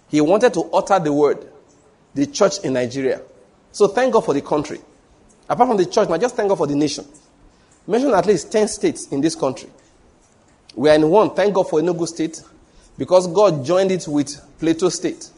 He 0.10 0.22
wanted 0.22 0.54
to 0.56 0.62
utter 0.74 1.00
the 1.00 1.12
word, 1.12 1.48
the 2.14 2.26
church 2.26 2.60
in 2.64 2.74
Nigeria. 2.74 3.22
So 3.72 3.88
thank 3.88 4.14
God 4.14 4.26
for 4.26 4.34
the 4.34 4.42
country. 4.42 4.80
Apart 5.50 5.70
from 5.70 5.78
the 5.78 5.86
church, 5.86 6.10
now 6.10 6.18
just 6.18 6.36
thank 6.36 6.50
God 6.50 6.58
for 6.58 6.68
the 6.68 6.76
nation. 6.76 7.06
Mention 7.88 8.14
at 8.14 8.26
least 8.26 8.52
10 8.52 8.68
states 8.68 9.08
in 9.08 9.22
this 9.22 9.36
country. 9.36 9.70
We 10.76 10.90
are 10.90 10.96
in 10.96 11.10
one. 11.10 11.34
Thank 11.36 11.54
God 11.54 11.70
for 11.70 11.80
Enugu 11.82 12.08
State. 12.08 12.42
because 12.98 13.28
God 13.28 13.66
joined 13.66 13.92
it 13.92 14.08
with 14.08 14.40
Plateau 14.60 14.90
State. 14.90 15.30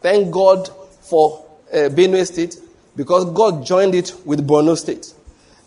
Thank 0.00 0.30
God 0.32 0.68
for 1.02 1.46
uh, 1.72 1.88
Benue 1.88 2.26
State 2.26 2.56
because 2.96 3.24
God 3.32 3.64
joined 3.64 3.94
it 3.94 4.14
with 4.24 4.46
Borno 4.46 4.76
State. 4.76 5.14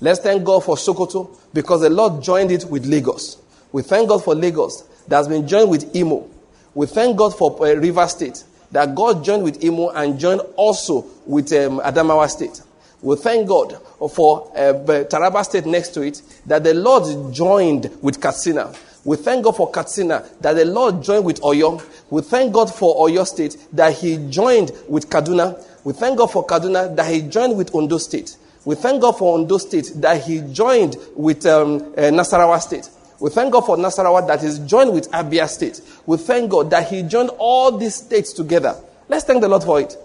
Let's 0.02 0.20
thank 0.20 0.44
God 0.44 0.64
for 0.64 0.76
Sokoto 0.76 1.36
because 1.54 1.82
the 1.82 1.90
Lord 1.90 2.22
joined 2.22 2.52
it 2.52 2.66
with 2.66 2.86
Lagos. 2.86 3.38
We 3.72 3.82
thank 3.82 4.10
God 4.10 4.24
for 4.24 4.36
Lagos 4.36 4.82
that 5.08 5.18
has 5.18 5.28
been 5.28 5.48
joined 5.48 5.70
with 5.70 5.96
Imo. 5.96 6.30
We 6.76 6.88
thank 6.88 7.18
God 7.18 7.38
for 7.38 7.56
uh, 7.66 7.74
River 7.76 8.08
State 8.08 8.44
that 8.72 8.94
God 8.96 9.24
joined 9.24 9.44
with 9.44 9.64
Imo 9.64 9.90
and 9.90 10.20
joined 10.20 10.42
also 10.56 11.06
with 11.26 11.54
um, 11.54 11.80
Adamawa 11.80 12.30
State. 12.30 12.62
We 13.02 13.16
thank 13.18 13.48
God 13.48 13.78
for 14.12 14.50
uh, 14.56 14.74
Taraba 15.06 15.44
State 15.44 15.66
next 15.66 15.90
to 15.90 16.02
it 16.02 16.22
that 16.46 16.64
the 16.64 16.74
Lord 16.74 17.34
joined 17.34 17.90
with 18.02 18.20
Katsina. 18.22 18.74
We 19.06 19.18
thank 19.18 19.44
God 19.44 19.58
for 19.58 19.70
Katsina 19.70 20.26
that 20.40 20.54
the 20.54 20.64
Lord 20.66 21.04
joined 21.04 21.26
with 21.26 21.42
Oyo. 21.42 21.84
We 22.10 22.22
thank 22.22 22.54
God 22.54 22.74
for 22.74 23.08
Oyo 23.08 23.28
State 23.28 23.58
that 23.74 23.94
He 23.94 24.18
joined 24.30 24.72
with 24.88 25.10
Kaduna. 25.10 25.62
We 25.84 25.94
thank 25.94 26.18
God 26.18 26.28
for 26.32 26.46
Kaduna 26.46 26.96
that 26.96 27.12
He 27.12 27.22
joined 27.22 27.58
with 27.58 27.74
Ondo 27.76 27.98
State. 27.98 28.38
We 28.66 28.76
thank 28.76 29.02
God 29.02 29.18
for 29.18 29.38
Ondo 29.38 29.58
State 29.58 29.92
that 29.96 30.24
He 30.24 30.40
joined 30.52 30.96
with 31.16 31.46
um, 31.46 31.76
uh, 31.76 32.12
Nasarawa 32.12 32.62
State. 32.62 32.90
We 33.20 33.30
thank 33.30 33.52
God 33.54 33.66
for 33.66 33.78
Nasarawa 33.78 34.26
that 34.28 34.42
He's 34.42 34.60
joined 34.60 34.94
with 34.94 35.12
Abia 35.12 35.48
State. 35.48 35.82
We 36.06 36.18
thank 36.18 36.50
God 36.52 36.70
that 36.70 36.88
He 36.90 37.04
joined 37.04 37.32
all 37.38 37.78
these 37.78 37.96
states 37.96 38.34
together. 38.34 38.76
Let's 39.10 39.26
thank 39.26 39.42
the 39.42 39.50
Lord 39.50 39.64
for 39.64 39.80
it. 39.82 39.96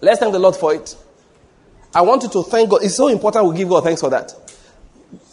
Let's 0.00 0.20
thank 0.20 0.32
the 0.32 0.38
Lord 0.38 0.56
for 0.56 0.74
it. 0.74 0.96
I 1.94 2.02
want 2.02 2.22
you 2.22 2.28
to 2.30 2.42
thank 2.42 2.70
God. 2.70 2.82
It's 2.82 2.94
so 2.94 3.08
important 3.08 3.46
we 3.46 3.56
give 3.56 3.68
God 3.68 3.84
thanks 3.84 4.00
for 4.02 4.10
that. 4.10 4.32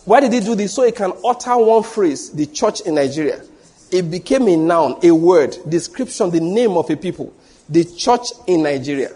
Why 0.05 0.19
did 0.21 0.31
he 0.31 0.39
do 0.39 0.55
this? 0.55 0.73
So 0.73 0.83
he 0.85 0.91
can 0.91 1.11
utter 1.25 1.57
one 1.57 1.83
phrase, 1.83 2.31
the 2.31 2.45
church 2.45 2.81
in 2.81 2.95
Nigeria. 2.95 3.43
It 3.91 4.09
became 4.09 4.47
a 4.47 4.55
noun, 4.55 4.99
a 5.03 5.11
word, 5.11 5.57
description, 5.67 6.29
the 6.29 6.39
name 6.39 6.71
of 6.71 6.89
a 6.89 6.95
people. 6.95 7.33
The 7.69 7.83
church 7.83 8.27
in 8.47 8.63
Nigeria. 8.63 9.11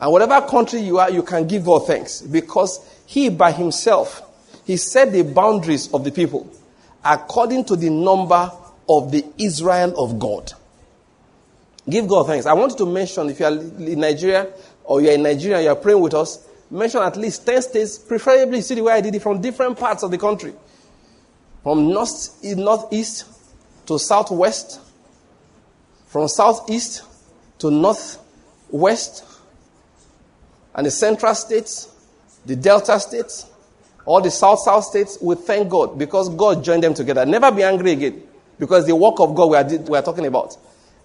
And 0.00 0.10
whatever 0.10 0.40
country 0.46 0.80
you 0.80 0.98
are, 0.98 1.10
you 1.10 1.22
can 1.22 1.46
give 1.46 1.64
God 1.64 1.86
thanks 1.86 2.22
because 2.22 2.80
he 3.06 3.28
by 3.28 3.52
himself, 3.52 4.22
he 4.64 4.76
set 4.76 5.12
the 5.12 5.22
boundaries 5.22 5.92
of 5.92 6.04
the 6.04 6.10
people 6.10 6.50
according 7.04 7.64
to 7.66 7.76
the 7.76 7.90
number 7.90 8.50
of 8.88 9.12
the 9.12 9.24
Israel 9.38 9.94
of 10.02 10.18
God. 10.18 10.52
Give 11.88 12.06
God 12.08 12.26
thanks. 12.26 12.46
I 12.46 12.52
wanted 12.52 12.78
to 12.78 12.86
mention 12.86 13.28
if 13.30 13.40
you 13.40 13.46
are 13.46 13.52
in 13.52 14.00
Nigeria 14.00 14.48
or 14.84 15.00
you're 15.02 15.12
in 15.12 15.22
Nigeria, 15.22 15.62
you're 15.62 15.76
praying 15.76 16.00
with 16.00 16.14
us, 16.14 16.46
mention 16.70 17.00
at 17.02 17.16
least 17.16 17.46
10 17.46 17.62
states, 17.62 17.98
preferably 17.98 18.60
the 18.60 18.80
way 18.80 18.92
I 18.92 19.00
did 19.00 19.14
it 19.14 19.22
from 19.22 19.40
different 19.40 19.78
parts 19.78 20.02
of 20.02 20.10
the 20.10 20.18
country. 20.18 20.52
From 21.62 21.90
north, 21.90 22.42
northeast 22.42 23.26
to 23.86 23.98
southwest, 23.98 24.80
from 26.06 26.28
southeast 26.28 27.02
to 27.58 27.70
northwest, 27.70 29.24
and 30.74 30.86
the 30.86 30.90
central 30.90 31.34
states, 31.34 31.88
the 32.46 32.56
delta 32.56 32.98
states, 33.00 33.46
all 34.04 34.20
the 34.20 34.30
south 34.30 34.60
south 34.60 34.84
states, 34.84 35.18
we 35.20 35.34
thank 35.34 35.68
God 35.68 35.98
because 35.98 36.28
God 36.30 36.64
joined 36.64 36.82
them 36.82 36.94
together. 36.94 37.26
Never 37.26 37.52
be 37.52 37.62
angry 37.62 37.92
again 37.92 38.22
because 38.58 38.86
the 38.86 38.96
work 38.96 39.20
of 39.20 39.34
God 39.34 39.50
we 39.50 39.56
are, 39.56 39.82
we 39.82 39.98
are 39.98 40.02
talking 40.02 40.26
about. 40.26 40.56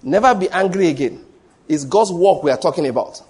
Never 0.01 0.33
be 0.35 0.49
angry 0.49 0.87
again. 0.87 1.25
It's 1.67 1.83
God's 1.83 2.11
work 2.11 2.43
we 2.43 2.51
are 2.51 2.57
talking 2.57 2.87
about. 2.87 3.21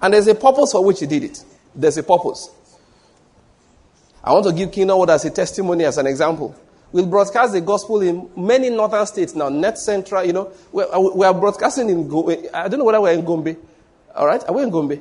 And 0.00 0.14
there's 0.14 0.26
a 0.26 0.34
purpose 0.34 0.72
for 0.72 0.84
which 0.84 1.00
He 1.00 1.06
did 1.06 1.24
it. 1.24 1.44
There's 1.74 1.98
a 1.98 2.02
purpose. 2.02 2.50
I 4.24 4.32
want 4.32 4.46
to 4.46 4.52
give 4.52 4.72
Kingdom 4.72 4.98
Word 4.98 5.10
as 5.10 5.24
a 5.24 5.30
testimony, 5.30 5.84
as 5.84 5.98
an 5.98 6.06
example. 6.06 6.54
We'll 6.90 7.06
broadcast 7.06 7.52
the 7.52 7.60
gospel 7.60 8.00
in 8.00 8.30
many 8.36 8.70
northern 8.70 9.06
states 9.06 9.34
now, 9.34 9.48
Net 9.48 9.78
Central, 9.78 10.24
you 10.24 10.32
know. 10.32 10.52
We 10.72 11.24
are 11.26 11.34
broadcasting 11.34 11.90
in, 11.90 12.48
I 12.54 12.68
don't 12.68 12.78
know 12.78 12.84
whether 12.84 13.00
we're 13.00 13.12
in 13.12 13.24
Gombe. 13.24 13.56
All 14.14 14.26
right? 14.26 14.42
Are 14.48 14.54
we 14.54 14.62
in 14.62 14.70
Gombe? 14.70 15.00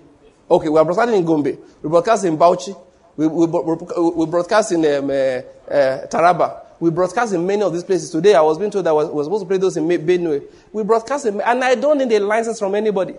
Okay, 0.49 0.69
we 0.69 0.77
are 0.77 0.85
broadcasting 0.85 1.17
in 1.17 1.25
Gombe. 1.25 1.57
We 1.81 1.89
broadcast 1.89 2.23
in 2.25 2.37
Bauchi. 2.37 2.79
We, 3.17 3.27
we, 3.27 3.47
we 3.47 4.25
broadcast 4.27 4.71
in 4.73 4.85
um, 4.85 5.09
uh, 5.09 5.13
uh, 5.13 6.07
Taraba. 6.07 6.61
We 6.79 6.91
broadcast 6.91 7.33
in 7.33 7.47
many 7.47 7.63
of 7.63 7.73
these 7.73 7.83
places. 7.83 8.11
Today, 8.11 8.35
I 8.35 8.41
was 8.41 8.59
being 8.59 8.69
told 8.69 8.85
that 8.85 8.91
I 8.91 8.93
was, 8.93 9.25
supposed 9.25 9.43
to 9.43 9.47
play 9.47 9.57
those 9.57 9.75
in 9.77 9.87
Benue. 9.87 10.43
We 10.71 10.83
broadcast 10.83 11.25
in, 11.25 11.41
and 11.41 11.63
I 11.63 11.73
don't 11.75 11.97
need 11.97 12.11
a 12.11 12.19
license 12.19 12.59
from 12.59 12.75
anybody. 12.75 13.15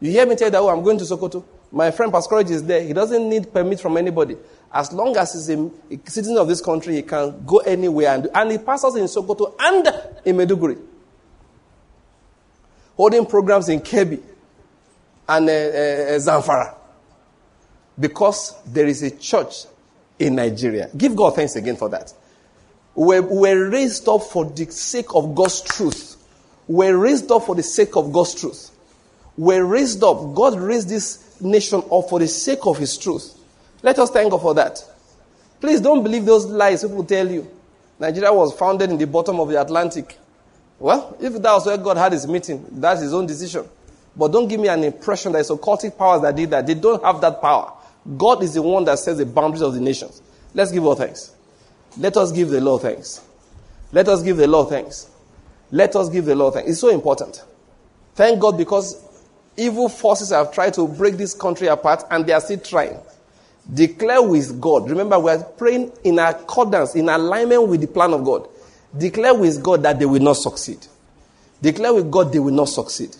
You 0.00 0.10
hear 0.10 0.26
me 0.26 0.34
tell 0.34 0.50
that, 0.50 0.58
oh, 0.58 0.68
I'm 0.68 0.82
going 0.82 0.98
to 0.98 1.04
Sokoto. 1.04 1.44
My 1.70 1.90
friend 1.90 2.10
Pastor 2.10 2.40
is 2.40 2.64
there. 2.64 2.82
He 2.82 2.92
doesn't 2.92 3.28
need 3.28 3.52
permit 3.52 3.80
from 3.80 3.96
anybody. 3.96 4.36
As 4.72 4.92
long 4.92 5.16
as 5.16 5.34
he's 5.34 5.48
a 5.50 5.70
citizen 6.06 6.36
of 6.36 6.48
this 6.48 6.60
country, 6.60 6.96
he 6.96 7.02
can 7.02 7.44
go 7.44 7.58
anywhere. 7.58 8.14
And, 8.14 8.28
and 8.34 8.50
he 8.50 8.58
pastors 8.58 8.96
in 8.96 9.04
Sokoto 9.04 9.54
and 9.60 9.86
in 10.24 10.36
Maiduguri. 10.36 10.80
Holding 12.96 13.26
programs 13.26 13.68
in 13.68 13.80
Kebbi 13.80 14.22
and 15.28 15.48
uh, 15.48 15.52
Zamfara. 16.18 16.74
Because 17.98 18.54
there 18.66 18.86
is 18.86 19.02
a 19.02 19.10
church 19.16 19.64
in 20.18 20.34
Nigeria. 20.36 20.88
Give 20.96 21.14
God 21.16 21.34
thanks 21.34 21.56
again 21.56 21.76
for 21.76 21.88
that. 21.88 22.12
We're, 22.94 23.22
we're 23.22 23.70
raised 23.70 24.08
up 24.08 24.22
for 24.22 24.44
the 24.44 24.64
sake 24.70 25.14
of 25.14 25.34
God's 25.34 25.60
truth. 25.60 26.16
We're 26.68 26.96
raised 26.96 27.30
up 27.30 27.44
for 27.44 27.54
the 27.54 27.62
sake 27.62 27.96
of 27.96 28.12
God's 28.12 28.34
truth. 28.34 28.70
We're 29.36 29.64
raised 29.64 30.02
up. 30.02 30.34
God 30.34 30.58
raised 30.58 30.88
this 30.88 31.40
nation 31.40 31.82
up 31.92 32.08
for 32.08 32.18
the 32.18 32.28
sake 32.28 32.60
of 32.64 32.78
his 32.78 32.96
truth. 32.96 33.38
Let 33.82 33.98
us 33.98 34.10
thank 34.10 34.30
God 34.30 34.40
for 34.40 34.54
that. 34.54 34.82
Please 35.60 35.80
don't 35.80 36.02
believe 36.02 36.24
those 36.24 36.46
lies 36.46 36.82
people 36.82 37.04
tell 37.04 37.30
you. 37.30 37.50
Nigeria 37.98 38.32
was 38.32 38.54
founded 38.54 38.90
in 38.90 38.98
the 38.98 39.06
bottom 39.06 39.40
of 39.40 39.48
the 39.48 39.60
Atlantic. 39.60 40.18
Well, 40.78 41.16
if 41.20 41.32
that 41.34 41.52
was 41.52 41.66
where 41.66 41.78
God 41.78 41.96
had 41.96 42.12
his 42.12 42.26
meeting, 42.26 42.66
that's 42.70 43.00
his 43.00 43.14
own 43.14 43.26
decision. 43.26 43.66
But 44.16 44.32
don't 44.32 44.48
give 44.48 44.60
me 44.60 44.68
an 44.68 44.84
impression 44.84 45.32
that 45.32 45.40
it's 45.40 45.50
occultic 45.50 45.96
powers 45.96 46.22
that 46.22 46.34
did 46.34 46.50
that. 46.50 46.66
They 46.66 46.74
don't 46.74 47.02
have 47.04 47.20
that 47.20 47.40
power. 47.40 47.72
God 48.16 48.42
is 48.42 48.54
the 48.54 48.62
one 48.62 48.84
that 48.84 48.98
sets 48.98 49.18
the 49.18 49.26
boundaries 49.26 49.62
of 49.62 49.74
the 49.74 49.80
nations. 49.80 50.22
Let's 50.54 50.72
give 50.72 50.84
all 50.84 50.94
thanks. 50.94 51.32
Let 51.98 52.16
us 52.16 52.32
give 52.32 52.50
the 52.50 52.60
Lord 52.60 52.82
thanks. 52.82 53.22
Let 53.92 54.08
us 54.08 54.22
give 54.22 54.36
the 54.36 54.46
Lord 54.46 54.68
thanks. 54.68 55.10
Let 55.70 55.96
us 55.96 56.08
give 56.08 56.24
the 56.24 56.34
Lord 56.34 56.54
thanks. 56.54 56.70
It's 56.70 56.80
so 56.80 56.88
important. 56.88 57.44
Thank 58.14 58.40
God 58.40 58.56
because 58.56 59.06
Evil 59.56 59.88
forces 59.88 60.30
have 60.30 60.52
tried 60.52 60.74
to 60.74 60.86
break 60.86 61.16
this 61.16 61.32
country 61.32 61.66
apart 61.68 62.04
and 62.10 62.26
they 62.26 62.32
are 62.32 62.40
still 62.40 62.58
trying. 62.58 62.98
Declare 63.72 64.22
with 64.22 64.60
God. 64.60 64.88
Remember, 64.88 65.18
we 65.18 65.30
are 65.30 65.42
praying 65.42 65.92
in 66.04 66.18
accordance, 66.18 66.94
in 66.94 67.08
alignment 67.08 67.66
with 67.66 67.80
the 67.80 67.86
plan 67.86 68.12
of 68.12 68.22
God. 68.22 68.48
Declare 68.96 69.34
with 69.34 69.62
God 69.62 69.82
that 69.82 69.98
they 69.98 70.06
will 70.06 70.22
not 70.22 70.34
succeed. 70.34 70.86
Declare 71.62 71.94
with 71.94 72.10
God 72.10 72.32
they 72.32 72.38
will 72.38 72.54
not 72.54 72.68
succeed. 72.68 73.16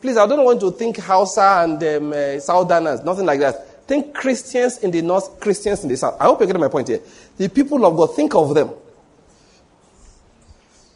Please, 0.00 0.16
I 0.16 0.26
don't 0.26 0.44
want 0.44 0.60
to 0.60 0.70
think 0.72 0.98
Hausa 0.98 1.62
and 1.64 1.82
um, 1.82 2.12
uh, 2.12 2.38
Southerners, 2.38 3.02
nothing 3.02 3.26
like 3.26 3.40
that. 3.40 3.86
Think 3.86 4.14
Christians 4.14 4.78
in 4.78 4.90
the 4.90 5.00
north, 5.02 5.38
Christians 5.40 5.82
in 5.84 5.88
the 5.88 5.96
south. 5.96 6.16
I 6.20 6.24
hope 6.24 6.40
you 6.40 6.46
get 6.46 6.58
my 6.58 6.68
point 6.68 6.88
here. 6.88 7.00
The 7.36 7.48
people 7.48 7.84
of 7.86 7.96
God, 7.96 8.14
think 8.14 8.34
of 8.34 8.54
them. 8.54 8.70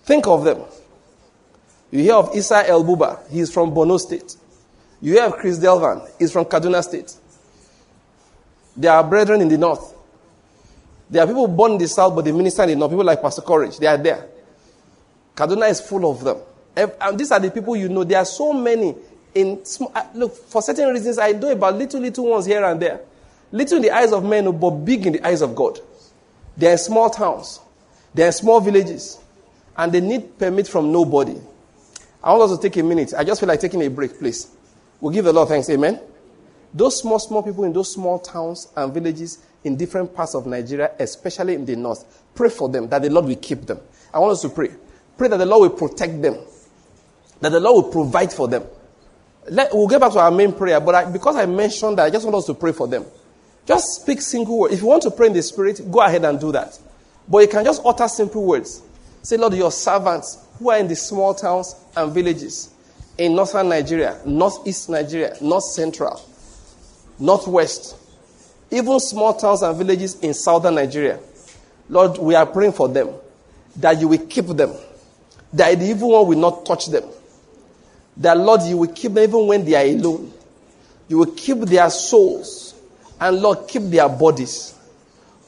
Think 0.05 0.27
of 0.27 0.44
them. 0.44 0.62
You 1.90 2.01
hear 2.02 2.14
of 2.14 2.35
Isa 2.35 2.68
El 2.68 2.85
Buba. 2.85 3.28
He's 3.31 3.52
from 3.52 3.72
Borno 3.72 3.98
State. 3.98 4.36
You 5.01 5.14
hear 5.14 5.24
of 5.24 5.35
Chris 5.35 5.59
Delvan. 5.59 6.09
He's 6.18 6.32
from 6.32 6.44
Kaduna 6.44 6.82
State. 6.82 7.14
They 8.77 8.89
are 8.89 9.02
brethren 9.02 9.40
in 9.40 9.48
the 9.48 9.59
north. 9.59 9.94
There 11.09 11.22
are 11.22 11.27
people 11.27 11.48
born 11.48 11.72
in 11.72 11.78
the 11.78 11.89
south, 11.89 12.14
but 12.14 12.24
they 12.24 12.32
minister 12.32 12.62
in 12.64 12.70
the 12.70 12.77
north. 12.77 12.90
People 12.90 13.05
like 13.05 13.20
Pastor 13.20 13.43
Courage. 13.43 13.78
They 13.78 13.86
are 13.86 13.97
there. 13.98 14.28
Kaduna 15.35 15.70
is 15.70 15.81
full 15.81 16.09
of 16.10 16.22
them. 16.22 16.39
And 16.76 17.18
these 17.18 17.30
are 17.30 17.40
the 17.40 17.51
people 17.51 17.76
you 17.76 17.88
know. 17.88 18.05
There 18.05 18.18
are 18.18 18.24
so 18.24 18.52
many. 18.52 18.94
In 19.34 19.62
uh, 19.94 20.05
look, 20.14 20.34
for 20.34 20.60
certain 20.60 20.88
reasons, 20.92 21.18
I 21.18 21.32
know 21.32 21.52
about 21.52 21.76
little, 21.76 22.01
little 22.01 22.26
ones 22.26 22.47
here 22.47 22.64
and 22.64 22.80
there. 22.80 23.01
Little 23.52 23.76
in 23.76 23.82
the 23.82 23.90
eyes 23.90 24.12
of 24.12 24.24
men, 24.24 24.51
but 24.59 24.70
big 24.70 25.06
in 25.06 25.14
the 25.14 25.26
eyes 25.26 25.40
of 25.40 25.55
God. 25.55 25.78
They 26.56 26.68
are 26.68 26.72
in 26.72 26.78
small 26.78 27.10
towns. 27.10 27.60
They 28.14 28.24
are 28.24 28.26
in 28.26 28.32
small 28.32 28.60
villages. 28.60 29.18
And 29.76 29.92
they 29.92 30.01
need 30.01 30.38
permit 30.38 30.66
from 30.68 30.90
nobody. 30.92 31.36
I 32.22 32.32
want 32.32 32.51
us 32.51 32.59
to 32.59 32.62
take 32.62 32.76
a 32.76 32.82
minute. 32.82 33.14
I 33.16 33.24
just 33.24 33.40
feel 33.40 33.48
like 33.48 33.60
taking 33.60 33.82
a 33.82 33.88
break, 33.88 34.18
please. 34.18 34.51
We'll 35.01 35.12
give 35.12 35.24
the 35.24 35.32
Lord 35.32 35.48
thanks. 35.48 35.70
Amen. 35.70 36.01
Those 36.74 37.01
small, 37.01 37.18
small 37.18 37.42
people 37.42 37.64
in 37.64 37.72
those 37.72 37.92
small 37.92 38.18
towns 38.18 38.68
and 38.76 38.92
villages 38.92 39.38
in 39.64 39.76
different 39.76 40.14
parts 40.14 40.34
of 40.34 40.47
Nigeria, 40.47 40.92
especially 40.98 41.55
in 41.55 41.64
the 41.64 41.76
north, 41.76 42.22
pray 42.34 42.48
for 42.48 42.68
them 42.68 42.88
that 42.88 43.02
the 43.02 43.10
Lord 43.10 43.26
will 43.26 43.36
keep 43.36 43.62
them. 43.66 43.80
I 44.12 44.18
want 44.18 44.32
us 44.32 44.42
to 44.42 44.48
pray. 44.48 44.70
Pray 45.16 45.28
that 45.28 45.36
the 45.36 45.47
Lord 45.47 45.70
will 45.70 45.88
protect 45.88 46.22
them, 46.22 46.36
that 47.40 47.50
the 47.50 47.60
Lord 47.60 47.84
will 47.84 47.92
provide 47.92 48.32
for 48.32 48.48
them. 48.48 48.64
Let, 49.48 49.74
we'll 49.74 49.88
get 49.88 50.00
back 50.00 50.12
to 50.12 50.18
our 50.18 50.30
main 50.30 50.52
prayer, 50.52 50.80
but 50.80 50.94
I, 50.94 51.10
because 51.10 51.36
I 51.36 51.46
mentioned 51.46 51.98
that, 51.98 52.04
I 52.04 52.10
just 52.10 52.24
want 52.24 52.36
us 52.36 52.46
to 52.46 52.54
pray 52.54 52.72
for 52.72 52.86
them. 52.86 53.04
Just 53.66 54.02
speak 54.02 54.20
single 54.20 54.58
words. 54.58 54.74
If 54.74 54.80
you 54.80 54.86
want 54.86 55.02
to 55.04 55.10
pray 55.10 55.28
in 55.28 55.32
the 55.32 55.42
Spirit, 55.42 55.80
go 55.90 56.00
ahead 56.00 56.24
and 56.24 56.38
do 56.40 56.52
that. 56.52 56.78
But 57.28 57.38
you 57.38 57.48
can 57.48 57.64
just 57.64 57.82
utter 57.84 58.08
simple 58.08 58.44
words. 58.44 58.82
Say, 59.22 59.36
Lord, 59.36 59.54
your 59.54 59.70
servants 59.72 60.38
who 60.58 60.70
are 60.70 60.78
in 60.78 60.88
the 60.88 60.96
small 60.96 61.34
towns 61.34 61.74
and 61.96 62.12
villages, 62.12 62.70
in 63.18 63.34
northern 63.36 63.68
Nigeria, 63.68 64.18
northeast 64.24 64.88
Nigeria, 64.88 65.36
north 65.40 65.64
central, 65.64 66.20
northwest, 67.18 67.96
even 68.70 68.98
small 69.00 69.34
towns 69.34 69.62
and 69.62 69.76
villages 69.76 70.18
in 70.20 70.32
southern 70.32 70.74
Nigeria. 70.76 71.18
Lord, 71.88 72.18
we 72.18 72.34
are 72.34 72.46
praying 72.46 72.72
for 72.72 72.88
them 72.88 73.10
that 73.76 74.00
you 74.00 74.08
will 74.08 74.26
keep 74.26 74.46
them, 74.46 74.72
that 75.52 75.78
the 75.78 75.86
evil 75.86 76.10
one 76.10 76.28
will 76.28 76.38
not 76.38 76.64
touch 76.66 76.86
them. 76.86 77.04
That, 78.20 78.38
Lord, 78.38 78.62
you 78.62 78.76
will 78.76 78.92
keep 78.92 79.14
them 79.14 79.24
even 79.24 79.47
when 79.47 79.64
they 79.64 79.74
are 79.74 79.98
alone. 79.98 80.32
You 81.09 81.18
will 81.18 81.32
keep 81.32 81.59
their 81.60 81.90
souls. 81.90 82.74
And, 83.18 83.40
Lord, 83.40 83.66
keep 83.66 83.82
their 83.84 84.09
bodies. 84.09 84.74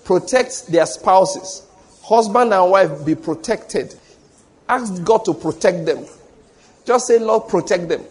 Protect 0.05 0.67
their 0.67 0.87
spouses. 0.87 1.67
Husband 2.03 2.53
and 2.53 2.71
wife 2.71 3.05
be 3.05 3.15
protected. 3.15 3.95
Ask 4.69 5.05
God 5.05 5.25
to 5.27 5.35
protect 5.35 5.85
them. 5.87 6.05
Just 6.85 7.07
say, 7.07 7.19
Lord, 7.19 7.49
protect 7.49 7.89
them. 7.89 8.05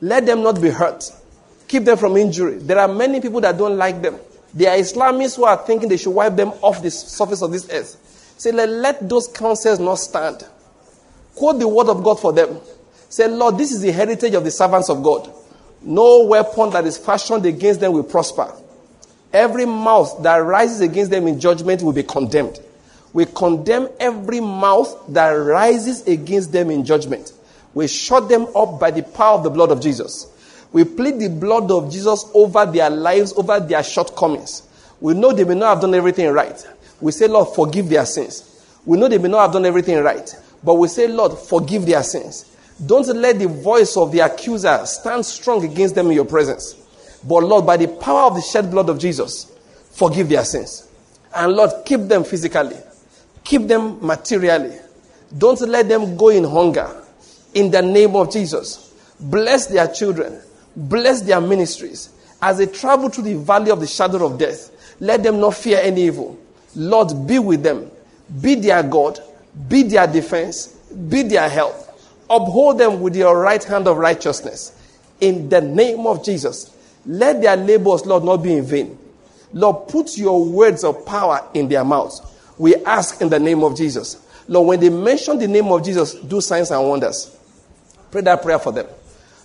Let 0.00 0.26
them 0.26 0.42
not 0.42 0.60
be 0.60 0.68
hurt. 0.68 1.04
Keep 1.68 1.84
them 1.84 1.96
from 1.96 2.16
injury. 2.16 2.58
There 2.58 2.78
are 2.78 2.88
many 2.88 3.20
people 3.20 3.40
that 3.40 3.56
don't 3.56 3.78
like 3.78 4.02
them. 4.02 4.18
There 4.52 4.70
are 4.70 4.76
Islamists 4.76 5.36
who 5.36 5.44
are 5.44 5.56
thinking 5.56 5.88
they 5.88 5.96
should 5.96 6.10
wipe 6.10 6.36
them 6.36 6.48
off 6.60 6.82
the 6.82 6.90
surface 6.90 7.40
of 7.40 7.52
this 7.52 7.70
earth. 7.70 7.96
Say, 8.36 8.52
let, 8.52 8.68
let 8.68 9.08
those 9.08 9.28
counsels 9.28 9.78
not 9.78 9.94
stand. 9.94 10.44
Quote 11.34 11.60
the 11.60 11.68
word 11.68 11.88
of 11.88 12.02
God 12.02 12.20
for 12.20 12.32
them. 12.32 12.60
Say, 13.12 13.28
Lord, 13.28 13.58
this 13.58 13.72
is 13.72 13.82
the 13.82 13.92
heritage 13.92 14.32
of 14.32 14.42
the 14.42 14.50
servants 14.50 14.88
of 14.88 15.02
God. 15.02 15.30
No 15.82 16.24
weapon 16.24 16.70
that 16.70 16.86
is 16.86 16.96
fashioned 16.96 17.44
against 17.44 17.78
them 17.80 17.92
will 17.92 18.04
prosper. 18.04 18.50
Every 19.34 19.66
mouth 19.66 20.22
that 20.22 20.36
rises 20.36 20.80
against 20.80 21.10
them 21.10 21.26
in 21.26 21.38
judgment 21.38 21.82
will 21.82 21.92
be 21.92 22.04
condemned. 22.04 22.58
We 23.12 23.26
condemn 23.26 23.90
every 24.00 24.40
mouth 24.40 24.98
that 25.10 25.28
rises 25.28 26.08
against 26.08 26.52
them 26.52 26.70
in 26.70 26.86
judgment. 26.86 27.34
We 27.74 27.86
shut 27.86 28.30
them 28.30 28.46
up 28.56 28.80
by 28.80 28.90
the 28.90 29.02
power 29.02 29.34
of 29.34 29.44
the 29.44 29.50
blood 29.50 29.72
of 29.72 29.82
Jesus. 29.82 30.26
We 30.72 30.84
plead 30.84 31.18
the 31.18 31.28
blood 31.28 31.70
of 31.70 31.92
Jesus 31.92 32.24
over 32.32 32.64
their 32.64 32.88
lives, 32.88 33.34
over 33.34 33.60
their 33.60 33.82
shortcomings. 33.82 34.62
We 35.02 35.12
know 35.12 35.32
they 35.32 35.44
may 35.44 35.54
not 35.54 35.74
have 35.74 35.80
done 35.82 35.94
everything 35.94 36.30
right. 36.32 36.66
We 36.98 37.12
say, 37.12 37.28
Lord, 37.28 37.54
forgive 37.54 37.90
their 37.90 38.06
sins. 38.06 38.66
We 38.86 38.96
know 38.96 39.06
they 39.06 39.18
may 39.18 39.28
not 39.28 39.42
have 39.42 39.52
done 39.52 39.66
everything 39.66 40.02
right. 40.02 40.34
But 40.64 40.76
we 40.76 40.88
say, 40.88 41.08
Lord, 41.08 41.36
forgive 41.36 41.84
their 41.84 42.02
sins. 42.02 42.48
Don't 42.84 43.06
let 43.08 43.38
the 43.38 43.48
voice 43.48 43.96
of 43.96 44.10
the 44.12 44.20
accuser 44.20 44.84
stand 44.86 45.24
strong 45.24 45.64
against 45.64 45.94
them 45.94 46.06
in 46.06 46.12
your 46.12 46.24
presence. 46.24 46.74
But 47.24 47.44
Lord, 47.44 47.64
by 47.64 47.76
the 47.76 47.88
power 47.88 48.22
of 48.22 48.34
the 48.34 48.42
shed 48.42 48.70
blood 48.70 48.88
of 48.88 48.98
Jesus, 48.98 49.52
forgive 49.92 50.28
their 50.28 50.44
sins. 50.44 50.88
And 51.34 51.52
Lord, 51.52 51.70
keep 51.84 52.00
them 52.00 52.24
physically, 52.24 52.76
keep 53.44 53.68
them 53.68 54.04
materially. 54.04 54.76
Don't 55.36 55.60
let 55.62 55.88
them 55.88 56.16
go 56.16 56.28
in 56.28 56.44
hunger. 56.44 57.04
In 57.54 57.70
the 57.70 57.82
name 57.82 58.16
of 58.16 58.32
Jesus, 58.32 58.92
bless 59.20 59.66
their 59.66 59.86
children, 59.88 60.40
bless 60.74 61.22
their 61.22 61.40
ministries. 61.40 62.10
As 62.40 62.58
they 62.58 62.66
travel 62.66 63.08
through 63.08 63.24
the 63.24 63.36
valley 63.36 63.70
of 63.70 63.78
the 63.78 63.86
shadow 63.86 64.26
of 64.26 64.38
death, 64.38 64.96
let 64.98 65.22
them 65.22 65.38
not 65.38 65.54
fear 65.54 65.78
any 65.80 66.06
evil. 66.06 66.36
Lord, 66.74 67.26
be 67.26 67.38
with 67.38 67.62
them. 67.62 67.90
Be 68.40 68.56
their 68.56 68.82
God. 68.82 69.20
Be 69.68 69.82
their 69.84 70.06
defense. 70.06 70.68
Be 71.08 71.22
their 71.22 71.48
help. 71.48 71.74
Uphold 72.32 72.78
them 72.78 73.02
with 73.02 73.14
your 73.14 73.38
right 73.38 73.62
hand 73.62 73.86
of 73.86 73.98
righteousness. 73.98 74.72
In 75.20 75.50
the 75.50 75.60
name 75.60 76.06
of 76.06 76.24
Jesus. 76.24 76.74
Let 77.04 77.42
their 77.42 77.56
labors, 77.56 78.06
Lord, 78.06 78.24
not 78.24 78.38
be 78.38 78.54
in 78.54 78.64
vain. 78.64 78.98
Lord, 79.52 79.88
put 79.88 80.16
your 80.16 80.42
words 80.42 80.82
of 80.82 81.04
power 81.04 81.46
in 81.52 81.68
their 81.68 81.84
mouths. 81.84 82.22
We 82.56 82.74
ask 82.76 83.20
in 83.20 83.28
the 83.28 83.38
name 83.38 83.62
of 83.62 83.76
Jesus. 83.76 84.16
Lord, 84.48 84.66
when 84.68 84.80
they 84.80 84.88
mention 84.88 85.38
the 85.38 85.46
name 85.46 85.66
of 85.66 85.84
Jesus, 85.84 86.14
do 86.14 86.40
signs 86.40 86.70
and 86.70 86.88
wonders. 86.88 87.36
Pray 88.10 88.22
that 88.22 88.42
prayer 88.42 88.58
for 88.58 88.72
them. 88.72 88.86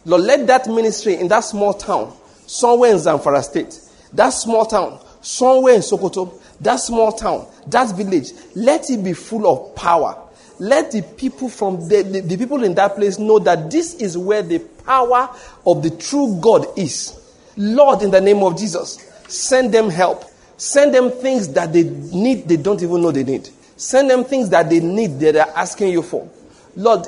Lord, 0.05 0.21
let 0.21 0.47
that 0.47 0.67
ministry 0.67 1.15
in 1.15 1.27
that 1.27 1.41
small 1.41 1.73
town, 1.73 2.15
somewhere 2.45 2.91
in 2.91 2.97
Zamfara 2.97 3.43
State, 3.43 3.77
that 4.13 4.29
small 4.29 4.65
town, 4.65 4.99
somewhere 5.21 5.73
in 5.73 5.81
Sokoto, 5.81 6.39
that 6.61 6.77
small 6.77 7.11
town, 7.11 7.47
that 7.67 7.93
village, 7.97 8.31
let 8.55 8.89
it 8.89 9.03
be 9.03 9.11
full 9.11 9.45
of 9.45 9.75
power. 9.75 10.26
Let 10.59 10.91
the 10.91 11.03
people 11.03 11.49
from 11.49 11.87
the, 11.87 12.01
the, 12.01 12.21
the 12.21 12.37
people 12.37 12.63
in 12.63 12.73
that 12.75 12.95
place 12.95 13.19
know 13.19 13.39
that 13.39 13.69
this 13.69 13.95
is 13.95 14.17
where 14.17 14.41
the 14.41 14.59
power 14.59 15.29
of 15.65 15.83
the 15.83 15.91
true 15.91 16.39
God 16.41 16.65
is. 16.77 17.19
Lord, 17.55 18.01
in 18.01 18.11
the 18.11 18.21
name 18.21 18.43
of 18.43 18.57
Jesus, 18.57 18.95
send 19.27 19.73
them 19.73 19.89
help. 19.89 20.23
Send 20.57 20.93
them 20.93 21.11
things 21.11 21.49
that 21.49 21.71
they 21.73 21.83
need, 21.83 22.47
they 22.47 22.57
don't 22.57 22.81
even 22.81 23.01
know 23.01 23.11
they 23.11 23.23
need. 23.23 23.49
Send 23.75 24.09
them 24.09 24.23
things 24.23 24.49
that 24.49 24.69
they 24.69 24.79
need 24.79 25.19
that 25.19 25.33
they're 25.33 25.53
asking 25.55 25.89
you 25.89 26.01
for. 26.01 26.27
Lord, 26.75 27.05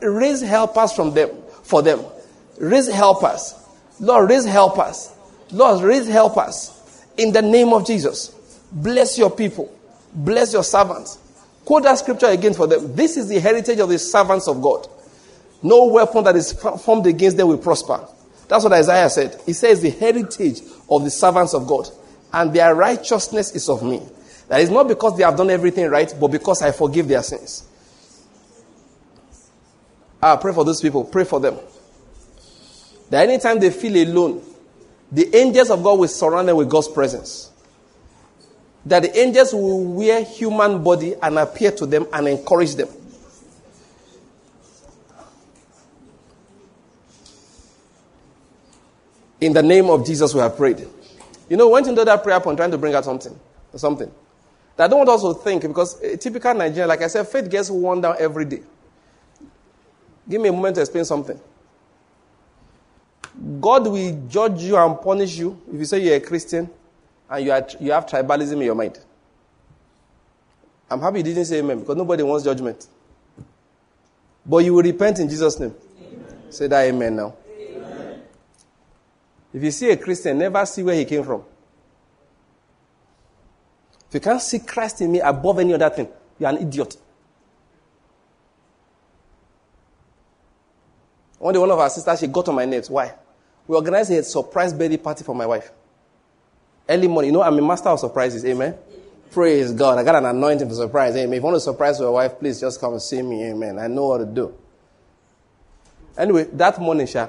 raise 0.00 0.40
helpers 0.40 0.92
from 0.92 1.12
them, 1.12 1.30
for 1.64 1.82
them. 1.82 2.00
Raise 2.58 2.88
helpers. 2.88 3.54
Lord, 3.98 4.30
raise 4.30 4.44
helpers. 4.44 5.12
Lord, 5.50 5.82
raise 5.82 6.06
helpers. 6.06 6.70
In 7.16 7.32
the 7.32 7.42
name 7.42 7.72
of 7.72 7.86
Jesus. 7.86 8.34
Bless 8.70 9.18
your 9.18 9.30
people. 9.30 9.76
Bless 10.14 10.52
your 10.52 10.64
servants. 10.64 11.18
Quote 11.64 11.84
that 11.84 11.98
scripture 11.98 12.26
again 12.26 12.54
for 12.54 12.66
them. 12.66 12.94
This 12.94 13.16
is 13.16 13.28
the 13.28 13.38
heritage 13.38 13.78
of 13.78 13.88
the 13.88 13.98
servants 13.98 14.48
of 14.48 14.60
God. 14.60 14.88
No 15.62 15.86
weapon 15.86 16.24
that 16.24 16.34
is 16.34 16.52
formed 16.52 17.06
against 17.06 17.36
them 17.36 17.48
will 17.48 17.58
prosper. 17.58 18.06
That's 18.48 18.64
what 18.64 18.72
Isaiah 18.72 19.08
said. 19.08 19.40
He 19.46 19.52
says, 19.52 19.80
the 19.80 19.90
heritage 19.90 20.60
of 20.90 21.04
the 21.04 21.10
servants 21.10 21.54
of 21.54 21.66
God, 21.66 21.88
and 22.32 22.52
their 22.52 22.74
righteousness 22.74 23.54
is 23.54 23.68
of 23.68 23.82
me. 23.82 24.02
That 24.48 24.60
is 24.60 24.70
not 24.70 24.88
because 24.88 25.16
they 25.16 25.22
have 25.22 25.36
done 25.36 25.50
everything 25.50 25.88
right, 25.88 26.12
but 26.20 26.28
because 26.28 26.62
I 26.62 26.72
forgive 26.72 27.06
their 27.06 27.22
sins. 27.22 27.64
Ah, 30.20 30.36
pray 30.36 30.52
for 30.52 30.64
those 30.64 30.80
people. 30.80 31.04
Pray 31.04 31.24
for 31.24 31.40
them. 31.40 31.58
That 33.10 33.28
anytime 33.28 33.60
they 33.60 33.70
feel 33.70 33.96
alone, 34.08 34.42
the 35.10 35.34
angels 35.36 35.70
of 35.70 35.82
God 35.82 35.98
will 35.98 36.08
surround 36.08 36.48
them 36.48 36.56
with 36.56 36.68
God's 36.68 36.88
presence 36.88 37.51
that 38.84 39.02
the 39.02 39.18
angels 39.18 39.52
will 39.52 39.84
wear 39.84 40.24
human 40.24 40.82
body 40.82 41.14
and 41.22 41.38
appear 41.38 41.70
to 41.72 41.86
them 41.86 42.06
and 42.12 42.28
encourage 42.28 42.74
them. 42.74 42.88
In 49.40 49.52
the 49.52 49.62
name 49.62 49.90
of 49.90 50.06
Jesus, 50.06 50.34
we 50.34 50.40
have 50.40 50.56
prayed. 50.56 50.86
You 51.48 51.56
know, 51.56 51.68
went 51.68 51.86
into 51.88 52.04
that 52.04 52.22
prayer 52.22 52.40
point 52.40 52.58
trying 52.58 52.70
to 52.70 52.78
bring 52.78 52.94
out 52.94 53.04
something, 53.04 53.38
something. 53.74 54.10
That 54.76 54.84
I 54.84 54.88
don't 54.88 54.98
want 55.06 55.10
us 55.10 55.22
to 55.22 55.34
think 55.34 55.62
because 55.62 56.00
typical 56.18 56.54
Nigerian, 56.54 56.88
like 56.88 57.02
I 57.02 57.08
said, 57.08 57.26
faith 57.28 57.50
gets 57.50 57.68
worn 57.70 58.00
down 58.00 58.16
every 58.18 58.44
day. 58.44 58.62
Give 60.28 60.40
me 60.40 60.48
a 60.48 60.52
moment 60.52 60.76
to 60.76 60.80
explain 60.82 61.04
something. 61.04 61.38
God 63.60 63.86
will 63.86 64.26
judge 64.28 64.62
you 64.62 64.76
and 64.76 65.00
punish 65.00 65.36
you 65.38 65.60
if 65.72 65.78
you 65.78 65.84
say 65.84 65.98
you're 66.00 66.16
a 66.16 66.20
Christian 66.20 66.70
and 67.32 67.44
you, 67.46 67.50
are, 67.50 67.66
you 67.80 67.92
have 67.92 68.04
tribalism 68.04 68.52
in 68.52 68.60
your 68.60 68.74
mind. 68.74 69.00
I'm 70.90 71.00
happy 71.00 71.18
you 71.18 71.24
didn't 71.24 71.46
say 71.46 71.60
amen 71.60 71.80
because 71.80 71.96
nobody 71.96 72.22
wants 72.22 72.44
judgment. 72.44 72.86
But 74.44 74.58
you 74.58 74.74
will 74.74 74.82
repent 74.82 75.18
in 75.18 75.28
Jesus' 75.30 75.58
name. 75.58 75.74
Amen. 75.98 76.52
Say 76.52 76.66
that 76.66 76.82
amen 76.82 77.16
now. 77.16 77.34
Amen. 77.58 78.22
If 79.54 79.62
you 79.62 79.70
see 79.70 79.90
a 79.90 79.96
Christian, 79.96 80.36
never 80.36 80.66
see 80.66 80.82
where 80.82 80.94
he 80.94 81.06
came 81.06 81.24
from. 81.24 81.42
If 84.08 84.14
you 84.14 84.20
can't 84.20 84.42
see 84.42 84.58
Christ 84.58 85.00
in 85.00 85.12
me 85.12 85.20
above 85.20 85.58
any 85.58 85.72
other 85.72 85.88
thing, 85.88 86.08
you're 86.38 86.50
an 86.50 86.58
idiot. 86.58 86.98
One 91.38 91.54
day, 91.54 91.58
one 91.58 91.70
of 91.70 91.78
our 91.78 91.88
sisters, 91.88 92.20
she 92.20 92.26
got 92.26 92.46
on 92.48 92.56
my 92.56 92.66
nerves. 92.66 92.90
Why? 92.90 93.14
We 93.66 93.74
organized 93.74 94.10
a 94.10 94.22
surprise 94.22 94.74
birthday 94.74 94.98
party 94.98 95.24
for 95.24 95.34
my 95.34 95.46
wife. 95.46 95.72
Early 96.88 97.08
morning. 97.08 97.30
You 97.30 97.38
know, 97.38 97.42
I'm 97.42 97.58
a 97.58 97.62
master 97.62 97.88
of 97.88 98.00
surprises. 98.00 98.44
Amen. 98.44 98.76
Praise 99.30 99.72
God. 99.72 99.98
I 99.98 100.04
got 100.04 100.16
an 100.16 100.26
anointing 100.26 100.68
for 100.68 100.74
surprise. 100.74 101.16
Amen. 101.16 101.32
If 101.32 101.36
you 101.36 101.42
want 101.42 101.56
to 101.56 101.60
surprise 101.60 101.98
your 101.98 102.12
wife, 102.12 102.38
please 102.38 102.60
just 102.60 102.80
come 102.80 102.92
and 102.92 103.02
see 103.02 103.22
me. 103.22 103.44
Amen. 103.44 103.78
I 103.78 103.86
know 103.86 104.08
what 104.08 104.18
to 104.18 104.26
do. 104.26 104.54
Anyway, 106.18 106.44
that 106.52 106.78
morning, 106.80 107.06
Sha, 107.06 107.28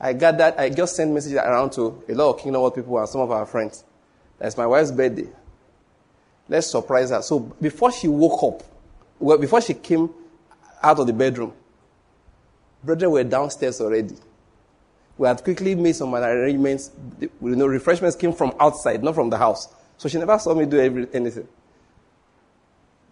I 0.00 0.12
got 0.12 0.38
that. 0.38 0.58
I 0.58 0.70
just 0.70 0.96
sent 0.96 1.12
messages 1.12 1.38
around 1.38 1.72
to 1.72 2.02
a 2.08 2.14
lot 2.14 2.34
of 2.34 2.40
Kingdom 2.40 2.62
Word 2.62 2.74
people 2.74 2.98
and 2.98 3.08
some 3.08 3.20
of 3.20 3.30
our 3.30 3.44
friends. 3.44 3.84
That's 4.38 4.56
my 4.56 4.66
wife's 4.66 4.90
birthday. 4.90 5.28
Let's 6.48 6.68
surprise 6.68 7.10
her. 7.10 7.22
So 7.22 7.40
before 7.40 7.92
she 7.92 8.08
woke 8.08 8.42
up, 8.42 8.62
well, 9.18 9.38
before 9.38 9.60
she 9.60 9.74
came 9.74 10.10
out 10.82 10.98
of 10.98 11.06
the 11.06 11.12
bedroom, 11.12 11.52
brethren 12.84 13.10
were 13.10 13.24
downstairs 13.24 13.80
already. 13.80 14.14
We 15.18 15.26
had 15.26 15.42
quickly 15.42 15.74
made 15.74 15.96
some 15.96 16.14
arrangements. 16.14 16.90
You 17.20 17.30
know, 17.40 17.66
refreshments 17.66 18.16
came 18.16 18.32
from 18.32 18.54
outside, 18.60 19.02
not 19.02 19.14
from 19.14 19.30
the 19.30 19.38
house. 19.38 19.68
So 19.96 20.08
she 20.08 20.18
never 20.18 20.38
saw 20.38 20.54
me 20.54 20.66
do 20.66 20.78
every, 20.78 21.08
anything. 21.14 21.48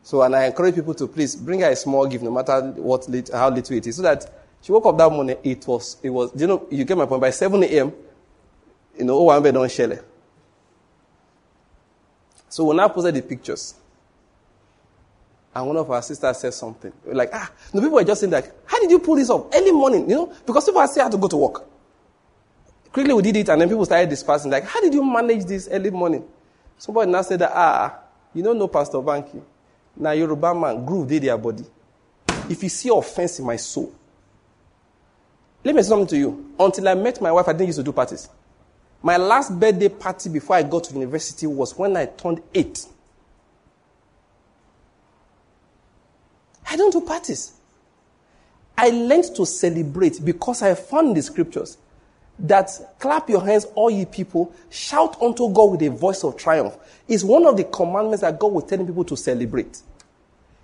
So, 0.03 0.21
and 0.21 0.37
I 0.37 0.45
encourage 0.45 0.75
people 0.75 0.93
to 0.95 1.07
please 1.07 1.35
bring 1.35 1.61
her 1.61 1.71
a 1.71 1.77
small 1.77 2.07
gift, 2.07 2.23
no 2.23 2.31
matter 2.31 2.61
what, 2.77 3.07
how 3.33 3.49
little 3.49 3.77
it 3.77 3.87
is, 3.87 3.97
so 3.97 4.03
that 4.03 4.31
she 4.61 4.71
woke 4.71 4.85
up 4.85 4.99
that 4.99 5.11
morning. 5.11 5.39
It 5.43 5.67
was, 5.67 5.97
it 6.03 6.11
was, 6.11 6.31
you 6.39 6.47
know, 6.47 6.67
you 6.71 6.85
get 6.85 6.99
my 6.99 7.07
point. 7.07 7.23
By 7.23 7.31
7 7.31 7.63
a.m., 7.63 7.93
you 8.99 9.05
know, 9.05 9.31
oh, 9.31 9.41
don't 9.41 9.71
share. 9.71 10.05
So 12.51 12.65
when 12.65 12.79
I 12.81 12.89
posted 12.89 13.15
the 13.15 13.23
pictures, 13.23 13.75
and 15.55 15.67
one 15.67 15.77
of 15.77 15.91
our 15.91 16.03
sisters 16.03 16.37
said 16.37 16.53
something, 16.53 16.93
like, 17.07 17.31
ah, 17.33 17.51
the 17.73 17.81
people 17.81 17.95
were 17.95 18.05
just 18.05 18.21
saying 18.21 18.33
like, 18.33 18.53
how 18.67 18.79
did 18.81 18.91
you 18.91 18.99
pull 18.99 19.17
this 19.17 19.31
off 19.31 19.47
early 19.55 19.73
morning? 19.73 20.09
You 20.09 20.17
know, 20.17 20.33
because 20.45 20.67
people 20.67 20.81
are 20.81 20.87
still 20.87 21.05
had 21.05 21.13
to 21.13 21.19
go 21.19 21.29
to 21.29 21.37
work. 21.37 21.65
Quickly 22.95 23.13
we 23.13 23.23
did 23.23 23.35
it, 23.39 23.49
and 23.49 23.61
then 23.61 23.69
people 23.69 23.85
started 23.85 24.09
dispersing. 24.09 24.53
Like, 24.53 24.63
how 24.67 24.81
did 24.81 24.95
you 24.95 25.03
manage 25.05 25.47
this 25.47 25.69
early 25.69 25.91
morning? 25.91 26.25
Somebody 26.79 27.11
now 27.11 27.23
said 27.23 27.41
that, 27.41 27.51
ah, 27.53 27.99
you 28.33 28.41
don't 28.41 28.57
know 28.57 28.69
Pastor 28.69 28.99
Banky. 28.99 29.43
Now 29.97 30.13
Yoruba 30.13 30.55
man, 30.55 30.85
groove 30.85 31.09
did 31.09 31.25
their 31.25 31.37
body. 31.37 31.65
if 32.49 32.63
you 32.63 32.69
see 32.69 32.89
offense 32.91 33.41
in 33.41 33.47
my 33.47 33.57
soul, 33.57 33.93
let 35.65 35.75
me 35.75 35.83
say 35.83 35.89
something 35.89 36.07
to 36.07 36.17
you. 36.17 36.55
Until 36.57 36.87
I 36.89 36.95
met 36.95 37.21
my 37.21 37.33
wife, 37.33 37.49
I 37.49 37.53
didn't 37.53 37.67
used 37.67 37.79
to 37.81 37.83
do 37.83 37.93
parties. 37.93 38.29
My 39.03 39.17
last 39.17 39.59
birthday 39.59 39.89
party 39.89 40.29
before 40.31 40.55
I 40.55 40.63
got 40.63 40.85
to 40.85 40.95
university 40.95 41.49
was 41.49 41.77
when 41.77 41.97
I 41.97 42.07
turned 42.07 42.43
eight. 42.55 42.87
I 46.71 46.77
don't 46.77 46.93
do 46.93 47.01
parties. 47.01 47.55
I 48.79 48.91
learned 48.91 49.35
to 49.35 49.45
celebrate 49.47 50.25
because 50.25 50.63
I 50.63 50.75
found 50.77 51.17
the 51.17 51.23
scriptures 51.23 51.77
that 52.39 52.71
clap 52.99 53.29
your 53.29 53.45
hands, 53.45 53.67
all 53.75 53.91
ye 53.91 54.05
people, 54.05 54.53
shout 54.71 55.21
unto 55.23 55.53
God 55.53 55.73
with 55.73 55.83
a 55.83 55.91
voice 55.91 56.25
of 56.25 56.37
triumph. 56.37 56.77
Is 57.07 57.25
one 57.25 57.47
of 57.47 57.57
the 57.57 57.65
commandments 57.65 58.23
that 58.23 58.39
God 58.39 58.53
was 58.53 58.65
telling 58.65 58.87
people 58.87 59.05
to 59.05 59.17
celebrate. 59.17 59.83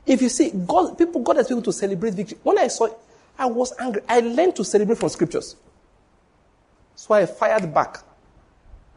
If 0.06 0.22
you 0.22 0.28
see, 0.28 0.50
God, 0.50 0.96
people, 0.96 1.20
God 1.22 1.36
has 1.36 1.48
people 1.48 1.62
to 1.62 1.72
celebrate 1.72 2.14
victory. 2.14 2.38
When 2.42 2.58
I 2.58 2.68
saw 2.68 2.86
it, 2.86 2.98
I 3.38 3.46
was 3.46 3.72
angry. 3.78 4.02
I 4.08 4.20
learned 4.20 4.56
to 4.56 4.64
celebrate 4.64 4.98
from 4.98 5.08
scriptures. 5.10 5.56
So 6.96 7.14
I 7.14 7.26
fired 7.26 7.72
back. 7.72 7.98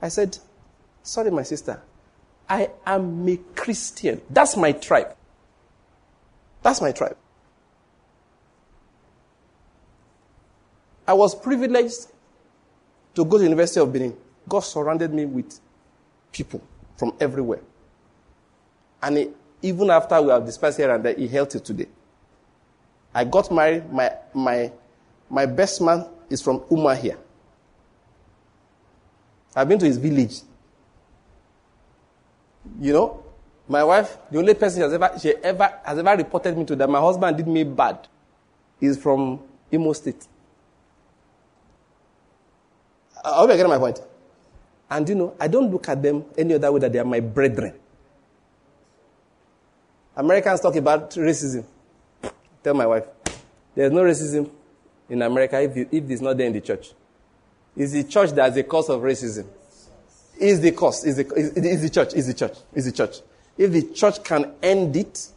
I 0.02 0.10
said, 0.10 0.38
Sorry, 1.04 1.32
my 1.32 1.44
sister. 1.44 1.82
I 2.50 2.70
am 2.86 3.28
a 3.28 3.38
Christian. 3.56 4.22
That's 4.30 4.58
my 4.58 4.72
tribe. 4.72 5.16
That's 6.62 6.82
my 6.82 6.92
tribe. 6.92 7.18
I 11.08 11.14
was 11.14 11.36
privileged 11.36 12.08
to 13.16 13.26
go 13.26 13.38
to 13.38 13.44
University 13.44 13.80
of 13.80 13.92
Benin. 13.92 14.16
God 14.48 14.62
surrounded 14.62 15.14
me 15.14 15.26
with 15.26 15.60
people 16.32 16.62
from 16.98 17.14
everywhere. 17.20 17.62
And 19.02 19.18
he, 19.18 19.30
even 19.62 19.90
after 19.90 20.22
we 20.22 20.30
have 20.30 20.46
dispersed 20.46 20.78
here 20.78 20.94
and 20.94 21.04
there, 21.04 21.14
he 21.14 21.28
held 21.28 21.54
it 21.56 21.64
today. 21.64 21.88
I 23.14 23.24
got 23.24 23.52
married. 23.52 23.92
My, 23.92 24.12
my, 24.34 24.72
my 25.30 25.46
best 25.46 25.82
man 25.82 26.06
is 26.30 26.42
from 26.42 26.64
Uma 26.70 26.96
here. 26.96 27.18
I've 29.56 29.70
been 29.70 29.80
to 29.80 29.86
his 29.86 29.98
village. 29.98 30.42
You 32.80 32.94
know, 32.94 33.24
my 33.68 33.84
wife, 33.84 34.18
the 34.32 34.40
only 34.40 34.54
person 34.54 34.80
she 34.80 34.84
has 34.84 34.94
ever, 34.94 35.12
she 35.22 35.36
ever 35.36 35.80
has 35.86 35.98
ever 35.98 36.18
reported 36.18 36.58
me 36.58 36.66
to 36.66 36.76
that 36.76 36.90
my 36.90 37.00
husband 37.00 37.38
did 37.38 37.48
me 37.48 37.64
bad 37.64 38.08
is 38.82 38.98
from 38.98 39.40
Imo 39.72 39.94
State. 39.94 40.28
Uh, 43.24 43.32
I 43.32 43.36
hope 43.38 43.50
you're 43.50 43.58
getting 43.58 43.72
my 43.72 43.78
point. 43.78 44.02
And 44.90 45.10
you 45.10 45.16
know, 45.16 45.36
I 45.40 45.48
don't 45.48 45.72
look 45.72 45.88
at 45.90 46.02
them 46.02 46.26
any 46.38 46.54
other 46.54 46.72
way 46.72 46.80
that 46.80 46.92
they 46.92 47.00
are 47.00 47.06
my 47.06 47.20
brethren. 47.20 47.74
Americans 50.16 50.60
talk 50.60 50.76
about 50.76 51.10
racism. 51.12 51.66
Tell 52.64 52.74
my 52.74 52.86
wife, 52.86 53.06
there's 53.76 53.92
no 53.92 54.04
racism 54.04 54.50
in 55.10 55.22
America 55.22 55.62
if, 55.62 55.76
you, 55.76 55.90
if 55.92 56.10
it's 56.10 56.22
not 56.22 56.38
there 56.38 56.48
in 56.48 56.54
the 56.54 56.62
church. 56.62 56.94
It's 57.76 57.92
the 57.94 58.04
church 58.04 58.32
that's 58.32 58.56
the 58.56 58.64
cause 58.64 58.90
of 58.90 59.02
racism. 59.02 59.48
Is 60.40 60.62
the 60.62 60.72
cause. 60.72 61.04
Is 61.04 61.18
the, 61.18 61.26
is, 61.34 61.52
is 61.58 61.82
the 61.82 61.90
church. 61.90 62.14
Is 62.14 62.28
the 62.28 62.34
church. 62.34 62.58
Is 62.74 62.86
the 62.86 62.92
church. 62.92 63.18
If 63.58 63.72
the 63.72 63.84
church 63.94 64.24
can 64.24 64.54
end 64.62 64.96
it, 64.96 65.28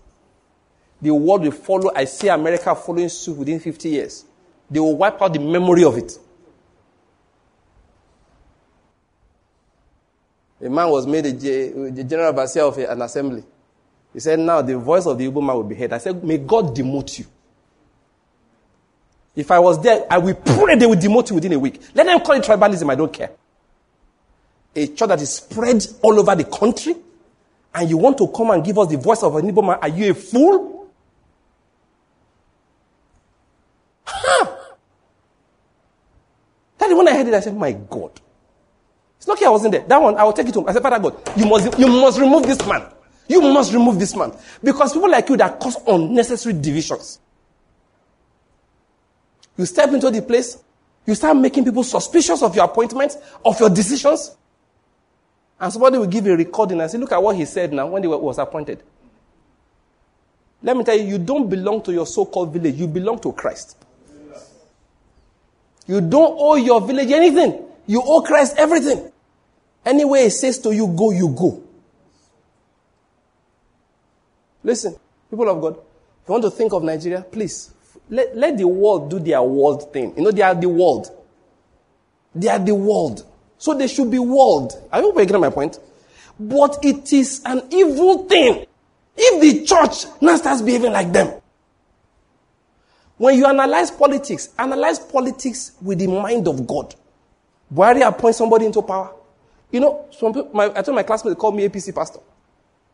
the 1.01 1.15
world 1.15 1.43
will 1.43 1.51
follow. 1.51 1.91
I 1.95 2.05
see 2.05 2.29
America 2.29 2.75
following 2.75 3.09
suit 3.09 3.37
within 3.37 3.61
50 3.61 3.89
years. 3.89 4.25
They 4.71 4.81
will 4.81 4.97
wipe 4.97 5.21
out 5.21 5.33
the 5.33 5.41
memory 5.41 5.85
of 5.85 5.97
it. 5.97 6.19
A 10.61 10.71
man 10.71 10.89
was 10.89 11.07
made 11.07 11.27
a, 11.27 11.33
general 11.33 12.29
overseer 12.29 12.63
of 12.63 12.79
an 12.79 13.03
assembly. 13.03 13.45
He 14.13 14.21
said, 14.21 14.39
Now 14.39 14.63
the 14.63 14.79
voice 14.79 15.05
of 15.07 15.19
the 15.19 15.29
Igbo 15.31 15.45
man 15.45 15.57
will 15.57 15.65
be 15.65 15.75
heard. 15.75 15.93
I 15.93 15.99
said, 15.99 16.25
May 16.25 16.39
God 16.39 16.75
demote 16.75 17.19
you. 17.19 17.27
If 19.35 19.51
I 19.51 19.59
was 19.59 19.81
there, 19.83 20.07
I 20.11 20.17
will 20.17 20.35
pray 20.35 20.77
they 20.77 20.87
will 20.87 20.97
demote 20.97 21.29
you 21.29 21.35
within 21.35 21.53
a 21.53 21.59
week. 21.59 21.81
Let 21.95 22.07
them 22.07 22.21
call 22.21 22.37
it 22.37 22.43
tribalism, 22.43 22.91
I 22.91 22.95
don't 22.95 23.13
care. 23.13 23.31
A 24.75 24.87
church 24.87 25.09
that 25.09 25.21
is 25.21 25.35
spread 25.35 25.87
all 26.03 26.19
over 26.19 26.35
the 26.35 26.45
country, 26.45 26.97
and 27.75 27.91
you 27.91 27.99
want 27.99 28.17
to 28.19 28.29
come 28.29 28.51
and 28.51 28.65
give 28.65 28.79
us 28.79 28.89
the 28.89 28.97
voice 28.97 29.23
of 29.23 29.37
an 29.37 29.47
Igbo 29.53 29.67
man, 29.67 29.79
are 29.83 29.89
you 29.89 30.11
a 30.11 30.15
fool? 30.15 30.89
Huh. 34.07 34.57
That 36.79 36.97
when 36.97 37.07
I 37.09 37.13
heard 37.17 37.27
it, 37.29 37.35
I 37.35 37.41
said, 37.41 37.55
My 37.55 37.73
God. 37.73 38.19
It's 39.27 39.29
lucky 39.29 39.45
I 39.45 39.49
wasn't 39.49 39.73
there. 39.73 39.83
That 39.83 40.01
one, 40.01 40.17
I 40.17 40.23
will 40.23 40.33
take 40.33 40.47
it 40.47 40.55
home. 40.55 40.69
I 40.69 40.73
said, 40.73 40.83
Father 40.83 41.01
God, 41.01 41.21
you 41.37 41.47
must, 41.47 41.77
you 41.77 41.89
must 41.89 42.21
remove 42.21 42.45
this 42.45 42.65
man. 42.65 42.87
You 43.27 43.41
must 43.41 43.73
remove 43.73 43.99
this 43.99 44.15
man. 44.15 44.33
Because 44.63 44.93
people 44.93 45.11
like 45.11 45.29
you 45.29 45.37
that 45.39 45.59
cause 45.59 45.77
unnecessary 45.85 46.53
divisions. 46.55 47.19
You 49.57 49.67
step 49.67 49.93
into 49.93 50.13
the 50.13 50.23
place, 50.23 50.63
you 51.05 51.17
start 51.17 51.37
making 51.37 51.65
people 51.65 51.83
suspicious 51.83 52.41
of 52.41 52.55
your 52.55 52.67
appointments, 52.67 53.17
of 53.45 53.59
your 53.59 53.69
decisions. 53.69 54.37
And 55.59 55.73
somebody 55.73 55.99
will 55.99 56.07
give 56.07 56.25
a 56.29 56.37
recording 56.37 56.81
and 56.81 56.89
say, 56.89 56.97
Look 56.97 57.11
at 57.11 57.21
what 57.21 57.35
he 57.35 57.47
said 57.47 57.73
now 57.73 57.89
when 57.89 58.05
he 58.05 58.09
was 58.09 58.39
appointed. 58.39 58.81
Let 60.63 60.77
me 60.77 60.85
tell 60.85 60.97
you, 60.97 61.03
you 61.03 61.19
don't 61.19 61.51
belong 61.51 61.83
to 61.83 61.93
your 61.93 62.07
so 62.07 62.27
called 62.27 62.53
village, 62.53 62.77
you 62.77 62.87
belong 62.87 63.19
to 63.23 63.33
Christ. 63.33 63.77
You 65.89 66.01
don't 66.01 66.37
owe 66.39 66.55
your 66.55 66.81
village 66.81 67.11
anything, 67.11 67.65
you 67.89 68.01
owe 68.05 68.21
Christ 68.23 68.55
everything. 68.57 69.11
Anywhere 69.87 70.25
he 70.25 70.31
says 70.31 70.59
to 70.59 70.73
you, 70.75 70.89
go, 70.89 71.13
you 71.13 71.29
go. 71.29 71.63
Listen, 74.65 74.97
people 75.31 75.49
of 75.49 75.61
God, 75.61 75.75
if 75.77 76.29
you 76.29 76.33
want 76.33 76.43
to 76.43 76.51
think 76.51 76.73
of 76.73 76.83
Nigeria, 76.83 77.23
please, 77.23 77.73
let, 78.11 78.37
let 78.37 78.59
the 78.59 78.67
world 78.67 79.09
do 79.09 79.21
their 79.21 79.41
world 79.41 79.93
thing. 79.93 80.13
You 80.17 80.25
know, 80.25 80.33
they 80.33 80.43
are 80.43 80.57
the 80.57 80.69
world. 80.69 81.09
They 82.35 82.49
are 82.49 82.59
the 82.59 82.75
world. 82.75 83.25
So 83.59 83.75
they 83.75 83.87
should 83.87 84.11
be 84.11 84.19
world. 84.19 84.73
Hope 84.93 85.17
you 85.19 85.25
get 85.25 85.41
my 85.41 85.51
point. 85.51 85.79
But 86.39 86.81
it 86.83 87.13
is 87.13 87.41
an 87.45 87.63
evil 87.71 88.25
thing 88.25 88.67
if 89.17 89.41
the 89.41 89.65
church 89.65 90.05
now 90.21 90.37
starts 90.37 90.63
behaving 90.63 90.93
like 90.93 91.13
them. 91.13 91.41
When 93.19 93.39
you 93.39 93.47
analyze 93.47 93.93
politics, 93.93 94.51
analyze 94.59 94.99
politics 94.99 95.73
with 95.81 96.01
the 96.01 96.09
mind 96.09 96.49
of 96.49 96.67
God. 96.67 96.95
Buhari 97.73 98.07
appoint 98.07 98.35
somebody 98.35 98.67
into 98.67 98.83
power. 98.83 99.13
You 99.71 99.81
know, 99.81 100.07
some 100.11 100.33
people, 100.33 100.51
my, 100.53 100.67
I 100.75 100.83
told 100.83 100.95
my 100.95 101.03
classmates, 101.03 101.39
called 101.39 101.57
me 101.57 101.69
APC 101.69 101.95
pastor. 101.95 102.21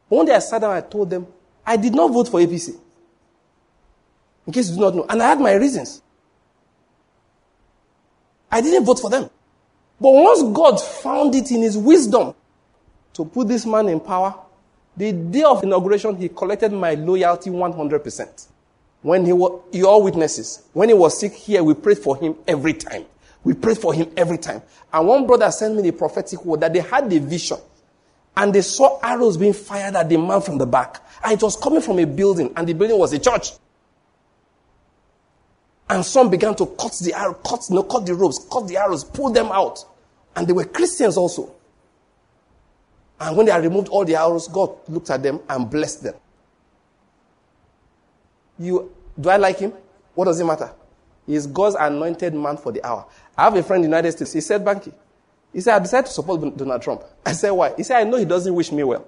One 0.08 0.26
day 0.26 0.34
I 0.34 0.38
sat 0.40 0.60
down, 0.60 0.70
I 0.72 0.80
told 0.80 1.10
them, 1.10 1.26
I 1.64 1.76
did 1.76 1.94
not 1.94 2.12
vote 2.12 2.28
for 2.28 2.40
APC. 2.40 2.76
In 4.46 4.52
case 4.52 4.70
you 4.70 4.76
do 4.76 4.80
not 4.82 4.94
know. 4.94 5.06
And 5.08 5.22
I 5.22 5.28
had 5.28 5.40
my 5.40 5.52
reasons. 5.54 6.02
I 8.50 8.60
didn't 8.60 8.84
vote 8.84 8.98
for 9.00 9.08
them. 9.08 9.30
But 10.00 10.10
once 10.10 10.42
God 10.42 10.80
found 10.80 11.34
it 11.34 11.50
in 11.50 11.62
his 11.62 11.78
wisdom 11.78 12.34
to 13.14 13.24
put 13.24 13.48
this 13.48 13.64
man 13.64 13.88
in 13.88 14.00
power, 14.00 14.34
the 14.96 15.12
day 15.12 15.44
of 15.44 15.62
inauguration, 15.62 16.16
he 16.16 16.28
collected 16.28 16.72
my 16.72 16.94
loyalty 16.94 17.50
100%. 17.50 18.46
When 19.02 19.24
he 19.24 19.32
was, 19.32 19.62
you 19.72 19.88
all 19.88 20.02
witnesses, 20.02 20.64
when 20.72 20.88
he 20.88 20.94
was 20.94 21.18
sick 21.18 21.32
here, 21.32 21.62
we 21.62 21.74
prayed 21.74 21.98
for 21.98 22.16
him 22.16 22.36
every 22.46 22.74
time. 22.74 23.04
We 23.44 23.54
prayed 23.54 23.78
for 23.78 23.92
him 23.92 24.10
every 24.16 24.38
time. 24.38 24.62
And 24.92 25.06
one 25.06 25.26
brother 25.26 25.50
sent 25.50 25.74
me 25.74 25.82
the 25.82 25.92
prophetic 25.92 26.44
word 26.44 26.60
that 26.60 26.72
they 26.72 26.80
had 26.80 27.10
the 27.10 27.18
vision 27.18 27.58
and 28.36 28.54
they 28.54 28.62
saw 28.62 28.98
arrows 29.02 29.36
being 29.36 29.52
fired 29.52 29.94
at 29.94 30.08
the 30.08 30.16
man 30.16 30.40
from 30.40 30.58
the 30.58 30.66
back. 30.66 31.02
And 31.22 31.34
it 31.34 31.42
was 31.42 31.56
coming 31.56 31.80
from 31.80 31.98
a 31.98 32.04
building, 32.06 32.52
and 32.56 32.66
the 32.66 32.72
building 32.72 32.98
was 32.98 33.12
a 33.12 33.18
church. 33.18 33.52
And 35.88 36.04
some 36.04 36.30
began 36.30 36.54
to 36.56 36.66
cut 36.66 36.98
the 37.02 37.12
arrow, 37.12 37.34
cut, 37.34 37.68
know, 37.70 37.82
cut 37.82 38.06
the 38.06 38.14
ropes, 38.14 38.46
cut 38.50 38.66
the 38.66 38.78
arrows, 38.78 39.04
pull 39.04 39.30
them 39.30 39.46
out. 39.52 39.84
And 40.34 40.46
they 40.46 40.52
were 40.54 40.64
Christians 40.64 41.18
also. 41.18 41.54
And 43.20 43.36
when 43.36 43.46
they 43.46 43.52
had 43.52 43.62
removed 43.62 43.88
all 43.88 44.04
the 44.04 44.16
arrows, 44.16 44.48
God 44.48 44.76
looked 44.88 45.10
at 45.10 45.22
them 45.22 45.40
and 45.48 45.70
blessed 45.70 46.04
them. 46.04 46.14
You, 48.58 48.90
do 49.20 49.28
I 49.28 49.36
like 49.36 49.58
him? 49.58 49.74
What 50.14 50.24
does 50.24 50.40
it 50.40 50.44
matter? 50.44 50.72
He 51.26 51.34
is 51.34 51.46
God's 51.46 51.76
anointed 51.78 52.34
man 52.34 52.56
for 52.56 52.72
the 52.72 52.84
hour. 52.84 53.06
I 53.36 53.44
have 53.44 53.56
a 53.56 53.62
friend 53.62 53.84
in 53.84 53.90
the 53.90 53.96
United 53.96 54.12
States. 54.12 54.32
He 54.32 54.40
said, 54.40 54.64
Banky, 54.64 54.92
he 55.52 55.60
said, 55.60 55.76
I 55.76 55.78
decided 55.78 56.06
to 56.06 56.12
support 56.12 56.56
Donald 56.56 56.82
Trump. 56.82 57.02
I 57.24 57.32
said, 57.32 57.50
why? 57.50 57.74
He 57.76 57.82
said, 57.82 57.98
I 57.98 58.04
know 58.04 58.16
he 58.16 58.24
doesn't 58.24 58.54
wish 58.54 58.72
me 58.72 58.82
well. 58.84 59.06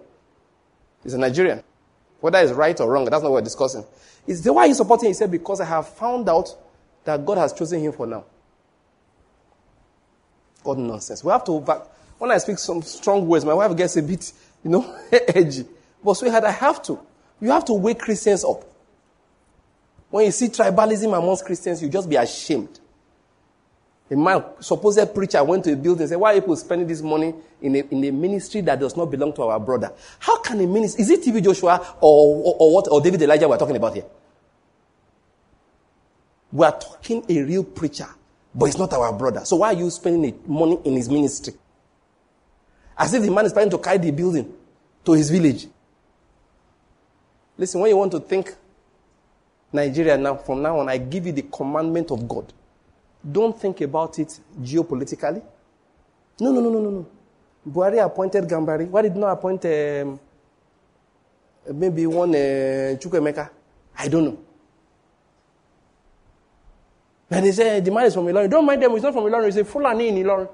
He's 1.03 1.15
a 1.15 1.19
Nigerian. 1.19 1.63
Whether 2.21 2.39
it's 2.39 2.53
right 2.53 2.79
or 2.81 2.91
wrong, 2.91 3.05
that's 3.05 3.23
not 3.23 3.31
what 3.31 3.39
we're 3.39 3.45
discussing. 3.45 3.85
He 4.27 4.35
said, 4.35 4.51
why 4.51 4.63
are 4.63 4.67
you 4.69 4.75
supporting? 4.75 5.09
He 5.09 5.15
said, 5.15 5.31
because 5.31 5.61
I 5.61 5.67
have 5.67 5.89
found 5.89 6.29
out 6.29 6.55
that 7.05 7.25
God 7.25 7.39
has 7.39 7.53
chosen 7.53 7.81
him 7.81 7.93
for 7.93 8.07
now. 8.07 8.25
God 10.63 10.79
nonsense. 10.79 11.23
We 11.23 11.31
have 11.31 11.45
to, 11.45 11.53
when 12.19 12.31
I 12.31 12.39
speak 12.39 12.59
some 12.59 12.81
strong 12.83 13.27
words, 13.29 13.45
my 13.45 13.53
wife 13.53 13.77
gets 13.77 13.97
a 13.97 14.03
bit, 14.03 14.33
you 14.63 14.71
know, 14.71 14.99
edgy. 15.13 15.67
But 16.03 16.15
sweetheart, 16.15 16.45
I 16.45 16.51
have 16.51 16.83
to. 16.85 16.99
You 17.41 17.51
have 17.51 17.65
to 17.67 17.75
wake 17.75 17.99
Christians 17.99 18.45
up. 18.45 18.65
When 20.11 20.25
you 20.25 20.31
see 20.31 20.49
tribalism 20.49 21.07
amongst 21.19 21.45
Christians, 21.45 21.83
you 21.83 21.89
just 21.89 22.09
be 22.09 22.17
ashamed. 22.17 22.81
A 24.11 24.17
man, 24.17 24.45
supposed 24.61 25.15
preacher, 25.15 25.43
went 25.43 25.65
to 25.65 25.73
a 25.73 25.77
building 25.77 26.03
and 26.03 26.09
said, 26.11 26.19
Why 26.19 26.33
are 26.33 26.41
people 26.41 26.57
spending 26.57 26.87
this 26.87 27.01
money 27.01 27.35
in 27.63 27.75
a, 27.75 27.79
in 27.79 28.05
a 28.05 28.11
ministry 28.11 28.61
that 28.61 28.79
does 28.79 28.97
not 28.97 29.07
belong 29.11 29.33
to 29.33 29.43
our 29.43 29.59
brother? 29.59 29.93
How 30.19 30.39
can 30.41 30.61
a 30.61 30.67
ministry, 30.67 31.03
is 31.03 31.11
it 31.11 31.23
TB 31.23 31.43
Joshua 31.43 31.97
or, 32.01 32.37
or, 32.37 32.57
or 32.59 32.75
what, 32.75 32.89
or 32.91 33.01
David 33.01 33.23
Elijah 33.23 33.49
we're 33.49 33.57
talking 33.57 33.77
about 33.77 33.95
here? 33.95 34.05
We 36.53 36.67
are 36.67 36.79
talking 36.79 37.25
a 37.29 37.43
real 37.43 37.65
preacher, 37.65 38.07
but 38.55 38.67
it's 38.67 38.79
not 38.79 38.93
our 38.93 39.13
brother. 39.13 39.45
So 39.47 39.57
why 39.57 39.69
are 39.69 39.77
you 39.79 39.89
spending 39.91 40.39
money 40.47 40.79
in 40.85 40.93
his 40.95 41.09
ministry? 41.09 41.55
As 42.97 43.15
if 43.15 43.23
the 43.23 43.31
man 43.31 43.47
is 43.47 43.53
planning 43.55 43.71
to 43.71 43.79
carry 43.79 43.99
the 43.99 44.11
building 44.11 44.53
to 45.05 45.13
his 45.13 45.31
village. 45.31 45.67
Listen, 47.57 47.81
when 47.81 47.91
you 47.91 47.97
want 47.97 48.13
to 48.13 48.21
think 48.21 48.55
Nigeria 49.73 50.19
now, 50.19 50.37
from 50.37 50.61
now 50.63 50.79
on, 50.79 50.89
I 50.89 50.99
give 50.99 51.27
you 51.27 51.33
the 51.33 51.43
commandment 51.43 52.11
of 52.11 52.29
God. 52.29 52.53
Don't 53.31 53.59
think 53.59 53.81
about 53.81 54.19
it 54.19 54.39
geopolitically. 54.61 55.43
No, 56.41 56.53
no, 56.53 56.61
no, 56.61 56.71
no, 56.71 56.81
no, 56.81 56.91
no. 56.91 57.07
Buhari 57.69 58.05
appointed 58.05 58.45
Gambari. 58.45 58.87
Why 58.89 59.03
did 59.03 59.17
not 59.17 59.33
appoint 59.33 59.65
um, 59.65 60.21
maybe 61.73 62.07
one 62.07 62.31
uh, 62.35 62.97
Chukwuemeka? 63.01 63.49
I 63.97 64.09
don't 64.09 64.25
know. 64.25 64.39
And 67.31 67.47
they 67.47 67.53
say 67.53 67.81
the 67.81 67.91
man 67.91 68.05
is 68.07 68.15
from 68.15 68.27
Ilorin. 68.27 68.51
Don't 68.51 68.67
mind 68.67 68.83
them, 68.83 68.93
he's 68.93 69.03
not 69.03 69.15
from 69.15 69.25
Ilorin. 69.25 69.47
He's 69.47 69.57
a 69.57 69.65
Fulani 69.65 70.09
in 70.09 70.17
Ilorin. 70.17 70.49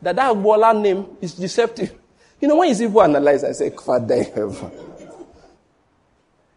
That 0.00 0.16
that 0.16 0.34
Agboola 0.34 0.80
name 0.80 1.06
is 1.20 1.34
deceptive. 1.34 1.94
You 2.40 2.48
know, 2.48 2.56
when 2.56 2.68
you 2.68 2.74
see 2.74 2.84
analyze, 2.86 3.44
I 3.44 3.52
say, 3.52 3.70
Father. 3.70 4.24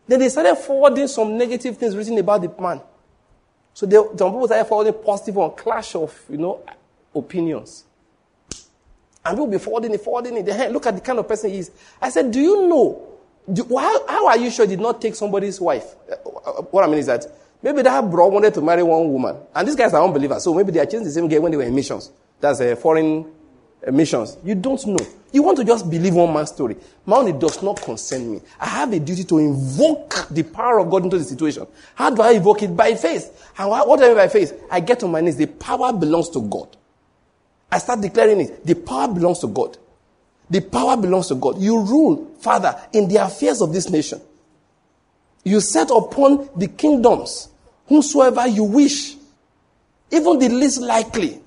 Then 0.07 0.19
they 0.21 0.29
started 0.29 0.55
forwarding 0.55 1.07
some 1.07 1.37
negative 1.37 1.77
things 1.77 1.95
written 1.95 2.17
about 2.17 2.41
the 2.41 2.61
man. 2.61 2.79
So 3.77 3.85
they, 3.85 3.95
some 3.95 4.31
people 4.31 4.47
started 4.47 4.65
forwarding 4.65 5.03
positive 5.03 5.35
one, 5.35 5.51
clash 5.51 5.93
of, 5.93 6.19
you 6.31 6.39
know, 6.39 6.63
opinions. 7.13 7.83
And 9.23 9.37
we'll 9.37 9.45
be 9.45 9.59
forwarding 9.59 9.93
it, 9.93 10.01
forwarding 10.01 10.35
it. 10.35 10.47
Hey, 10.47 10.69
look 10.69 10.87
at 10.87 10.95
the 10.95 11.01
kind 11.01 11.19
of 11.19 11.27
person 11.27 11.51
he 11.51 11.59
is. 11.59 11.69
I 12.01 12.09
said, 12.09 12.31
do 12.31 12.39
you 12.39 12.67
know, 12.67 13.07
do, 13.53 13.67
how, 13.77 14.07
how 14.07 14.27
are 14.29 14.37
you 14.39 14.49
sure 14.49 14.65
he 14.65 14.71
did 14.71 14.79
not 14.79 14.99
take 14.99 15.13
somebody's 15.13 15.61
wife? 15.61 15.93
Uh, 16.11 16.15
what 16.71 16.85
I 16.85 16.87
mean 16.87 16.97
is 16.97 17.05
that 17.05 17.27
maybe 17.61 17.83
that 17.83 18.09
bro 18.09 18.29
wanted 18.29 18.55
to 18.55 18.61
marry 18.61 18.81
one 18.81 19.13
woman. 19.13 19.37
And 19.53 19.67
these 19.67 19.75
guys 19.75 19.93
are 19.93 20.03
unbelievers. 20.03 20.43
So 20.43 20.55
maybe 20.55 20.71
they 20.71 20.79
are 20.79 20.85
chasing 20.87 21.03
the 21.03 21.11
same 21.11 21.27
girl 21.27 21.43
when 21.43 21.51
they 21.51 21.57
were 21.57 21.63
in 21.63 21.75
missions. 21.75 22.09
That's 22.39 22.59
a 22.59 22.75
foreign 22.75 23.31
Uh, 23.85 23.91
missions. 23.91 24.37
You 24.43 24.55
don't 24.55 24.83
know. 24.87 25.05
You 25.31 25.43
want 25.43 25.57
to 25.57 25.63
just 25.63 25.89
believe 25.89 26.15
one 26.15 26.33
man's 26.33 26.49
story. 26.49 26.77
My 27.05 27.29
does 27.31 27.61
not 27.61 27.81
concern 27.81 28.31
me. 28.31 28.41
I 28.59 28.67
have 28.67 28.91
a 28.93 28.99
duty 28.99 29.23
to 29.25 29.37
invoke 29.37 30.27
the 30.29 30.43
power 30.43 30.79
of 30.79 30.89
God 30.89 31.03
into 31.03 31.17
the 31.17 31.23
situation. 31.23 31.67
How 31.95 32.09
do 32.09 32.21
I 32.21 32.31
invoke 32.31 32.63
it? 32.63 32.75
By 32.75 32.95
faith. 32.95 33.51
And 33.57 33.69
what 33.69 33.99
do 33.99 34.05
I 34.05 34.07
mean 34.07 34.17
by 34.17 34.29
faith? 34.29 34.59
I 34.71 34.79
get 34.79 35.03
on 35.03 35.11
my 35.11 35.21
knees. 35.21 35.35
The 35.35 35.45
power 35.45 35.93
belongs 35.93 36.29
to 36.29 36.41
God. 36.41 36.75
I 37.71 37.77
start 37.79 38.01
declaring 38.01 38.41
it. 38.41 38.65
The 38.65 38.75
power 38.75 39.07
belongs 39.09 39.39
to 39.39 39.47
God. 39.47 39.77
The 40.49 40.61
power 40.61 40.95
belongs 40.95 41.27
to 41.27 41.35
God. 41.35 41.59
You 41.59 41.81
rule, 41.81 42.31
Father, 42.39 42.79
in 42.93 43.07
the 43.09 43.17
affairs 43.17 43.61
of 43.61 43.73
this 43.73 43.89
nation. 43.89 44.21
You 45.43 45.59
set 45.59 45.91
upon 45.91 46.49
the 46.55 46.67
kingdoms 46.67 47.49
whomsoever 47.85 48.47
you 48.47 48.63
wish, 48.63 49.15
even 50.09 50.39
the 50.39 50.49
least 50.49 50.81
likely. 50.81 51.41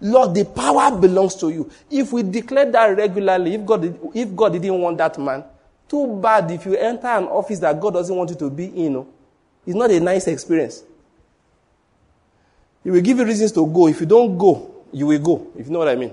Lord, 0.00 0.34
the 0.34 0.44
power 0.44 0.98
belongs 0.98 1.34
to 1.36 1.50
you. 1.50 1.70
If 1.90 2.12
we 2.12 2.22
declare 2.22 2.70
that 2.70 2.96
regularly, 2.96 3.54
if 3.54 3.66
God, 3.66 3.98
if 4.14 4.34
God 4.34 4.52
didn't 4.52 4.80
want 4.80 4.96
that 4.98 5.18
man, 5.18 5.44
too 5.88 6.20
bad 6.22 6.50
if 6.50 6.64
you 6.64 6.76
enter 6.76 7.08
an 7.08 7.24
office 7.24 7.58
that 7.58 7.78
God 7.78 7.94
doesn't 7.94 8.14
want 8.14 8.30
you 8.30 8.36
to 8.36 8.48
be 8.48 8.66
in. 8.66 8.94
No? 8.94 9.08
It's 9.66 9.76
not 9.76 9.90
a 9.90 10.00
nice 10.00 10.26
experience. 10.28 10.82
He 12.82 12.90
will 12.90 13.02
give 13.02 13.18
you 13.18 13.24
reasons 13.24 13.52
to 13.52 13.66
go. 13.66 13.88
If 13.88 14.00
you 14.00 14.06
don't 14.06 14.38
go, 14.38 14.84
you 14.92 15.06
will 15.06 15.18
go. 15.18 15.48
If 15.58 15.66
you 15.66 15.72
know 15.72 15.80
what 15.80 15.88
I 15.88 15.96
mean. 15.96 16.12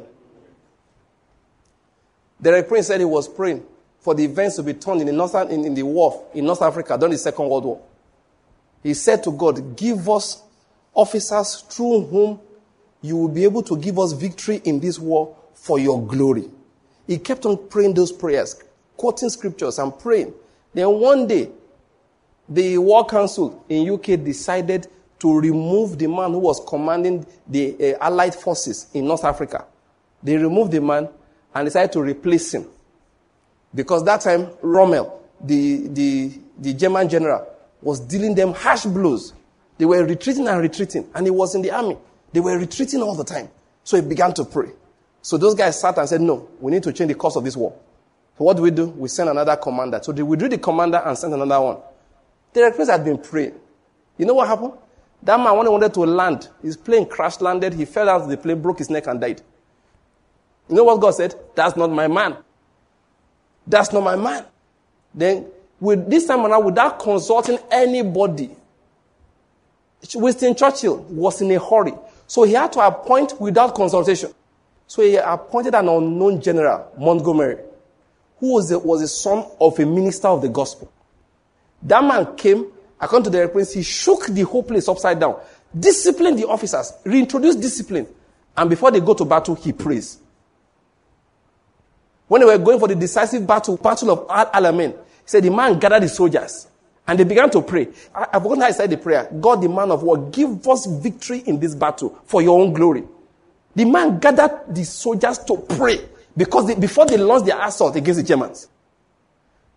Derek 2.42 2.68
Prince 2.68 2.88
said 2.88 3.00
he 3.00 3.06
was 3.06 3.28
praying 3.28 3.64
for 4.00 4.14
the 4.14 4.26
events 4.26 4.58
to 4.58 4.64
be 4.64 4.74
turned 4.74 5.02
in 5.02 5.08
the, 5.08 5.14
northern, 5.14 5.50
in, 5.50 5.66
in 5.66 5.74
the 5.74 5.84
war 5.84 6.26
in 6.34 6.46
North 6.46 6.62
Africa 6.62 6.98
during 6.98 7.14
the 7.14 7.18
Second 7.18 7.48
World 7.48 7.66
War. 7.66 7.82
He 8.84 8.94
said 8.94 9.24
to 9.24 9.32
God, 9.32 9.76
Give 9.76 10.10
us 10.10 10.44
officers 10.94 11.64
through 11.70 12.02
whom 12.02 12.40
you 13.02 13.16
will 13.16 13.28
be 13.28 13.44
able 13.44 13.64
to 13.64 13.78
give 13.78 14.00
us 14.00 14.14
victory 14.14 14.62
in 14.66 14.80
this 14.80 15.00
war 15.00 15.36
for 15.54 15.80
your 15.80 16.06
glory. 16.06 16.50
He 17.06 17.18
kept 17.18 17.46
on 17.46 17.68
praying 17.70 17.94
those 17.94 18.12
prayers, 18.12 18.62
quoting 18.96 19.30
scriptures 19.30 19.80
and 19.80 19.98
praying. 19.98 20.34
Then 20.74 20.88
one 21.00 21.28
day, 21.28 21.50
the 22.50 22.78
War 22.78 23.06
Council 23.06 23.64
in 23.70 23.90
UK 23.90 24.24
decided 24.24 24.88
to 25.20 25.40
remove 25.40 25.98
the 25.98 26.08
man 26.08 26.32
who 26.32 26.40
was 26.40 26.62
commanding 26.68 27.26
the 27.48 27.96
uh, 27.96 28.06
Allied 28.06 28.36
forces 28.36 28.88
in 28.94 29.08
North 29.08 29.24
Africa. 29.26 29.66
They 30.22 30.38
removed 30.38 30.72
the 30.72 30.82
man 30.82 31.10
and 31.54 31.66
decided 31.66 31.92
to 31.94 32.02
replace 32.02 32.54
him. 32.54 32.68
Because 33.74 34.04
that 34.06 34.22
time, 34.22 34.50
Rommel, 34.62 35.22
the, 35.42 35.88
the, 35.88 36.40
the 36.58 36.74
German 36.74 37.10
general, 37.10 37.48
was 37.82 38.00
dealing 38.00 38.36
them 38.36 38.54
harsh 38.54 38.86
blows. 38.86 39.34
They 39.78 39.86
were 39.86 40.04
retreating 40.06 40.48
and 40.48 40.62
retreating, 40.62 41.08
and 41.14 41.26
he 41.26 41.32
was 41.32 41.56
in 41.56 41.62
the 41.62 41.72
army. 41.72 41.98
They 42.34 42.40
were 42.40 42.58
retreating 42.58 43.02
all 43.02 43.16
the 43.16 43.24
time. 43.24 43.50
So 43.84 44.00
he 44.00 44.08
began 44.08 44.34
to 44.34 44.46
pray. 44.46 44.70
So 45.22 45.38
those 45.38 45.56
guys 45.56 45.80
sat 45.80 45.98
and 45.98 46.08
said, 46.08 46.22
No, 46.22 46.50
we 46.60 46.72
need 46.72 46.84
to 46.84 46.94
change 46.94 47.10
the 47.10 47.16
course 47.16 47.36
of 47.36 47.44
this 47.44 47.56
war. 47.58 47.74
So 48.38 48.44
what 48.44 48.56
do 48.56 48.64
we 48.64 48.72
do? 48.72 48.88
We 48.88 49.10
send 49.10 49.30
another 49.30 49.56
commander. 49.56 50.00
So 50.04 50.12
they 50.12 50.24
withdrew 50.24 50.50
the 50.50 50.58
commander 50.58 50.98
and 50.98 51.18
sent 51.18 51.34
another 51.34 51.60
one. 51.60 51.78
The 52.54 52.64
recruits 52.64 52.90
had 52.90 53.04
been 53.04 53.18
praying. 53.18 53.56
You 54.18 54.26
know 54.26 54.36
what 54.36 54.48
happened? 54.48 54.74
That 55.24 55.40
man, 55.40 55.56
when 55.58 55.66
he 55.66 55.72
wanted 55.72 55.94
to 55.96 56.02
land, 56.02 56.48
his 56.62 56.78
plane 56.78 57.08
crash 57.08 57.42
landed, 57.42 57.74
he 57.74 57.86
fell 57.86 58.10
out 58.10 58.22
of 58.22 58.30
the 58.30 58.38
plane, 58.38 58.62
broke 58.62 58.80
his 58.80 58.90
neck, 58.90 59.08
and 59.08 59.20
died. 59.20 59.42
You 60.70 60.76
know 60.76 60.84
what 60.84 61.02
God 61.02 61.12
said? 61.12 61.36
That's 61.56 61.76
not 61.76 61.92
my 61.92 62.08
man. 62.08 62.38
That's 63.66 63.92
not 63.92 64.04
my 64.04 64.16
man. 64.16 64.46
Then, 65.14 65.48
with 65.80 66.10
this 66.10 66.26
time 66.26 66.46
around, 66.46 66.66
without 66.66 67.00
consulting 67.00 67.58
anybody, 67.72 68.52
Winston 70.16 70.56
Churchill 70.56 70.98
was 71.10 71.42
in 71.42 71.52
a 71.52 71.60
hurry. 71.60 71.94
So 72.28 72.44
he 72.44 72.54
had 72.54 72.74
to 72.74 72.82
appoint 72.82 73.40
without 73.40 73.74
consultation. 73.74 74.34
So 74.86 75.02
he 75.02 75.16
appointed 75.16 75.74
an 75.74 75.88
unknown 75.88 76.42
general, 76.42 76.92
Montgomery, 76.98 77.58
who 78.40 78.54
was 78.54 78.70
the, 78.70 78.80
was 78.80 79.02
the 79.02 79.08
son 79.08 79.46
of 79.60 79.80
a 79.80 79.86
minister 79.86 80.28
of 80.28 80.42
the 80.42 80.50
gospel. 80.50 80.92
That 81.82 82.04
man 82.04 82.36
came, 82.36 82.68
according 83.00 83.26
to 83.26 83.30
the 83.30 83.40
reference, 83.40 83.74
he 83.74 83.84
shook 83.84 84.28
the 84.28 84.44
whole 84.44 84.64
place 84.64 84.88
upside 84.88 85.20
down, 85.20 85.40
disciplined 85.78 86.38
the 86.40 86.48
officers, 86.48 86.94
reintroduced 87.06 87.62
discipline, 87.62 88.08
and 88.56 88.70
before 88.70 88.92
they 88.92 89.00
go 89.00 89.14
to 89.14 89.26
battle, 89.26 89.56
he 89.56 89.72
prays. 89.72 90.20
When 92.28 92.42
they 92.42 92.48
were 92.48 92.58
going 92.58 92.80
for 92.80 92.88
the 92.88 92.96
decisive 92.96 93.46
battle, 93.48 93.78
battle 93.78 94.12
of 94.12 94.26
Al 94.30 94.48
Alamein, 94.48 94.92
he 94.92 94.98
said 95.26 95.44
the 95.44 95.52
man 95.52 95.80
gathered 95.80 96.04
the 96.04 96.10
soldiers 96.10 96.68
and 97.08 97.18
they 97.18 97.24
began 97.24 97.50
to 97.52 97.62
pray. 97.62 97.88
I, 98.14 98.28
I 98.34 98.40
forgot 98.40 98.60
how 98.60 98.66
I 98.66 98.72
said 98.72 98.90
the 98.90 98.98
prayer. 98.98 99.30
God, 99.40 99.62
the 99.62 99.70
man 99.70 99.92
of 99.92 100.04
war, 100.04 100.18
give 100.30 100.68
us 100.68 100.86
victory 100.86 101.40
in 101.46 101.60
this 101.60 101.74
battle 101.74 102.20
for 102.26 102.42
your 102.42 102.60
own 102.60 102.74
glory. 102.74 103.04
The 103.76 103.86
man 103.86 104.20
gathered 104.20 104.64
the 104.68 104.84
soldiers 104.84 105.40
to 105.40 105.58
pray 105.58 106.00
because 106.36 106.68
they, 106.68 106.76
before 106.76 107.06
they 107.06 107.18
launched 107.18 107.46
their 107.46 107.64
assault 107.66 107.96
against 107.96 108.20
the 108.20 108.26
Germans. 108.28 108.68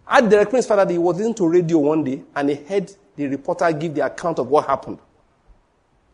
I 0.07 0.21
directed 0.23 0.57
his 0.57 0.67
father 0.67 0.91
he 0.91 0.99
was 0.99 1.17
listening 1.17 1.35
to 1.35 1.49
radio 1.49 1.79
one 1.79 2.03
day 2.03 2.23
and 2.35 2.51
he 2.51 2.57
heard 2.57 2.91
the 3.15 3.27
reporter 3.29 3.71
give 3.73 3.95
the 3.95 4.05
account 4.05 4.39
of 4.39 4.49
what 4.49 4.67
happened. 4.67 4.99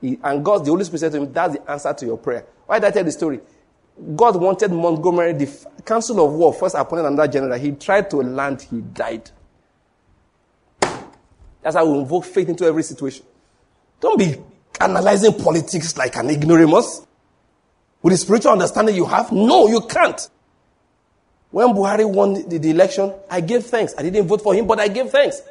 He, 0.01 0.18
and 0.22 0.44
God, 0.44 0.64
the 0.64 0.70
Holy 0.70 0.84
Spirit 0.84 1.01
said 1.01 1.12
to 1.12 1.18
him, 1.18 1.32
That's 1.32 1.55
the 1.55 1.70
answer 1.70 1.94
to 1.94 2.06
your 2.06 2.18
prayer. 2.18 2.44
Why 2.66 2.78
did 2.78 2.88
I 2.88 2.90
tell 2.90 3.05
the 3.05 3.12
story? 3.12 3.40
God 4.14 4.36
wanted 4.36 4.72
Montgomery, 4.72 5.32
the 5.32 5.66
Council 5.84 6.22
of 6.22 6.32
War, 6.34 6.52
first 6.52 6.74
appointed 6.74 7.06
another 7.06 7.32
general. 7.32 7.59
He 7.59 7.72
tried 7.72 8.10
to 8.10 8.18
land, 8.18 8.60
he 8.60 8.80
died. 8.80 9.30
That's 11.66 11.74
how 11.74 11.84
we 11.84 11.98
invoke 11.98 12.24
faith 12.24 12.48
into 12.48 12.64
every 12.64 12.84
situation. 12.84 13.26
Don't 13.98 14.16
be 14.16 14.36
analyzing 14.80 15.32
politics 15.32 15.97
like 15.97 16.14
an 16.14 16.30
ignoramus. 16.30 17.05
With 18.02 18.12
the 18.12 18.18
spiritual 18.18 18.52
understanding 18.52 18.94
you 18.94 19.05
have, 19.05 19.32
no, 19.32 19.66
you 19.66 19.80
can't. 19.80 20.30
When 21.51 21.66
Buhari 21.70 22.09
won 22.09 22.34
the, 22.48 22.59
the, 22.59 22.70
election, 22.70 23.12
I 23.28 23.40
gave 23.40 23.64
thanks. 23.64 23.97
I 23.98 24.02
didn't 24.02 24.28
vote 24.28 24.43
for 24.43 24.55
him, 24.55 24.68
but 24.68 24.78
I 24.78 24.86
gave 24.86 25.10
thanks. 25.10 25.43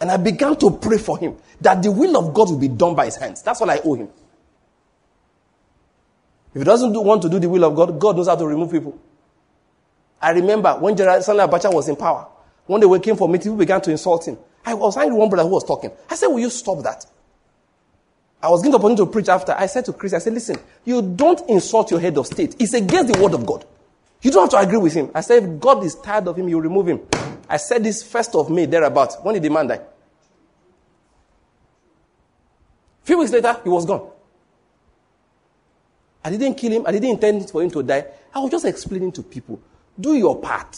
And 0.00 0.10
I 0.10 0.16
began 0.16 0.56
to 0.56 0.68
pray 0.68 0.98
for 0.98 1.16
him 1.16 1.36
that 1.60 1.80
the 1.80 1.92
will 1.92 2.16
of 2.16 2.34
God 2.34 2.50
will 2.50 2.58
be 2.58 2.66
done 2.66 2.96
by 2.96 3.04
his 3.04 3.14
hands. 3.14 3.40
That's 3.42 3.60
what 3.60 3.70
I 3.70 3.78
owe 3.84 3.94
him. 3.94 4.08
If 6.56 6.60
he 6.60 6.64
doesn't 6.64 6.92
do, 6.92 7.02
want 7.02 7.22
to 7.22 7.28
do 7.28 7.38
the 7.38 7.48
will 7.48 7.64
of 7.64 7.76
God, 7.76 8.00
God 8.00 8.16
knows 8.16 8.26
how 8.26 8.34
to 8.34 8.48
remove 8.48 8.72
people. 8.72 8.98
I 10.20 10.30
remember 10.32 10.72
when 10.80 10.96
General 10.96 11.22
Sani 11.22 11.38
Abacha 11.38 11.72
was 11.72 11.88
in 11.88 11.94
power, 11.94 12.26
when 12.66 12.80
they 12.80 12.86
were 12.88 12.98
came 12.98 13.16
for 13.16 13.28
meeting, 13.28 13.52
people 13.52 13.58
began 13.58 13.80
to 13.82 13.92
insult 13.92 14.26
him. 14.26 14.38
I 14.66 14.74
was 14.74 14.96
angry 14.96 15.12
with 15.12 15.20
one 15.20 15.30
brother 15.30 15.48
who 15.48 15.54
was 15.54 15.64
talking. 15.64 15.92
I 16.10 16.16
said, 16.16 16.26
Will 16.26 16.40
you 16.40 16.50
stop 16.50 16.82
that? 16.82 17.06
I 18.42 18.50
was 18.50 18.60
given 18.60 18.72
the 18.72 18.78
opportunity 18.78 19.04
to 19.04 19.10
preach 19.10 19.28
after. 19.28 19.52
I 19.52 19.66
said 19.66 19.84
to 19.86 19.92
Chris, 19.92 20.12
I 20.12 20.18
said, 20.18 20.34
Listen, 20.34 20.58
you 20.84 21.00
don't 21.00 21.48
insult 21.48 21.92
your 21.92 22.00
head 22.00 22.18
of 22.18 22.26
state. 22.26 22.56
It's 22.58 22.74
against 22.74 23.14
the 23.14 23.22
word 23.22 23.32
of 23.32 23.46
God. 23.46 23.64
You 24.22 24.32
don't 24.32 24.50
have 24.50 24.60
to 24.60 24.66
agree 24.66 24.78
with 24.78 24.92
him. 24.92 25.10
I 25.14 25.20
said, 25.20 25.44
if 25.44 25.60
God 25.60 25.84
is 25.84 25.94
tired 25.94 26.26
of 26.26 26.36
him, 26.36 26.48
you 26.48 26.60
remove 26.60 26.88
him. 26.88 27.00
I 27.48 27.58
said 27.58 27.84
this 27.84 28.02
first 28.02 28.34
of 28.34 28.50
May, 28.50 28.66
thereabout. 28.66 29.24
When 29.24 29.34
did 29.34 29.44
the 29.44 29.50
man 29.50 29.68
die? 29.68 29.74
A 29.74 29.82
few 33.04 33.18
weeks 33.18 33.30
later, 33.30 33.60
he 33.62 33.68
was 33.68 33.86
gone. 33.86 34.10
I 36.24 36.30
didn't 36.30 36.54
kill 36.54 36.72
him. 36.72 36.84
I 36.86 36.90
didn't 36.90 37.10
intend 37.10 37.48
for 37.48 37.62
him 37.62 37.70
to 37.70 37.84
die. 37.84 38.04
I 38.34 38.40
was 38.40 38.50
just 38.50 38.64
explaining 38.64 39.12
to 39.12 39.22
people 39.22 39.60
do 39.98 40.14
your 40.14 40.40
part. 40.40 40.76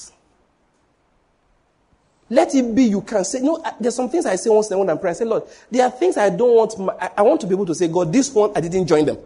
Let 2.31 2.55
it 2.55 2.75
be 2.75 2.85
you 2.85 3.01
can 3.01 3.25
say, 3.25 3.41
no, 3.41 3.63
there's 3.81 3.95
some 3.95 4.11
things 4.11 4.27
I 4.27 4.37
say 4.37 4.51
once 4.51 4.71
in 4.71 4.75
a 4.75 4.79
while 4.79 4.91
I'm 4.91 4.99
praying. 4.99 5.17
I 5.17 5.19
say, 5.19 5.25
Lord, 5.25 5.45
there 5.71 5.85
are 5.85 5.91
things 5.91 6.17
I 6.17 6.29
don't 6.29 6.55
want, 6.55 6.79
my, 6.79 6.95
I, 7.01 7.11
I 7.19 7.23
want 7.23 7.41
to 7.41 7.47
be 7.47 7.55
able 7.55 7.67
to 7.67 7.75
say, 7.75 7.89
God, 7.89 8.13
this 8.13 8.33
one, 8.33 8.53
I 8.55 8.61
didn't 8.61 8.87
join 8.87 9.07
them. 9.07 9.19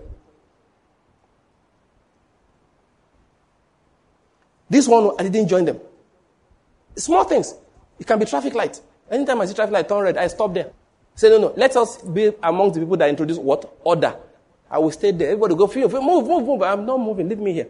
This 4.70 4.86
one, 4.86 5.10
I 5.18 5.28
didn't 5.28 5.48
join 5.48 5.64
them. 5.64 5.80
Small 6.96 7.24
things. 7.24 7.54
It 7.98 8.06
can 8.06 8.18
be 8.18 8.24
traffic 8.24 8.54
light. 8.54 8.80
Anytime 9.10 9.40
I 9.40 9.46
see 9.46 9.54
traffic 9.54 9.72
light 9.72 9.88
turn 9.88 10.04
red, 10.04 10.16
I 10.16 10.28
stop 10.28 10.54
there. 10.54 10.70
Say, 11.14 11.28
no, 11.28 11.38
no, 11.38 11.54
let 11.56 11.76
us 11.76 12.00
be 12.02 12.32
among 12.42 12.72
the 12.72 12.80
people 12.80 12.96
that 12.96 13.08
introduce 13.08 13.36
what? 13.36 13.70
Order. 13.84 14.16
I 14.70 14.78
will 14.78 14.90
stay 14.92 15.10
there. 15.10 15.28
Everybody 15.28 15.56
go, 15.56 15.66
feel, 15.66 15.88
move, 15.88 16.26
move, 16.26 16.46
move. 16.46 16.62
I'm 16.62 16.86
not 16.86 16.98
moving. 16.98 17.28
Leave 17.28 17.38
me 17.38 17.52
here. 17.52 17.68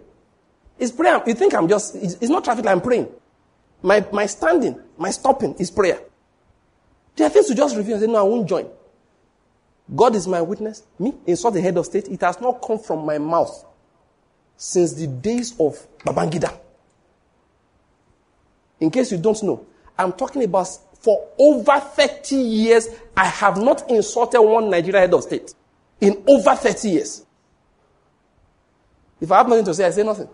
It's 0.79 0.93
prayer. 0.93 1.21
You 1.27 1.35
think 1.35 1.55
I'm 1.55 1.69
just, 1.69 1.97
it's, 1.97 2.15
it's 2.15 2.29
not 2.29 2.45
traffic 2.45 2.65
light, 2.65 2.73
I'm 2.73 2.81
praying. 2.81 3.09
My, 3.83 4.07
my 4.13 4.27
standing, 4.27 4.81
my 4.97 5.11
stopping 5.11 5.55
is 5.59 5.71
prayer. 5.71 6.01
There 7.17 7.27
are 7.27 7.31
things 7.31 7.47
to 7.47 7.55
just 7.55 7.77
refuse 7.77 7.95
and 7.95 8.03
say, 8.03 8.13
no, 8.13 8.21
I 8.21 8.23
won't 8.23 8.49
join. 8.49 8.69
God 9.95 10.15
is 10.15 10.27
my 10.27 10.41
witness. 10.41 10.85
Me, 10.99 11.13
insult 11.27 11.55
the 11.55 11.61
head 11.61 11.77
of 11.77 11.87
state. 11.87 12.09
It 12.09 12.21
has 12.23 12.41
not 12.41 12.63
come 12.67 12.79
from 12.79 13.05
my 13.05 13.19
mouth 13.19 13.65
since 14.57 14.95
the 14.95 15.07
days 15.07 15.53
of 15.59 15.77
Babangida. 15.99 16.57
In 18.81 18.91
case 18.91 19.13
you 19.13 19.19
don't 19.19 19.43
know, 19.43 19.67
I'm 19.99 20.13
talking 20.13 20.43
about 20.45 20.69
for 21.01 21.29
over 21.39 21.81
30 21.81 22.37
years, 22.37 22.89
I 23.17 23.27
have 23.27 23.59
not 23.59 23.91
insulted 23.91 24.41
one 24.41 24.71
Nigerian 24.71 25.03
head 25.03 25.15
of 25.15 25.25
state. 25.25 25.53
In 26.01 26.23
over 26.27 26.55
30 26.55 26.89
years. 26.89 27.27
If 29.21 29.31
I 29.31 29.39
have 29.39 29.49
nothing 29.49 29.65
to 29.67 29.75
say, 29.75 29.85
I 29.85 29.91
say 29.91 30.03
nothing. 30.03 30.29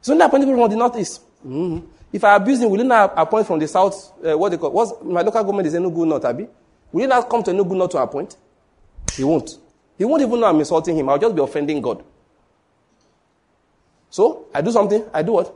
So 0.00 0.12
only 0.12 0.24
appointed 0.24 0.46
people 0.46 0.62
from 0.62 0.70
the 0.70 0.76
northeast. 0.76 1.20
Mm-hmm. 1.46 1.86
If 2.12 2.24
I 2.24 2.36
abuse 2.36 2.60
him, 2.60 2.70
will 2.70 2.78
he 2.78 2.84
not 2.84 3.12
appoint 3.16 3.46
from 3.46 3.58
the 3.58 3.68
south? 3.68 4.12
Uh, 4.24 4.36
what 4.36 4.50
they 4.50 4.56
call? 4.56 4.70
What's, 4.70 4.92
my 5.02 5.20
local 5.20 5.42
government 5.42 5.66
is 5.68 5.74
Enugu 5.74 6.06
North, 6.06 6.24
Abi. 6.24 6.46
Will 6.92 7.02
he 7.02 7.06
not 7.06 7.28
come 7.28 7.42
to 7.42 7.50
Enugu 7.50 7.76
North 7.76 7.90
to 7.90 7.98
appoint? 7.98 8.36
He 9.14 9.24
won't. 9.24 9.50
He 9.96 10.04
won't 10.04 10.22
even 10.22 10.40
know 10.40 10.46
I'm 10.46 10.58
insulting 10.58 10.96
him. 10.96 11.08
I'll 11.08 11.18
just 11.18 11.34
be 11.34 11.42
offending 11.42 11.82
God. 11.82 12.02
So 14.10 14.46
I 14.54 14.62
do 14.62 14.70
something. 14.72 15.04
I 15.12 15.22
do 15.22 15.32
what? 15.32 15.54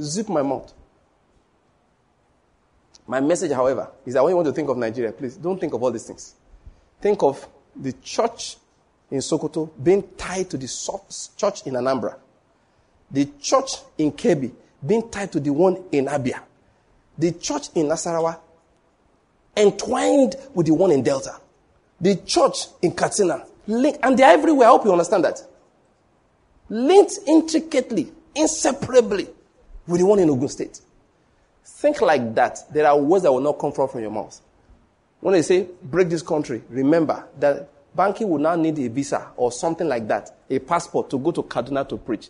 Zip 0.00 0.28
my 0.28 0.42
mouth. 0.42 0.72
My 3.06 3.20
message, 3.20 3.52
however, 3.52 3.90
is 4.06 4.14
that 4.14 4.22
when 4.24 4.30
you 4.30 4.36
want 4.36 4.46
to 4.46 4.52
think 4.52 4.68
of 4.68 4.76
Nigeria, 4.76 5.12
please 5.12 5.36
don't 5.36 5.58
think 5.58 5.72
of 5.74 5.82
all 5.82 5.90
these 5.90 6.04
things. 6.06 6.34
Think 7.00 7.22
of 7.22 7.46
the 7.76 7.92
church 7.92 8.56
in 9.10 9.18
Sokoto 9.18 9.70
being 9.82 10.02
tied 10.16 10.48
to 10.50 10.56
the 10.56 10.66
church 11.36 11.66
in 11.66 11.74
Anambra, 11.74 12.16
the 13.10 13.26
church 13.40 13.72
in 13.98 14.12
Kebbi 14.12 14.52
being 14.84 15.08
tied 15.10 15.32
to 15.32 15.40
the 15.40 15.50
one 15.50 15.82
in 15.92 16.06
Abia, 16.06 16.40
the 17.18 17.32
church 17.32 17.68
in 17.74 17.86
Nasarawa 17.86 18.38
entwined 19.56 20.36
with 20.54 20.66
the 20.66 20.74
one 20.74 20.90
in 20.90 21.02
Delta, 21.02 21.36
the 22.00 22.16
church 22.16 22.66
in 22.82 22.92
Katsina, 22.92 23.44
linked, 23.66 23.98
and 24.02 24.18
they're 24.18 24.30
everywhere. 24.32 24.68
I 24.68 24.70
hope 24.70 24.84
you 24.84 24.92
understand 24.92 25.24
that. 25.24 25.42
Linked 26.68 27.18
intricately, 27.26 28.12
inseparably 28.34 29.28
with 29.86 30.00
the 30.00 30.06
one 30.06 30.18
in 30.20 30.30
Ogun 30.30 30.48
State. 30.48 30.80
Think 31.64 32.00
like 32.00 32.34
that. 32.34 32.58
There 32.72 32.86
are 32.86 32.98
words 32.98 33.24
that 33.24 33.32
will 33.32 33.40
not 33.40 33.58
come 33.58 33.72
from, 33.72 33.88
your 34.00 34.10
mouth. 34.10 34.40
When 35.20 35.32
they 35.34 35.42
say 35.42 35.66
break 35.82 36.08
this 36.08 36.22
country, 36.22 36.62
remember 36.70 37.26
that 37.38 37.68
Banky 37.96 38.26
will 38.26 38.38
now 38.38 38.54
need 38.54 38.78
a 38.78 38.88
visa 38.88 39.28
or 39.36 39.50
something 39.52 39.86
like 39.88 40.06
that, 40.08 40.30
a 40.48 40.58
passport 40.58 41.10
to 41.10 41.18
go 41.18 41.32
to 41.32 41.42
Kaduna 41.42 41.88
to 41.88 41.96
preach. 41.98 42.28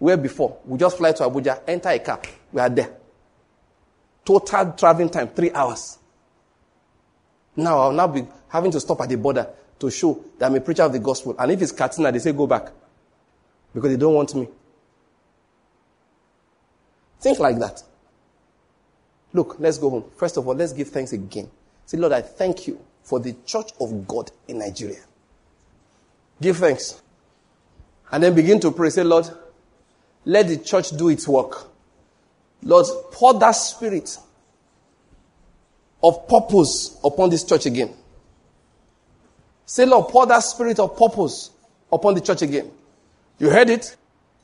Where 0.00 0.16
before, 0.16 0.58
we 0.64 0.78
just 0.78 0.96
fly 0.96 1.12
to 1.12 1.24
Abuja, 1.24 1.60
enter 1.68 1.90
a 1.90 1.98
car, 1.98 2.20
we 2.50 2.60
are 2.60 2.70
there. 2.70 2.90
Total 4.24 4.72
traveling 4.72 5.10
time, 5.10 5.28
three 5.28 5.52
hours. 5.52 5.98
Now 7.54 7.78
I'll 7.78 7.92
now 7.92 8.06
be 8.08 8.26
having 8.48 8.70
to 8.72 8.80
stop 8.80 9.02
at 9.02 9.10
the 9.10 9.16
border 9.16 9.46
to 9.78 9.90
show 9.90 10.24
that 10.38 10.46
I'm 10.46 10.54
a 10.56 10.60
preacher 10.60 10.84
of 10.84 10.92
the 10.92 10.98
gospel. 10.98 11.36
And 11.38 11.52
if 11.52 11.60
it's 11.60 11.72
Katsina, 11.72 12.10
they 12.10 12.18
say 12.18 12.32
go 12.32 12.46
back. 12.46 12.70
Because 13.74 13.90
they 13.90 13.96
don't 13.98 14.14
want 14.14 14.34
me. 14.34 14.48
Think 17.20 17.38
like 17.38 17.58
that. 17.58 17.82
Look, 19.34 19.56
let's 19.58 19.76
go 19.76 19.90
home. 19.90 20.04
First 20.16 20.38
of 20.38 20.48
all, 20.48 20.54
let's 20.54 20.72
give 20.72 20.88
thanks 20.88 21.12
again. 21.12 21.50
Say, 21.84 21.98
Lord, 21.98 22.12
I 22.12 22.22
thank 22.22 22.66
you 22.66 22.80
for 23.02 23.20
the 23.20 23.34
church 23.44 23.70
of 23.80 24.08
God 24.08 24.30
in 24.48 24.58
Nigeria. 24.58 25.00
Give 26.40 26.56
thanks. 26.56 27.02
And 28.10 28.22
then 28.22 28.34
begin 28.34 28.58
to 28.60 28.70
pray. 28.70 28.90
Say, 28.90 29.04
Lord, 29.04 29.30
let 30.24 30.48
the 30.48 30.56
church 30.56 30.90
do 30.90 31.08
its 31.08 31.26
work. 31.26 31.68
Lord, 32.62 32.86
pour 33.12 33.38
that 33.38 33.52
spirit 33.52 34.16
of 36.02 36.28
purpose 36.28 36.98
upon 37.02 37.30
this 37.30 37.44
church 37.44 37.66
again. 37.66 37.94
Say, 39.66 39.86
Lord, 39.86 40.08
pour 40.08 40.26
that 40.26 40.40
spirit 40.40 40.78
of 40.78 40.96
purpose 40.96 41.50
upon 41.92 42.14
the 42.14 42.20
church 42.20 42.42
again. 42.42 42.70
You 43.38 43.50
heard 43.50 43.70
it? 43.70 43.96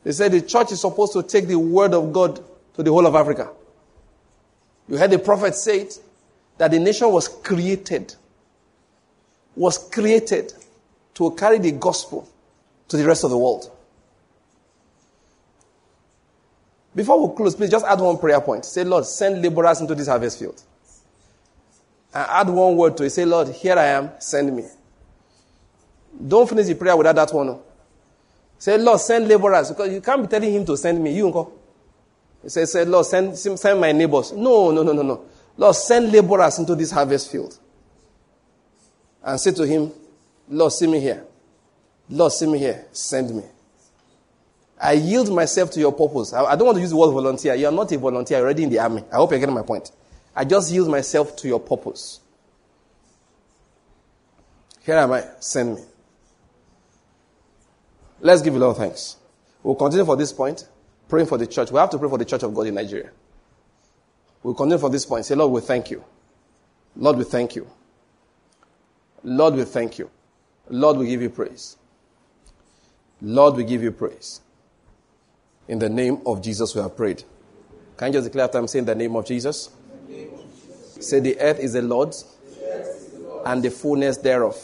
They 0.04 0.12
said 0.12 0.32
the 0.32 0.40
church 0.40 0.72
is 0.72 0.80
supposed 0.80 1.12
to 1.14 1.22
take 1.22 1.48
the 1.48 1.58
word 1.58 1.92
of 1.92 2.12
God 2.12 2.42
to 2.74 2.82
the 2.82 2.90
whole 2.90 3.06
of 3.06 3.14
Africa. 3.14 3.50
You 4.88 4.96
heard 4.96 5.10
the 5.10 5.18
prophet 5.18 5.54
say 5.54 5.80
it, 5.80 5.98
that 6.58 6.70
the 6.70 6.78
nation 6.78 7.10
was 7.10 7.28
created, 7.28 8.14
was 9.54 9.78
created 9.78 10.52
to 11.14 11.32
carry 11.32 11.58
the 11.58 11.72
gospel 11.72 12.28
to 12.88 12.96
the 12.96 13.06
rest 13.06 13.24
of 13.24 13.30
the 13.30 13.38
world. 13.38 13.70
Before 16.96 17.28
we 17.28 17.36
close, 17.36 17.54
please 17.54 17.70
just 17.70 17.84
add 17.84 18.00
one 18.00 18.16
prayer 18.16 18.40
point. 18.40 18.64
Say, 18.64 18.82
Lord, 18.82 19.04
send 19.04 19.42
laborers 19.42 19.82
into 19.82 19.94
this 19.94 20.08
harvest 20.08 20.38
field. 20.38 20.60
And 22.14 22.26
add 22.26 22.48
one 22.48 22.74
word 22.74 22.96
to 22.96 23.04
it. 23.04 23.10
Say, 23.10 23.26
Lord, 23.26 23.48
here 23.48 23.78
I 23.78 23.84
am, 23.88 24.10
send 24.18 24.56
me. 24.56 24.64
Don't 26.26 26.48
finish 26.48 26.66
the 26.66 26.74
prayer 26.74 26.96
without 26.96 27.14
that 27.16 27.34
one. 27.34 27.50
Oh. 27.50 27.62
Say, 28.58 28.78
Lord, 28.78 28.98
send 29.00 29.28
laborers. 29.28 29.68
Because 29.68 29.92
you 29.92 30.00
can't 30.00 30.22
be 30.22 30.28
telling 30.28 30.50
him 30.50 30.64
to 30.64 30.74
send 30.78 31.04
me. 31.04 31.14
You. 31.14 31.52
He 32.42 32.48
said, 32.48 32.66
say, 32.66 32.84
Lord, 32.86 33.04
send, 33.04 33.36
send 33.36 33.78
my 33.78 33.92
neighbors. 33.92 34.32
No, 34.32 34.70
no, 34.70 34.82
no, 34.82 34.92
no, 34.92 35.02
no. 35.02 35.24
Lord, 35.58 35.74
send 35.74 36.10
laborers 36.10 36.58
into 36.58 36.74
this 36.74 36.90
harvest 36.90 37.30
field. 37.30 37.58
And 39.22 39.38
say 39.38 39.52
to 39.52 39.66
him, 39.66 39.92
Lord, 40.48 40.72
see 40.72 40.86
me 40.86 41.00
here. 41.00 41.24
Lord, 42.08 42.32
see 42.32 42.46
me 42.46 42.58
here. 42.58 42.86
Send 42.92 43.36
me. 43.36 43.42
I 44.78 44.92
yield 44.92 45.32
myself 45.32 45.70
to 45.72 45.80
your 45.80 45.92
purpose. 45.92 46.32
I, 46.32 46.44
I 46.44 46.56
don't 46.56 46.66
want 46.66 46.76
to 46.76 46.82
use 46.82 46.90
the 46.90 46.96
word 46.96 47.10
volunteer. 47.10 47.54
You 47.54 47.66
are 47.66 47.72
not 47.72 47.90
a 47.92 47.98
volunteer. 47.98 48.38
Already 48.38 48.64
in 48.64 48.70
the 48.70 48.78
army. 48.78 49.02
I 49.12 49.16
hope 49.16 49.30
you're 49.30 49.40
getting 49.40 49.54
my 49.54 49.62
point. 49.62 49.90
I 50.34 50.44
just 50.44 50.70
yield 50.70 50.88
myself 50.88 51.34
to 51.36 51.48
your 51.48 51.60
purpose. 51.60 52.20
Here 54.84 54.96
am 54.96 55.12
I. 55.12 55.24
Send 55.40 55.76
me. 55.76 55.82
Let's 58.20 58.42
give 58.42 58.54
a 58.54 58.58
lot 58.58 58.70
of 58.70 58.76
thanks. 58.76 59.16
We'll 59.62 59.74
continue 59.74 60.04
for 60.04 60.16
this 60.16 60.32
point 60.32 60.68
praying 61.08 61.26
for 61.26 61.38
the 61.38 61.46
church. 61.46 61.70
We 61.70 61.78
have 61.78 61.90
to 61.90 61.98
pray 61.98 62.08
for 62.08 62.18
the 62.18 62.24
church 62.24 62.42
of 62.42 62.54
God 62.54 62.66
in 62.66 62.74
Nigeria. 62.74 63.10
We'll 64.42 64.54
continue 64.54 64.78
for 64.78 64.90
this 64.90 65.06
point. 65.06 65.24
Say, 65.24 65.34
Lord, 65.34 65.52
we 65.52 65.60
thank 65.60 65.90
you. 65.90 66.04
Lord, 66.94 67.16
we 67.16 67.24
thank 67.24 67.56
you. 67.56 67.66
Lord, 69.22 69.54
we 69.54 69.64
thank 69.64 69.98
you. 69.98 70.10
Lord, 70.68 70.98
we 70.98 71.08
give 71.08 71.22
you 71.22 71.30
praise. 71.30 71.76
Lord, 73.20 73.56
we 73.56 73.64
give 73.64 73.82
you 73.82 73.90
praise. 73.90 74.40
In 75.68 75.78
the 75.78 75.88
name 75.88 76.20
of 76.26 76.42
Jesus, 76.42 76.74
we 76.74 76.80
have 76.80 76.96
prayed. 76.96 77.24
Can 77.96 78.08
you 78.08 78.12
just 78.14 78.26
declare 78.26 78.44
after 78.44 78.58
I'm 78.58 78.68
saying 78.68 78.84
the 78.84 78.94
name 78.94 79.16
of 79.16 79.26
Jesus? 79.26 79.70
Name 80.08 80.30
of 80.34 80.44
Jesus. 80.54 81.08
Say, 81.08 81.20
the 81.20 81.38
earth 81.40 81.58
is 81.58 81.72
the 81.72 81.82
Lord's 81.82 82.24
the 82.24 83.18
Lord. 83.20 83.42
and 83.46 83.62
the 83.62 83.70
fullness 83.70 84.18
thereof. 84.18 84.56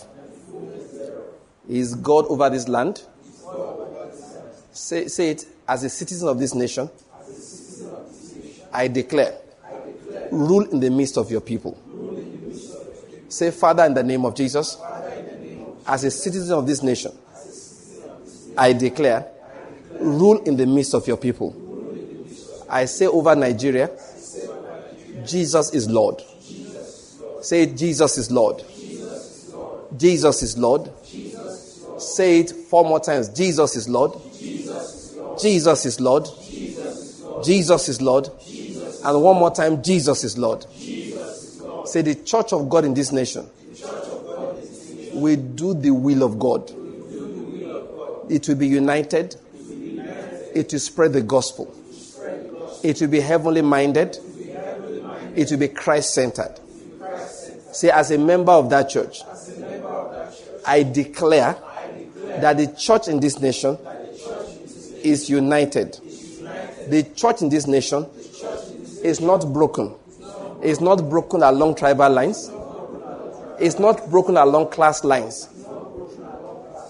He 1.69 1.79
is 1.79 1.95
God 1.95 2.27
over 2.27 2.51
this 2.51 2.69
land. 2.69 3.03
This. 3.25 4.65
Say, 4.73 5.09
say 5.09 5.31
it 5.31 5.47
as 5.67 5.85
a 5.85 5.89
citizen 5.89 6.29
of 6.29 6.39
this 6.39 6.55
nation, 6.55 6.91
I, 8.73 8.89
declare, 8.89 9.39
rule 10.31 10.65
in 10.71 10.81
the 10.81 10.91
midst 10.91 11.19
of 11.19 11.31
your 11.31 11.41
people. 11.41 11.79
Say, 13.29 13.51
Father, 13.51 13.85
in 13.85 13.95
the 13.95 14.03
name 14.03 14.25
of 14.25 14.35
Jesus, 14.35 14.79
as 15.87 16.05
a 16.05 16.11
citizen 16.11 16.57
of 16.57 16.67
this 16.67 16.83
nation, 16.83 17.13
I 18.57 18.73
declare, 18.73 19.32
rule 20.03 20.43
in 20.45 20.57
the 20.57 20.67
midst 20.67 20.95
of 20.95 21.07
your 21.07 21.17
people. 21.17 21.55
I 22.69 22.87
say 22.87 23.07
over 23.07 23.35
Nigeria, 23.37 23.91
Jesus 25.27 25.73
is 25.75 25.89
Lord. 25.89 26.23
Say, 27.43 27.67
Jesus 27.67 28.19
is 28.19 28.31
Lord. 28.31 28.63
Jesus 29.97 30.43
is 30.43 30.57
Lord. 30.59 30.91
Say 31.99 32.41
it 32.41 32.51
four 32.51 32.85
more 32.85 33.01
times. 33.01 33.29
Jesus 33.29 33.77
is 33.77 33.89
Lord. 33.89 34.13
Jesus 34.39 35.85
is 35.85 36.01
Lord. 36.01 36.27
Jesus 37.45 37.89
is 37.89 38.01
Lord. 38.01 38.29
And 39.05 39.23
one 39.23 39.37
more 39.37 39.51
time, 39.51 39.83
Jesus 39.83 40.25
is 40.25 40.39
Lord. 40.39 40.65
Say 41.85 42.03
the 42.03 42.15
church 42.25 42.53
of 42.53 42.69
God 42.69 42.85
in 42.85 42.95
this 42.95 43.13
nation. 43.13 43.47
We 45.13 45.37
do 45.37 45.75
the 45.75 45.91
will 45.91 46.23
of 46.23 46.39
God. 46.39 46.71
It 48.31 48.49
will 48.49 48.57
be 48.57 48.69
united. 48.69 49.37
It 50.55 50.73
will 50.73 50.81
spread 50.81 51.13
the 51.13 51.23
gospel. 51.23 51.75
It 52.83 53.01
will 53.01 53.09
be 53.09 53.21
heavenly 53.21 53.63
minded. 53.63 54.19
it 55.35 55.51
will 55.51 55.59
be 55.59 55.69
Christ 55.69 56.15
centered. 56.15 56.59
Say, 57.73 57.91
as 57.91 58.11
a 58.11 58.19
member 58.19 58.53
of 58.53 58.69
that 58.71 58.91
church, 58.91 59.21
I 60.67 60.83
declare 60.83 61.57
that 62.41 62.57
the 62.57 62.67
church 62.67 63.09
in 63.09 63.21
this 63.21 63.41
nation 63.41 63.79
is 65.03 65.31
united. 65.31 65.99
The 66.89 67.05
church 67.15 67.43
in 67.43 67.49
this 67.49 67.67
nation 67.67 68.07
is 69.03 69.21
not 69.21 69.53
broken. 69.53 69.95
It's 70.63 70.81
not 70.81 71.09
broken 71.09 71.43
along 71.43 71.77
tribal 71.77 72.11
lines. 72.11 72.51
It's 73.59 73.79
not 73.79 74.11
broken 74.11 74.37
along 74.37 74.71
class 74.71 75.03
lines. 75.03 75.49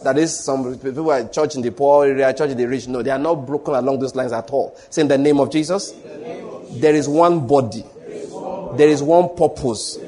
That 0.04 0.18
is, 0.18 0.44
some 0.44 0.78
people 0.78 1.10
are 1.10 1.28
church 1.28 1.54
in 1.54 1.62
the 1.62 1.70
poor 1.70 2.06
area, 2.06 2.32
church 2.34 2.50
in 2.50 2.56
the 2.56 2.66
rich. 2.66 2.88
No, 2.88 3.02
they 3.02 3.10
are 3.10 3.18
not 3.18 3.46
broken 3.46 3.74
along 3.74 4.00
those 4.00 4.14
lines 4.14 4.32
at 4.32 4.50
all. 4.50 4.76
Say 4.90 5.02
in 5.02 5.08
the 5.08 5.18
name 5.18 5.38
of 5.40 5.50
Jesus, 5.50 5.94
there 6.70 6.94
is 6.94 7.08
one 7.08 7.46
body, 7.46 7.84
there 8.76 8.88
is 8.88 9.02
one 9.02 9.36
purpose, 9.36 9.98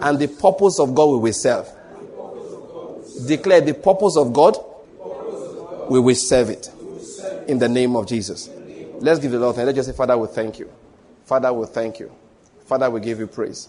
and 0.00 0.18
the 0.18 0.28
purpose 0.28 0.78
of 0.78 0.94
God 0.94 1.06
we 1.06 1.18
will 1.18 1.32
serve. 1.32 1.68
Declare 3.26 3.62
the 3.62 3.74
purpose 3.74 4.16
of 4.16 4.32
God, 4.32 4.56
we 5.88 6.00
will 6.00 6.14
serve 6.14 6.50
it 6.50 6.70
in 7.48 7.58
the 7.58 7.68
name 7.68 7.96
of 7.96 8.06
Jesus. 8.06 8.50
Let's 8.98 9.20
give 9.20 9.32
the 9.32 9.38
Lord 9.38 9.56
thanks. 9.56 9.66
Let's 9.66 9.76
just 9.76 9.88
say, 9.90 9.96
Father, 9.96 10.16
we 10.16 10.26
thank 10.28 10.58
you. 10.58 10.70
Father, 11.24 11.52
we 11.52 11.66
thank 11.66 11.98
you. 11.98 12.10
Father, 12.66 12.88
we 12.90 13.00
give 13.00 13.18
you 13.18 13.26
praise. 13.26 13.68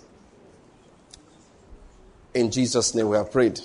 In 2.34 2.52
Jesus' 2.52 2.94
name 2.94 3.10
we 3.10 3.18
have 3.18 3.32
prayed. 3.32 3.60